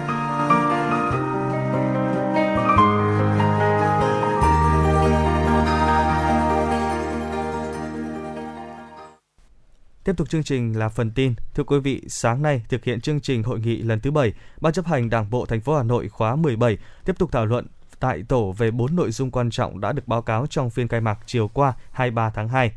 Tiếp 10.11 10.17
tục 10.17 10.29
chương 10.29 10.43
trình 10.43 10.79
là 10.79 10.89
phần 10.89 11.11
tin. 11.11 11.33
Thưa 11.55 11.63
quý 11.63 11.79
vị, 11.79 12.01
sáng 12.07 12.41
nay 12.41 12.61
thực 12.69 12.83
hiện 12.83 13.01
chương 13.01 13.19
trình 13.19 13.43
hội 13.43 13.59
nghị 13.59 13.77
lần 13.77 13.99
thứ 13.99 14.11
7, 14.11 14.33
Ban 14.61 14.73
chấp 14.73 14.85
hành 14.85 15.09
Đảng 15.09 15.29
bộ 15.29 15.45
thành 15.45 15.61
phố 15.61 15.75
Hà 15.75 15.83
Nội 15.83 16.09
khóa 16.09 16.35
17 16.35 16.77
tiếp 17.05 17.13
tục 17.19 17.31
thảo 17.31 17.45
luận 17.45 17.67
tại 17.99 18.23
tổ 18.27 18.51
về 18.51 18.71
4 18.71 18.95
nội 18.95 19.11
dung 19.11 19.31
quan 19.31 19.49
trọng 19.49 19.79
đã 19.79 19.91
được 19.91 20.07
báo 20.07 20.21
cáo 20.21 20.47
trong 20.47 20.69
phiên 20.69 20.87
khai 20.87 21.01
mạc 21.01 21.19
chiều 21.25 21.47
qua 21.47 21.73
23 21.91 22.29
tháng 22.29 22.49
2. 22.49 22.71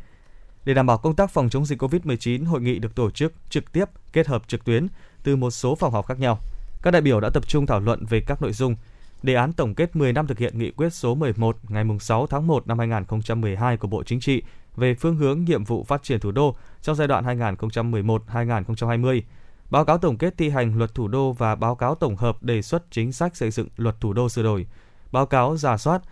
Để 0.65 0.75
đảm 0.75 0.87
bảo 0.87 0.99
công 0.99 1.17
tác 1.17 1.31
phòng 1.31 1.49
chống 1.51 1.67
dịch 1.67 1.83
COVID-19, 1.83 2.47
hội 2.47 2.61
nghị 2.61 2.79
được 2.79 2.95
tổ 2.95 3.11
chức 3.11 3.33
trực 3.51 3.73
tiếp 3.73 3.85
kết 4.13 4.27
hợp 4.27 4.43
trực 4.49 4.65
tuyến 4.65 4.87
từ 5.23 5.37
một 5.37 5.51
số 5.51 5.75
phòng 5.75 5.93
họp 5.93 6.07
khác 6.07 6.19
nhau. 6.19 6.39
Các 6.83 6.91
đại 6.91 7.03
biểu 7.03 7.21
đã 7.21 7.31
tập 7.31 7.49
trung 7.49 7.67
thảo 7.67 7.81
luận 7.81 8.07
về 8.07 8.21
các 8.21 8.43
nội 8.43 8.53
dung 8.53 8.77
đề 9.23 9.35
án 9.35 9.53
tổng 9.53 9.75
kết 9.75 9.97
10 9.97 10.13
năm 10.13 10.27
thực 10.27 10.39
hiện 10.39 10.59
nghị 10.59 10.71
quyết 10.71 10.93
số 10.93 11.15
11 11.15 11.57
ngày 11.69 11.85
6 12.01 12.27
tháng 12.27 12.47
1 12.47 12.67
năm 12.67 12.79
2012 12.79 13.77
của 13.77 13.89
Bộ 13.89 14.03
Chính 14.03 14.21
trị 14.21 14.43
về 14.77 14.95
phương 14.95 15.17
hướng 15.17 15.45
nhiệm 15.45 15.65
vụ 15.65 15.85
phát 15.85 16.03
triển 16.03 16.21
thủ 16.21 16.31
đô 16.31 16.57
trong 16.83 16.97
giai 16.97 17.09
đoạn 17.09 17.25
2011-2020. 17.25 19.23
báo 19.71 19.85
cáo 19.85 19.99
tổng 19.99 20.19
kết 20.19 20.35
thi 20.39 20.49
hành 20.49 20.79
luật 20.79 20.95
thủ 20.95 21.09
đô 21.09 21.33
và 21.33 21.55
báo 21.55 21.75
cáo 21.75 21.95
tổng 21.95 22.17
hợp 22.17 22.43
đề 22.43 22.63
xuất 22.63 22.91
chính 22.91 23.13
sách 23.13 23.37
xây 23.37 23.51
dựng 23.51 23.69
luật 23.77 24.01
thủ 24.01 24.13
đô 24.13 24.29
sửa 24.29 24.43
đổi, 24.43 24.67
báo 25.13 25.27
cáo 25.27 25.57
giả 25.57 25.77
soát, 25.77 26.03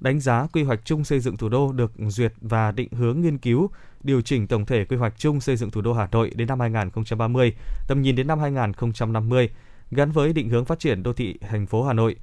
đánh 0.00 0.20
giá 0.20 0.46
quy 0.52 0.62
hoạch 0.62 0.80
chung 0.84 1.04
xây 1.04 1.20
dựng 1.20 1.36
thủ 1.36 1.48
đô 1.48 1.72
được 1.72 1.92
duyệt 1.98 2.32
và 2.40 2.72
định 2.72 2.88
hướng 2.92 3.20
nghiên 3.20 3.38
cứu, 3.38 3.70
điều 4.02 4.20
chỉnh 4.20 4.46
tổng 4.46 4.66
thể 4.66 4.84
quy 4.84 4.96
hoạch 4.96 5.18
chung 5.18 5.40
xây 5.40 5.56
dựng 5.56 5.70
thủ 5.70 5.80
đô 5.80 5.92
Hà 5.92 6.08
Nội 6.12 6.30
đến 6.34 6.48
năm 6.48 6.60
2030, 6.60 7.54
tầm 7.88 8.02
nhìn 8.02 8.16
đến 8.16 8.26
năm 8.26 8.38
2050, 8.38 9.50
gắn 9.90 10.10
với 10.10 10.32
định 10.32 10.48
hướng 10.48 10.64
phát 10.64 10.78
triển 10.78 11.02
đô 11.02 11.12
thị 11.12 11.38
thành 11.50 11.66
phố 11.66 11.82
Hà 11.82 11.92
Nội. 11.92 12.16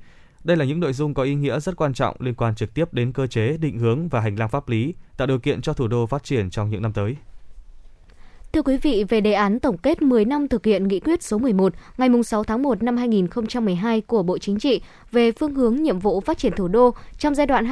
Đây 0.48 0.58
là 0.58 0.66
những 0.66 0.80
nội 0.80 0.94
dung 0.94 1.14
có 1.14 1.24
ý 1.24 1.36
nghĩa 1.36 1.60
rất 1.60 1.76
quan 1.76 1.94
trọng 1.94 2.16
liên 2.20 2.34
quan 2.34 2.56
trực 2.56 2.74
tiếp 2.74 2.94
đến 2.94 3.12
cơ 3.12 3.28
chế, 3.28 3.58
định 3.58 3.80
hướng 3.80 4.08
và 4.08 4.20
hành 4.20 4.36
lang 4.36 4.50
pháp 4.50 4.70
lý, 4.70 4.94
tạo 5.18 5.28
điều 5.28 5.40
kiện 5.40 5.62
cho 5.62 5.74
thủ 5.74 5.88
đô 5.88 6.06
phát 6.06 6.24
triển 6.24 6.50
trong 6.50 6.70
những 6.70 6.82
năm 6.82 6.94
tới. 6.94 7.16
Thưa 8.54 8.62
quý 8.62 8.78
vị, 8.78 9.04
về 9.10 9.22
đề 9.22 9.34
án 9.34 9.60
tổng 9.60 9.78
kết 9.78 10.02
10 10.02 10.26
năm 10.26 10.48
thực 10.48 10.66
hiện 10.66 10.88
nghị 10.88 11.00
quyết 11.00 11.24
số 11.24 11.38
11 11.38 11.74
ngày 11.98 12.10
6 12.24 12.44
tháng 12.44 12.64
1 12.64 12.84
năm 12.84 12.98
2012 12.98 14.02
của 14.02 14.24
Bộ 14.24 14.38
Chính 14.38 14.60
trị 14.60 14.82
về 15.12 15.32
phương 15.32 15.56
hướng 15.56 15.76
nhiệm 15.76 16.00
vụ 16.00 16.22
phát 16.22 16.38
triển 16.38 16.54
thủ 16.56 16.68
đô 16.68 16.94
trong 17.18 17.36
giai 17.36 17.48
đoạn 17.48 17.66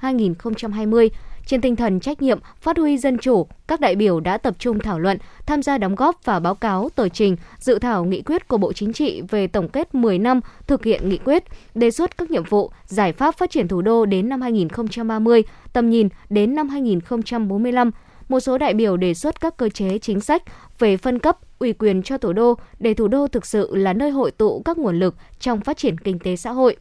2011-2020, 0.00 1.08
trên 1.46 1.60
tinh 1.60 1.76
thần 1.76 2.00
trách 2.00 2.22
nhiệm, 2.22 2.38
phát 2.60 2.78
huy 2.78 2.98
dân 2.98 3.18
chủ, 3.18 3.46
các 3.68 3.80
đại 3.80 3.96
biểu 3.96 4.20
đã 4.20 4.38
tập 4.38 4.54
trung 4.58 4.78
thảo 4.78 4.98
luận, 4.98 5.18
tham 5.46 5.62
gia 5.62 5.78
đóng 5.78 5.94
góp 5.94 6.24
và 6.24 6.40
báo 6.40 6.54
cáo 6.54 6.88
tờ 6.94 7.08
trình 7.08 7.36
dự 7.58 7.78
thảo 7.78 8.04
nghị 8.04 8.22
quyết 8.22 8.48
của 8.48 8.58
Bộ 8.58 8.72
Chính 8.72 8.92
trị 8.92 9.22
về 9.28 9.46
tổng 9.46 9.68
kết 9.68 9.94
10 9.94 10.18
năm 10.18 10.40
thực 10.66 10.84
hiện 10.84 11.08
nghị 11.08 11.18
quyết, 11.18 11.44
đề 11.74 11.90
xuất 11.90 12.18
các 12.18 12.30
nhiệm 12.30 12.44
vụ, 12.44 12.70
giải 12.86 13.12
pháp 13.12 13.38
phát 13.38 13.50
triển 13.50 13.68
thủ 13.68 13.82
đô 13.82 14.06
đến 14.06 14.28
năm 14.28 14.40
2030, 14.40 15.42
tầm 15.72 15.90
nhìn 15.90 16.08
đến 16.30 16.54
năm 16.54 16.68
2045 16.68 17.90
một 18.30 18.40
số 18.40 18.58
đại 18.58 18.74
biểu 18.74 18.96
đề 18.96 19.14
xuất 19.14 19.40
các 19.40 19.56
cơ 19.56 19.68
chế 19.68 19.98
chính 19.98 20.20
sách 20.20 20.42
về 20.78 20.96
phân 20.96 21.18
cấp, 21.18 21.38
ủy 21.58 21.72
quyền 21.72 22.02
cho 22.02 22.18
thủ 22.18 22.32
đô 22.32 22.54
để 22.78 22.94
thủ 22.94 23.08
đô 23.08 23.28
thực 23.28 23.46
sự 23.46 23.76
là 23.76 23.92
nơi 23.92 24.10
hội 24.10 24.30
tụ 24.30 24.62
các 24.64 24.78
nguồn 24.78 24.98
lực 24.98 25.14
trong 25.40 25.60
phát 25.60 25.76
triển 25.76 25.98
kinh 25.98 26.18
tế 26.18 26.36
xã 26.36 26.50
hội. 26.50 26.76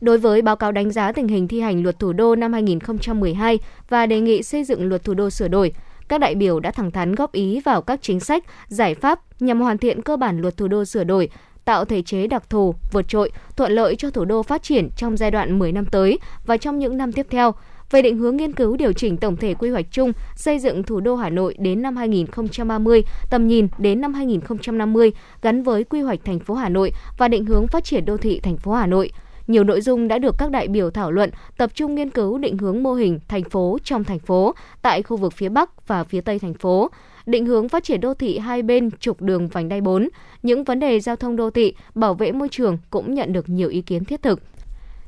Đối 0.00 0.18
với 0.18 0.42
báo 0.42 0.56
cáo 0.56 0.72
đánh 0.72 0.90
giá 0.90 1.12
tình 1.12 1.28
hình 1.28 1.48
thi 1.48 1.60
hành 1.60 1.82
luật 1.82 1.98
thủ 1.98 2.12
đô 2.12 2.34
năm 2.36 2.52
2012 2.52 3.58
và 3.88 4.06
đề 4.06 4.20
nghị 4.20 4.42
xây 4.42 4.64
dựng 4.64 4.88
luật 4.88 5.04
thủ 5.04 5.14
đô 5.14 5.30
sửa 5.30 5.48
đổi, 5.48 5.72
các 6.08 6.20
đại 6.20 6.34
biểu 6.34 6.60
đã 6.60 6.70
thẳng 6.70 6.90
thắn 6.90 7.14
góp 7.14 7.32
ý 7.32 7.60
vào 7.60 7.82
các 7.82 8.02
chính 8.02 8.20
sách, 8.20 8.44
giải 8.68 8.94
pháp 8.94 9.20
nhằm 9.40 9.60
hoàn 9.60 9.78
thiện 9.78 10.02
cơ 10.02 10.16
bản 10.16 10.40
luật 10.40 10.56
thủ 10.56 10.68
đô 10.68 10.84
sửa 10.84 11.04
đổi, 11.04 11.28
tạo 11.64 11.84
thể 11.84 12.02
chế 12.02 12.26
đặc 12.26 12.50
thù, 12.50 12.74
vượt 12.92 13.08
trội, 13.08 13.30
thuận 13.56 13.72
lợi 13.72 13.96
cho 13.96 14.10
thủ 14.10 14.24
đô 14.24 14.42
phát 14.42 14.62
triển 14.62 14.90
trong 14.96 15.16
giai 15.16 15.30
đoạn 15.30 15.58
10 15.58 15.72
năm 15.72 15.86
tới 15.86 16.18
và 16.46 16.56
trong 16.56 16.78
những 16.78 16.96
năm 16.96 17.12
tiếp 17.12 17.26
theo– 17.30 17.54
về 17.90 18.02
định 18.02 18.18
hướng 18.18 18.36
nghiên 18.36 18.52
cứu 18.52 18.76
điều 18.76 18.92
chỉnh 18.92 19.16
tổng 19.16 19.36
thể 19.36 19.54
quy 19.54 19.70
hoạch 19.70 19.86
chung 19.90 20.12
xây 20.36 20.58
dựng 20.58 20.82
thủ 20.82 21.00
đô 21.00 21.16
Hà 21.16 21.30
Nội 21.30 21.54
đến 21.58 21.82
năm 21.82 21.96
2030, 21.96 23.02
tầm 23.30 23.46
nhìn 23.46 23.68
đến 23.78 24.00
năm 24.00 24.14
2050 24.14 25.12
gắn 25.42 25.62
với 25.62 25.84
quy 25.84 26.00
hoạch 26.00 26.24
thành 26.24 26.38
phố 26.38 26.54
Hà 26.54 26.68
Nội 26.68 26.92
và 27.18 27.28
định 27.28 27.44
hướng 27.44 27.66
phát 27.66 27.84
triển 27.84 28.04
đô 28.04 28.16
thị 28.16 28.40
thành 28.40 28.56
phố 28.56 28.72
Hà 28.72 28.86
Nội. 28.86 29.10
Nhiều 29.50 29.64
nội 29.64 29.80
dung 29.80 30.08
đã 30.08 30.18
được 30.18 30.34
các 30.38 30.50
đại 30.50 30.68
biểu 30.68 30.90
thảo 30.90 31.12
luận, 31.12 31.30
tập 31.56 31.70
trung 31.74 31.94
nghiên 31.94 32.10
cứu 32.10 32.38
định 32.38 32.58
hướng 32.58 32.82
mô 32.82 32.92
hình 32.94 33.18
thành 33.28 33.44
phố 33.44 33.78
trong 33.84 34.04
thành 34.04 34.18
phố 34.18 34.54
tại 34.82 35.02
khu 35.02 35.16
vực 35.16 35.32
phía 35.32 35.48
Bắc 35.48 35.88
và 35.88 36.04
phía 36.04 36.20
Tây 36.20 36.38
thành 36.38 36.54
phố, 36.54 36.90
định 37.26 37.46
hướng 37.46 37.68
phát 37.68 37.84
triển 37.84 38.00
đô 38.00 38.14
thị 38.14 38.38
hai 38.38 38.62
bên 38.62 38.90
trục 38.90 39.22
đường 39.22 39.48
vành 39.48 39.68
đai 39.68 39.80
4, 39.80 40.08
những 40.42 40.64
vấn 40.64 40.80
đề 40.80 41.00
giao 41.00 41.16
thông 41.16 41.36
đô 41.36 41.50
thị, 41.50 41.74
bảo 41.94 42.14
vệ 42.14 42.32
môi 42.32 42.48
trường 42.48 42.78
cũng 42.90 43.14
nhận 43.14 43.32
được 43.32 43.48
nhiều 43.48 43.68
ý 43.68 43.82
kiến 43.82 44.04
thiết 44.04 44.22
thực. 44.22 44.40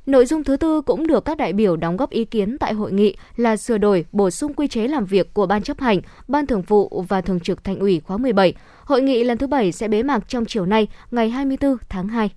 Nội 0.07 0.27
dung 0.27 0.45
thứ 0.45 0.57
tư 0.57 0.81
cũng 0.81 1.07
được 1.07 1.25
các 1.25 1.37
đại 1.37 1.53
biểu 1.53 1.77
đóng 1.77 1.97
góp 1.97 2.11
ý 2.11 2.25
kiến 2.25 2.59
tại 2.59 2.73
hội 2.73 2.93
nghị 2.93 3.17
là 3.37 3.57
sửa 3.57 3.79
đổi, 3.79 4.05
bổ 4.13 4.31
sung 4.31 4.55
quy 4.55 4.69
chế 4.69 4.89
làm 4.89 5.05
việc 5.05 5.35
của 5.35 5.47
Ban 5.47 5.63
chấp 5.63 5.81
hành, 5.81 6.01
Ban 6.29 6.47
thường 6.47 6.63
vụ 6.63 7.05
và 7.09 7.21
Thường 7.21 7.41
trực 7.41 7.65
Thành 7.65 7.79
ủy 7.79 8.01
khóa 8.01 8.17
17. 8.17 8.55
Hội 8.85 9.03
nghị 9.03 9.25
lần 9.25 9.39
thứ 9.39 9.47
7 9.47 9.73
sẽ 9.73 9.89
bế 9.89 10.03
mạc 10.03 10.29
trong 10.29 10.45
chiều 10.45 10.67
nay, 10.67 10.89
ngày 11.11 11.31
24 11.31 11.77
tháng 11.89 12.09
2. 12.09 12.31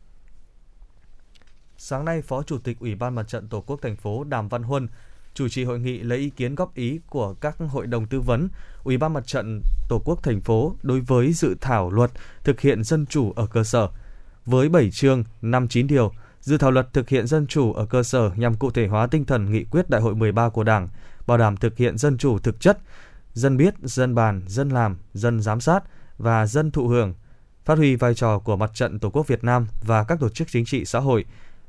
Sáng 1.88 2.06
nay, 2.06 2.22
Phó 2.22 2.44
Chủ 2.44 2.58
tịch 2.58 2.80
Ủy 2.80 2.96
ban 2.96 3.16
Mặt 3.16 3.28
trận 3.28 3.48
Tổ 3.48 3.62
quốc 3.62 3.82
thành 3.82 3.96
phố 3.96 4.24
Đàm 4.24 4.48
Văn 4.48 4.64
Huân 4.64 4.88
chủ 5.34 5.50
trì 5.50 5.64
hội 5.64 5.80
nghị 5.80 6.00
lấy 6.00 6.18
ý 6.18 6.30
kiến 6.30 6.56
góp 6.56 6.76
ý 6.76 7.00
của 7.10 7.34
các 7.34 7.58
hội 7.70 7.88
đồng 7.88 8.06
tư 8.06 8.22
vấn, 8.22 8.48
Ủy 8.84 8.98
ban 8.98 9.14
Mặt 9.14 9.28
trận 9.28 9.62
Tổ 9.90 10.02
quốc 10.06 10.24
thành 10.24 10.42
phố 10.42 10.76
đối 10.84 11.00
với 11.00 11.34
dự 11.34 11.56
thảo 11.62 11.92
luật 11.92 12.12
thực 12.44 12.62
hiện 12.62 12.84
dân 12.84 13.06
chủ 13.06 13.34
ở 13.36 13.48
cơ 13.48 13.64
sở. 13.64 13.90
Với 14.46 14.70
7 14.70 14.92
chương, 14.92 15.24
59 15.42 15.88
điều– 15.88 16.12
Dự 16.46 16.58
thảo 16.58 16.72
luật 16.72 16.94
thực 16.94 17.10
hiện 17.10 17.28
dân 17.28 17.48
chủ 17.48 17.74
ở 17.74 17.86
cơ 17.86 18.04
sở 18.04 18.32
nhằm 18.36 18.56
cụ 18.56 18.72
thể 18.72 18.88
hóa 18.88 19.08
tinh 19.08 19.26
thần 19.26 19.52
nghị 19.52 19.64
quyết 19.64 19.90
Đại 19.90 20.02
hội 20.02 20.16
13 20.16 20.50
của 20.50 20.64
Đảng, 20.64 20.90
bảo 21.28 21.38
đảm 21.38 21.58
thực 21.58 21.78
hiện 21.78 21.98
dân 21.98 22.18
chủ 22.18 22.40
thực 22.40 22.60
chất, 22.60 22.78
dân 23.34 23.58
biết, 23.58 23.74
dân 23.82 24.16
bàn, 24.16 24.42
dân 24.48 24.70
làm, 24.70 24.98
dân 25.14 25.42
giám 25.42 25.62
sát 25.62 25.84
và 26.18 26.46
dân 26.46 26.72
thụ 26.72 26.88
hưởng, 26.88 27.14
phát 27.66 27.78
huy 27.78 27.96
vai 27.96 28.14
trò 28.14 28.40
của 28.40 28.56
Mặt 28.56 28.72
trận 28.74 29.00
Tổ 29.00 29.10
quốc 29.10 29.28
Việt 29.28 29.44
Nam 29.44 29.68
và 29.82 30.04
các 30.04 30.20
tổ 30.20 30.30
chức 30.30 30.48
chính 30.52 30.66
trị 30.66 30.86
xã 30.86 31.00
hội, 31.00 31.26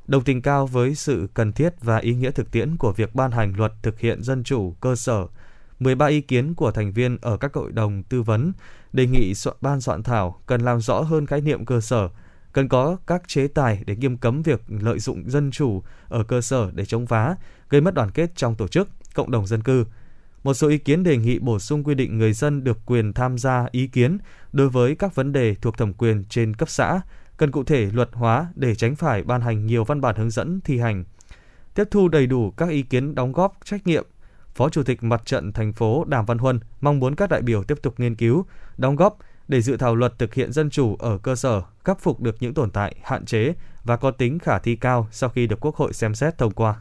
đồng 0.07 0.23
tình 0.23 0.41
cao 0.41 0.67
với 0.67 0.95
sự 0.95 1.27
cần 1.33 1.53
thiết 1.53 1.73
và 1.81 1.97
ý 1.97 2.13
nghĩa 2.13 2.31
thực 2.31 2.51
tiễn 2.51 2.77
của 2.77 2.91
việc 2.91 3.15
ban 3.15 3.31
hành 3.31 3.53
luật 3.57 3.73
thực 3.83 3.99
hiện 3.99 4.23
dân 4.23 4.43
chủ 4.43 4.75
cơ 4.81 4.95
sở, 4.95 5.27
13 5.79 6.07
ý 6.07 6.21
kiến 6.21 6.53
của 6.53 6.71
thành 6.71 6.91
viên 6.91 7.17
ở 7.21 7.37
các 7.37 7.53
hội 7.53 7.71
đồng 7.71 8.03
tư 8.03 8.21
vấn 8.21 8.51
đề 8.93 9.07
nghị 9.07 9.33
soạn 9.35 9.55
ban 9.61 9.81
soạn 9.81 10.03
thảo 10.03 10.41
cần 10.45 10.61
làm 10.61 10.81
rõ 10.81 11.01
hơn 11.01 11.25
khái 11.25 11.41
niệm 11.41 11.65
cơ 11.65 11.81
sở, 11.81 12.09
cần 12.53 12.67
có 12.67 12.97
các 13.07 13.27
chế 13.27 13.47
tài 13.47 13.83
để 13.85 13.95
nghiêm 13.95 14.17
cấm 14.17 14.41
việc 14.41 14.61
lợi 14.67 14.99
dụng 14.99 15.29
dân 15.29 15.51
chủ 15.51 15.83
ở 16.07 16.23
cơ 16.23 16.41
sở 16.41 16.71
để 16.73 16.85
chống 16.85 17.07
phá, 17.07 17.35
gây 17.69 17.81
mất 17.81 17.93
đoàn 17.93 18.11
kết 18.11 18.31
trong 18.35 18.55
tổ 18.55 18.67
chức, 18.67 18.89
cộng 19.13 19.31
đồng 19.31 19.47
dân 19.47 19.63
cư. 19.63 19.85
Một 20.43 20.53
số 20.53 20.67
ý 20.67 20.77
kiến 20.77 21.03
đề 21.03 21.17
nghị 21.17 21.39
bổ 21.39 21.59
sung 21.59 21.83
quy 21.83 21.95
định 21.95 22.17
người 22.17 22.33
dân 22.33 22.63
được 22.63 22.77
quyền 22.85 23.13
tham 23.13 23.37
gia 23.37 23.65
ý 23.71 23.87
kiến 23.87 24.17
đối 24.53 24.69
với 24.69 24.95
các 24.95 25.15
vấn 25.15 25.31
đề 25.31 25.55
thuộc 25.55 25.77
thẩm 25.77 25.93
quyền 25.93 26.23
trên 26.29 26.53
cấp 26.53 26.69
xã, 26.69 27.01
cần 27.37 27.51
cụ 27.51 27.63
thể 27.63 27.89
luật 27.93 28.09
hóa 28.13 28.47
để 28.55 28.75
tránh 28.75 28.95
phải 28.95 29.23
ban 29.23 29.41
hành 29.41 29.65
nhiều 29.65 29.83
văn 29.83 30.01
bản 30.01 30.15
hướng 30.15 30.29
dẫn 30.29 30.61
thi 30.61 30.79
hành. 30.79 31.03
Tiếp 31.73 31.83
thu 31.91 32.07
đầy 32.07 32.27
đủ 32.27 32.51
các 32.51 32.69
ý 32.69 32.81
kiến 32.81 33.15
đóng 33.15 33.31
góp 33.31 33.57
trách 33.65 33.87
nhiệm 33.87 34.05
Phó 34.55 34.69
Chủ 34.69 34.83
tịch 34.83 35.03
Mặt 35.03 35.21
trận 35.25 35.53
thành 35.53 35.73
phố 35.73 36.03
Đàm 36.07 36.25
Văn 36.25 36.37
Huân 36.37 36.59
mong 36.81 36.99
muốn 36.99 37.15
các 37.15 37.29
đại 37.29 37.41
biểu 37.41 37.63
tiếp 37.63 37.77
tục 37.81 37.99
nghiên 37.99 38.15
cứu, 38.15 38.45
đóng 38.77 38.95
góp 38.95 39.17
để 39.47 39.61
dự 39.61 39.77
thảo 39.77 39.95
luật 39.95 40.19
thực 40.19 40.33
hiện 40.33 40.51
dân 40.51 40.69
chủ 40.69 40.95
ở 40.99 41.17
cơ 41.17 41.35
sở 41.35 41.61
khắc 41.83 41.99
phục 41.99 42.21
được 42.21 42.35
những 42.39 42.53
tồn 42.53 42.71
tại, 42.71 42.95
hạn 43.03 43.25
chế 43.25 43.53
và 43.83 43.97
có 43.97 44.11
tính 44.11 44.39
khả 44.39 44.59
thi 44.59 44.75
cao 44.75 45.07
sau 45.11 45.29
khi 45.29 45.47
được 45.47 45.59
Quốc 45.59 45.75
hội 45.75 45.93
xem 45.93 46.15
xét 46.15 46.37
thông 46.37 46.51
qua. 46.51 46.75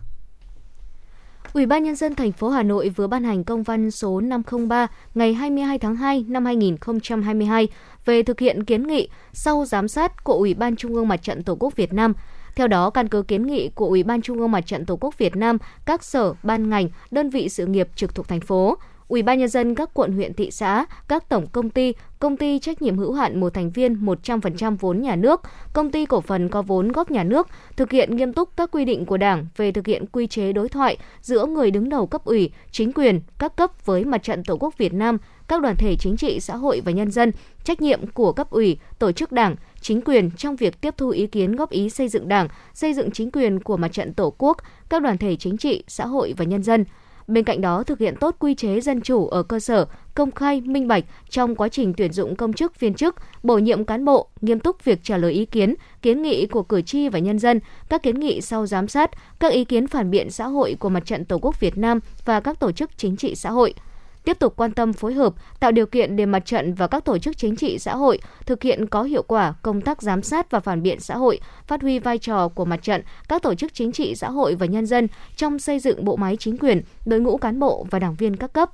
Ủy 1.53 1.67
ban 1.67 1.83
nhân 1.83 1.97
dân 1.97 2.15
thành 2.15 2.33
phố 2.33 2.49
Hà 2.49 2.63
Nội 2.63 2.89
vừa 2.89 3.07
ban 3.07 3.25
hành 3.25 3.45
công 3.45 3.63
văn 3.63 3.91
số 3.91 4.21
503 4.21 4.87
ngày 5.15 5.35
22 5.35 5.79
tháng 5.79 5.97
2 5.97 6.25
năm 6.29 6.45
2022 6.45 7.69
về 8.05 8.23
thực 8.23 8.41
hiện 8.41 8.65
kiến 8.65 8.87
nghị 8.87 9.09
sau 9.33 9.65
giám 9.65 9.89
sát 9.89 10.25
của 10.25 10.33
Ủy 10.33 10.55
ban 10.55 10.77
Trung 10.77 10.95
ương 10.95 11.09
Mặt 11.09 11.23
trận 11.23 11.43
Tổ 11.43 11.57
quốc 11.61 11.77
Việt 11.77 11.93
Nam. 11.93 12.13
Theo 12.57 12.67
đó, 12.67 12.91
căn 12.91 13.09
cứ 13.09 13.23
kiến 13.23 13.47
nghị 13.47 13.69
của 13.75 13.87
Ủy 13.87 14.03
ban 14.03 14.23
Trung 14.23 14.39
ương 14.39 14.51
Mặt 14.51 14.67
trận 14.67 14.87
Tổ 14.87 14.97
quốc 15.01 15.19
Việt 15.19 15.37
Nam, 15.37 15.59
các 15.87 16.05
sở, 16.05 16.35
ban 16.43 16.71
ngành, 16.71 16.89
đơn 17.11 17.31
vị 17.31 17.49
sự 17.49 17.67
nghiệp 17.67 17.89
trực 17.97 18.15
thuộc 18.15 18.29
thành 18.29 18.41
phố, 18.41 18.77
Ủy 19.09 19.23
ban 19.23 19.39
nhân 19.39 19.49
dân 19.49 19.75
các 19.75 19.91
quận 19.95 20.13
huyện 20.13 20.35
thị 20.35 20.51
xã, 20.51 20.85
các 21.09 21.29
tổng 21.29 21.47
công 21.47 21.71
ty, 21.71 21.93
công 22.19 22.37
ty 22.37 22.59
trách 22.59 22.83
nhiệm 22.83 22.99
hữu 22.99 23.13
hạn 23.13 23.41
một 23.41 23.55
thành 23.55 23.71
viên 23.71 23.95
100% 23.95 24.77
vốn 24.81 25.03
nhà 25.03 25.17
nước, 25.17 25.41
công 25.73 25.91
ty 25.91 26.07
cổ 26.07 26.21
phần 26.21 26.49
có 26.49 26.63
vốn 26.63 26.93
góp 26.93 27.11
nhà 27.11 27.25
nước 27.25 27.49
thực 27.77 27.91
hiện 27.91 28.17
nghiêm 28.17 28.33
túc 28.33 28.57
các 28.57 28.71
quy 28.73 28.85
định 28.85 29.07
của 29.07 29.17
Đảng 29.17 29.47
về 29.57 29.73
thực 29.73 29.87
hiện 29.87 30.07
quy 30.07 30.27
chế 30.27 30.53
đối 30.53 30.69
thoại 30.69 30.97
giữa 31.21 31.47
người 31.47 31.71
đứng 31.71 31.89
đầu 31.89 32.07
cấp 32.07 32.25
ủy, 32.25 32.51
chính 32.71 32.93
quyền, 32.93 33.21
các 33.39 33.57
cấp 33.57 33.87
với 33.87 34.05
Mặt 34.05 34.23
trận 34.23 34.45
Tổ 34.45 34.57
quốc 34.57 34.79
Việt 34.79 34.95
Nam, 34.95 35.19
các 35.49 35.63
đoàn 35.63 35.77
thể 35.77 35.97
chính 35.97 36.17
trị 36.17 36.41
xã 36.41 36.57
hội 36.57 36.81
và 36.85 36.93
nhân 36.93 37.11
dân, 37.11 37.33
trách 37.65 37.81
nhiệm 37.81 38.07
của 38.07 38.33
cấp 38.33 38.51
ủy, 38.51 38.79
tổ 38.99 39.13
chức 39.13 39.33
Đảng, 39.33 39.57
chính 39.81 40.01
quyền 40.03 40.31
trong 40.31 40.57
việc 40.57 40.81
tiếp 40.81 40.95
thu 40.97 41.09
ý 41.09 41.27
kiến 41.27 41.57
góp 41.57 41.71
ý 41.71 41.91
xây 41.91 42.09
dựng 42.09 42.29
Đảng, 42.29 42.49
xây 42.75 42.95
dựng 42.95 43.11
chính 43.11 43.31
quyền 43.31 43.61
của 43.61 43.77
Mặt 43.77 43.93
trận 43.93 44.15
Tổ 44.15 44.35
quốc, 44.39 44.59
các 44.89 45.03
đoàn 45.03 45.19
thể 45.19 45.37
chính 45.37 45.57
trị, 45.57 45.85
xã 45.89 46.07
hội 46.07 46.35
và 46.37 46.45
nhân 46.45 46.63
dân– 46.63 46.85
Bên 47.27 47.45
cạnh 47.45 47.61
đó, 47.61 47.83
thực 47.83 47.99
hiện 47.99 48.15
tốt 48.21 48.37
quy 48.39 48.55
chế 48.55 48.81
dân 48.81 49.01
chủ 49.01 49.29
ở 49.29 49.43
cơ 49.43 49.61
sở, 49.61 49.87
công 50.15 50.31
khai, 50.31 50.61
minh 50.61 50.89
bạch 50.89 51.05
trong 51.31 51.55
quá 51.55 51.69
trình 51.69 51.95
tuyển 51.97 52.13
dụng 52.13 52.37
công 52.37 52.53
chức 52.53 52.81
viên 52.81 52.95
chức, 52.95 53.15
bổ 53.43 53.59
nhiệm 53.59 53.85
cán 53.85 54.05
bộ, 54.05 54.29
nghiêm 54.41 54.61
túc 54.61 54.85
việc 54.85 54.99
trả 55.03 55.17
lời 55.17 55.33
ý 55.33 55.45
kiến, 55.45 55.75
kiến 56.03 56.23
nghị 56.23 56.47
của 56.47 56.63
cử 56.63 56.83
tri 56.83 57.09
và 57.09 57.19
nhân 57.19 57.39
dân, 57.39 57.61
các 57.89 58.03
kiến 58.03 58.21
nghị 58.21 58.41
sau 58.41 58.67
giám 58.67 58.89
sát, 58.89 59.11
các 59.39 59.53
ý 59.53 59.65
kiến 59.65 59.87
phản 59.87 60.11
biện 60.11 60.31
xã 60.31 60.47
hội 60.47 60.77
của 60.79 60.89
Mặt 60.89 61.07
trận 61.07 61.25
Tổ 61.25 61.39
quốc 61.39 61.61
Việt 61.61 61.79
Nam 61.79 62.01
và 62.25 62.41
các 62.41 62.61
tổ 62.61 62.73
chức 62.73 62.91
chính 62.97 63.17
trị 63.17 63.35
xã 63.35 63.51
hội– 63.51 63.75
tiếp 64.27 64.39
tục 64.39 64.55
quan 64.57 64.73
tâm 64.73 64.93
phối 64.93 65.15
hợp, 65.15 65.35
tạo 65.61 65.73
điều 65.73 65.87
kiện 65.87 66.17
để 66.17 66.27
mặt 66.27 66.47
trận 66.47 66.75
và 66.75 66.87
các 66.87 67.05
tổ 67.05 67.19
chức 67.19 67.37
chính 67.37 67.57
trị 67.57 67.79
xã 67.79 67.97
hội 67.97 68.19
thực 68.47 68.63
hiện 68.63 68.87
có 68.87 69.03
hiệu 69.03 69.23
quả 69.23 69.55
công 69.63 69.81
tác 69.81 70.03
giám 70.03 70.23
sát 70.23 70.51
và 70.51 70.61
phản 70.61 70.83
biện 70.83 71.01
xã 71.01 71.17
hội, 71.17 71.41
phát 71.67 71.83
huy 71.83 71.99
vai 71.99 72.19
trò 72.19 72.49
của 72.49 72.65
mặt 72.65 72.83
trận, 72.83 73.03
các 73.29 73.43
tổ 73.43 73.55
chức 73.55 73.75
chính 73.75 73.93
trị 73.93 74.15
xã 74.15 74.31
hội 74.31 74.55
và 74.55 74.67
nhân 74.67 74.87
dân 74.87 75.09
trong 75.37 75.59
xây 75.59 75.79
dựng 75.79 76.05
bộ 76.05 76.17
máy 76.17 76.37
chính 76.37 76.59
quyền, 76.59 76.83
đội 77.07 77.21
ngũ 77.21 77.37
cán 77.37 77.59
bộ 77.59 77.87
và 77.91 77.99
đảng 77.99 78.15
viên 78.15 78.37
các 78.37 78.53
cấp 78.53 78.71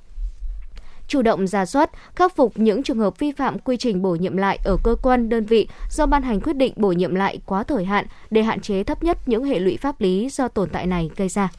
chủ 1.07 1.21
động 1.21 1.47
ra 1.47 1.65
soát, 1.65 1.89
khắc 2.15 2.35
phục 2.35 2.59
những 2.59 2.83
trường 2.83 2.99
hợp 2.99 3.19
vi 3.19 3.31
phạm 3.31 3.59
quy 3.59 3.77
trình 3.77 4.01
bổ 4.01 4.15
nhiệm 4.15 4.37
lại 4.37 4.59
ở 4.63 4.77
cơ 4.83 4.95
quan 5.03 5.29
đơn 5.29 5.45
vị 5.45 5.67
do 5.89 6.05
ban 6.05 6.23
hành 6.23 6.41
quyết 6.41 6.55
định 6.55 6.73
bổ 6.75 6.91
nhiệm 6.91 7.15
lại 7.15 7.39
quá 7.45 7.63
thời 7.63 7.85
hạn 7.85 8.05
để 8.29 8.43
hạn 8.43 8.61
chế 8.61 8.83
thấp 8.83 9.03
nhất 9.03 9.17
những 9.25 9.43
hệ 9.43 9.59
lụy 9.59 9.77
pháp 9.77 10.01
lý 10.01 10.29
do 10.31 10.47
tồn 10.47 10.69
tại 10.69 10.87
này 10.87 11.09
gây 11.15 11.29
ra. 11.29 11.49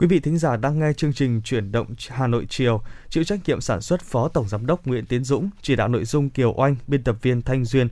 Quý 0.00 0.06
vị 0.06 0.20
thính 0.20 0.38
giả 0.38 0.56
đang 0.56 0.78
nghe 0.78 0.92
chương 0.92 1.12
trình 1.12 1.40
Chuyển 1.42 1.72
động 1.72 1.86
Hà 2.08 2.26
Nội 2.26 2.46
chiều, 2.48 2.82
chịu 3.08 3.24
trách 3.24 3.40
nhiệm 3.46 3.60
sản 3.60 3.80
xuất 3.80 4.02
Phó 4.02 4.28
Tổng 4.28 4.48
Giám 4.48 4.66
đốc 4.66 4.86
Nguyễn 4.86 5.06
Tiến 5.06 5.24
Dũng, 5.24 5.50
chỉ 5.62 5.76
đạo 5.76 5.88
nội 5.88 6.04
dung 6.04 6.30
Kiều 6.30 6.54
Oanh, 6.56 6.76
biên 6.86 7.04
tập 7.04 7.16
viên 7.22 7.42
Thanh 7.42 7.64
Duyên, 7.64 7.88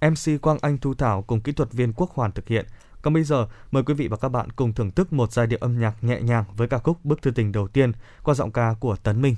MC 0.00 0.42
Quang 0.42 0.58
Anh 0.60 0.78
Thu 0.78 0.94
Thảo 0.94 1.22
cùng 1.22 1.40
kỹ 1.40 1.52
thuật 1.52 1.72
viên 1.72 1.92
Quốc 1.92 2.10
Hoàn 2.10 2.32
thực 2.32 2.48
hiện. 2.48 2.66
Còn 3.02 3.14
bây 3.14 3.24
giờ, 3.24 3.46
mời 3.70 3.82
quý 3.82 3.94
vị 3.94 4.08
và 4.08 4.16
các 4.16 4.28
bạn 4.28 4.50
cùng 4.50 4.72
thưởng 4.72 4.90
thức 4.90 5.12
một 5.12 5.32
giai 5.32 5.46
điệu 5.46 5.58
âm 5.62 5.80
nhạc 5.80 6.04
nhẹ 6.04 6.20
nhàng 6.20 6.44
với 6.56 6.68
ca 6.68 6.78
khúc 6.78 7.04
Bức 7.04 7.22
thư 7.22 7.30
tình 7.30 7.52
đầu 7.52 7.68
tiên 7.68 7.92
qua 8.22 8.34
giọng 8.34 8.52
ca 8.52 8.74
của 8.80 8.96
Tấn 8.96 9.22
Minh. 9.22 9.34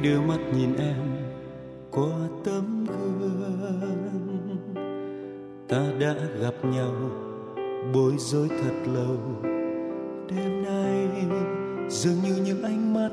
Anh 0.00 0.04
đưa 0.04 0.20
mắt 0.20 0.38
nhìn 0.56 0.76
em 0.76 0.96
qua 1.90 2.28
tấm 2.44 2.86
gương. 2.86 4.56
Ta 5.68 5.82
đã 6.00 6.14
gặp 6.40 6.54
nhau 6.64 6.92
bối 7.94 8.12
rối 8.18 8.48
thật 8.48 8.92
lâu. 8.94 9.16
Đêm 10.28 10.62
nay 10.62 11.08
dường 11.88 12.14
như 12.24 12.36
những 12.44 12.62
ánh 12.62 12.94
mắt 12.94 13.10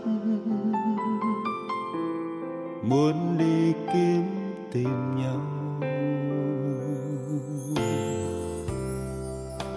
muốn 2.82 3.38
đi 3.38 3.74
kiếm 3.94 4.24
tìm 4.72 5.16
nhau. 5.16 5.42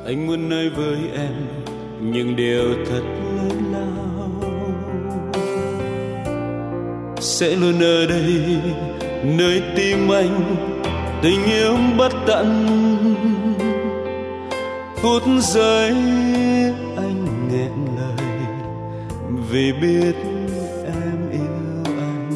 Anh 0.05 0.27
muốn 0.27 0.49
nói 0.49 0.71
với 0.77 0.99
em 1.15 1.35
những 2.01 2.37
điều 2.37 2.65
thật 2.87 3.03
lớn 3.37 3.73
lao. 3.73 4.10
Sẽ 7.41 7.57
luôn 7.57 7.81
ở 7.81 8.07
đây, 8.07 8.43
nơi 9.25 9.63
tim 9.77 10.09
anh 10.09 10.57
tình 11.23 11.45
yêu 11.45 11.77
bất 11.99 12.13
tận. 12.27 12.67
Phút 14.97 15.23
giây 15.41 15.89
anh 16.97 17.49
nghẹn 17.51 17.73
lời 17.97 18.27
vì 19.51 19.73
biết 19.73 20.15
em 20.85 21.31
yêu 21.33 21.83
anh. 21.87 22.31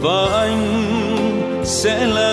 Và 0.00 0.26
anh 0.32 0.84
sẽ 1.64 2.06
là 2.06 2.29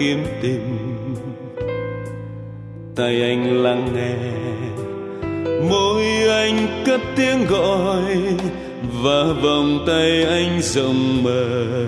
kiếm 0.00 0.24
tìm. 0.42 0.60
Tay 2.96 3.22
anh 3.22 3.62
lắng 3.62 3.88
nghe, 3.94 4.16
môi 5.70 6.04
anh 6.28 6.82
cất 6.86 7.00
tiếng 7.16 7.46
gọi, 7.46 8.16
và 9.02 9.24
vòng 9.42 9.84
tay 9.86 10.24
anh 10.24 10.60
rộng 10.62 11.22
mở. 11.22 11.79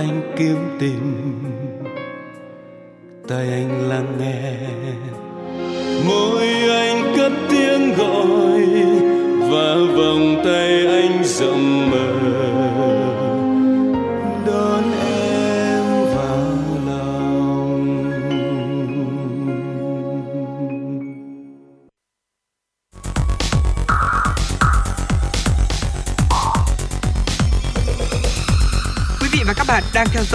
Anh 0.00 0.20
kiếm 0.36 0.56
tìm 0.78 1.29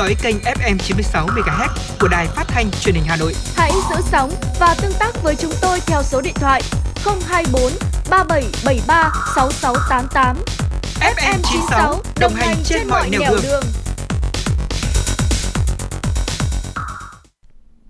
dõi 0.05 0.15
kênh 0.21 0.35
FM 0.39 0.77
96 0.77 1.27
MHz 1.27 1.67
của 1.99 2.07
đài 2.07 2.27
phát 2.27 2.43
thanh 2.47 2.71
truyền 2.71 2.95
hình 2.95 3.03
Hà 3.07 3.15
Nội. 3.15 3.33
Hãy 3.55 3.71
giữ 3.89 3.95
sóng 4.01 4.31
và 4.59 4.75
tương 4.81 4.93
tác 4.99 5.23
với 5.23 5.35
chúng 5.35 5.51
tôi 5.61 5.79
theo 5.87 6.03
số 6.03 6.21
điện 6.21 6.33
thoại 6.35 6.61
024 7.27 7.71
3773 8.09 9.11
6688. 9.35 10.37
FM 10.99 11.39
96 11.43 12.01
đồng 12.19 12.33
hành 12.33 12.55
trên 12.63 12.87
mọi 12.87 13.09
nẻo 13.09 13.21
đường. 13.31 13.39
đường. 13.43 13.63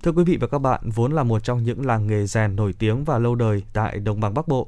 Thưa 0.03 0.11
quý 0.11 0.23
vị 0.23 0.37
và 0.41 0.47
các 0.47 0.59
bạn, 0.59 0.81
vốn 0.95 1.11
là 1.11 1.23
một 1.23 1.43
trong 1.43 1.63
những 1.63 1.85
làng 1.85 2.07
nghề 2.07 2.25
rèn 2.25 2.55
nổi 2.55 2.73
tiếng 2.79 3.03
và 3.03 3.19
lâu 3.19 3.35
đời 3.35 3.63
tại 3.73 3.99
Đồng 3.99 4.19
bằng 4.19 4.33
Bắc 4.33 4.47
Bộ. 4.47 4.67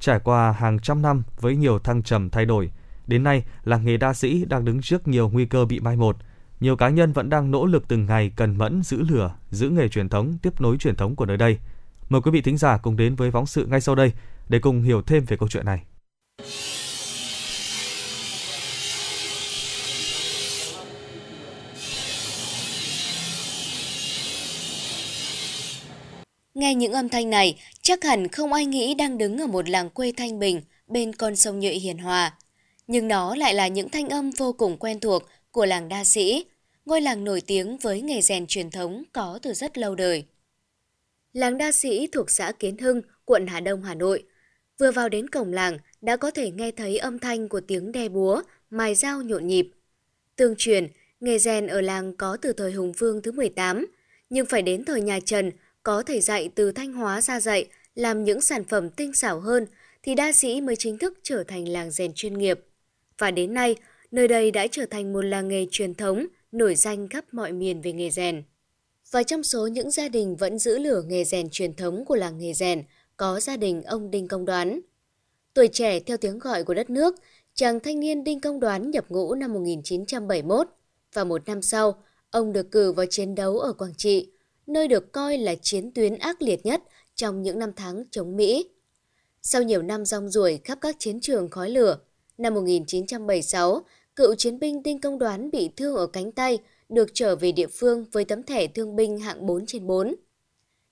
Trải 0.00 0.18
qua 0.24 0.52
hàng 0.52 0.78
trăm 0.78 1.02
năm 1.02 1.22
với 1.40 1.56
nhiều 1.56 1.78
thăng 1.78 2.02
trầm 2.02 2.30
thay 2.30 2.44
đổi, 2.44 2.70
đến 3.06 3.22
nay 3.22 3.44
làng 3.64 3.84
nghề 3.84 3.96
đa 3.96 4.14
sĩ 4.14 4.44
đang 4.44 4.64
đứng 4.64 4.82
trước 4.82 5.08
nhiều 5.08 5.28
nguy 5.28 5.46
cơ 5.46 5.64
bị 5.64 5.80
mai 5.80 5.96
một. 5.96 6.16
Nhiều 6.60 6.76
cá 6.76 6.88
nhân 6.88 7.12
vẫn 7.12 7.30
đang 7.30 7.50
nỗ 7.50 7.66
lực 7.66 7.88
từng 7.88 8.06
ngày 8.06 8.32
cần 8.36 8.58
mẫn 8.58 8.82
giữ 8.82 9.02
lửa, 9.02 9.34
giữ 9.50 9.70
nghề 9.70 9.88
truyền 9.88 10.08
thống, 10.08 10.38
tiếp 10.42 10.60
nối 10.60 10.76
truyền 10.76 10.96
thống 10.96 11.16
của 11.16 11.26
nơi 11.26 11.36
đây. 11.36 11.58
Mời 12.08 12.20
quý 12.20 12.30
vị 12.30 12.40
thính 12.40 12.58
giả 12.58 12.76
cùng 12.76 12.96
đến 12.96 13.14
với 13.14 13.30
phóng 13.30 13.46
sự 13.46 13.66
ngay 13.66 13.80
sau 13.80 13.94
đây 13.94 14.12
để 14.48 14.58
cùng 14.58 14.82
hiểu 14.82 15.02
thêm 15.02 15.24
về 15.24 15.36
câu 15.36 15.48
chuyện 15.48 15.66
này. 15.66 15.84
Nghe 26.54 26.74
những 26.74 26.92
âm 26.92 27.08
thanh 27.08 27.30
này, 27.30 27.58
chắc 27.82 28.04
hẳn 28.04 28.28
không 28.28 28.52
ai 28.52 28.66
nghĩ 28.66 28.94
đang 28.94 29.18
đứng 29.18 29.38
ở 29.38 29.46
một 29.46 29.68
làng 29.68 29.90
quê 29.90 30.12
thanh 30.16 30.38
bình 30.38 30.60
bên 30.86 31.12
con 31.12 31.36
sông 31.36 31.60
Nhuệ 31.60 31.72
hiền 31.72 31.98
hòa. 31.98 32.34
Nhưng 32.86 33.08
nó 33.08 33.36
lại 33.36 33.54
là 33.54 33.68
những 33.68 33.88
thanh 33.88 34.08
âm 34.08 34.30
vô 34.30 34.52
cùng 34.52 34.76
quen 34.76 35.00
thuộc 35.00 35.22
của 35.54 35.66
làng 35.66 35.88
đa 35.88 36.04
sĩ, 36.04 36.44
ngôi 36.84 37.00
làng 37.00 37.24
nổi 37.24 37.42
tiếng 37.46 37.78
với 37.78 38.00
nghề 38.00 38.22
rèn 38.22 38.46
truyền 38.46 38.70
thống 38.70 39.02
có 39.12 39.38
từ 39.42 39.52
rất 39.52 39.78
lâu 39.78 39.94
đời. 39.94 40.24
Làng 41.32 41.58
đa 41.58 41.72
sĩ 41.72 42.06
thuộc 42.06 42.30
xã 42.30 42.52
Kiến 42.52 42.78
Hưng, 42.78 43.02
quận 43.24 43.46
Hà 43.46 43.60
Đông, 43.60 43.82
Hà 43.82 43.94
Nội. 43.94 44.22
Vừa 44.78 44.90
vào 44.90 45.08
đến 45.08 45.28
cổng 45.28 45.52
làng 45.52 45.78
đã 46.00 46.16
có 46.16 46.30
thể 46.30 46.50
nghe 46.50 46.70
thấy 46.70 46.98
âm 46.98 47.18
thanh 47.18 47.48
của 47.48 47.60
tiếng 47.60 47.92
đe 47.92 48.08
búa, 48.08 48.42
mài 48.70 48.94
dao 48.94 49.22
nhộn 49.22 49.46
nhịp. 49.46 49.70
Tương 50.36 50.54
truyền, 50.58 50.88
nghề 51.20 51.38
rèn 51.38 51.66
ở 51.66 51.80
làng 51.80 52.16
có 52.16 52.36
từ 52.42 52.52
thời 52.52 52.72
Hùng 52.72 52.92
Vương 52.92 53.22
thứ 53.22 53.32
18, 53.32 53.86
nhưng 54.30 54.46
phải 54.46 54.62
đến 54.62 54.84
thời 54.84 55.00
nhà 55.00 55.20
Trần 55.24 55.50
có 55.82 56.02
thầy 56.02 56.20
dạy 56.20 56.50
từ 56.54 56.72
Thanh 56.72 56.92
Hóa 56.92 57.20
ra 57.20 57.40
dạy 57.40 57.66
làm 57.94 58.24
những 58.24 58.40
sản 58.40 58.64
phẩm 58.64 58.90
tinh 58.90 59.14
xảo 59.14 59.40
hơn 59.40 59.66
thì 60.02 60.14
đa 60.14 60.32
sĩ 60.32 60.60
mới 60.60 60.76
chính 60.76 60.98
thức 60.98 61.18
trở 61.22 61.44
thành 61.44 61.68
làng 61.68 61.90
rèn 61.90 62.12
chuyên 62.14 62.38
nghiệp. 62.38 62.60
Và 63.18 63.30
đến 63.30 63.54
nay, 63.54 63.76
nơi 64.14 64.28
đây 64.28 64.50
đã 64.50 64.66
trở 64.70 64.86
thành 64.86 65.12
một 65.12 65.20
làng 65.20 65.48
nghề 65.48 65.66
truyền 65.70 65.94
thống 65.94 66.26
nổi 66.52 66.74
danh 66.74 67.08
khắp 67.08 67.24
mọi 67.32 67.52
miền 67.52 67.80
về 67.80 67.92
nghề 67.92 68.10
rèn. 68.10 68.42
Và 69.10 69.22
trong 69.22 69.42
số 69.42 69.66
những 69.66 69.90
gia 69.90 70.08
đình 70.08 70.36
vẫn 70.36 70.58
giữ 70.58 70.78
lửa 70.78 71.02
nghề 71.06 71.24
rèn 71.24 71.48
truyền 71.50 71.74
thống 71.74 72.04
của 72.04 72.16
làng 72.16 72.38
nghề 72.38 72.54
rèn 72.54 72.84
có 73.16 73.40
gia 73.40 73.56
đình 73.56 73.82
ông 73.82 74.10
Đinh 74.10 74.28
Công 74.28 74.44
Đoán. 74.44 74.80
Tuổi 75.54 75.68
trẻ 75.68 76.00
theo 76.00 76.16
tiếng 76.16 76.38
gọi 76.38 76.64
của 76.64 76.74
đất 76.74 76.90
nước, 76.90 77.14
chàng 77.54 77.80
thanh 77.80 78.00
niên 78.00 78.24
Đinh 78.24 78.40
Công 78.40 78.60
Đoán 78.60 78.90
nhập 78.90 79.04
ngũ 79.08 79.34
năm 79.34 79.52
1971 79.52 80.68
và 81.12 81.24
một 81.24 81.46
năm 81.46 81.62
sau, 81.62 82.02
ông 82.30 82.52
được 82.52 82.70
cử 82.70 82.92
vào 82.92 83.06
chiến 83.06 83.34
đấu 83.34 83.58
ở 83.58 83.72
Quảng 83.72 83.94
Trị, 83.96 84.30
nơi 84.66 84.88
được 84.88 85.12
coi 85.12 85.38
là 85.38 85.54
chiến 85.54 85.92
tuyến 85.94 86.18
ác 86.18 86.42
liệt 86.42 86.66
nhất 86.66 86.82
trong 87.14 87.42
những 87.42 87.58
năm 87.58 87.70
tháng 87.76 88.04
chống 88.10 88.36
Mỹ. 88.36 88.68
Sau 89.42 89.62
nhiều 89.62 89.82
năm 89.82 90.04
rong 90.04 90.28
ruổi 90.28 90.60
khắp 90.64 90.78
các 90.80 90.96
chiến 90.98 91.20
trường 91.20 91.50
khói 91.50 91.70
lửa, 91.70 91.98
năm 92.38 92.54
1976, 92.54 93.82
cựu 94.16 94.34
chiến 94.34 94.58
binh 94.58 94.82
Đinh 94.82 95.00
Công 95.00 95.18
Đoán 95.18 95.50
bị 95.50 95.70
thương 95.76 95.94
ở 95.94 96.06
cánh 96.06 96.32
tay, 96.32 96.58
được 96.88 97.08
trở 97.14 97.36
về 97.36 97.52
địa 97.52 97.66
phương 97.66 98.04
với 98.12 98.24
tấm 98.24 98.42
thẻ 98.42 98.66
thương 98.66 98.96
binh 98.96 99.18
hạng 99.18 99.46
4 99.46 99.66
trên 99.66 99.86
4. 99.86 100.14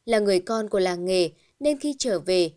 Là 0.04 0.18
người 0.18 0.40
con 0.40 0.68
của 0.68 0.78
làng 0.78 1.04
nghề 1.04 1.30
nên 1.60 1.78
khi 1.78 1.94
trở 1.98 2.18
về, 2.18 2.50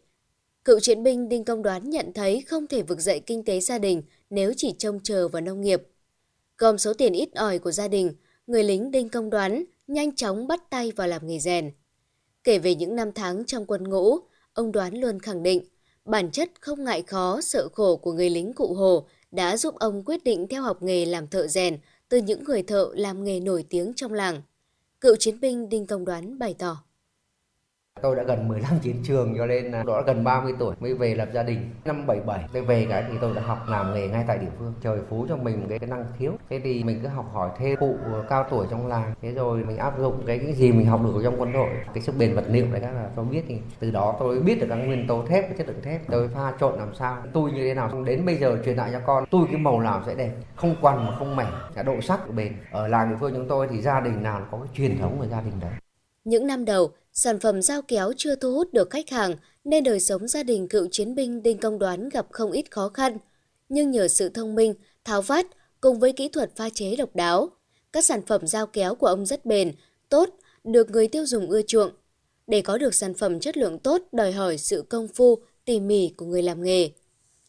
cựu 0.66 0.80
chiến 0.80 1.04
binh 1.04 1.30
Đinh 1.30 1.44
Công 1.44 1.64
Đoán 1.64 1.90
nhận 1.90 2.14
thấy 2.14 2.42
không 2.42 2.68
thể 2.68 2.82
vực 2.82 3.00
dậy 3.00 3.20
kinh 3.26 3.46
tế 3.46 3.60
gia 3.60 3.78
đình 3.78 4.04
nếu 4.30 4.54
chỉ 4.58 4.74
trông 4.78 5.00
chờ 5.04 5.28
vào 5.28 5.42
nông 5.42 5.62
nghiệp. 5.62 5.82
Gom 6.58 6.78
số 6.78 6.94
tiền 6.94 7.14
ít 7.14 7.30
ỏi 7.36 7.60
của 7.60 7.72
gia 7.72 7.88
đình, 7.88 8.14
người 8.48 8.64
lính 8.64 8.92
Đinh 8.92 9.10
Công 9.10 9.30
Đoán 9.30 9.64
nhanh 9.88 10.16
chóng 10.16 10.48
bắt 10.48 10.70
tay 10.70 10.92
vào 10.92 11.08
làm 11.08 11.28
nghề 11.28 11.40
rèn. 11.40 11.72
Kể 12.44 12.60
về 12.60 12.76
những 12.76 12.96
năm 12.96 13.12
tháng 13.12 13.46
trong 13.46 13.66
quân 13.66 13.84
ngũ, 13.84 14.18
ông 14.54 14.72
Đoán 14.72 14.98
luôn 14.98 15.20
khẳng 15.20 15.44
định 15.44 15.64
bản 16.06 16.32
chất 16.32 16.50
không 16.62 16.84
ngại 16.84 17.02
khó, 17.02 17.42
sợ 17.42 17.70
khổ 17.74 17.96
của 17.96 18.14
người 18.14 18.30
lính 18.30 18.54
cụ 18.54 18.74
Hồ 18.74 19.08
đã 19.36 19.58
giúp 19.58 19.76
ông 19.76 20.04
quyết 20.06 20.24
định 20.24 20.48
theo 20.50 20.64
học 20.64 20.84
nghề 20.84 21.06
làm 21.06 21.28
thợ 21.28 21.48
rèn 21.48 21.78
từ 22.10 22.18
những 22.18 22.44
người 22.44 22.64
thợ 22.64 22.90
làm 22.94 23.24
nghề 23.24 23.40
nổi 23.40 23.66
tiếng 23.70 23.94
trong 23.96 24.14
làng. 24.14 24.42
Cựu 25.02 25.16
chiến 25.16 25.40
binh 25.40 25.70
Đinh 25.70 25.88
Công 25.88 26.06
Đoán 26.06 26.40
bày 26.40 26.54
tỏ. 26.54 26.85
Tôi 28.02 28.16
đã 28.16 28.24
gần 28.24 28.48
15 28.48 28.80
chiến 28.82 28.96
trường 29.04 29.38
cho 29.38 29.46
nên 29.46 29.72
là 29.72 29.84
đó 29.84 30.02
gần 30.02 30.24
30 30.24 30.54
tuổi 30.60 30.76
mới 30.80 30.94
về 30.94 31.16
lập 31.16 31.30
gia 31.34 31.44
đình. 31.44 31.70
Năm 31.86 32.08
77 32.08 32.50
tôi 32.54 32.62
về 32.62 32.88
cái 32.90 33.04
thì 33.08 33.18
tôi 33.22 33.36
đã 33.36 33.42
học 33.42 33.60
làm 33.68 33.94
nghề 33.94 34.08
ngay 34.08 34.24
tại 34.28 34.38
địa 34.38 34.48
phương. 34.60 34.74
Trời 34.82 35.00
phú 35.10 35.26
cho 35.30 35.38
mình 35.38 35.66
cái, 35.70 35.80
cái 35.80 35.90
năng 35.90 36.06
khiếu. 36.18 36.32
Thế 36.50 36.62
thì 36.64 36.84
mình 36.84 37.00
cứ 37.02 37.08
học 37.08 37.26
hỏi 37.34 37.50
thêm 37.58 37.76
cụ 37.80 37.96
cao 38.30 38.46
tuổi 38.50 38.68
trong 38.70 38.88
làng. 38.88 39.14
Thế 39.22 39.32
rồi 39.32 39.64
mình 39.64 39.78
áp 39.78 40.00
dụng 40.00 40.24
cái, 40.26 40.40
cái 40.40 40.54
gì 40.54 40.72
mình 40.72 40.86
học 40.86 41.02
được 41.04 41.22
trong 41.24 41.42
quân 41.42 41.54
đội. 41.54 41.70
Cái 41.94 42.04
sức 42.04 42.16
bền 42.20 42.36
vật 42.36 42.46
liệu 42.50 42.66
đấy 42.72 42.82
các 42.82 42.96
là 42.96 43.10
tôi 43.16 43.26
biết 43.26 43.44
thì 43.48 43.58
từ 43.80 43.92
đó 43.92 44.16
tôi 44.20 44.40
biết 44.40 44.60
được 44.60 44.68
các 44.70 44.76
nguyên 44.76 45.08
tố 45.08 45.26
thép 45.26 45.50
và 45.50 45.56
chất 45.58 45.68
lượng 45.68 45.82
thép. 45.82 46.02
Tôi 46.08 46.28
pha 46.28 46.54
trộn 46.60 46.80
làm 46.80 46.96
sao, 46.96 47.18
tôi 47.34 47.52
như 47.52 47.64
thế 47.64 47.74
nào. 47.74 48.04
Đến 48.06 48.26
bây 48.26 48.36
giờ 48.36 48.58
truyền 48.66 48.76
lại 48.76 48.90
cho 48.94 49.00
con, 49.06 49.26
tôi 49.32 49.46
cái 49.52 49.58
màu 49.58 49.80
nào 49.80 50.04
sẽ 50.06 50.16
đẹp. 50.16 50.32
Không 50.56 50.76
quằn 50.82 51.06
mà 51.06 51.16
không 51.20 51.36
mẻ. 51.36 51.48
Độ 51.86 52.02
sắc 52.02 52.20
bền. 52.36 52.54
Ở 52.72 52.88
làng 52.88 53.10
địa 53.10 53.16
phương 53.20 53.34
chúng 53.34 53.48
tôi 53.48 53.68
thì 53.72 53.82
gia 53.82 54.00
đình 54.00 54.24
nào 54.24 54.42
có 54.52 54.58
cái 54.58 54.70
truyền 54.74 54.98
thống 54.98 55.18
của 55.20 55.26
gia 55.26 55.42
đình 55.42 55.60
đấy. 55.62 55.72
Những 56.24 56.48
năm 56.48 56.66
đầu, 56.66 56.92
sản 57.16 57.40
phẩm 57.40 57.62
dao 57.62 57.82
kéo 57.82 58.14
chưa 58.18 58.36
thu 58.36 58.54
hút 58.54 58.74
được 58.74 58.90
khách 58.90 59.10
hàng 59.10 59.36
nên 59.64 59.84
đời 59.84 60.00
sống 60.00 60.28
gia 60.28 60.44
đình 60.44 60.68
cựu 60.68 60.88
chiến 60.92 61.16
binh 61.16 61.44
Đinh 61.44 61.58
Công 61.58 61.80
Đoán 61.80 62.10
gặp 62.10 62.28
không 62.32 62.52
ít 62.52 62.72
khó 62.72 62.90
khăn. 62.90 63.18
Nhưng 63.70 63.92
nhờ 63.92 64.08
sự 64.08 64.30
thông 64.30 64.56
minh, 64.56 64.74
tháo 65.04 65.22
vát 65.22 65.46
cùng 65.82 66.00
với 66.00 66.14
kỹ 66.14 66.30
thuật 66.30 66.56
pha 66.56 66.70
chế 66.70 66.96
độc 66.96 67.16
đáo, 67.16 67.50
các 67.94 68.06
sản 68.06 68.22
phẩm 68.26 68.48
dao 68.48 68.68
kéo 68.68 68.96
của 68.96 69.08
ông 69.08 69.26
rất 69.26 69.46
bền, 69.46 69.72
tốt, 70.10 70.30
được 70.64 70.92
người 70.92 71.08
tiêu 71.08 71.26
dùng 71.26 71.50
ưa 71.50 71.62
chuộng. 71.62 71.92
Để 72.48 72.62
có 72.62 72.78
được 72.78 72.96
sản 72.96 73.14
phẩm 73.14 73.40
chất 73.40 73.58
lượng 73.58 73.80
tốt 73.80 74.02
đòi 74.12 74.32
hỏi 74.32 74.58
sự 74.58 74.84
công 74.90 75.08
phu, 75.08 75.38
tỉ 75.66 75.80
mỉ 75.80 76.14
của 76.18 76.26
người 76.26 76.44
làm 76.44 76.64
nghề. 76.64 76.90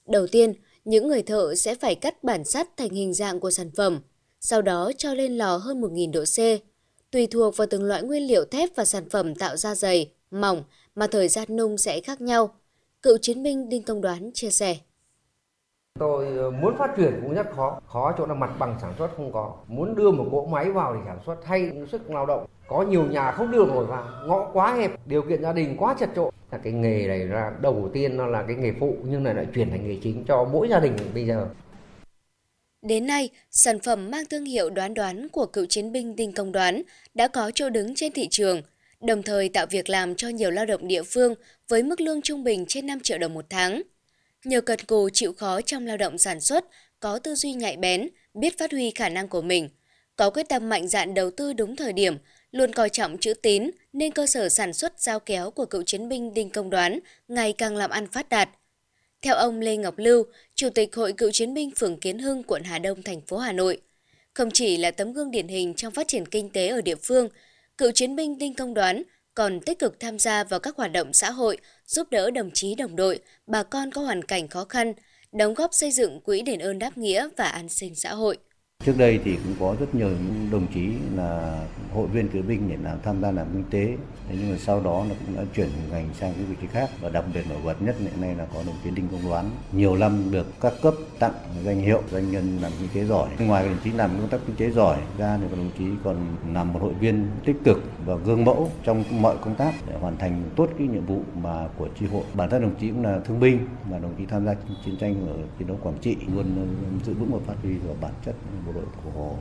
Đầu 0.07 0.27
tiên, 0.27 0.55
những 0.85 1.09
người 1.09 1.23
thợ 1.23 1.55
sẽ 1.55 1.75
phải 1.75 1.95
cắt 1.95 2.25
bản 2.25 2.45
sắt 2.45 2.77
thành 2.77 2.91
hình 2.91 3.15
dạng 3.15 3.41
của 3.41 3.51
sản 3.51 3.71
phẩm, 3.77 4.01
sau 4.41 4.63
đó 4.63 4.93
cho 4.99 5.15
lên 5.15 5.39
lò 5.39 5.57
hơn 5.57 5.81
1.000 5.81 6.13
độ 6.13 6.25
C 6.25 6.63
Tùy 7.11 7.27
thuộc 7.31 7.57
vào 7.57 7.67
từng 7.71 7.85
loại 7.85 8.03
nguyên 8.03 8.27
liệu 8.27 8.45
thép 8.45 8.69
và 8.77 8.85
sản 8.85 9.09
phẩm 9.11 9.35
tạo 9.35 9.57
ra 9.57 9.75
dày, 9.75 10.13
mỏng 10.31 10.63
mà 10.95 11.07
thời 11.07 11.29
gian 11.29 11.57
nung 11.57 11.79
sẽ 11.79 12.01
khác 12.01 12.21
nhau. 12.21 12.55
Cựu 13.03 13.19
chiến 13.19 13.43
binh 13.43 13.69
Đinh 13.69 13.83
Công 13.83 14.01
Đoán 14.01 14.31
chia 14.35 14.51
sẻ. 14.51 14.77
Tôi 15.99 16.27
ờ, 16.37 16.51
muốn 16.51 16.77
phát 16.79 16.91
triển 16.97 17.21
cũng 17.23 17.35
rất 17.35 17.47
khó, 17.57 17.81
khó 17.87 18.13
chỗ 18.19 18.27
là 18.27 18.35
mặt 18.35 18.51
bằng 18.59 18.79
sản 18.83 18.95
xuất 18.99 19.11
không 19.17 19.33
có. 19.33 19.55
Muốn 19.67 19.95
đưa 19.95 20.11
một 20.11 20.27
cỗ 20.33 20.47
máy 20.47 20.71
vào 20.71 20.95
để 20.95 21.01
sản 21.07 21.19
xuất 21.27 21.37
thay 21.45 21.73
sức 21.93 22.11
lao 22.11 22.27
động. 22.27 22.47
Có 22.69 22.83
nhiều 22.83 23.05
nhà 23.05 23.33
không 23.33 23.51
đưa 23.51 23.67
nổi 23.67 23.87
vào, 23.87 24.05
ngõ 24.27 24.51
quá 24.53 24.75
hẹp, 24.75 25.07
điều 25.07 25.23
kiện 25.23 25.43
gia 25.43 25.53
đình 25.53 25.77
quá 25.79 25.95
chật 25.99 26.11
trội. 26.17 26.31
Là 26.51 26.59
cái 26.59 26.73
nghề 26.73 27.07
này 27.09 27.27
ra 27.27 27.53
đầu 27.61 27.91
tiên 27.93 28.17
nó 28.17 28.27
là 28.27 28.43
cái 28.43 28.57
nghề 28.57 28.73
phụ 28.81 28.97
nhưng 29.05 29.23
này 29.23 29.35
lại 29.35 29.47
chuyển 29.55 29.71
thành 29.71 29.89
nghề 29.89 29.99
chính 30.03 30.25
cho 30.25 30.45
mỗi 30.45 30.69
gia 30.69 30.81
đình 30.81 30.97
bây 31.15 31.27
giờ. 31.27 31.49
Đến 32.87 33.07
nay, 33.07 33.31
sản 33.51 33.81
phẩm 33.81 34.11
mang 34.11 34.27
thương 34.27 34.45
hiệu 34.45 34.71
đoán 34.71 34.95
đoán 34.95 35.29
của 35.29 35.47
cựu 35.47 35.67
chiến 35.67 35.93
binh 35.93 36.17
Đinh 36.17 36.33
Công 36.33 36.53
Đoán 36.53 36.83
đã 37.15 37.29
có 37.29 37.51
chỗ 37.55 37.71
đứng 37.71 37.95
trên 37.95 38.13
thị 38.13 38.29
trường, 38.31 38.63
đồng 39.01 39.23
thời 39.23 39.49
tạo 39.49 39.67
việc 39.67 39.89
làm 39.91 40.15
cho 40.15 40.29
nhiều 40.29 40.51
lao 40.51 40.67
động 40.67 40.89
địa 40.89 41.03
phương 41.03 41.35
với 41.69 41.83
mức 41.83 42.01
lương 42.01 42.23
trung 42.23 42.45
bình 42.45 42.65
trên 42.69 42.87
5 42.87 43.01
triệu 43.01 43.19
đồng 43.19 43.35
một 43.35 43.45
tháng. 43.51 43.83
Nhờ 44.45 44.61
cật 44.61 44.87
cù 44.87 45.09
chịu 45.13 45.33
khó 45.33 45.61
trong 45.61 45.87
lao 45.87 45.97
động 45.97 46.19
sản 46.19 46.41
xuất, 46.41 46.65
có 47.01 47.19
tư 47.19 47.35
duy 47.35 47.53
nhạy 47.53 47.77
bén, 47.77 48.09
biết 48.35 48.59
phát 48.59 48.73
huy 48.73 48.91
khả 48.91 49.09
năng 49.09 49.29
của 49.29 49.43
mình, 49.43 49.69
có 50.17 50.31
quyết 50.31 50.49
tâm 50.49 50.69
mạnh 50.69 50.89
dạn 50.89 51.15
đầu 51.15 51.31
tư 51.31 51.53
đúng 51.53 51.77
thời 51.77 51.93
điểm, 51.93 52.17
luôn 52.53 52.73
coi 52.73 52.89
trọng 52.89 53.19
chữ 53.19 53.35
tín 53.35 53.71
nên 53.93 54.13
cơ 54.13 54.27
sở 54.27 54.49
sản 54.49 54.73
xuất 54.73 55.01
giao 55.01 55.21
kéo 55.21 55.51
của 55.51 55.67
cựu 55.67 55.83
chiến 55.83 56.09
binh 56.09 56.35
Đinh 56.35 56.51
Công 56.51 56.71
Đoán 56.71 56.99
ngày 57.29 57.53
càng 57.53 57.77
làm 57.77 57.91
ăn 57.91 58.07
phát 58.07 58.29
đạt. 58.29 58.49
Theo 59.23 59.35
ông 59.35 59.61
Lê 59.61 59.77
Ngọc 59.77 59.95
Lưu, 59.99 60.25
Chủ 60.55 60.71
tịch 60.71 60.97
Hội 60.97 61.13
Cựu 61.13 61.31
chiến 61.31 61.55
binh 61.55 61.71
phường 61.77 62.01
Kiến 62.01 62.19
Hưng, 62.19 62.43
quận 62.43 62.63
Hà 62.65 62.79
Đông, 62.79 63.03
thành 63.03 63.21
phố 63.21 63.39
Hà 63.39 63.53
Nội, 63.53 63.81
không 64.35 64.51
chỉ 64.51 64.77
là 64.77 64.91
tấm 64.91 65.13
gương 65.13 65.31
điển 65.31 65.49
hình 65.49 65.75
trong 65.75 65.93
phát 65.93 66.09
triển 66.09 66.27
kinh 66.27 66.51
tế 66.51 66.69
ở 66.69 66.81
địa 66.81 66.95
phương, 66.95 67.29
cựu 67.79 67.91
chiến 67.91 68.17
binh 68.17 68.39
Đinh 68.39 68.55
Công 68.55 68.75
Đoán 68.75 69.03
còn 69.35 69.61
tích 69.61 69.79
cực 69.79 70.01
tham 70.01 70.19
gia 70.19 70.45
vào 70.45 70.61
các 70.61 70.77
hoạt 70.77 70.93
động 70.93 71.13
xã 71.13 71.31
hội, 71.31 71.59
giúp 71.87 72.11
đỡ 72.11 72.31
đồng 72.31 72.51
chí 72.51 72.75
đồng 72.75 72.97
đội, 72.97 73.21
bà 73.47 73.63
con 73.63 73.91
có 73.91 74.01
hoàn 74.01 74.25
cảnh 74.25 74.49
khó 74.49 74.65
khăn, 74.65 74.95
đóng 75.33 75.55
góp 75.55 75.75
xây 75.75 75.91
dựng 75.91 76.21
quỹ 76.21 76.43
đền 76.43 76.59
ơn 76.59 76.79
đáp 76.79 76.99
nghĩa 76.99 77.29
và 77.37 77.45
an 77.45 77.69
sinh 77.69 77.95
xã 77.95 78.15
hội. 78.15 78.39
Trước 78.87 78.99
đây 78.99 79.21
thì 79.25 79.37
cũng 79.37 79.55
có 79.61 79.77
rất 79.81 79.95
nhiều 79.95 80.09
những 80.09 80.49
đồng 80.51 80.67
chí 80.75 80.91
là 81.17 81.61
hội 81.95 82.07
viên 82.07 82.29
cựu 82.29 82.43
binh 82.43 82.69
để 82.69 82.77
làm 82.83 82.99
tham 83.03 83.23
gia 83.23 83.31
làm 83.31 83.47
kinh 83.53 83.65
tế. 83.71 83.97
Thế 84.29 84.37
nhưng 84.41 84.51
mà 84.51 84.57
sau 84.59 84.81
đó 84.81 85.05
nó 85.09 85.15
cũng 85.27 85.37
đã 85.37 85.43
chuyển 85.55 85.69
ngành 85.91 86.09
sang 86.15 86.33
cái 86.33 86.45
vị 86.45 86.57
trí 86.61 86.67
khác 86.67 86.91
và 87.01 87.09
đặc 87.09 87.25
biệt 87.35 87.43
nổi 87.49 87.59
bật 87.65 87.83
nhất 87.83 87.97
hiện 87.99 88.21
nay 88.21 88.35
là 88.35 88.47
có 88.55 88.63
đồng 88.67 88.75
chí 88.85 88.91
Đinh 88.91 89.09
Công 89.09 89.29
Đoán 89.29 89.51
nhiều 89.73 89.97
năm 89.97 90.31
được 90.31 90.47
các 90.61 90.73
cấp 90.83 90.95
tặng 91.19 91.33
danh 91.65 91.81
hiệu 91.81 92.03
doanh 92.11 92.31
nhân 92.31 92.59
làm 92.63 92.73
kinh 92.81 92.89
tế 92.95 93.05
giỏi. 93.05 93.29
Ngoài 93.39 93.69
đồng 93.69 93.79
chí 93.85 93.91
làm 93.93 94.11
công 94.19 94.29
tác 94.29 94.41
kinh 94.47 94.57
tế 94.57 94.71
giỏi 94.71 94.99
ra 95.19 95.39
thì 95.43 95.57
đồng 95.57 95.71
chí 95.79 95.85
còn 96.05 96.17
làm 96.53 96.73
một 96.73 96.83
hội 96.83 96.95
viên 96.95 97.27
tích 97.45 97.57
cực 97.65 97.83
và 98.05 98.17
gương 98.17 98.45
mẫu 98.45 98.71
trong 98.85 99.05
mọi 99.23 99.37
công 99.45 99.55
tác 99.55 99.75
để 99.87 99.95
hoàn 100.01 100.17
thành 100.17 100.43
tốt 100.57 100.69
cái 100.79 100.87
nhiệm 100.87 101.07
vụ 101.07 101.21
mà 101.43 101.69
của 101.79 101.89
tri 102.01 102.07
hội. 102.07 102.25
Bản 102.35 102.51
thân 102.51 102.63
đồng 102.63 102.75
chí 102.81 102.89
cũng 102.89 103.05
là 103.05 103.21
thương 103.25 103.41
binh 103.41 103.59
và 103.91 103.99
đồng 103.99 104.15
chí 104.19 104.27
tham 104.27 104.47
gia 104.47 104.55
chiến 104.85 104.97
tranh 105.01 105.27
ở 105.27 105.37
chiến 105.59 105.69
đấu 105.69 105.79
Quảng 105.83 105.99
Trị 106.01 106.17
luôn 106.35 106.69
giữ 107.05 107.15
vững 107.15 107.33
và 107.33 107.39
phát 107.47 107.55
huy 107.63 107.75
vào 107.75 107.97
bản 108.01 108.13
chất 108.25 108.35
bộ 108.67 108.73
đội 108.73 108.85
của 109.05 109.11
Hồ. 109.11 109.37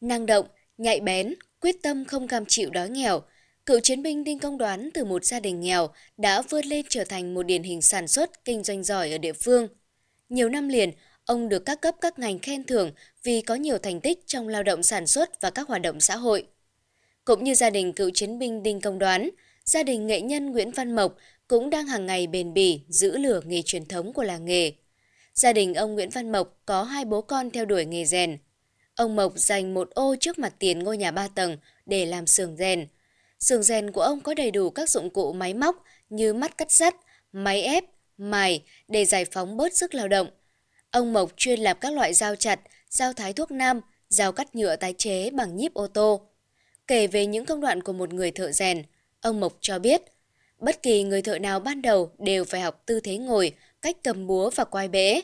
Năng 0.00 0.26
động, 0.26 0.46
nhạy 0.78 1.00
bén, 1.00 1.34
quyết 1.60 1.76
tâm 1.82 2.04
không 2.04 2.28
cam 2.28 2.44
chịu 2.48 2.70
đói 2.70 2.90
nghèo, 2.90 3.22
cựu 3.66 3.80
chiến 3.80 4.02
binh 4.02 4.24
Đinh 4.24 4.38
Công 4.38 4.58
Đoán 4.58 4.90
từ 4.94 5.04
một 5.04 5.24
gia 5.24 5.40
đình 5.40 5.60
nghèo 5.60 5.88
đã 6.16 6.42
vươn 6.42 6.64
lên 6.64 6.86
trở 6.88 7.04
thành 7.04 7.34
một 7.34 7.42
điển 7.42 7.62
hình 7.62 7.82
sản 7.82 8.08
xuất, 8.08 8.44
kinh 8.44 8.64
doanh 8.64 8.84
giỏi 8.84 9.12
ở 9.12 9.18
địa 9.18 9.32
phương. 9.32 9.68
Nhiều 10.28 10.48
năm 10.48 10.68
liền, 10.68 10.90
ông 11.24 11.48
được 11.48 11.64
các 11.64 11.80
cấp 11.80 11.94
các 12.00 12.18
ngành 12.18 12.38
khen 12.38 12.64
thưởng 12.64 12.90
vì 13.22 13.40
có 13.40 13.54
nhiều 13.54 13.78
thành 13.78 14.00
tích 14.00 14.18
trong 14.26 14.48
lao 14.48 14.62
động 14.62 14.82
sản 14.82 15.06
xuất 15.06 15.40
và 15.40 15.50
các 15.50 15.68
hoạt 15.68 15.82
động 15.82 16.00
xã 16.00 16.16
hội. 16.16 16.46
Cũng 17.24 17.44
như 17.44 17.54
gia 17.54 17.70
đình 17.70 17.92
cựu 17.92 18.10
chiến 18.14 18.38
binh 18.38 18.62
Đinh 18.62 18.80
Công 18.80 18.98
Đoán, 18.98 19.30
gia 19.64 19.82
đình 19.82 20.06
nghệ 20.06 20.20
nhân 20.20 20.50
Nguyễn 20.50 20.70
Văn 20.70 20.96
Mộc 20.96 21.16
cũng 21.48 21.70
đang 21.70 21.86
hàng 21.86 22.06
ngày 22.06 22.26
bền 22.26 22.54
bỉ 22.54 22.80
giữ 22.88 23.18
lửa 23.18 23.40
nghề 23.44 23.62
truyền 23.62 23.84
thống 23.86 24.12
của 24.12 24.22
làng 24.22 24.44
nghề. 24.44 24.72
Gia 25.34 25.52
đình 25.52 25.74
ông 25.74 25.94
Nguyễn 25.94 26.10
Văn 26.10 26.32
Mộc 26.32 26.58
có 26.66 26.82
hai 26.82 27.04
bố 27.04 27.22
con 27.22 27.50
theo 27.50 27.64
đuổi 27.64 27.84
nghề 27.84 28.04
rèn. 28.04 28.38
Ông 28.94 29.16
Mộc 29.16 29.32
dành 29.36 29.74
một 29.74 29.90
ô 29.90 30.16
trước 30.20 30.38
mặt 30.38 30.54
tiền 30.58 30.78
ngôi 30.78 30.96
nhà 30.96 31.10
ba 31.10 31.28
tầng 31.28 31.56
để 31.86 32.06
làm 32.06 32.26
xưởng 32.26 32.56
rèn. 32.56 32.88
Xưởng 33.40 33.62
rèn 33.62 33.90
của 33.90 34.00
ông 34.00 34.20
có 34.20 34.34
đầy 34.34 34.50
đủ 34.50 34.70
các 34.70 34.90
dụng 34.90 35.10
cụ 35.10 35.32
máy 35.32 35.54
móc 35.54 35.84
như 36.10 36.34
mắt 36.34 36.58
cắt 36.58 36.72
sắt, 36.72 36.96
máy 37.32 37.62
ép, 37.62 37.84
mài 38.18 38.62
để 38.88 39.04
giải 39.04 39.24
phóng 39.24 39.56
bớt 39.56 39.76
sức 39.76 39.94
lao 39.94 40.08
động. 40.08 40.28
Ông 40.90 41.12
Mộc 41.12 41.32
chuyên 41.36 41.60
làm 41.60 41.76
các 41.80 41.92
loại 41.92 42.14
dao 42.14 42.36
chặt, 42.36 42.60
dao 42.88 43.12
thái 43.12 43.32
thuốc 43.32 43.50
nam, 43.50 43.80
dao 44.08 44.32
cắt 44.32 44.54
nhựa 44.54 44.76
tái 44.76 44.94
chế 44.98 45.30
bằng 45.30 45.56
nhíp 45.56 45.74
ô 45.74 45.86
tô. 45.86 46.20
Kể 46.86 47.06
về 47.06 47.26
những 47.26 47.46
công 47.46 47.60
đoạn 47.60 47.82
của 47.82 47.92
một 47.92 48.12
người 48.12 48.30
thợ 48.30 48.52
rèn, 48.52 48.82
ông 49.20 49.40
Mộc 49.40 49.56
cho 49.60 49.78
biết, 49.78 50.02
bất 50.58 50.82
kỳ 50.82 51.02
người 51.02 51.22
thợ 51.22 51.38
nào 51.38 51.60
ban 51.60 51.82
đầu 51.82 52.10
đều 52.18 52.44
phải 52.44 52.60
học 52.60 52.82
tư 52.86 53.00
thế 53.00 53.16
ngồi, 53.16 53.52
cách 53.82 53.96
cầm 54.04 54.26
búa 54.26 54.50
và 54.50 54.64
quay 54.64 54.88
bể. 54.88 55.20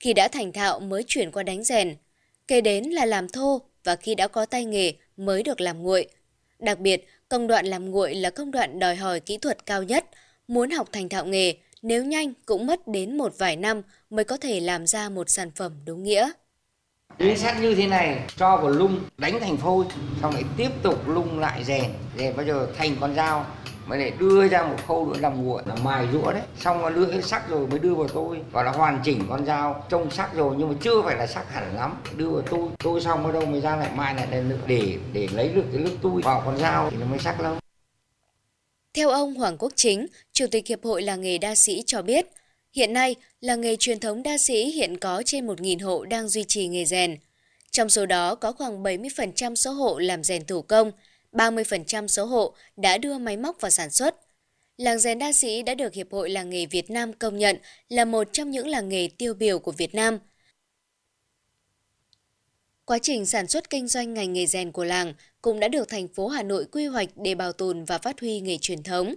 Khi 0.00 0.12
đã 0.12 0.28
thành 0.28 0.52
thạo 0.52 0.80
mới 0.80 1.04
chuyển 1.06 1.32
qua 1.32 1.42
đánh 1.42 1.64
rèn. 1.64 1.96
Kế 2.48 2.60
đến 2.60 2.84
là 2.84 3.04
làm 3.04 3.28
thô 3.28 3.60
và 3.84 3.96
khi 3.96 4.14
đã 4.14 4.28
có 4.28 4.46
tay 4.46 4.64
nghề 4.64 4.92
mới 5.16 5.42
được 5.42 5.60
làm 5.60 5.82
nguội. 5.82 6.08
Đặc 6.58 6.78
biệt, 6.78 7.08
công 7.28 7.46
đoạn 7.46 7.66
làm 7.66 7.90
nguội 7.90 8.14
là 8.14 8.30
công 8.30 8.50
đoạn 8.50 8.78
đòi 8.78 8.96
hỏi 8.96 9.20
kỹ 9.20 9.38
thuật 9.38 9.66
cao 9.66 9.82
nhất. 9.82 10.04
Muốn 10.48 10.70
học 10.70 10.88
thành 10.92 11.08
thạo 11.08 11.26
nghề, 11.26 11.54
nếu 11.82 12.04
nhanh 12.04 12.32
cũng 12.46 12.66
mất 12.66 12.88
đến 12.88 13.18
một 13.18 13.38
vài 13.38 13.56
năm 13.56 13.82
mới 14.10 14.24
có 14.24 14.36
thể 14.36 14.60
làm 14.60 14.86
ra 14.86 15.08
một 15.08 15.30
sản 15.30 15.50
phẩm 15.50 15.72
đúng 15.84 16.02
nghĩa. 16.02 16.30
Lưới 17.18 17.36
sắt 17.36 17.60
như 17.60 17.74
thế 17.74 17.86
này 17.86 18.20
cho 18.36 18.56
vào 18.56 18.68
lung 18.68 19.00
đánh 19.18 19.40
thành 19.40 19.56
phôi 19.56 19.84
xong 20.22 20.34
lại 20.34 20.44
tiếp 20.56 20.68
tục 20.82 21.08
lung 21.08 21.38
lại 21.38 21.64
rèn 21.64 21.84
rèn 22.18 22.36
bao 22.36 22.46
giờ 22.46 22.68
thành 22.76 22.96
con 23.00 23.14
dao 23.14 23.46
mới 23.88 23.98
để 23.98 24.12
đưa 24.18 24.48
ra 24.48 24.62
một 24.62 24.76
khâu 24.86 25.06
nữa 25.06 25.18
làm 25.20 25.44
nguội 25.44 25.62
là 25.66 25.74
mài 25.74 26.06
rũa 26.12 26.32
đấy. 26.32 26.42
Xong 26.60 26.82
nó 26.82 26.90
lưỡi 26.90 27.22
sắc 27.22 27.48
rồi 27.48 27.66
mới 27.66 27.78
đưa 27.78 27.94
vào 27.94 28.08
tôi. 28.08 28.40
Gọi 28.52 28.64
là 28.64 28.70
hoàn 28.70 29.00
chỉnh 29.04 29.24
con 29.28 29.46
dao 29.46 29.84
trông 29.88 30.10
sắc 30.10 30.34
rồi 30.34 30.54
nhưng 30.58 30.68
mà 30.68 30.74
chưa 30.80 31.02
phải 31.02 31.16
là 31.16 31.26
sắc 31.26 31.52
hẳn 31.52 31.76
lắm. 31.76 32.02
Đưa 32.16 32.30
vào 32.30 32.42
tôi 32.42 32.68
tôi 32.84 33.00
xong 33.00 33.26
ở 33.26 33.32
đâu 33.32 33.46
mới 33.46 33.60
ra 33.60 33.76
lại 33.76 33.90
mai 33.96 34.14
lại 34.14 34.26
lần 34.30 34.48
nữa 34.48 34.58
để 34.66 34.98
để 35.12 35.28
lấy 35.32 35.48
được 35.48 35.64
cái 35.72 35.80
nước 35.80 35.96
tôi 36.02 36.22
vào 36.22 36.42
con 36.44 36.58
dao 36.58 36.90
thì 36.90 36.96
nó 37.00 37.06
mới 37.06 37.18
sắc 37.18 37.40
lâu 37.40 37.56
Theo 38.94 39.10
ông 39.10 39.34
Hoàng 39.34 39.56
Quốc 39.58 39.72
Chính, 39.76 40.06
Chủ 40.32 40.46
tịch 40.50 40.66
Hiệp 40.66 40.84
hội 40.84 41.02
Làng 41.02 41.20
nghề 41.20 41.38
đa 41.38 41.54
sĩ 41.54 41.82
cho 41.86 42.02
biết, 42.02 42.26
hiện 42.72 42.92
nay 42.92 43.16
làng 43.40 43.60
nghề 43.60 43.76
truyền 43.76 44.00
thống 44.00 44.22
đa 44.22 44.38
sĩ 44.38 44.70
hiện 44.70 44.98
có 44.98 45.22
trên 45.26 45.46
1.000 45.46 45.84
hộ 45.84 46.04
đang 46.04 46.28
duy 46.28 46.44
trì 46.44 46.66
nghề 46.66 46.84
rèn. 46.84 47.16
Trong 47.70 47.88
số 47.88 48.06
đó 48.06 48.34
có 48.34 48.52
khoảng 48.52 48.82
70% 48.82 49.54
số 49.54 49.72
hộ 49.72 49.98
làm 49.98 50.24
rèn 50.24 50.44
thủ 50.44 50.62
công, 50.62 50.92
30% 51.32 52.06
số 52.06 52.24
hộ 52.24 52.54
đã 52.76 52.98
đưa 52.98 53.18
máy 53.18 53.36
móc 53.36 53.60
vào 53.60 53.70
sản 53.70 53.90
xuất. 53.90 54.14
Làng 54.76 54.98
rèn 54.98 55.18
đa 55.18 55.32
sĩ 55.32 55.62
đã 55.62 55.74
được 55.74 55.94
Hiệp 55.94 56.12
hội 56.12 56.30
Làng 56.30 56.50
nghề 56.50 56.66
Việt 56.66 56.90
Nam 56.90 57.12
công 57.12 57.38
nhận 57.38 57.56
là 57.88 58.04
một 58.04 58.28
trong 58.32 58.50
những 58.50 58.66
làng 58.66 58.88
nghề 58.88 59.08
tiêu 59.18 59.34
biểu 59.34 59.58
của 59.58 59.72
Việt 59.72 59.94
Nam. 59.94 60.18
Quá 62.84 62.98
trình 63.02 63.26
sản 63.26 63.48
xuất 63.48 63.70
kinh 63.70 63.88
doanh 63.88 64.14
ngành 64.14 64.32
nghề 64.32 64.46
rèn 64.46 64.72
của 64.72 64.84
làng 64.84 65.14
cũng 65.42 65.60
đã 65.60 65.68
được 65.68 65.88
thành 65.88 66.08
phố 66.08 66.28
Hà 66.28 66.42
Nội 66.42 66.64
quy 66.72 66.86
hoạch 66.86 67.08
để 67.16 67.34
bảo 67.34 67.52
tồn 67.52 67.84
và 67.84 67.98
phát 67.98 68.20
huy 68.20 68.40
nghề 68.40 68.58
truyền 68.58 68.82
thống. 68.82 69.14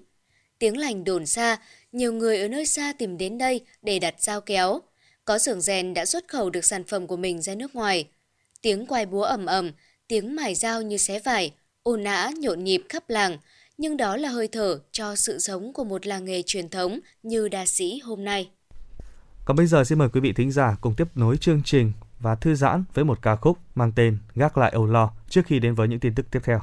Tiếng 0.60 0.78
lành 0.78 1.04
đồn 1.04 1.26
xa, 1.26 1.58
nhiều 1.92 2.14
người 2.14 2.42
ở 2.42 2.48
nơi 2.48 2.66
xa 2.66 2.94
tìm 2.98 3.18
đến 3.18 3.38
đây 3.38 3.62
để 3.82 4.00
đặt 4.00 4.16
dao 4.18 4.42
kéo. 4.42 4.82
Có 5.26 5.40
xưởng 5.40 5.62
rèn 5.62 5.94
đã 5.94 6.06
xuất 6.06 6.28
khẩu 6.28 6.50
được 6.50 6.66
sản 6.66 6.84
phẩm 6.84 7.08
của 7.08 7.18
mình 7.18 7.42
ra 7.42 7.56
nước 7.56 7.76
ngoài. 7.76 8.08
Tiếng 8.62 8.86
quài 8.86 9.06
búa 9.06 9.24
ầm 9.24 9.46
ầm, 9.46 9.72
tiếng 10.08 10.36
mài 10.36 10.56
dao 10.56 10.82
như 10.82 10.98
xé 10.98 11.20
vải, 11.20 11.52
ồn 11.84 12.04
ã 12.04 12.32
nhộn 12.40 12.64
nhịp 12.64 12.84
khắp 12.90 13.04
làng, 13.08 13.38
nhưng 13.78 13.98
đó 13.98 14.18
là 14.18 14.30
hơi 14.30 14.48
thở 14.48 14.80
cho 14.92 15.16
sự 15.16 15.40
sống 15.40 15.74
của 15.74 15.84
một 15.84 16.08
làng 16.08 16.26
nghề 16.26 16.42
truyền 16.46 16.70
thống 16.70 17.00
như 17.24 17.48
đa 17.48 17.66
sĩ 17.66 18.00
hôm 18.00 18.24
nay. 18.24 18.50
Còn 19.46 19.58
bây 19.58 19.66
giờ 19.66 19.84
xin 19.84 20.00
mời 20.00 20.10
quý 20.10 20.20
vị 20.20 20.34
thính 20.34 20.52
giả 20.52 20.76
cùng 20.82 20.96
tiếp 20.96 21.08
nối 21.16 21.38
chương 21.38 21.62
trình 21.66 21.92
và 22.20 22.36
thư 22.36 22.56
giãn 22.56 22.84
với 22.94 23.04
một 23.04 23.22
ca 23.22 23.36
khúc 23.36 23.58
mang 23.76 23.92
tên 23.96 24.18
Gác 24.36 24.58
lại 24.58 24.72
âu 24.72 24.86
lo 24.86 25.12
trước 25.30 25.42
khi 25.46 25.60
đến 25.60 25.76
với 25.76 25.88
những 25.88 26.00
tin 26.00 26.16
tức 26.16 26.26
tiếp 26.32 26.40
theo. 26.44 26.62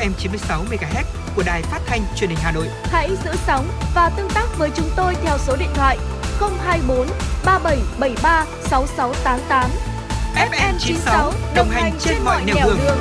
FM 0.00 0.12
96 0.18 0.64
MHz 0.70 1.04
của 1.36 1.42
đài 1.46 1.62
phát 1.62 1.80
thanh 1.86 2.00
truyền 2.16 2.30
hình 2.30 2.38
Hà 2.42 2.52
Nội. 2.52 2.66
Hãy 2.84 3.08
giữ 3.24 3.30
sóng 3.46 3.66
và 3.94 4.10
tương 4.16 4.28
tác 4.34 4.46
với 4.58 4.70
chúng 4.74 4.86
tôi 4.96 5.14
theo 5.22 5.38
số 5.38 5.56
điện 5.56 5.68
thoại 5.74 5.98
024 6.40 7.06
3773 7.44 8.46
6688. 8.62 9.70
FM 10.34 10.78
96 10.78 11.32
đồng 11.56 11.68
hành 11.68 11.92
trên 11.98 12.16
mọi 12.24 12.44
nẻo 12.46 12.56
đường. 12.66 12.98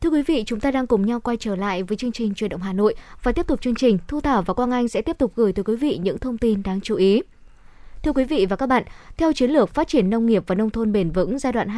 Thưa 0.00 0.10
quý 0.10 0.22
vị, 0.22 0.44
chúng 0.46 0.60
ta 0.60 0.70
đang 0.70 0.86
cùng 0.86 1.06
nhau 1.06 1.20
quay 1.20 1.36
trở 1.40 1.56
lại 1.56 1.82
với 1.82 1.96
chương 1.96 2.12
trình 2.12 2.34
Truyền 2.34 2.50
động 2.50 2.62
Hà 2.62 2.72
Nội 2.72 2.94
và 3.22 3.32
tiếp 3.32 3.46
tục 3.46 3.60
chương 3.60 3.74
trình, 3.74 3.98
Thu 4.08 4.20
Thảo 4.20 4.42
và 4.42 4.54
Quang 4.54 4.70
Anh 4.70 4.88
sẽ 4.88 5.02
tiếp 5.02 5.18
tục 5.18 5.32
gửi 5.36 5.52
tới 5.52 5.64
quý 5.64 5.76
vị 5.76 5.98
những 6.02 6.18
thông 6.18 6.38
tin 6.38 6.62
đáng 6.62 6.80
chú 6.80 6.96
ý. 6.96 7.22
Thưa 8.02 8.12
quý 8.12 8.24
vị 8.24 8.46
và 8.46 8.56
các 8.56 8.66
bạn, 8.66 8.82
theo 9.16 9.32
chiến 9.32 9.50
lược 9.50 9.74
phát 9.74 9.88
triển 9.88 10.10
nông 10.10 10.26
nghiệp 10.26 10.44
và 10.46 10.54
nông 10.54 10.70
thôn 10.70 10.92
bền 10.92 11.10
vững 11.10 11.38
giai 11.38 11.52
đoạn 11.52 11.68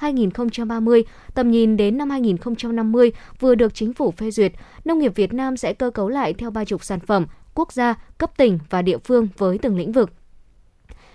2021-2030, 0.00 1.02
tầm 1.34 1.50
nhìn 1.50 1.76
đến 1.76 1.98
năm 1.98 2.10
2050 2.10 3.12
vừa 3.40 3.54
được 3.54 3.74
chính 3.74 3.92
phủ 3.92 4.10
phê 4.10 4.30
duyệt, 4.30 4.52
nông 4.84 4.98
nghiệp 4.98 5.12
Việt 5.14 5.32
Nam 5.32 5.56
sẽ 5.56 5.72
cơ 5.72 5.90
cấu 5.90 6.08
lại 6.08 6.34
theo 6.34 6.50
ba 6.50 6.64
trục 6.64 6.84
sản 6.84 7.00
phẩm, 7.00 7.26
quốc 7.54 7.72
gia, 7.72 7.94
cấp 8.18 8.30
tỉnh 8.36 8.58
và 8.70 8.82
địa 8.82 8.98
phương 8.98 9.28
với 9.38 9.58
từng 9.58 9.76
lĩnh 9.76 9.92
vực. 9.92 10.10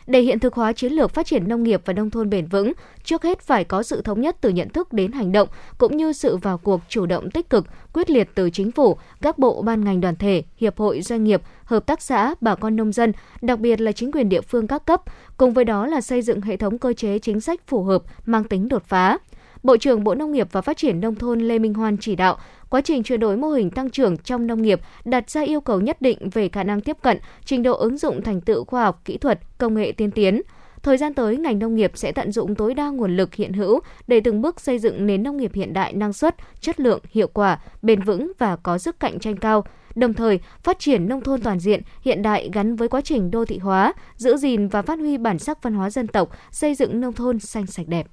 Để 0.08 0.22
hiện 0.22 0.40
thực 0.40 0.54
hóa 0.54 0.74
chiến 0.74 0.94
lược 0.94 1.12
phát 1.14 1.26
triển 1.26 1.48
nông 1.48 1.64
nghiệp 1.64 1.82
và 1.86 1.94
nông 1.94 2.10
thôn 2.10 2.30
bền 2.30 2.46
vững, 2.46 2.74
trước 3.04 3.24
hết 3.24 3.42
phải 3.42 3.64
có 3.64 3.84
sự 3.84 4.02
thống 4.02 4.22
nhất 4.22 4.38
từ 4.42 4.50
nhận 4.50 4.70
thức 4.70 4.94
đến 4.94 5.12
hành 5.12 5.32
động, 5.32 5.48
cũng 5.78 5.98
như 5.98 6.14
sự 6.14 6.38
vào 6.38 6.58
cuộc 6.58 6.82
chủ 6.90 7.06
động 7.06 7.32
tích 7.32 7.50
cực, 7.50 7.66
quyết 7.94 8.10
liệt 8.10 8.30
từ 8.36 8.50
chính 8.50 8.72
phủ, 8.72 8.98
các 9.22 9.40
bộ 9.40 9.62
ban 9.62 9.84
ngành 9.84 10.02
đoàn 10.02 10.16
thể, 10.16 10.44
hiệp 10.58 10.78
hội 10.78 11.02
doanh 11.02 11.24
nghiệp, 11.24 11.42
hợp 11.66 11.86
tác 11.86 12.02
xã, 12.02 12.36
bà 12.42 12.56
con 12.56 12.76
nông 12.76 12.92
dân, 12.92 13.12
đặc 13.42 13.60
biệt 13.60 13.82
là 13.82 13.92
chính 13.92 14.12
quyền 14.12 14.30
địa 14.30 14.42
phương 14.42 14.68
các 14.68 14.86
cấp, 14.86 15.02
cùng 15.38 15.54
với 15.54 15.66
đó 15.66 15.88
là 15.88 16.02
xây 16.02 16.22
dựng 16.22 16.42
hệ 16.42 16.58
thống 16.58 16.78
cơ 16.78 16.94
chế 16.94 17.20
chính 17.20 17.42
sách 17.42 17.62
phù 17.68 17.84
hợp, 17.84 18.04
mang 18.26 18.44
tính 18.44 18.70
đột 18.70 18.84
phá. 18.86 19.18
Bộ 19.64 19.78
trưởng 19.78 20.04
Bộ 20.04 20.16
Nông 20.16 20.32
nghiệp 20.32 20.48
và 20.52 20.62
Phát 20.62 20.78
triển 20.78 21.00
Nông 21.00 21.16
thôn 21.16 21.40
Lê 21.40 21.60
Minh 21.60 21.74
Hoan 21.74 21.98
chỉ 21.98 22.16
đạo, 22.16 22.38
quá 22.74 22.82
trình 22.82 23.04
chuyển 23.04 23.20
đổi 23.20 23.38
mô 23.38 23.50
hình 23.50 23.70
tăng 23.70 23.90
trưởng 23.90 24.18
trong 24.18 24.48
nông 24.48 24.62
nghiệp 24.62 24.80
đặt 25.06 25.30
ra 25.30 25.42
yêu 25.42 25.62
cầu 25.62 25.82
nhất 25.82 26.02
định 26.02 26.30
về 26.30 26.50
khả 26.50 26.64
năng 26.64 26.82
tiếp 26.82 26.98
cận, 27.02 27.18
trình 27.46 27.64
độ 27.64 27.74
ứng 27.74 27.98
dụng 27.98 28.22
thành 28.22 28.42
tựu 28.42 28.66
khoa 28.66 28.84
học, 28.84 29.02
kỹ 29.06 29.18
thuật, 29.18 29.40
công 29.58 29.74
nghệ 29.74 29.92
tiên 29.92 30.12
tiến. 30.12 30.42
Thời 30.84 30.98
gian 30.98 31.14
tới, 31.14 31.38
ngành 31.38 31.60
nông 31.60 31.76
nghiệp 31.76 31.92
sẽ 31.96 32.12
tận 32.12 32.32
dụng 32.32 32.56
tối 32.56 32.74
đa 32.74 32.90
nguồn 32.90 33.18
lực 33.18 33.36
hiện 33.36 33.54
hữu 33.54 33.80
để 34.08 34.20
từng 34.20 34.42
bước 34.42 34.62
xây 34.62 34.80
dựng 34.80 35.06
nền 35.06 35.24
nông 35.24 35.38
nghiệp 35.38 35.52
hiện 35.54 35.74
đại 35.74 35.94
năng 35.94 36.14
suất, 36.14 36.36
chất 36.62 36.80
lượng, 36.80 37.00
hiệu 37.12 37.28
quả, 37.28 37.60
bền 37.82 38.02
vững 38.02 38.32
và 38.38 38.56
có 38.56 38.78
sức 38.78 39.00
cạnh 39.00 39.20
tranh 39.20 39.38
cao. 39.38 39.64
Đồng 39.96 40.14
thời, 40.14 40.40
phát 40.64 40.80
triển 40.80 41.08
nông 41.08 41.22
thôn 41.22 41.42
toàn 41.42 41.60
diện, 41.60 41.82
hiện 42.02 42.22
đại 42.22 42.50
gắn 42.54 42.76
với 42.76 42.88
quá 42.88 43.02
trình 43.02 43.32
đô 43.32 43.46
thị 43.46 43.58
hóa, 43.58 43.94
giữ 44.16 44.38
gìn 44.38 44.68
và 44.68 44.82
phát 44.82 45.00
huy 45.00 45.18
bản 45.18 45.40
sắc 45.40 45.64
văn 45.64 45.74
hóa 45.74 45.90
dân 45.90 46.08
tộc, 46.08 46.30
xây 46.52 46.76
dựng 46.76 47.02
nông 47.02 47.14
thôn 47.14 47.40
xanh 47.40 47.68
sạch 47.68 47.88
đẹp. 47.88 48.08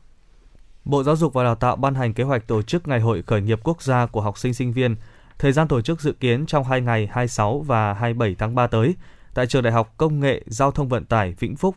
Bộ 0.85 1.03
Giáo 1.03 1.17
dục 1.17 1.33
và 1.33 1.45
Đào 1.45 1.55
tạo 1.55 1.77
ban 1.77 1.95
hành 1.95 2.15
kế 2.15 2.25
hoạch 2.25 2.47
tổ 2.47 2.63
chức 2.63 2.89
Ngày 2.89 3.01
hội 3.01 3.23
khởi 3.23 3.41
nghiệp 3.41 3.61
quốc 3.63 3.83
gia 3.83 4.07
của 4.07 4.21
học 4.21 4.39
sinh 4.39 4.55
sinh 4.55 4.73
viên. 4.73 4.97
Thời 5.39 5.53
gian 5.53 5.69
tổ 5.69 5.81
chức 5.81 6.01
dự 6.01 6.13
kiến 6.13 6.47
trong 6.47 6.65
2 6.65 6.81
ngày 6.81 7.07
26 7.07 7.61
và 7.61 7.93
27 7.93 8.35
tháng 8.39 8.55
3 8.55 8.67
tới 8.67 8.95
tại 9.35 9.47
Trường 9.47 9.63
Đại 9.63 9.73
học 9.73 9.95
Công 9.97 10.21
nghệ 10.21 10.43
Giao 10.47 10.71
thông 10.71 10.89
Vận 10.89 11.05
tải 11.05 11.35
Vĩnh 11.39 11.57
Phúc. 11.57 11.77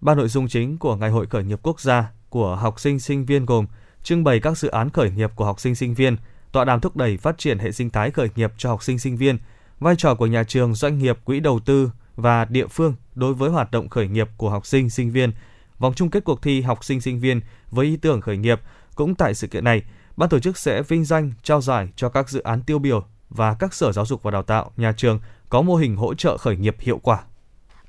Ba 0.00 0.14
nội 0.14 0.28
dung 0.28 0.48
chính 0.48 0.78
của 0.78 0.96
Ngày 0.96 1.10
hội 1.10 1.26
khởi 1.26 1.44
nghiệp 1.44 1.58
quốc 1.62 1.80
gia 1.80 2.10
của 2.28 2.56
học 2.56 2.80
sinh 2.80 3.00
sinh 3.00 3.24
viên 3.24 3.46
gồm 3.46 3.66
trưng 4.02 4.24
bày 4.24 4.40
các 4.40 4.58
dự 4.58 4.68
án 4.68 4.90
khởi 4.90 5.10
nghiệp 5.10 5.30
của 5.34 5.44
học 5.44 5.60
sinh 5.60 5.74
sinh 5.74 5.94
viên, 5.94 6.16
tọa 6.52 6.64
đàm 6.64 6.80
thúc 6.80 6.96
đẩy 6.96 7.16
phát 7.16 7.38
triển 7.38 7.58
hệ 7.58 7.72
sinh 7.72 7.90
thái 7.90 8.10
khởi 8.10 8.28
nghiệp 8.36 8.52
cho 8.56 8.68
học 8.68 8.82
sinh 8.82 8.98
sinh 8.98 9.16
viên, 9.16 9.38
vai 9.80 9.94
trò 9.98 10.14
của 10.14 10.26
nhà 10.26 10.44
trường, 10.44 10.74
doanh 10.74 10.98
nghiệp, 10.98 11.18
quỹ 11.24 11.40
đầu 11.40 11.60
tư 11.60 11.90
và 12.16 12.44
địa 12.44 12.66
phương 12.66 12.94
đối 13.14 13.34
với 13.34 13.50
hoạt 13.50 13.70
động 13.70 13.88
khởi 13.88 14.08
nghiệp 14.08 14.28
của 14.36 14.50
học 14.50 14.66
sinh 14.66 14.90
sinh 14.90 15.10
viên, 15.10 15.32
vòng 15.78 15.94
chung 15.94 16.10
kết 16.10 16.24
cuộc 16.24 16.42
thi 16.42 16.60
học 16.60 16.84
sinh 16.84 17.00
sinh 17.00 17.20
viên 17.20 17.40
với 17.70 17.86
ý 17.86 17.96
tưởng 17.96 18.20
khởi 18.20 18.36
nghiệp. 18.36 18.60
Cũng 18.94 19.14
tại 19.14 19.34
sự 19.34 19.46
kiện 19.46 19.64
này, 19.64 19.82
ban 20.16 20.28
tổ 20.28 20.38
chức 20.38 20.58
sẽ 20.58 20.82
vinh 20.82 21.04
danh 21.04 21.32
trao 21.42 21.60
giải 21.60 21.88
cho 21.96 22.08
các 22.08 22.30
dự 22.30 22.40
án 22.40 22.62
tiêu 22.62 22.78
biểu 22.78 23.04
và 23.30 23.54
các 23.58 23.74
sở 23.74 23.92
giáo 23.92 24.06
dục 24.06 24.22
và 24.22 24.30
đào 24.30 24.42
tạo, 24.42 24.70
nhà 24.76 24.92
trường 24.96 25.20
có 25.48 25.62
mô 25.62 25.76
hình 25.76 25.96
hỗ 25.96 26.14
trợ 26.14 26.36
khởi 26.36 26.56
nghiệp 26.56 26.76
hiệu 26.78 26.98
quả. 26.98 27.18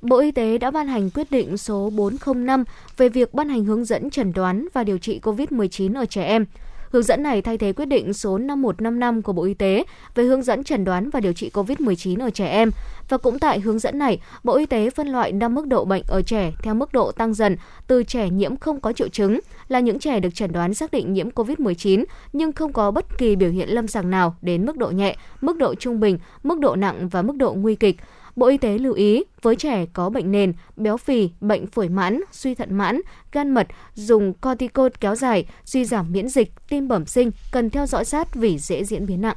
Bộ 0.02 0.18
Y 0.20 0.32
tế 0.32 0.58
đã 0.58 0.70
ban 0.70 0.86
hành 0.86 1.10
quyết 1.10 1.30
định 1.30 1.56
số 1.56 1.90
405 1.90 2.64
về 2.96 3.08
việc 3.08 3.34
ban 3.34 3.48
hành 3.48 3.64
hướng 3.64 3.84
dẫn 3.84 4.10
chẩn 4.10 4.32
đoán 4.32 4.68
và 4.72 4.84
điều 4.84 4.98
trị 4.98 5.20
COVID-19 5.22 5.98
ở 5.98 6.06
trẻ 6.06 6.24
em. 6.24 6.46
Hướng 6.90 7.02
dẫn 7.02 7.22
này 7.22 7.42
thay 7.42 7.58
thế 7.58 7.72
quyết 7.72 7.84
định 7.84 8.12
số 8.12 8.38
5155 8.38 9.22
của 9.22 9.32
Bộ 9.32 9.44
Y 9.44 9.54
tế 9.54 9.84
về 10.14 10.24
hướng 10.24 10.42
dẫn 10.42 10.64
chẩn 10.64 10.84
đoán 10.84 11.10
và 11.10 11.20
điều 11.20 11.32
trị 11.32 11.50
COVID-19 11.54 12.20
ở 12.20 12.30
trẻ 12.30 12.46
em. 12.46 12.70
Và 13.08 13.18
cũng 13.18 13.38
tại 13.38 13.60
hướng 13.60 13.78
dẫn 13.78 13.98
này, 13.98 14.20
Bộ 14.44 14.56
Y 14.56 14.66
tế 14.66 14.90
phân 14.90 15.08
loại 15.08 15.32
5 15.32 15.54
mức 15.54 15.66
độ 15.66 15.84
bệnh 15.84 16.02
ở 16.08 16.22
trẻ 16.22 16.52
theo 16.62 16.74
mức 16.74 16.92
độ 16.92 17.12
tăng 17.12 17.34
dần 17.34 17.56
từ 17.86 18.04
trẻ 18.04 18.30
nhiễm 18.30 18.56
không 18.56 18.80
có 18.80 18.92
triệu 18.92 19.08
chứng 19.08 19.40
là 19.68 19.80
những 19.80 19.98
trẻ 19.98 20.20
được 20.20 20.34
chẩn 20.34 20.52
đoán 20.52 20.74
xác 20.74 20.90
định 20.90 21.12
nhiễm 21.12 21.30
COVID-19 21.30 22.04
nhưng 22.32 22.52
không 22.52 22.72
có 22.72 22.90
bất 22.90 23.18
kỳ 23.18 23.36
biểu 23.36 23.50
hiện 23.50 23.68
lâm 23.68 23.86
sàng 23.86 24.10
nào 24.10 24.36
đến 24.42 24.66
mức 24.66 24.76
độ 24.76 24.90
nhẹ, 24.90 25.16
mức 25.40 25.56
độ 25.56 25.74
trung 25.74 26.00
bình, 26.00 26.18
mức 26.42 26.58
độ 26.58 26.76
nặng 26.76 27.08
và 27.08 27.22
mức 27.22 27.36
độ 27.36 27.54
nguy 27.54 27.74
kịch. 27.74 27.96
Bộ 28.36 28.46
Y 28.46 28.58
tế 28.58 28.78
lưu 28.78 28.94
ý 28.94 29.24
với 29.42 29.56
trẻ 29.56 29.86
có 29.92 30.10
bệnh 30.10 30.32
nền, 30.32 30.52
béo 30.76 30.96
phì, 30.96 31.30
bệnh 31.40 31.66
phổi 31.66 31.88
mãn, 31.88 32.20
suy 32.32 32.54
thận 32.54 32.74
mãn, 32.74 33.00
gan 33.32 33.50
mật, 33.50 33.66
dùng 33.94 34.32
corticoid 34.34 34.92
kéo 35.00 35.14
dài, 35.14 35.46
suy 35.64 35.84
giảm 35.84 36.12
miễn 36.12 36.28
dịch, 36.28 36.52
tim 36.68 36.88
bẩm 36.88 37.06
sinh 37.06 37.30
cần 37.52 37.70
theo 37.70 37.86
dõi 37.86 38.04
sát 38.04 38.34
vì 38.34 38.58
dễ 38.58 38.84
diễn 38.84 39.06
biến 39.06 39.20
nặng. 39.20 39.36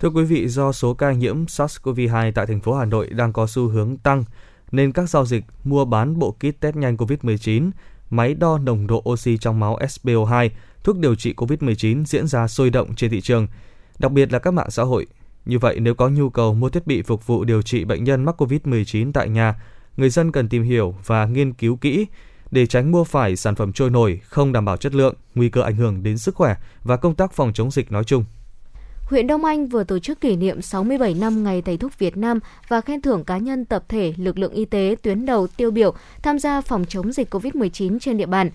Thưa 0.00 0.10
quý 0.10 0.24
vị, 0.24 0.48
do 0.48 0.72
số 0.72 0.94
ca 0.94 1.12
nhiễm 1.12 1.44
SARS-CoV-2 1.44 2.32
tại 2.34 2.46
thành 2.46 2.60
phố 2.60 2.74
Hà 2.74 2.84
Nội 2.84 3.06
đang 3.06 3.32
có 3.32 3.46
xu 3.46 3.68
hướng 3.68 3.96
tăng, 3.96 4.24
nên 4.72 4.92
các 4.92 5.10
giao 5.10 5.26
dịch 5.26 5.44
mua 5.64 5.84
bán 5.84 6.18
bộ 6.18 6.30
kit 6.30 6.60
test 6.60 6.76
nhanh 6.76 6.96
COVID-19, 6.96 7.70
máy 8.10 8.34
đo 8.34 8.58
nồng 8.58 8.86
độ 8.86 9.02
oxy 9.08 9.38
trong 9.38 9.60
máu 9.60 9.78
SPO2, 9.78 10.48
thuốc 10.84 10.98
điều 10.98 11.14
trị 11.14 11.34
COVID-19 11.36 12.04
diễn 12.04 12.26
ra 12.26 12.48
sôi 12.48 12.70
động 12.70 12.94
trên 12.94 13.10
thị 13.10 13.20
trường, 13.20 13.46
đặc 13.98 14.12
biệt 14.12 14.32
là 14.32 14.38
các 14.38 14.50
mạng 14.50 14.70
xã 14.70 14.82
hội. 14.82 15.06
Như 15.46 15.58
vậy, 15.58 15.80
nếu 15.80 15.94
có 15.94 16.08
nhu 16.08 16.30
cầu 16.30 16.54
mua 16.54 16.68
thiết 16.68 16.86
bị 16.86 17.02
phục 17.02 17.26
vụ 17.26 17.44
điều 17.44 17.62
trị 17.62 17.84
bệnh 17.84 18.04
nhân 18.04 18.24
mắc 18.24 18.42
COVID-19 18.42 19.12
tại 19.12 19.28
nhà, 19.28 19.54
người 19.96 20.10
dân 20.10 20.32
cần 20.32 20.48
tìm 20.48 20.62
hiểu 20.62 20.94
và 21.06 21.26
nghiên 21.26 21.52
cứu 21.52 21.76
kỹ 21.76 22.06
để 22.50 22.66
tránh 22.66 22.92
mua 22.92 23.04
phải 23.04 23.36
sản 23.36 23.54
phẩm 23.54 23.72
trôi 23.72 23.90
nổi, 23.90 24.20
không 24.24 24.52
đảm 24.52 24.64
bảo 24.64 24.76
chất 24.76 24.94
lượng, 24.94 25.14
nguy 25.34 25.48
cơ 25.48 25.62
ảnh 25.62 25.76
hưởng 25.76 26.02
đến 26.02 26.18
sức 26.18 26.34
khỏe 26.34 26.56
và 26.84 26.96
công 26.96 27.14
tác 27.14 27.32
phòng 27.32 27.52
chống 27.52 27.70
dịch 27.70 27.92
nói 27.92 28.04
chung 28.04 28.24
huyện 29.06 29.26
Đông 29.26 29.44
Anh 29.44 29.66
vừa 29.66 29.84
tổ 29.84 29.98
chức 29.98 30.20
kỷ 30.20 30.36
niệm 30.36 30.62
67 30.62 31.14
năm 31.14 31.44
Ngày 31.44 31.62
Thầy 31.62 31.76
thuốc 31.76 31.98
Việt 31.98 32.16
Nam 32.16 32.40
và 32.68 32.80
khen 32.80 33.02
thưởng 33.02 33.24
cá 33.24 33.38
nhân 33.38 33.64
tập 33.64 33.84
thể 33.88 34.14
lực 34.16 34.38
lượng 34.38 34.52
y 34.52 34.64
tế 34.64 34.96
tuyến 35.02 35.26
đầu 35.26 35.46
tiêu 35.46 35.70
biểu 35.70 35.94
tham 36.22 36.38
gia 36.38 36.60
phòng 36.60 36.84
chống 36.88 37.12
dịch 37.12 37.34
COVID-19 37.34 37.98
trên 37.98 38.16
địa 38.16 38.26
bàn. 38.26 38.50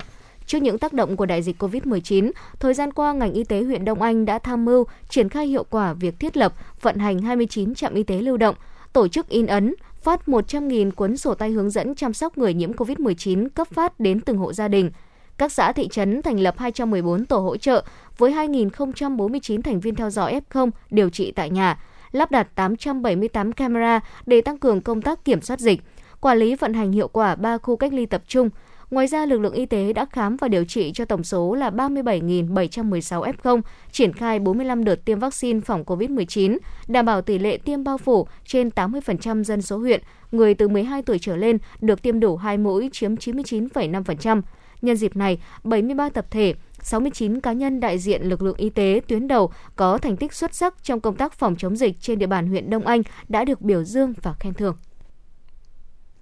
Trước 0.45 0.61
những 0.61 0.77
tác 0.77 0.93
động 0.93 1.18
của 1.18 1.26
đại 1.26 1.41
dịch 1.41 1.63
COVID-19, 1.63 2.31
thời 2.59 2.73
gian 2.73 2.93
qua 2.93 3.13
ngành 3.13 3.34
y 3.34 3.43
tế 3.43 3.63
huyện 3.63 3.85
Đông 3.85 4.01
Anh 4.01 4.26
đã 4.26 4.39
tham 4.39 4.65
mưu 4.65 4.85
triển 5.09 5.30
khai 5.30 5.47
hiệu 5.47 5.63
quả 5.69 5.93
việc 5.93 6.19
thiết 6.19 6.38
lập, 6.38 6.53
vận 6.81 6.97
hành 6.97 7.19
29 7.19 7.76
trạm 7.76 7.93
y 7.93 8.03
tế 8.03 8.22
lưu 8.22 8.38
động, 8.38 8.55
tổ 8.93 9.07
chức 9.07 9.30
in 9.30 9.45
ấn, 9.45 9.76
phát 10.01 10.22
100.000 10.26 10.91
cuốn 10.91 11.18
sổ 11.18 11.34
tay 11.34 11.51
hướng 11.51 11.69
dẫn 11.69 11.95
chăm 11.95 12.13
sóc 12.13 12.38
người 12.38 12.53
nhiễm 12.53 12.73
COVID-19 12.73 13.49
cấp 13.49 13.68
phát 13.68 13.99
đến 13.99 14.19
từng 14.19 14.38
hộ 14.38 14.53
gia 14.53 14.68
đình. 14.68 14.91
Các 15.38 15.51
xã 15.51 15.72
thị 15.72 15.88
trấn 15.88 16.22
thành 16.22 16.39
lập 16.39 16.55
214 16.57 17.26
tổ 17.26 17.39
hỗ 17.39 17.57
trợ 17.57 17.84
với 18.18 18.31
2.049 18.31 19.61
thành 19.61 19.80
viên 19.80 19.95
theo 19.95 20.09
dõi 20.09 20.41
F0 20.49 20.69
điều 20.89 21.09
trị 21.09 21.31
tại 21.31 21.49
nhà, 21.49 21.80
lắp 22.11 22.31
đặt 22.31 22.55
878 22.55 23.51
camera 23.51 23.99
để 24.26 24.41
tăng 24.41 24.57
cường 24.57 24.81
công 24.81 25.01
tác 25.01 25.26
kiểm 25.26 25.41
soát 25.41 25.59
dịch, 25.59 25.81
quản 26.22 26.38
lý 26.38 26.55
vận 26.55 26.73
hành 26.73 26.91
hiệu 26.91 27.07
quả 27.07 27.35
3 27.35 27.57
khu 27.57 27.76
cách 27.76 27.93
ly 27.93 28.05
tập 28.05 28.22
trung. 28.27 28.49
Ngoài 28.91 29.07
ra, 29.07 29.26
lực 29.26 29.41
lượng 29.41 29.53
y 29.53 29.65
tế 29.65 29.93
đã 29.93 30.05
khám 30.05 30.38
và 30.38 30.47
điều 30.47 30.65
trị 30.65 30.91
cho 30.93 31.05
tổng 31.05 31.23
số 31.23 31.55
là 31.55 31.69
37.716 31.69 33.31
F0, 33.34 33.61
triển 33.91 34.13
khai 34.13 34.39
45 34.39 34.84
đợt 34.84 35.05
tiêm 35.05 35.19
vaccine 35.19 35.59
phòng 35.59 35.84
COVID-19, 35.84 36.57
đảm 36.88 37.05
bảo 37.05 37.22
tỷ 37.22 37.39
lệ 37.39 37.57
tiêm 37.57 37.84
bao 37.84 37.97
phủ 37.97 38.27
trên 38.45 38.68
80% 38.68 39.43
dân 39.43 39.61
số 39.61 39.77
huyện, 39.77 40.01
người 40.31 40.53
từ 40.53 40.68
12 40.68 41.01
tuổi 41.01 41.19
trở 41.19 41.35
lên 41.35 41.57
được 41.81 42.01
tiêm 42.01 42.19
đủ 42.19 42.38
2 42.38 42.57
mũi 42.57 42.89
chiếm 42.93 43.15
99,5%. 43.15 44.41
Nhân 44.81 44.95
dịp 44.95 45.15
này, 45.15 45.41
73 45.63 46.09
tập 46.09 46.26
thể, 46.31 46.53
69 46.81 47.39
cá 47.39 47.53
nhân 47.53 47.80
đại 47.80 47.99
diện 47.99 48.23
lực 48.23 48.41
lượng 48.41 48.57
y 48.57 48.69
tế 48.69 49.01
tuyến 49.07 49.27
đầu 49.27 49.51
có 49.76 49.97
thành 49.97 50.18
tích 50.18 50.34
xuất 50.34 50.55
sắc 50.55 50.84
trong 50.84 50.99
công 50.99 51.15
tác 51.15 51.34
phòng 51.34 51.55
chống 51.57 51.76
dịch 51.76 52.01
trên 52.01 52.19
địa 52.19 52.27
bàn 52.27 52.47
huyện 52.47 52.69
Đông 52.69 52.85
Anh 52.85 53.01
đã 53.30 53.45
được 53.45 53.61
biểu 53.61 53.84
dương 53.84 54.13
và 54.22 54.34
khen 54.34 54.53
thưởng. 54.53 54.76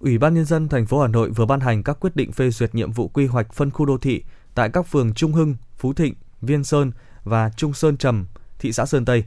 Ủy 0.00 0.18
ban 0.18 0.34
nhân 0.34 0.44
dân 0.44 0.68
thành 0.68 0.86
phố 0.86 1.00
Hà 1.00 1.08
Nội 1.08 1.30
vừa 1.30 1.46
ban 1.46 1.60
hành 1.60 1.82
các 1.82 2.00
quyết 2.00 2.16
định 2.16 2.32
phê 2.32 2.50
duyệt 2.50 2.74
nhiệm 2.74 2.92
vụ 2.92 3.08
quy 3.08 3.26
hoạch 3.26 3.52
phân 3.52 3.70
khu 3.70 3.86
đô 3.86 3.98
thị 3.98 4.22
tại 4.54 4.70
các 4.72 4.86
phường 4.86 5.14
Trung 5.14 5.32
Hưng, 5.32 5.54
Phú 5.76 5.92
Thịnh, 5.92 6.14
Viên 6.40 6.64
Sơn 6.64 6.92
và 7.24 7.50
Trung 7.56 7.72
Sơn 7.72 7.96
Trầm, 7.96 8.26
thị 8.58 8.72
xã 8.72 8.86
Sơn 8.86 9.04
Tây. 9.04 9.24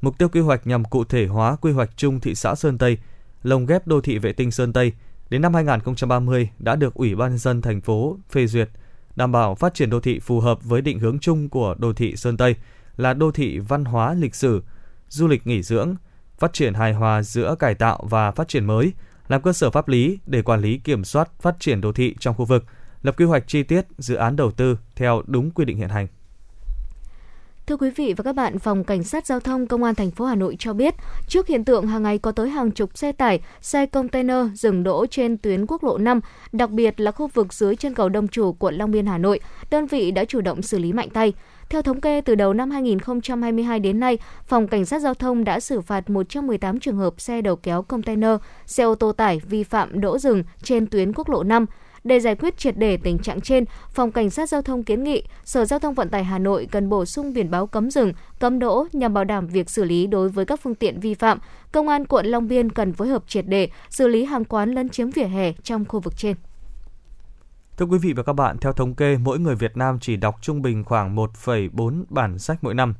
Mục 0.00 0.18
tiêu 0.18 0.28
quy 0.28 0.40
hoạch 0.40 0.66
nhằm 0.66 0.84
cụ 0.84 1.04
thể 1.04 1.26
hóa 1.26 1.56
quy 1.56 1.72
hoạch 1.72 1.90
chung 1.96 2.20
thị 2.20 2.34
xã 2.34 2.54
Sơn 2.54 2.78
Tây, 2.78 2.98
lồng 3.42 3.66
ghép 3.66 3.86
đô 3.86 4.00
thị 4.00 4.18
vệ 4.18 4.32
tinh 4.32 4.50
Sơn 4.50 4.72
Tây 4.72 4.92
đến 5.30 5.42
năm 5.42 5.54
2030 5.54 6.50
đã 6.58 6.76
được 6.76 6.94
Ủy 6.94 7.14
ban 7.14 7.30
nhân 7.30 7.38
dân 7.38 7.62
thành 7.62 7.80
phố 7.80 8.18
phê 8.30 8.46
duyệt– 8.46 8.70
đảm 9.16 9.32
bảo 9.32 9.54
phát 9.54 9.74
triển 9.74 9.90
đô 9.90 10.00
thị 10.00 10.20
phù 10.20 10.40
hợp 10.40 10.64
với 10.64 10.80
định 10.80 10.98
hướng 10.98 11.18
chung 11.18 11.48
của 11.48 11.74
đô 11.78 11.92
thị 11.92 12.16
Sơn 12.16 12.36
Tây 12.36 12.54
là 12.96 13.14
đô 13.14 13.30
thị 13.30 13.58
văn 13.58 13.84
hóa 13.84 14.14
lịch 14.14 14.34
sử, 14.34 14.62
du 15.08 15.26
lịch 15.26 15.46
nghỉ 15.46 15.62
dưỡng, 15.62 15.94
phát 16.38 16.52
triển 16.52 16.74
hài 16.74 16.92
hòa 16.92 17.22
giữa 17.22 17.54
cải 17.58 17.74
tạo 17.74 18.06
và 18.10 18.30
phát 18.30 18.48
triển 18.48 18.64
mới, 18.64 18.92
làm 19.28 19.42
cơ 19.42 19.52
sở 19.52 19.70
pháp 19.70 19.88
lý 19.88 20.18
để 20.26 20.42
quản 20.42 20.60
lý 20.60 20.78
kiểm 20.78 21.04
soát 21.04 21.28
phát 21.40 21.56
triển 21.60 21.80
đô 21.80 21.92
thị 21.92 22.14
trong 22.20 22.34
khu 22.34 22.44
vực, 22.44 22.64
lập 23.02 23.14
quy 23.18 23.24
hoạch 23.24 23.48
chi 23.48 23.62
tiết 23.62 23.86
dự 23.98 24.14
án 24.14 24.36
đầu 24.36 24.50
tư 24.50 24.78
theo 24.96 25.22
đúng 25.26 25.50
quy 25.50 25.64
định 25.64 25.76
hiện 25.76 25.88
hành. 25.88 26.06
Thưa 27.66 27.76
quý 27.76 27.90
vị 27.90 28.14
và 28.16 28.22
các 28.24 28.32
bạn, 28.32 28.58
Phòng 28.58 28.84
Cảnh 28.84 29.04
sát 29.04 29.26
Giao 29.26 29.40
thông 29.40 29.66
Công 29.66 29.82
an 29.82 29.94
thành 29.94 30.10
phố 30.10 30.24
Hà 30.24 30.34
Nội 30.34 30.56
cho 30.58 30.72
biết, 30.72 30.94
trước 31.28 31.46
hiện 31.46 31.64
tượng 31.64 31.86
hàng 31.86 32.02
ngày 32.02 32.18
có 32.18 32.32
tới 32.32 32.50
hàng 32.50 32.70
chục 32.70 32.90
xe 32.94 33.12
tải, 33.12 33.40
xe 33.60 33.86
container 33.86 34.46
dừng 34.54 34.82
đỗ 34.82 35.06
trên 35.06 35.36
tuyến 35.36 35.66
quốc 35.66 35.84
lộ 35.84 35.98
5, 35.98 36.20
đặc 36.52 36.70
biệt 36.70 37.00
là 37.00 37.10
khu 37.10 37.26
vực 37.26 37.54
dưới 37.54 37.76
chân 37.76 37.94
cầu 37.94 38.08
Đông 38.08 38.28
Chủ, 38.28 38.52
quận 38.52 38.74
Long 38.74 38.90
Biên, 38.90 39.06
Hà 39.06 39.18
Nội, 39.18 39.40
đơn 39.70 39.86
vị 39.86 40.10
đã 40.10 40.24
chủ 40.24 40.40
động 40.40 40.62
xử 40.62 40.78
lý 40.78 40.92
mạnh 40.92 41.10
tay. 41.10 41.32
Theo 41.70 41.82
thống 41.82 42.00
kê, 42.00 42.20
từ 42.20 42.34
đầu 42.34 42.52
năm 42.52 42.70
2022 42.70 43.80
đến 43.80 44.00
nay, 44.00 44.18
Phòng 44.46 44.68
Cảnh 44.68 44.84
sát 44.84 44.98
Giao 44.98 45.14
thông 45.14 45.44
đã 45.44 45.60
xử 45.60 45.80
phạt 45.80 46.10
118 46.10 46.80
trường 46.80 46.96
hợp 46.96 47.20
xe 47.20 47.42
đầu 47.42 47.56
kéo 47.56 47.82
container, 47.82 48.36
xe 48.66 48.84
ô 48.84 48.94
tô 48.94 49.12
tải 49.12 49.40
vi 49.48 49.64
phạm 49.64 50.00
đỗ 50.00 50.18
rừng 50.18 50.42
trên 50.62 50.86
tuyến 50.86 51.12
quốc 51.12 51.28
lộ 51.28 51.42
5, 51.42 51.66
để 52.04 52.20
giải 52.20 52.34
quyết 52.34 52.58
triệt 52.58 52.76
để 52.76 52.96
tình 52.96 53.18
trạng 53.18 53.40
trên, 53.40 53.64
Phòng 53.90 54.12
Cảnh 54.12 54.30
sát 54.30 54.48
Giao 54.48 54.62
thông 54.62 54.84
kiến 54.84 55.04
nghị 55.04 55.22
Sở 55.44 55.64
Giao 55.64 55.78
thông 55.78 55.94
Vận 55.94 56.08
tải 56.08 56.24
Hà 56.24 56.38
Nội 56.38 56.68
cần 56.70 56.88
bổ 56.88 57.04
sung 57.04 57.32
biển 57.32 57.50
báo 57.50 57.66
cấm 57.66 57.90
dừng, 57.90 58.12
cấm 58.40 58.58
đỗ 58.58 58.86
nhằm 58.92 59.14
bảo 59.14 59.24
đảm 59.24 59.46
việc 59.46 59.70
xử 59.70 59.84
lý 59.84 60.06
đối 60.06 60.28
với 60.28 60.44
các 60.44 60.60
phương 60.62 60.74
tiện 60.74 61.00
vi 61.00 61.14
phạm. 61.14 61.38
Công 61.72 61.88
an 61.88 62.04
quận 62.04 62.26
Long 62.26 62.48
Biên 62.48 62.72
cần 62.72 62.92
phối 62.92 63.08
hợp 63.08 63.22
triệt 63.28 63.44
để 63.48 63.68
xử 63.90 64.08
lý 64.08 64.24
hàng 64.24 64.44
quán 64.44 64.72
lấn 64.72 64.88
chiếm 64.88 65.10
vỉa 65.10 65.24
hè 65.24 65.52
trong 65.62 65.84
khu 65.84 66.00
vực 66.00 66.16
trên. 66.16 66.36
Thưa 67.76 67.86
quý 67.86 67.98
vị 67.98 68.12
và 68.12 68.22
các 68.22 68.32
bạn, 68.32 68.58
theo 68.58 68.72
thống 68.72 68.94
kê, 68.94 69.16
mỗi 69.16 69.38
người 69.38 69.54
Việt 69.54 69.76
Nam 69.76 69.98
chỉ 70.00 70.16
đọc 70.16 70.38
trung 70.40 70.62
bình 70.62 70.84
khoảng 70.84 71.16
1,4 71.16 72.04
bản 72.08 72.38
sách 72.38 72.58
mỗi 72.62 72.74
năm. 72.74 72.94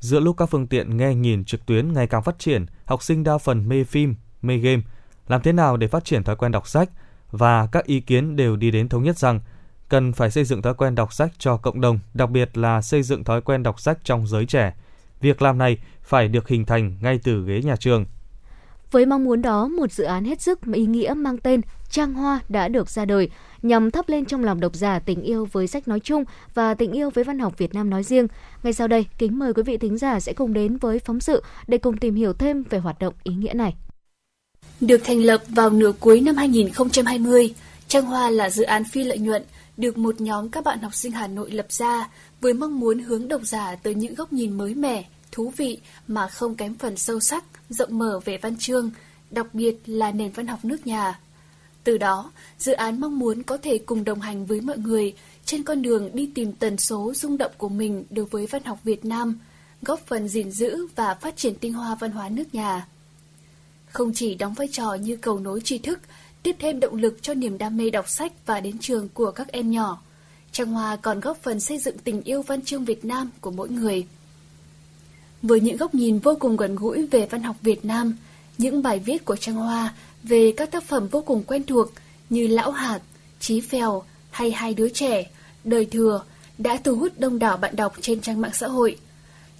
Giữa 0.00 0.20
lúc 0.20 0.36
các 0.36 0.46
phương 0.46 0.66
tiện 0.66 0.96
nghe 0.96 1.14
nhìn 1.14 1.44
trực 1.44 1.66
tuyến 1.66 1.92
ngày 1.92 2.06
càng 2.06 2.22
phát 2.22 2.38
triển, 2.38 2.66
học 2.84 3.02
sinh 3.02 3.24
đa 3.24 3.38
phần 3.38 3.68
mê 3.68 3.84
phim, 3.84 4.14
mê 4.42 4.56
game. 4.56 4.82
Làm 5.28 5.42
thế 5.42 5.52
nào 5.52 5.76
để 5.76 5.88
phát 5.88 6.04
triển 6.04 6.24
thói 6.24 6.36
quen 6.36 6.52
đọc 6.52 6.68
sách? 6.68 6.90
và 7.32 7.66
các 7.66 7.84
ý 7.84 8.00
kiến 8.00 8.36
đều 8.36 8.56
đi 8.56 8.70
đến 8.70 8.88
thống 8.88 9.02
nhất 9.02 9.18
rằng 9.18 9.40
cần 9.88 10.12
phải 10.12 10.30
xây 10.30 10.44
dựng 10.44 10.62
thói 10.62 10.74
quen 10.74 10.94
đọc 10.94 11.12
sách 11.12 11.32
cho 11.38 11.56
cộng 11.56 11.80
đồng, 11.80 11.98
đặc 12.14 12.30
biệt 12.30 12.58
là 12.58 12.82
xây 12.82 13.02
dựng 13.02 13.24
thói 13.24 13.40
quen 13.40 13.62
đọc 13.62 13.80
sách 13.80 13.98
trong 14.04 14.26
giới 14.26 14.46
trẻ. 14.46 14.74
Việc 15.20 15.42
làm 15.42 15.58
này 15.58 15.78
phải 16.02 16.28
được 16.28 16.48
hình 16.48 16.64
thành 16.64 16.96
ngay 17.02 17.20
từ 17.22 17.44
ghế 17.46 17.62
nhà 17.62 17.76
trường. 17.76 18.04
Với 18.90 19.06
mong 19.06 19.24
muốn 19.24 19.42
đó, 19.42 19.68
một 19.68 19.92
dự 19.92 20.04
án 20.04 20.24
hết 20.24 20.40
sức 20.40 20.60
ý 20.72 20.86
nghĩa 20.86 21.14
mang 21.16 21.38
tên 21.38 21.60
Trang 21.92 22.14
Hoa 22.14 22.40
đã 22.48 22.68
được 22.68 22.90
ra 22.90 23.04
đời 23.04 23.28
nhằm 23.62 23.90
thắp 23.90 24.08
lên 24.08 24.24
trong 24.24 24.44
lòng 24.44 24.60
độc 24.60 24.74
giả 24.74 24.98
tình 24.98 25.22
yêu 25.22 25.48
với 25.52 25.66
sách 25.66 25.88
nói 25.88 26.00
chung 26.00 26.24
và 26.54 26.74
tình 26.74 26.92
yêu 26.92 27.10
với 27.10 27.24
văn 27.24 27.38
học 27.38 27.58
Việt 27.58 27.74
Nam 27.74 27.90
nói 27.90 28.02
riêng. 28.02 28.26
Ngay 28.62 28.72
sau 28.72 28.88
đây, 28.88 29.06
kính 29.18 29.38
mời 29.38 29.54
quý 29.54 29.62
vị 29.62 29.76
thính 29.76 29.98
giả 29.98 30.20
sẽ 30.20 30.32
cùng 30.32 30.52
đến 30.52 30.76
với 30.76 30.98
phóng 30.98 31.20
sự 31.20 31.42
để 31.66 31.78
cùng 31.78 31.96
tìm 31.96 32.14
hiểu 32.14 32.32
thêm 32.32 32.62
về 32.70 32.78
hoạt 32.78 32.98
động 32.98 33.14
ý 33.22 33.34
nghĩa 33.34 33.52
này. 33.54 33.74
Được 34.80 35.00
thành 35.04 35.18
lập 35.18 35.42
vào 35.48 35.70
nửa 35.70 35.92
cuối 36.00 36.20
năm 36.20 36.36
2020, 36.36 37.54
Trang 37.88 38.06
Hoa 38.06 38.30
là 38.30 38.50
dự 38.50 38.62
án 38.62 38.84
phi 38.84 39.04
lợi 39.04 39.18
nhuận 39.18 39.42
được 39.76 39.98
một 39.98 40.20
nhóm 40.20 40.48
các 40.48 40.64
bạn 40.64 40.78
học 40.78 40.94
sinh 40.94 41.12
Hà 41.12 41.26
Nội 41.26 41.50
lập 41.50 41.66
ra 41.68 42.08
với 42.40 42.52
mong 42.52 42.80
muốn 42.80 42.98
hướng 42.98 43.28
độc 43.28 43.42
giả 43.44 43.76
tới 43.82 43.94
những 43.94 44.14
góc 44.14 44.32
nhìn 44.32 44.58
mới 44.58 44.74
mẻ, 44.74 45.04
thú 45.32 45.52
vị 45.56 45.80
mà 46.08 46.28
không 46.28 46.54
kém 46.54 46.74
phần 46.74 46.96
sâu 46.96 47.20
sắc, 47.20 47.44
rộng 47.68 47.98
mở 47.98 48.20
về 48.24 48.38
văn 48.42 48.56
chương, 48.56 48.90
đặc 49.30 49.46
biệt 49.52 49.76
là 49.86 50.12
nền 50.12 50.32
văn 50.32 50.46
học 50.46 50.58
nước 50.64 50.86
nhà. 50.86 51.18
Từ 51.84 51.98
đó, 51.98 52.32
dự 52.58 52.72
án 52.72 53.00
mong 53.00 53.18
muốn 53.18 53.42
có 53.42 53.56
thể 53.56 53.78
cùng 53.78 54.04
đồng 54.04 54.20
hành 54.20 54.46
với 54.46 54.60
mọi 54.60 54.78
người 54.78 55.14
trên 55.44 55.62
con 55.62 55.82
đường 55.82 56.10
đi 56.14 56.30
tìm 56.34 56.52
tần 56.52 56.78
số 56.78 57.12
rung 57.14 57.38
động 57.38 57.52
của 57.58 57.68
mình 57.68 58.04
đối 58.10 58.24
với 58.24 58.46
văn 58.46 58.64
học 58.64 58.78
Việt 58.84 59.04
Nam, 59.04 59.38
góp 59.82 60.00
phần 60.06 60.28
gìn 60.28 60.50
giữ 60.50 60.86
và 60.96 61.14
phát 61.14 61.36
triển 61.36 61.54
tinh 61.54 61.72
hoa 61.72 61.94
văn 61.94 62.10
hóa 62.10 62.28
nước 62.28 62.54
nhà 62.54 62.86
không 63.92 64.12
chỉ 64.14 64.34
đóng 64.34 64.54
vai 64.54 64.68
trò 64.72 64.94
như 64.94 65.16
cầu 65.16 65.38
nối 65.38 65.60
tri 65.60 65.78
thức, 65.78 66.00
tiếp 66.42 66.56
thêm 66.58 66.80
động 66.80 66.94
lực 66.94 67.22
cho 67.22 67.34
niềm 67.34 67.58
đam 67.58 67.76
mê 67.76 67.90
đọc 67.90 68.08
sách 68.08 68.32
và 68.46 68.60
đến 68.60 68.78
trường 68.78 69.08
của 69.08 69.30
các 69.30 69.48
em 69.52 69.70
nhỏ. 69.70 70.02
Trang 70.52 70.72
Hoa 70.72 70.96
còn 70.96 71.20
góp 71.20 71.42
phần 71.42 71.60
xây 71.60 71.78
dựng 71.78 71.98
tình 71.98 72.22
yêu 72.22 72.42
văn 72.42 72.62
chương 72.62 72.84
Việt 72.84 73.04
Nam 73.04 73.30
của 73.40 73.50
mỗi 73.50 73.68
người. 73.68 74.06
Với 75.42 75.60
những 75.60 75.76
góc 75.76 75.94
nhìn 75.94 76.18
vô 76.18 76.36
cùng 76.40 76.56
gần 76.56 76.76
gũi 76.76 77.06
về 77.06 77.26
văn 77.30 77.42
học 77.42 77.56
Việt 77.62 77.84
Nam, 77.84 78.16
những 78.58 78.82
bài 78.82 78.98
viết 78.98 79.24
của 79.24 79.36
Trang 79.36 79.54
Hoa 79.54 79.94
về 80.22 80.54
các 80.56 80.70
tác 80.70 80.84
phẩm 80.84 81.08
vô 81.08 81.22
cùng 81.22 81.42
quen 81.42 81.62
thuộc 81.62 81.92
như 82.30 82.46
Lão 82.46 82.70
Hạt, 82.70 83.00
Chí 83.40 83.60
Phèo 83.60 84.02
hay 84.30 84.50
Hai 84.50 84.74
đứa 84.74 84.88
trẻ, 84.88 85.30
Đời 85.64 85.86
thừa 85.86 86.24
đã 86.58 86.80
thu 86.84 86.96
hút 86.96 87.12
đông 87.18 87.38
đảo 87.38 87.56
bạn 87.56 87.76
đọc 87.76 87.94
trên 88.00 88.20
trang 88.20 88.40
mạng 88.40 88.52
xã 88.54 88.66
hội. 88.66 88.96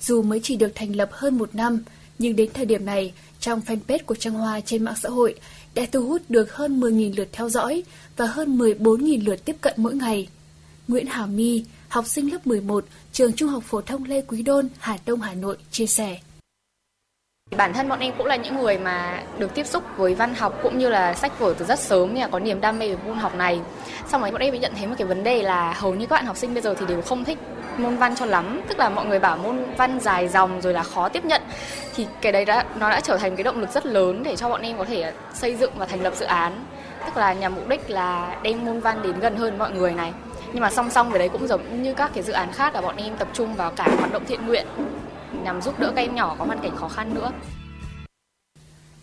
Dù 0.00 0.22
mới 0.22 0.40
chỉ 0.42 0.56
được 0.56 0.72
thành 0.74 0.96
lập 0.96 1.08
hơn 1.12 1.38
một 1.38 1.54
năm, 1.54 1.82
nhưng 2.18 2.36
đến 2.36 2.50
thời 2.54 2.64
điểm 2.64 2.84
này, 2.84 3.12
trong 3.40 3.60
fanpage 3.60 3.98
của 4.06 4.14
Trang 4.14 4.34
Hoa 4.34 4.60
trên 4.60 4.84
mạng 4.84 4.94
xã 5.02 5.08
hội 5.08 5.34
đã 5.74 5.86
thu 5.92 6.06
hút 6.08 6.22
được 6.28 6.54
hơn 6.54 6.80
10.000 6.80 7.16
lượt 7.16 7.28
theo 7.32 7.48
dõi 7.48 7.84
và 8.16 8.26
hơn 8.26 8.58
14.000 8.58 9.24
lượt 9.24 9.44
tiếp 9.44 9.56
cận 9.60 9.74
mỗi 9.76 9.94
ngày. 9.94 10.28
Nguyễn 10.88 11.06
Hà 11.06 11.26
My, 11.26 11.64
học 11.88 12.06
sinh 12.06 12.32
lớp 12.32 12.46
11, 12.46 12.84
trường 13.12 13.32
Trung 13.32 13.48
học 13.48 13.64
phổ 13.66 13.80
thông 13.80 14.04
Lê 14.04 14.20
Quý 14.20 14.42
Đôn, 14.42 14.68
Hà 14.78 14.98
Đông, 15.06 15.20
Hà 15.20 15.34
Nội 15.34 15.56
chia 15.70 15.86
sẻ. 15.86 16.18
Bản 17.56 17.72
thân 17.72 17.88
bọn 17.88 18.00
em 18.00 18.12
cũng 18.18 18.26
là 18.26 18.36
những 18.36 18.58
người 18.60 18.78
mà 18.78 19.22
được 19.38 19.54
tiếp 19.54 19.66
xúc 19.66 19.84
với 19.96 20.14
văn 20.14 20.34
học 20.34 20.58
cũng 20.62 20.78
như 20.78 20.88
là 20.88 21.14
sách 21.14 21.38
vở 21.38 21.54
từ 21.58 21.64
rất 21.64 21.78
sớm 21.78 22.14
nên 22.14 22.22
là 22.22 22.28
có 22.28 22.38
niềm 22.38 22.60
đam 22.60 22.78
mê 22.78 22.88
về 22.88 22.96
môn 23.06 23.18
học 23.18 23.34
này. 23.34 23.60
Xong 24.08 24.20
rồi 24.20 24.30
bọn 24.30 24.40
em 24.40 24.50
mới 24.50 24.58
nhận 24.58 24.72
thấy 24.78 24.86
một 24.86 24.94
cái 24.98 25.06
vấn 25.06 25.24
đề 25.24 25.42
là 25.42 25.72
hầu 25.72 25.94
như 25.94 26.06
các 26.06 26.16
bạn 26.16 26.26
học 26.26 26.36
sinh 26.36 26.54
bây 26.54 26.62
giờ 26.62 26.74
thì 26.78 26.86
đều 26.86 27.02
không 27.02 27.24
thích 27.24 27.38
môn 27.76 27.96
văn 27.96 28.14
cho 28.14 28.26
lắm, 28.26 28.60
tức 28.68 28.78
là 28.78 28.88
mọi 28.88 29.06
người 29.06 29.18
bảo 29.18 29.36
môn 29.36 29.64
văn 29.76 30.00
dài 30.00 30.28
dòng 30.28 30.60
rồi 30.60 30.72
là 30.72 30.82
khó 30.82 31.08
tiếp 31.08 31.24
nhận. 31.24 31.42
Thì 31.94 32.06
cái 32.20 32.32
đấy 32.32 32.44
đã 32.44 32.64
nó 32.78 32.90
đã 32.90 33.00
trở 33.00 33.16
thành 33.16 33.36
cái 33.36 33.44
động 33.44 33.60
lực 33.60 33.70
rất 33.70 33.86
lớn 33.86 34.22
để 34.22 34.36
cho 34.36 34.48
bọn 34.48 34.62
em 34.62 34.78
có 34.78 34.84
thể 34.84 35.12
xây 35.34 35.54
dựng 35.54 35.72
và 35.76 35.86
thành 35.86 36.02
lập 36.02 36.12
dự 36.16 36.26
án. 36.26 36.64
Tức 37.06 37.16
là 37.16 37.32
nhằm 37.32 37.54
mục 37.54 37.68
đích 37.68 37.90
là 37.90 38.36
đem 38.42 38.64
môn 38.64 38.80
văn 38.80 39.02
đến 39.02 39.20
gần 39.20 39.36
hơn 39.36 39.58
mọi 39.58 39.70
người 39.70 39.92
này. 39.92 40.12
Nhưng 40.52 40.62
mà 40.62 40.70
song 40.70 40.90
song 40.90 41.10
với 41.10 41.18
đấy 41.18 41.28
cũng 41.28 41.46
giống 41.46 41.82
như 41.82 41.94
các 41.94 42.10
cái 42.14 42.22
dự 42.22 42.32
án 42.32 42.52
khác 42.52 42.74
là 42.74 42.80
bọn 42.80 42.96
em 42.96 43.16
tập 43.16 43.28
trung 43.32 43.54
vào 43.54 43.70
cả 43.70 43.88
hoạt 43.98 44.12
động 44.12 44.24
thiện 44.24 44.46
nguyện 44.46 44.66
nhằm 45.44 45.62
giúp 45.62 45.80
đỡ 45.80 45.92
các 45.96 46.02
em 46.02 46.14
nhỏ 46.14 46.36
có 46.38 46.44
hoàn 46.44 46.60
cảnh 46.62 46.76
khó 46.76 46.88
khăn 46.88 47.14
nữa. 47.14 47.32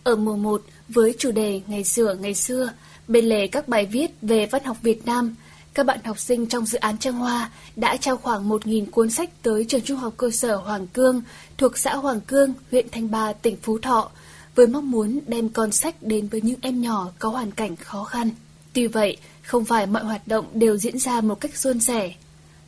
Ở 0.03 0.15
mùa 0.15 0.35
1, 0.35 0.61
với 0.89 1.15
chủ 1.18 1.31
đề 1.31 1.61
Ngày 1.68 1.84
xưa 1.84 2.15
ngày 2.19 2.35
xưa, 2.35 2.72
bên 3.07 3.26
lề 3.26 3.47
các 3.47 3.68
bài 3.68 3.85
viết 3.85 4.11
về 4.22 4.45
văn 4.45 4.64
học 4.64 4.77
Việt 4.81 5.06
Nam, 5.06 5.35
các 5.73 5.85
bạn 5.85 5.99
học 6.03 6.19
sinh 6.19 6.45
trong 6.45 6.65
dự 6.65 6.77
án 6.77 6.97
Trang 6.97 7.14
Hoa 7.14 7.49
đã 7.76 7.97
trao 7.97 8.18
khoảng 8.18 8.49
1.000 8.49 8.85
cuốn 8.91 9.10
sách 9.10 9.30
tới 9.41 9.65
trường 9.65 9.81
trung 9.81 9.97
học 9.97 10.14
cơ 10.18 10.30
sở 10.31 10.56
Hoàng 10.56 10.88
Cương 10.88 11.22
thuộc 11.57 11.77
xã 11.77 11.95
Hoàng 11.95 12.22
Cương, 12.22 12.53
huyện 12.72 12.88
Thanh 12.91 13.11
Ba, 13.11 13.34
tỉnh 13.34 13.57
Phú 13.61 13.80
Thọ, 13.80 14.10
với 14.56 14.68
mong 14.68 14.91
muốn 14.91 15.19
đem 15.27 15.49
con 15.49 15.72
sách 15.72 15.95
đến 16.01 16.27
với 16.27 16.41
những 16.41 16.60
em 16.61 16.81
nhỏ 16.81 17.07
có 17.19 17.30
hoàn 17.30 17.51
cảnh 17.51 17.76
khó 17.76 18.03
khăn. 18.03 18.30
Tuy 18.73 18.88
vậy, 18.88 19.18
không 19.41 19.65
phải 19.65 19.85
mọi 19.85 20.03
hoạt 20.03 20.27
động 20.27 20.45
đều 20.53 20.77
diễn 20.77 20.99
ra 20.99 21.22
một 21.22 21.41
cách 21.41 21.57
suôn 21.57 21.80
sẻ. 21.80 22.14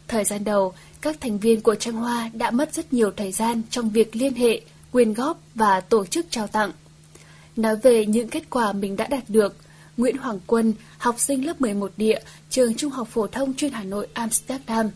Thời 0.08 0.24
gian 0.24 0.44
đầu, 0.44 0.74
các 1.02 1.22
thành 1.22 1.40
viên 1.40 1.62
của 1.62 1.76
Trang 1.76 1.96
Hoa 1.96 2.30
đã 2.34 2.52
mất 2.52 2.74
rất 2.74 2.94
nhiều 2.94 3.12
thời 3.12 3.32
gian 3.32 3.62
trong 3.70 3.90
việc 3.90 4.16
liên 4.16 4.34
hệ, 4.34 4.62
quyên 4.92 5.14
góp 5.14 5.40
và 5.56 5.82
tổ 5.82 6.06
chức 6.06 6.26
trao 6.30 6.48
tặng. 6.48 6.72
Nói 7.56 7.76
về 7.76 8.06
những 8.06 8.28
kết 8.28 8.50
quả 8.50 8.74
mình 8.74 8.96
đã 8.96 9.08
đạt 9.08 9.24
được, 9.28 9.56
Nguyễn 9.98 10.18
Hoàng 10.18 10.40
Quân, 10.48 10.74
học 10.98 11.20
sinh 11.20 11.46
lớp 11.46 11.62
11 11.62 11.92
địa, 11.98 12.20
trường 12.50 12.76
Trung 12.76 12.92
học 12.92 13.08
phổ 13.08 13.28
thông 13.28 13.54
chuyên 13.54 13.72
Hà 13.72 13.84
Nội 13.84 14.08
Amsterdam, 14.14 14.90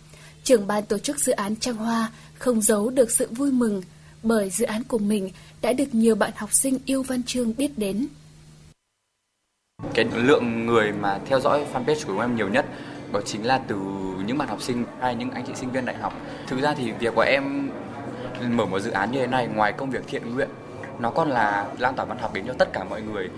trưởng 0.43 0.67
ban 0.67 0.85
tổ 0.85 0.97
chức 0.97 1.19
dự 1.19 1.31
án 1.31 1.55
Trang 1.55 1.75
Hoa, 1.75 2.11
không 2.39 2.61
giấu 2.61 2.89
được 2.89 3.11
sự 3.11 3.27
vui 3.31 3.51
mừng 3.51 3.81
bởi 4.23 4.49
dự 4.49 4.65
án 4.65 4.83
của 4.83 4.97
mình 4.97 5.29
đã 5.61 5.73
được 5.73 5.95
nhiều 5.95 6.15
bạn 6.15 6.31
học 6.35 6.53
sinh 6.53 6.79
yêu 6.85 7.03
văn 7.03 7.23
chương 7.23 7.55
biết 7.57 7.77
đến. 7.77 8.07
Cái 9.93 10.05
lượng 10.13 10.65
người 10.65 10.91
mà 10.91 11.19
theo 11.25 11.39
dõi 11.39 11.65
fanpage 11.73 12.05
của 12.07 12.21
em 12.21 12.35
nhiều 12.35 12.49
nhất 12.49 12.65
đó 13.11 13.19
chính 13.25 13.45
là 13.45 13.59
từ 13.67 13.75
những 14.25 14.37
bạn 14.37 14.47
học 14.47 14.61
sinh 14.61 14.85
hay 15.01 15.15
những 15.15 15.31
anh 15.31 15.43
chị 15.47 15.53
sinh 15.55 15.71
viên 15.71 15.85
đại 15.85 15.95
học. 15.95 16.13
Thực 16.47 16.59
ra 16.61 16.73
thì 16.73 16.91
việc 16.91 17.15
của 17.15 17.21
em 17.21 17.69
mở 18.49 18.65
một 18.65 18.79
dự 18.79 18.91
án 18.91 19.11
như 19.11 19.19
thế 19.19 19.27
này, 19.27 19.47
ngoài 19.47 19.73
công 19.73 19.89
việc 19.89 20.03
thiện 20.07 20.35
nguyện, 20.35 20.49
nó 20.99 21.09
còn 21.09 21.29
là 21.29 21.65
lan 21.79 21.95
tỏa 21.95 22.05
văn 22.05 22.17
học 22.17 22.33
đến 22.33 22.43
cho 22.47 22.53
tất 22.53 22.73
cả 22.73 22.83
mọi 22.83 23.01
người. 23.01 23.29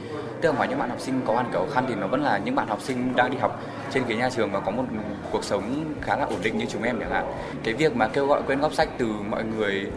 Tức 0.41 0.49
là 0.49 0.55
ngoài 0.55 0.67
những 0.69 0.79
bạn 0.79 0.89
học 0.89 0.99
sinh 0.99 1.21
có 1.25 1.33
hoàn 1.33 1.45
cảnh 1.51 1.67
khó 1.67 1.73
khăn 1.73 1.85
thì 1.87 1.95
nó 1.95 2.07
vẫn 2.07 2.23
là 2.23 2.37
những 2.37 2.55
bạn 2.55 2.67
học 2.67 2.81
sinh 2.81 3.15
đang 3.15 3.31
đi 3.31 3.37
học 3.37 3.61
trên 3.91 4.03
cái 4.07 4.17
nhà 4.17 4.29
trường 4.29 4.51
và 4.51 4.59
có 4.59 4.71
một 4.71 4.83
cuộc 5.31 5.43
sống 5.43 5.93
khá 6.01 6.15
là 6.15 6.25
ổn 6.25 6.39
định 6.43 6.57
như 6.57 6.65
chúng 6.65 6.83
em 6.83 6.99
chẳng 6.99 7.11
hạn. 7.11 7.25
Cái 7.63 7.73
việc 7.73 7.95
mà 7.95 8.07
kêu 8.07 8.27
gọi 8.27 8.41
quyên 8.41 8.59
góp 8.59 8.73
sách 8.73 8.89
từ 8.97 9.07
mọi 9.29 9.43
người 9.43 9.91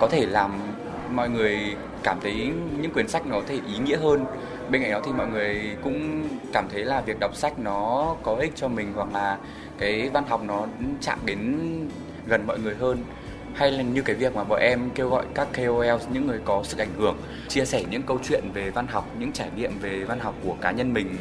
có 0.00 0.08
thể 0.10 0.26
làm 0.26 0.52
mọi 1.10 1.28
người 1.28 1.76
cảm 2.02 2.18
thấy 2.22 2.52
những 2.80 2.90
quyển 2.90 3.08
sách 3.08 3.26
nó 3.26 3.36
có 3.36 3.42
thể 3.46 3.54
ý 3.54 3.78
nghĩa 3.78 3.96
hơn 3.96 4.24
bên 4.70 4.82
cạnh 4.82 4.92
đó 4.92 5.00
thì 5.04 5.12
mọi 5.12 5.26
người 5.26 5.76
cũng 5.82 6.28
cảm 6.52 6.68
thấy 6.68 6.84
là 6.84 7.00
việc 7.00 7.20
đọc 7.20 7.36
sách 7.36 7.58
nó 7.58 8.16
có 8.22 8.34
ích 8.34 8.52
cho 8.54 8.68
mình 8.68 8.92
hoặc 8.94 9.08
là 9.12 9.38
cái 9.78 10.10
văn 10.12 10.24
học 10.28 10.42
nó 10.46 10.66
chạm 11.00 11.18
đến 11.24 11.58
gần 12.26 12.46
mọi 12.46 12.58
người 12.58 12.74
hơn. 12.74 12.98
Hay 13.54 13.72
là 13.72 13.82
như 13.82 14.02
cái 14.02 14.16
việc 14.16 14.36
mà 14.36 14.44
bọn 14.44 14.60
em 14.60 14.90
kêu 14.94 15.08
gọi 15.08 15.24
các 15.34 15.48
KOL 15.56 16.02
những 16.12 16.26
người 16.26 16.40
có 16.44 16.62
sức 16.64 16.78
ảnh 16.78 16.94
hưởng 16.98 17.16
chia 17.48 17.64
sẻ 17.64 17.84
những 17.90 18.02
câu 18.02 18.18
chuyện 18.28 18.44
về 18.54 18.70
văn 18.70 18.86
học 18.86 19.08
những 19.18 19.32
trải 19.32 19.48
nghiệm 19.56 19.78
về 19.78 20.04
văn 20.04 20.20
học 20.20 20.34
của 20.44 20.56
cá 20.60 20.70
nhân 20.70 20.92
mình 20.92 21.16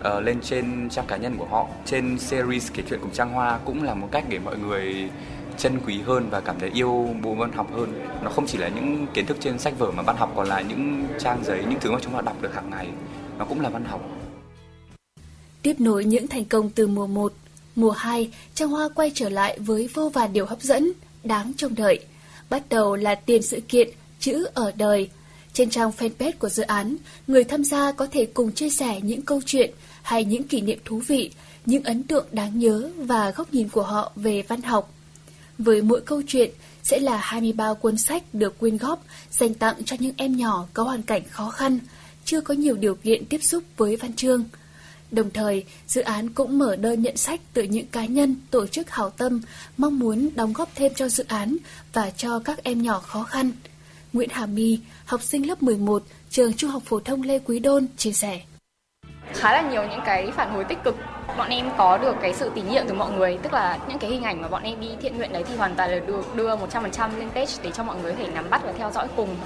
uh, 0.00 0.22
lên 0.22 0.40
trên 0.40 0.88
trang 0.90 1.06
cá 1.08 1.16
nhân 1.16 1.36
của 1.38 1.44
họ. 1.44 1.66
Trên 1.84 2.18
series 2.18 2.72
kể 2.72 2.82
chuyện 2.88 3.00
cùng 3.02 3.10
trang 3.10 3.32
hoa 3.32 3.58
cũng 3.64 3.82
là 3.82 3.94
một 3.94 4.08
cách 4.12 4.24
để 4.28 4.38
mọi 4.38 4.58
người 4.58 5.10
trân 5.60 5.80
quý 5.86 6.00
hơn 6.00 6.30
và 6.30 6.40
cảm 6.40 6.58
thấy 6.60 6.70
yêu 6.74 7.08
bộ 7.22 7.34
văn 7.34 7.52
học 7.52 7.70
hơn 7.72 7.92
nó 8.22 8.30
không 8.30 8.46
chỉ 8.46 8.58
là 8.58 8.68
những 8.68 9.06
kiến 9.14 9.26
thức 9.26 9.36
trên 9.40 9.58
sách 9.58 9.78
vở 9.78 9.90
mà 9.90 10.02
văn 10.02 10.16
học 10.16 10.32
còn 10.36 10.48
là 10.48 10.60
những 10.60 11.06
trang 11.18 11.44
giấy 11.44 11.64
những 11.68 11.80
thứ 11.80 11.90
mà 11.90 11.98
chúng 12.02 12.12
ta 12.12 12.20
đọc 12.20 12.42
được 12.42 12.54
hàng 12.54 12.70
ngày 12.70 12.88
nó 13.38 13.44
cũng 13.44 13.60
là 13.60 13.68
văn 13.68 13.84
học 13.84 14.00
Tiếp 15.62 15.80
nối 15.80 16.04
những 16.04 16.28
thành 16.28 16.44
công 16.44 16.70
từ 16.70 16.86
mùa 16.86 17.06
1, 17.06 17.32
mùa 17.76 17.90
2, 17.90 18.30
Trang 18.54 18.68
Hoa 18.68 18.88
quay 18.94 19.12
trở 19.14 19.28
lại 19.28 19.58
với 19.58 19.88
vô 19.94 20.08
vàn 20.08 20.32
điều 20.32 20.46
hấp 20.46 20.62
dẫn, 20.62 20.92
đáng 21.24 21.52
trông 21.56 21.74
đợi. 21.74 22.00
Bắt 22.50 22.62
đầu 22.68 22.96
là 22.96 23.14
tiền 23.14 23.42
sự 23.42 23.60
kiện 23.68 23.88
Chữ 24.20 24.46
ở 24.54 24.72
đời. 24.76 25.08
Trên 25.52 25.70
trang 25.70 25.90
fanpage 25.98 26.32
của 26.38 26.48
dự 26.48 26.62
án, 26.62 26.96
người 27.26 27.44
tham 27.44 27.64
gia 27.64 27.92
có 27.92 28.06
thể 28.06 28.26
cùng 28.34 28.52
chia 28.52 28.70
sẻ 28.70 29.00
những 29.02 29.22
câu 29.22 29.40
chuyện 29.46 29.70
hay 30.02 30.24
những 30.24 30.42
kỷ 30.42 30.60
niệm 30.60 30.78
thú 30.84 31.02
vị, 31.06 31.30
những 31.66 31.84
ấn 31.84 32.02
tượng 32.02 32.26
đáng 32.32 32.58
nhớ 32.58 32.90
và 32.96 33.30
góc 33.30 33.54
nhìn 33.54 33.68
của 33.68 33.82
họ 33.82 34.12
về 34.16 34.42
văn 34.48 34.62
học. 34.62 34.92
Với 35.60 35.82
mỗi 35.82 36.00
câu 36.00 36.22
chuyện 36.26 36.50
sẽ 36.82 36.98
là 36.98 37.16
23 37.16 37.74
cuốn 37.74 37.98
sách 37.98 38.22
được 38.32 38.58
quyên 38.58 38.76
góp 38.76 39.04
dành 39.30 39.54
tặng 39.54 39.84
cho 39.84 39.96
những 39.98 40.14
em 40.16 40.36
nhỏ 40.36 40.66
có 40.74 40.82
hoàn 40.82 41.02
cảnh 41.02 41.22
khó 41.30 41.50
khăn, 41.50 41.78
chưa 42.24 42.40
có 42.40 42.54
nhiều 42.54 42.76
điều 42.76 42.94
kiện 42.94 43.24
tiếp 43.26 43.42
xúc 43.42 43.64
với 43.76 43.96
văn 43.96 44.12
chương. 44.12 44.44
Đồng 45.10 45.30
thời, 45.30 45.64
dự 45.86 46.00
án 46.00 46.30
cũng 46.30 46.58
mở 46.58 46.76
đơn 46.76 47.02
nhận 47.02 47.16
sách 47.16 47.40
từ 47.52 47.62
những 47.62 47.86
cá 47.86 48.06
nhân, 48.06 48.36
tổ 48.50 48.66
chức 48.66 48.90
hảo 48.90 49.10
tâm 49.10 49.40
mong 49.76 49.98
muốn 49.98 50.28
đóng 50.34 50.52
góp 50.52 50.70
thêm 50.74 50.92
cho 50.94 51.08
dự 51.08 51.24
án 51.28 51.56
và 51.92 52.10
cho 52.10 52.38
các 52.38 52.62
em 52.62 52.82
nhỏ 52.82 52.98
khó 52.98 53.22
khăn. 53.22 53.52
Nguyễn 54.12 54.28
Hà 54.32 54.46
My, 54.46 54.78
học 55.04 55.22
sinh 55.22 55.48
lớp 55.48 55.62
11, 55.62 56.02
trường 56.30 56.52
Trung 56.52 56.70
học 56.70 56.82
phổ 56.86 57.00
thông 57.00 57.22
Lê 57.22 57.38
Quý 57.38 57.58
Đôn 57.58 57.86
chia 57.96 58.12
sẻ. 58.12 58.40
Khá 59.34 59.52
là 59.52 59.60
nhiều 59.60 59.82
những 59.82 60.00
cái 60.04 60.30
phản 60.30 60.50
hồi 60.50 60.64
tích 60.64 60.78
cực. 60.84 60.96
Bọn 61.38 61.48
em 61.48 61.70
có 61.76 61.98
được 61.98 62.16
cái 62.22 62.34
sự 62.34 62.50
tín 62.54 62.68
nhiệm 62.68 62.84
từ 62.88 62.94
mọi 62.94 63.10
người, 63.10 63.38
tức 63.42 63.52
là 63.52 63.78
những 63.88 63.98
cái 63.98 64.10
hình 64.10 64.22
ảnh 64.22 64.42
mà 64.42 64.48
bọn 64.48 64.62
em 64.62 64.80
đi 64.80 64.88
thiện 65.02 65.16
nguyện 65.16 65.32
đấy 65.32 65.44
thì 65.48 65.56
hoàn 65.56 65.74
toàn 65.74 65.90
là 65.90 65.98
được 65.98 66.34
đưa 66.34 66.56
100% 66.56 67.18
lên 67.18 67.30
page 67.30 67.52
để 67.62 67.70
cho 67.70 67.82
mọi 67.82 67.96
người 68.02 68.12
có 68.12 68.18
thể 68.18 68.28
nắm 68.34 68.50
bắt 68.50 68.62
và 68.64 68.72
theo 68.78 68.90
dõi 68.90 69.08
cùng. 69.16 69.36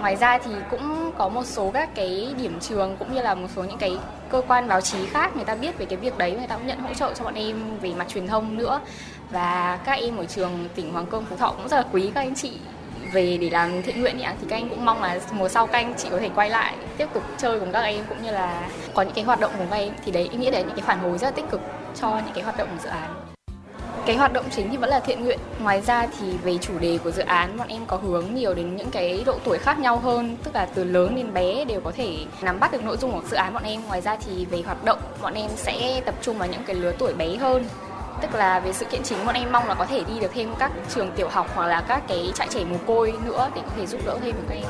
Ngoài 0.00 0.16
ra 0.16 0.38
thì 0.38 0.50
cũng 0.70 1.12
có 1.18 1.28
một 1.28 1.46
số 1.46 1.70
các 1.74 1.94
cái 1.94 2.34
điểm 2.38 2.60
trường 2.60 2.96
cũng 2.96 3.14
như 3.14 3.22
là 3.22 3.34
một 3.34 3.48
số 3.56 3.64
những 3.64 3.78
cái 3.78 3.98
cơ 4.30 4.42
quan 4.48 4.68
báo 4.68 4.80
chí 4.80 5.06
khác 5.06 5.36
người 5.36 5.44
ta 5.44 5.54
biết 5.54 5.78
về 5.78 5.86
cái 5.86 5.96
việc 5.96 6.18
đấy, 6.18 6.32
người 6.38 6.46
ta 6.46 6.56
cũng 6.56 6.66
nhận 6.66 6.78
hỗ 6.78 6.94
trợ 6.94 7.12
cho 7.14 7.24
bọn 7.24 7.34
em 7.34 7.78
về 7.80 7.92
mặt 7.94 8.08
truyền 8.08 8.26
thông 8.26 8.56
nữa. 8.56 8.80
Và 9.30 9.78
các 9.84 9.92
em 9.92 10.16
ở 10.16 10.24
trường 10.24 10.68
tỉnh 10.74 10.92
Hoàng 10.92 11.06
Cương 11.06 11.24
Phú 11.24 11.36
Thọ 11.36 11.50
cũng 11.56 11.68
rất 11.68 11.76
là 11.76 11.84
quý 11.92 12.10
các 12.14 12.20
anh 12.20 12.34
chị 12.34 12.52
về 13.12 13.38
để 13.40 13.50
làm 13.50 13.82
thiện 13.82 14.00
nguyện 14.00 14.18
thì 14.40 14.46
các 14.48 14.56
anh 14.56 14.68
cũng 14.68 14.84
mong 14.84 15.02
là 15.02 15.20
mùa 15.32 15.48
sau 15.48 15.66
các 15.66 15.78
anh 15.78 15.94
chị 15.96 16.08
có 16.10 16.18
thể 16.18 16.30
quay 16.34 16.50
lại 16.50 16.74
tiếp 16.96 17.08
tục 17.14 17.22
chơi 17.38 17.60
cùng 17.60 17.72
các 17.72 17.80
em, 17.80 18.04
cũng 18.08 18.22
như 18.22 18.30
là 18.30 18.68
có 18.94 19.02
những 19.02 19.14
cái 19.14 19.24
hoạt 19.24 19.40
động 19.40 19.52
cùng 19.58 19.66
các 19.70 19.76
em. 19.76 19.92
Thì 20.04 20.12
đấy, 20.12 20.28
ý 20.32 20.38
nghĩa 20.38 20.50
đấy, 20.50 20.64
những 20.64 20.76
cái 20.76 20.84
phản 20.86 20.98
hồi 20.98 21.18
rất 21.18 21.26
là 21.26 21.30
tích 21.30 21.50
cực 21.50 21.60
cho 22.00 22.10
những 22.10 22.34
cái 22.34 22.44
hoạt 22.44 22.56
động 22.56 22.68
của 22.68 22.82
dự 22.82 22.88
án. 22.88 23.14
Cái 24.06 24.16
hoạt 24.16 24.32
động 24.32 24.44
chính 24.50 24.70
thì 24.70 24.76
vẫn 24.76 24.90
là 24.90 25.00
thiện 25.00 25.24
nguyện. 25.24 25.38
Ngoài 25.60 25.80
ra 25.80 26.06
thì 26.20 26.32
về 26.42 26.58
chủ 26.58 26.78
đề 26.78 26.98
của 27.04 27.10
dự 27.10 27.22
án, 27.22 27.56
bọn 27.56 27.68
em 27.68 27.86
có 27.86 27.96
hướng 27.96 28.34
nhiều 28.34 28.54
đến 28.54 28.76
những 28.76 28.90
cái 28.90 29.22
độ 29.26 29.34
tuổi 29.44 29.58
khác 29.58 29.78
nhau 29.78 29.98
hơn, 29.98 30.36
tức 30.44 30.54
là 30.54 30.68
từ 30.74 30.84
lớn 30.84 31.16
đến 31.16 31.34
bé 31.34 31.64
đều 31.64 31.80
có 31.80 31.92
thể 31.96 32.16
nắm 32.42 32.60
bắt 32.60 32.72
được 32.72 32.84
nội 32.84 32.96
dung 32.96 33.12
của 33.12 33.22
dự 33.30 33.36
án 33.36 33.54
bọn 33.54 33.62
em. 33.62 33.80
Ngoài 33.86 34.00
ra 34.00 34.16
thì 34.26 34.44
về 34.44 34.62
hoạt 34.66 34.84
động, 34.84 34.98
bọn 35.22 35.34
em 35.34 35.50
sẽ 35.56 36.00
tập 36.04 36.14
trung 36.22 36.38
vào 36.38 36.48
những 36.48 36.62
cái 36.66 36.76
lứa 36.76 36.92
tuổi 36.98 37.12
bé 37.14 37.36
hơn 37.36 37.64
tức 38.22 38.34
là 38.34 38.60
về 38.60 38.72
sự 38.72 38.86
kiện 38.90 39.02
chính 39.02 39.26
bọn 39.26 39.34
em 39.34 39.52
mong 39.52 39.68
là 39.68 39.74
có 39.74 39.86
thể 39.86 40.04
đi 40.04 40.20
được 40.20 40.30
thêm 40.34 40.48
các 40.58 40.72
trường 40.94 41.10
tiểu 41.16 41.28
học 41.28 41.46
hoặc 41.54 41.66
là 41.66 41.80
các 41.88 42.02
cái 42.08 42.32
trại 42.34 42.48
trẻ 42.50 42.64
mồ 42.64 42.76
côi 42.86 43.12
nữa 43.24 43.50
để 43.54 43.62
có 43.64 43.70
thể 43.76 43.86
giúp 43.86 44.00
đỡ 44.06 44.18
thêm 44.22 44.34
được 44.34 44.44
các 44.48 44.54
em 44.54 44.64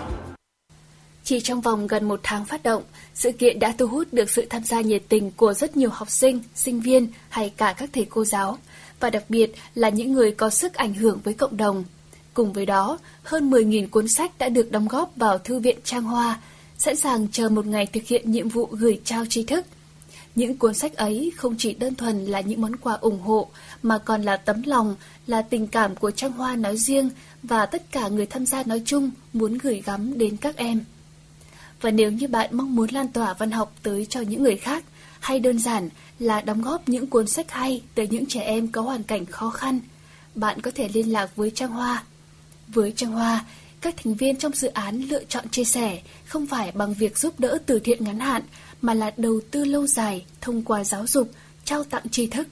chỉ 1.31 1.41
trong 1.41 1.61
vòng 1.61 1.87
gần 1.87 2.09
một 2.09 2.21
tháng 2.23 2.45
phát 2.45 2.63
động, 2.63 2.83
sự 3.15 3.33
kiện 3.33 3.59
đã 3.59 3.75
thu 3.79 3.87
hút 3.87 4.09
được 4.13 4.31
sự 4.31 4.47
tham 4.51 4.65
gia 4.65 4.81
nhiệt 4.81 5.03
tình 5.09 5.31
của 5.31 5.55
rất 5.55 5.77
nhiều 5.77 5.91
học 5.91 6.11
sinh, 6.11 6.41
sinh 6.55 6.81
viên 6.81 7.09
hay 7.29 7.53
cả 7.57 7.75
các 7.79 7.91
thầy 7.93 8.07
cô 8.11 8.25
giáo, 8.25 8.59
và 9.01 9.11
đặc 9.11 9.25
biệt 9.29 9.53
là 9.75 9.89
những 9.89 10.13
người 10.13 10.33
có 10.33 10.51
sức 10.51 10.75
ảnh 10.75 10.95
hưởng 10.95 11.21
với 11.25 11.35
cộng 11.35 11.57
đồng. 11.57 11.85
Cùng 12.35 12.53
với 12.53 12.67
đó, 12.67 12.99
hơn 13.23 13.51
10.000 13.51 13.89
cuốn 13.89 14.09
sách 14.09 14.31
đã 14.39 14.49
được 14.49 14.71
đóng 14.71 14.89
góp 14.89 15.13
vào 15.17 15.39
Thư 15.39 15.59
viện 15.59 15.79
Trang 15.85 16.03
Hoa, 16.03 16.41
sẵn 16.79 16.97
sàng 16.97 17.29
chờ 17.33 17.49
một 17.49 17.67
ngày 17.67 17.87
thực 17.87 18.05
hiện 18.07 18.31
nhiệm 18.31 18.49
vụ 18.49 18.69
gửi 18.71 19.01
trao 19.05 19.25
tri 19.27 19.45
thức– 19.45 19.67
những 20.35 20.59
cuốn 20.59 20.75
sách 20.75 20.95
ấy 20.95 21.33
không 21.37 21.55
chỉ 21.59 21.75
đơn 21.75 21.95
thuần 21.95 22.25
là 22.25 22.41
những 22.41 22.61
món 22.61 22.77
quà 22.77 22.95
ủng 22.95 23.21
hộ 23.21 23.49
mà 23.83 23.99
còn 23.99 24.23
là 24.23 24.37
tấm 24.37 24.63
lòng, 24.63 24.97
là 25.27 25.43
tình 25.43 25.67
cảm 25.67 25.97
của 25.97 26.11
Trang 26.11 26.33
Hoa 26.33 26.57
nói 26.57 26.77
riêng 26.77 27.11
và 27.43 27.67
tất 27.67 27.83
cả 27.93 28.09
người 28.09 28.27
tham 28.27 28.47
gia 28.47 28.63
nói 28.63 28.83
chung 28.85 29.11
muốn 29.33 29.59
gửi 29.59 29.83
gắm 29.85 30.19
đến 30.19 30.37
các 30.37 30.57
em. 30.57 30.85
Và 31.81 31.91
nếu 31.91 32.11
như 32.11 32.29
bạn 32.29 32.49
mong 32.53 32.75
muốn 32.75 32.91
lan 32.91 33.09
tỏa 33.09 33.35
văn 33.35 33.51
học 33.51 33.75
tới 33.83 34.07
cho 34.07 34.21
những 34.21 34.43
người 34.43 34.57
khác, 34.57 34.85
hay 35.21 35.41
đơn 35.41 35.59
giản 35.59 35.89
là 36.19 36.41
đóng 36.41 36.63
góp 36.63 36.89
những 36.89 37.07
cuốn 37.07 37.27
sách 37.27 37.51
hay 37.51 37.83
tới 37.95 38.09
những 38.11 38.27
trẻ 38.27 38.41
em 38.41 38.69
có 38.69 38.83
hoàn 38.83 39.03
cảnh 39.03 39.27
khó 39.27 39.51
khăn, 39.51 39.81
bạn 40.35 40.61
có 40.61 40.71
thể 40.75 40.89
liên 40.95 41.13
lạc 41.13 41.37
với 41.37 41.51
Trang 41.51 41.71
Hoa. 41.71 42.05
Với 42.69 42.93
Trang 42.97 43.13
Hoa, 43.13 43.45
các 43.81 43.95
thành 43.97 44.15
viên 44.15 44.37
trong 44.37 44.53
dự 44.53 44.69
án 44.69 45.01
lựa 45.01 45.25
chọn 45.25 45.49
chia 45.49 45.65
sẻ 45.65 46.01
không 46.27 46.47
phải 46.47 46.73
bằng 46.73 46.95
việc 46.95 47.19
giúp 47.19 47.41
đỡ 47.41 47.59
từ 47.67 47.79
thiện 47.79 48.05
ngắn 48.05 48.21
hạn 48.21 48.43
mà 48.83 48.95
là 48.95 49.13
đầu 49.17 49.41
tư 49.51 49.65
lâu 49.65 49.87
dài 49.87 50.27
thông 50.41 50.63
qua 50.63 50.85
giáo 50.85 51.07
dục, 51.07 51.31
trao 51.65 51.85
tặng 51.85 52.09
tri 52.11 52.27
thức. 52.27 52.49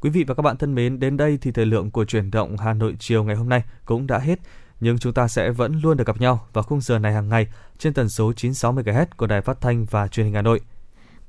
Quý 0.00 0.10
vị 0.10 0.24
và 0.24 0.34
các 0.34 0.42
bạn 0.42 0.56
thân 0.56 0.74
mến, 0.74 1.00
đến 1.00 1.16
đây 1.16 1.38
thì 1.40 1.50
thời 1.52 1.66
lượng 1.66 1.90
của 1.90 2.04
chuyển 2.04 2.30
động 2.30 2.56
Hà 2.56 2.74
Nội 2.74 2.96
chiều 2.98 3.24
ngày 3.24 3.36
hôm 3.36 3.48
nay 3.48 3.62
cũng 3.84 4.06
đã 4.06 4.18
hết. 4.18 4.38
Nhưng 4.80 4.98
chúng 4.98 5.14
ta 5.14 5.28
sẽ 5.28 5.50
vẫn 5.50 5.80
luôn 5.82 5.96
được 5.96 6.06
gặp 6.06 6.20
nhau 6.20 6.46
vào 6.52 6.64
khung 6.64 6.80
giờ 6.80 6.98
này 6.98 7.12
hàng 7.12 7.28
ngày 7.28 7.46
trên 7.78 7.94
tần 7.94 8.08
số 8.08 8.32
960MHz 8.32 9.06
của 9.16 9.26
Đài 9.26 9.40
Phát 9.40 9.60
thanh 9.60 9.84
và 9.84 10.08
Truyền 10.08 10.26
hình 10.26 10.34
Hà 10.34 10.42
Nội. 10.42 10.60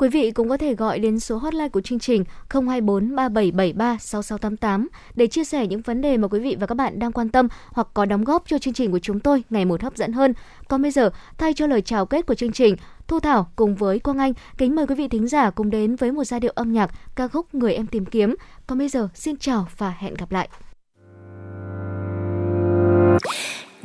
Quý 0.03 0.09
vị 0.09 0.31
cũng 0.31 0.49
có 0.49 0.57
thể 0.57 0.75
gọi 0.75 0.99
đến 0.99 1.19
số 1.19 1.37
hotline 1.37 1.69
của 1.69 1.81
chương 1.81 1.99
trình 1.99 2.23
024 2.49 3.15
3773 3.15 3.97
6688 3.99 4.89
để 5.15 5.27
chia 5.27 5.43
sẻ 5.43 5.67
những 5.67 5.81
vấn 5.81 6.01
đề 6.01 6.17
mà 6.17 6.27
quý 6.27 6.39
vị 6.39 6.55
và 6.59 6.67
các 6.67 6.75
bạn 6.75 6.99
đang 6.99 7.11
quan 7.11 7.29
tâm 7.29 7.47
hoặc 7.67 7.87
có 7.93 8.05
đóng 8.05 8.23
góp 8.23 8.43
cho 8.47 8.57
chương 8.57 8.73
trình 8.73 8.91
của 8.91 8.99
chúng 8.99 9.19
tôi 9.19 9.43
ngày 9.49 9.65
một 9.65 9.81
hấp 9.81 9.97
dẫn 9.97 10.13
hơn. 10.13 10.33
Còn 10.67 10.81
bây 10.81 10.91
giờ, 10.91 11.09
thay 11.37 11.53
cho 11.53 11.67
lời 11.67 11.81
chào 11.81 12.05
kết 12.05 12.25
của 12.25 12.35
chương 12.35 12.51
trình, 12.51 12.75
Thu 13.07 13.19
Thảo 13.19 13.47
cùng 13.55 13.75
với 13.75 13.99
Quang 13.99 14.17
Anh 14.17 14.33
kính 14.57 14.75
mời 14.75 14.87
quý 14.87 14.95
vị 14.95 15.07
thính 15.07 15.27
giả 15.27 15.49
cùng 15.49 15.69
đến 15.69 15.95
với 15.95 16.11
một 16.11 16.23
giai 16.23 16.39
điệu 16.39 16.51
âm 16.55 16.73
nhạc 16.73 16.91
ca 17.15 17.27
khúc 17.27 17.55
Người 17.55 17.73
em 17.73 17.87
tìm 17.87 18.05
kiếm. 18.05 18.35
Còn 18.67 18.77
bây 18.77 18.89
giờ, 18.89 19.09
xin 19.13 19.37
chào 19.37 19.67
và 19.77 19.93
hẹn 19.97 20.13
gặp 20.13 20.31
lại. 20.31 20.49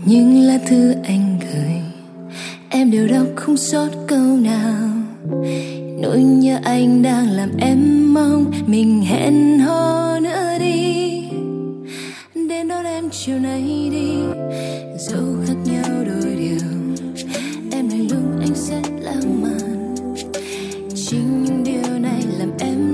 Những 0.04 0.42
lá 0.42 0.58
thư 0.68 0.94
anh 1.04 1.40
gửi 1.40 1.80
Em 2.68 2.90
đều 2.90 3.08
đọc 3.08 3.26
không 3.36 3.56
sót 3.56 3.88
câu 4.08 4.36
nào 4.36 4.88
Nỗi 6.00 6.22
nhớ 6.22 6.58
anh 6.64 7.02
đang 7.02 7.30
làm 7.30 7.56
em 7.58 8.14
mong 8.14 8.52
Mình 8.66 9.02
hẹn 9.02 9.58
hò 9.58 10.18
nữa 10.20 10.58
đi. 10.58 11.22
Đến 12.48 12.68
đón 12.68 12.84
em 12.84 13.10
chiều 13.10 13.38
nay 13.38 13.62
đi. 13.90 14.12
Dẫu 14.98 15.24
khác 15.46 15.54
nhau 15.64 16.04
đôi 16.06 16.36
điều, 16.36 16.68
Em 17.72 17.88
này 17.88 18.08
lúc 18.10 18.40
anh 18.40 18.54
rất 18.54 18.90
lãng 19.00 19.42
mạn. 19.42 19.94
Chính 20.94 21.44
những 21.44 21.64
điều 21.64 21.98
này 21.98 22.22
làm 22.38 22.50
em 22.58 22.87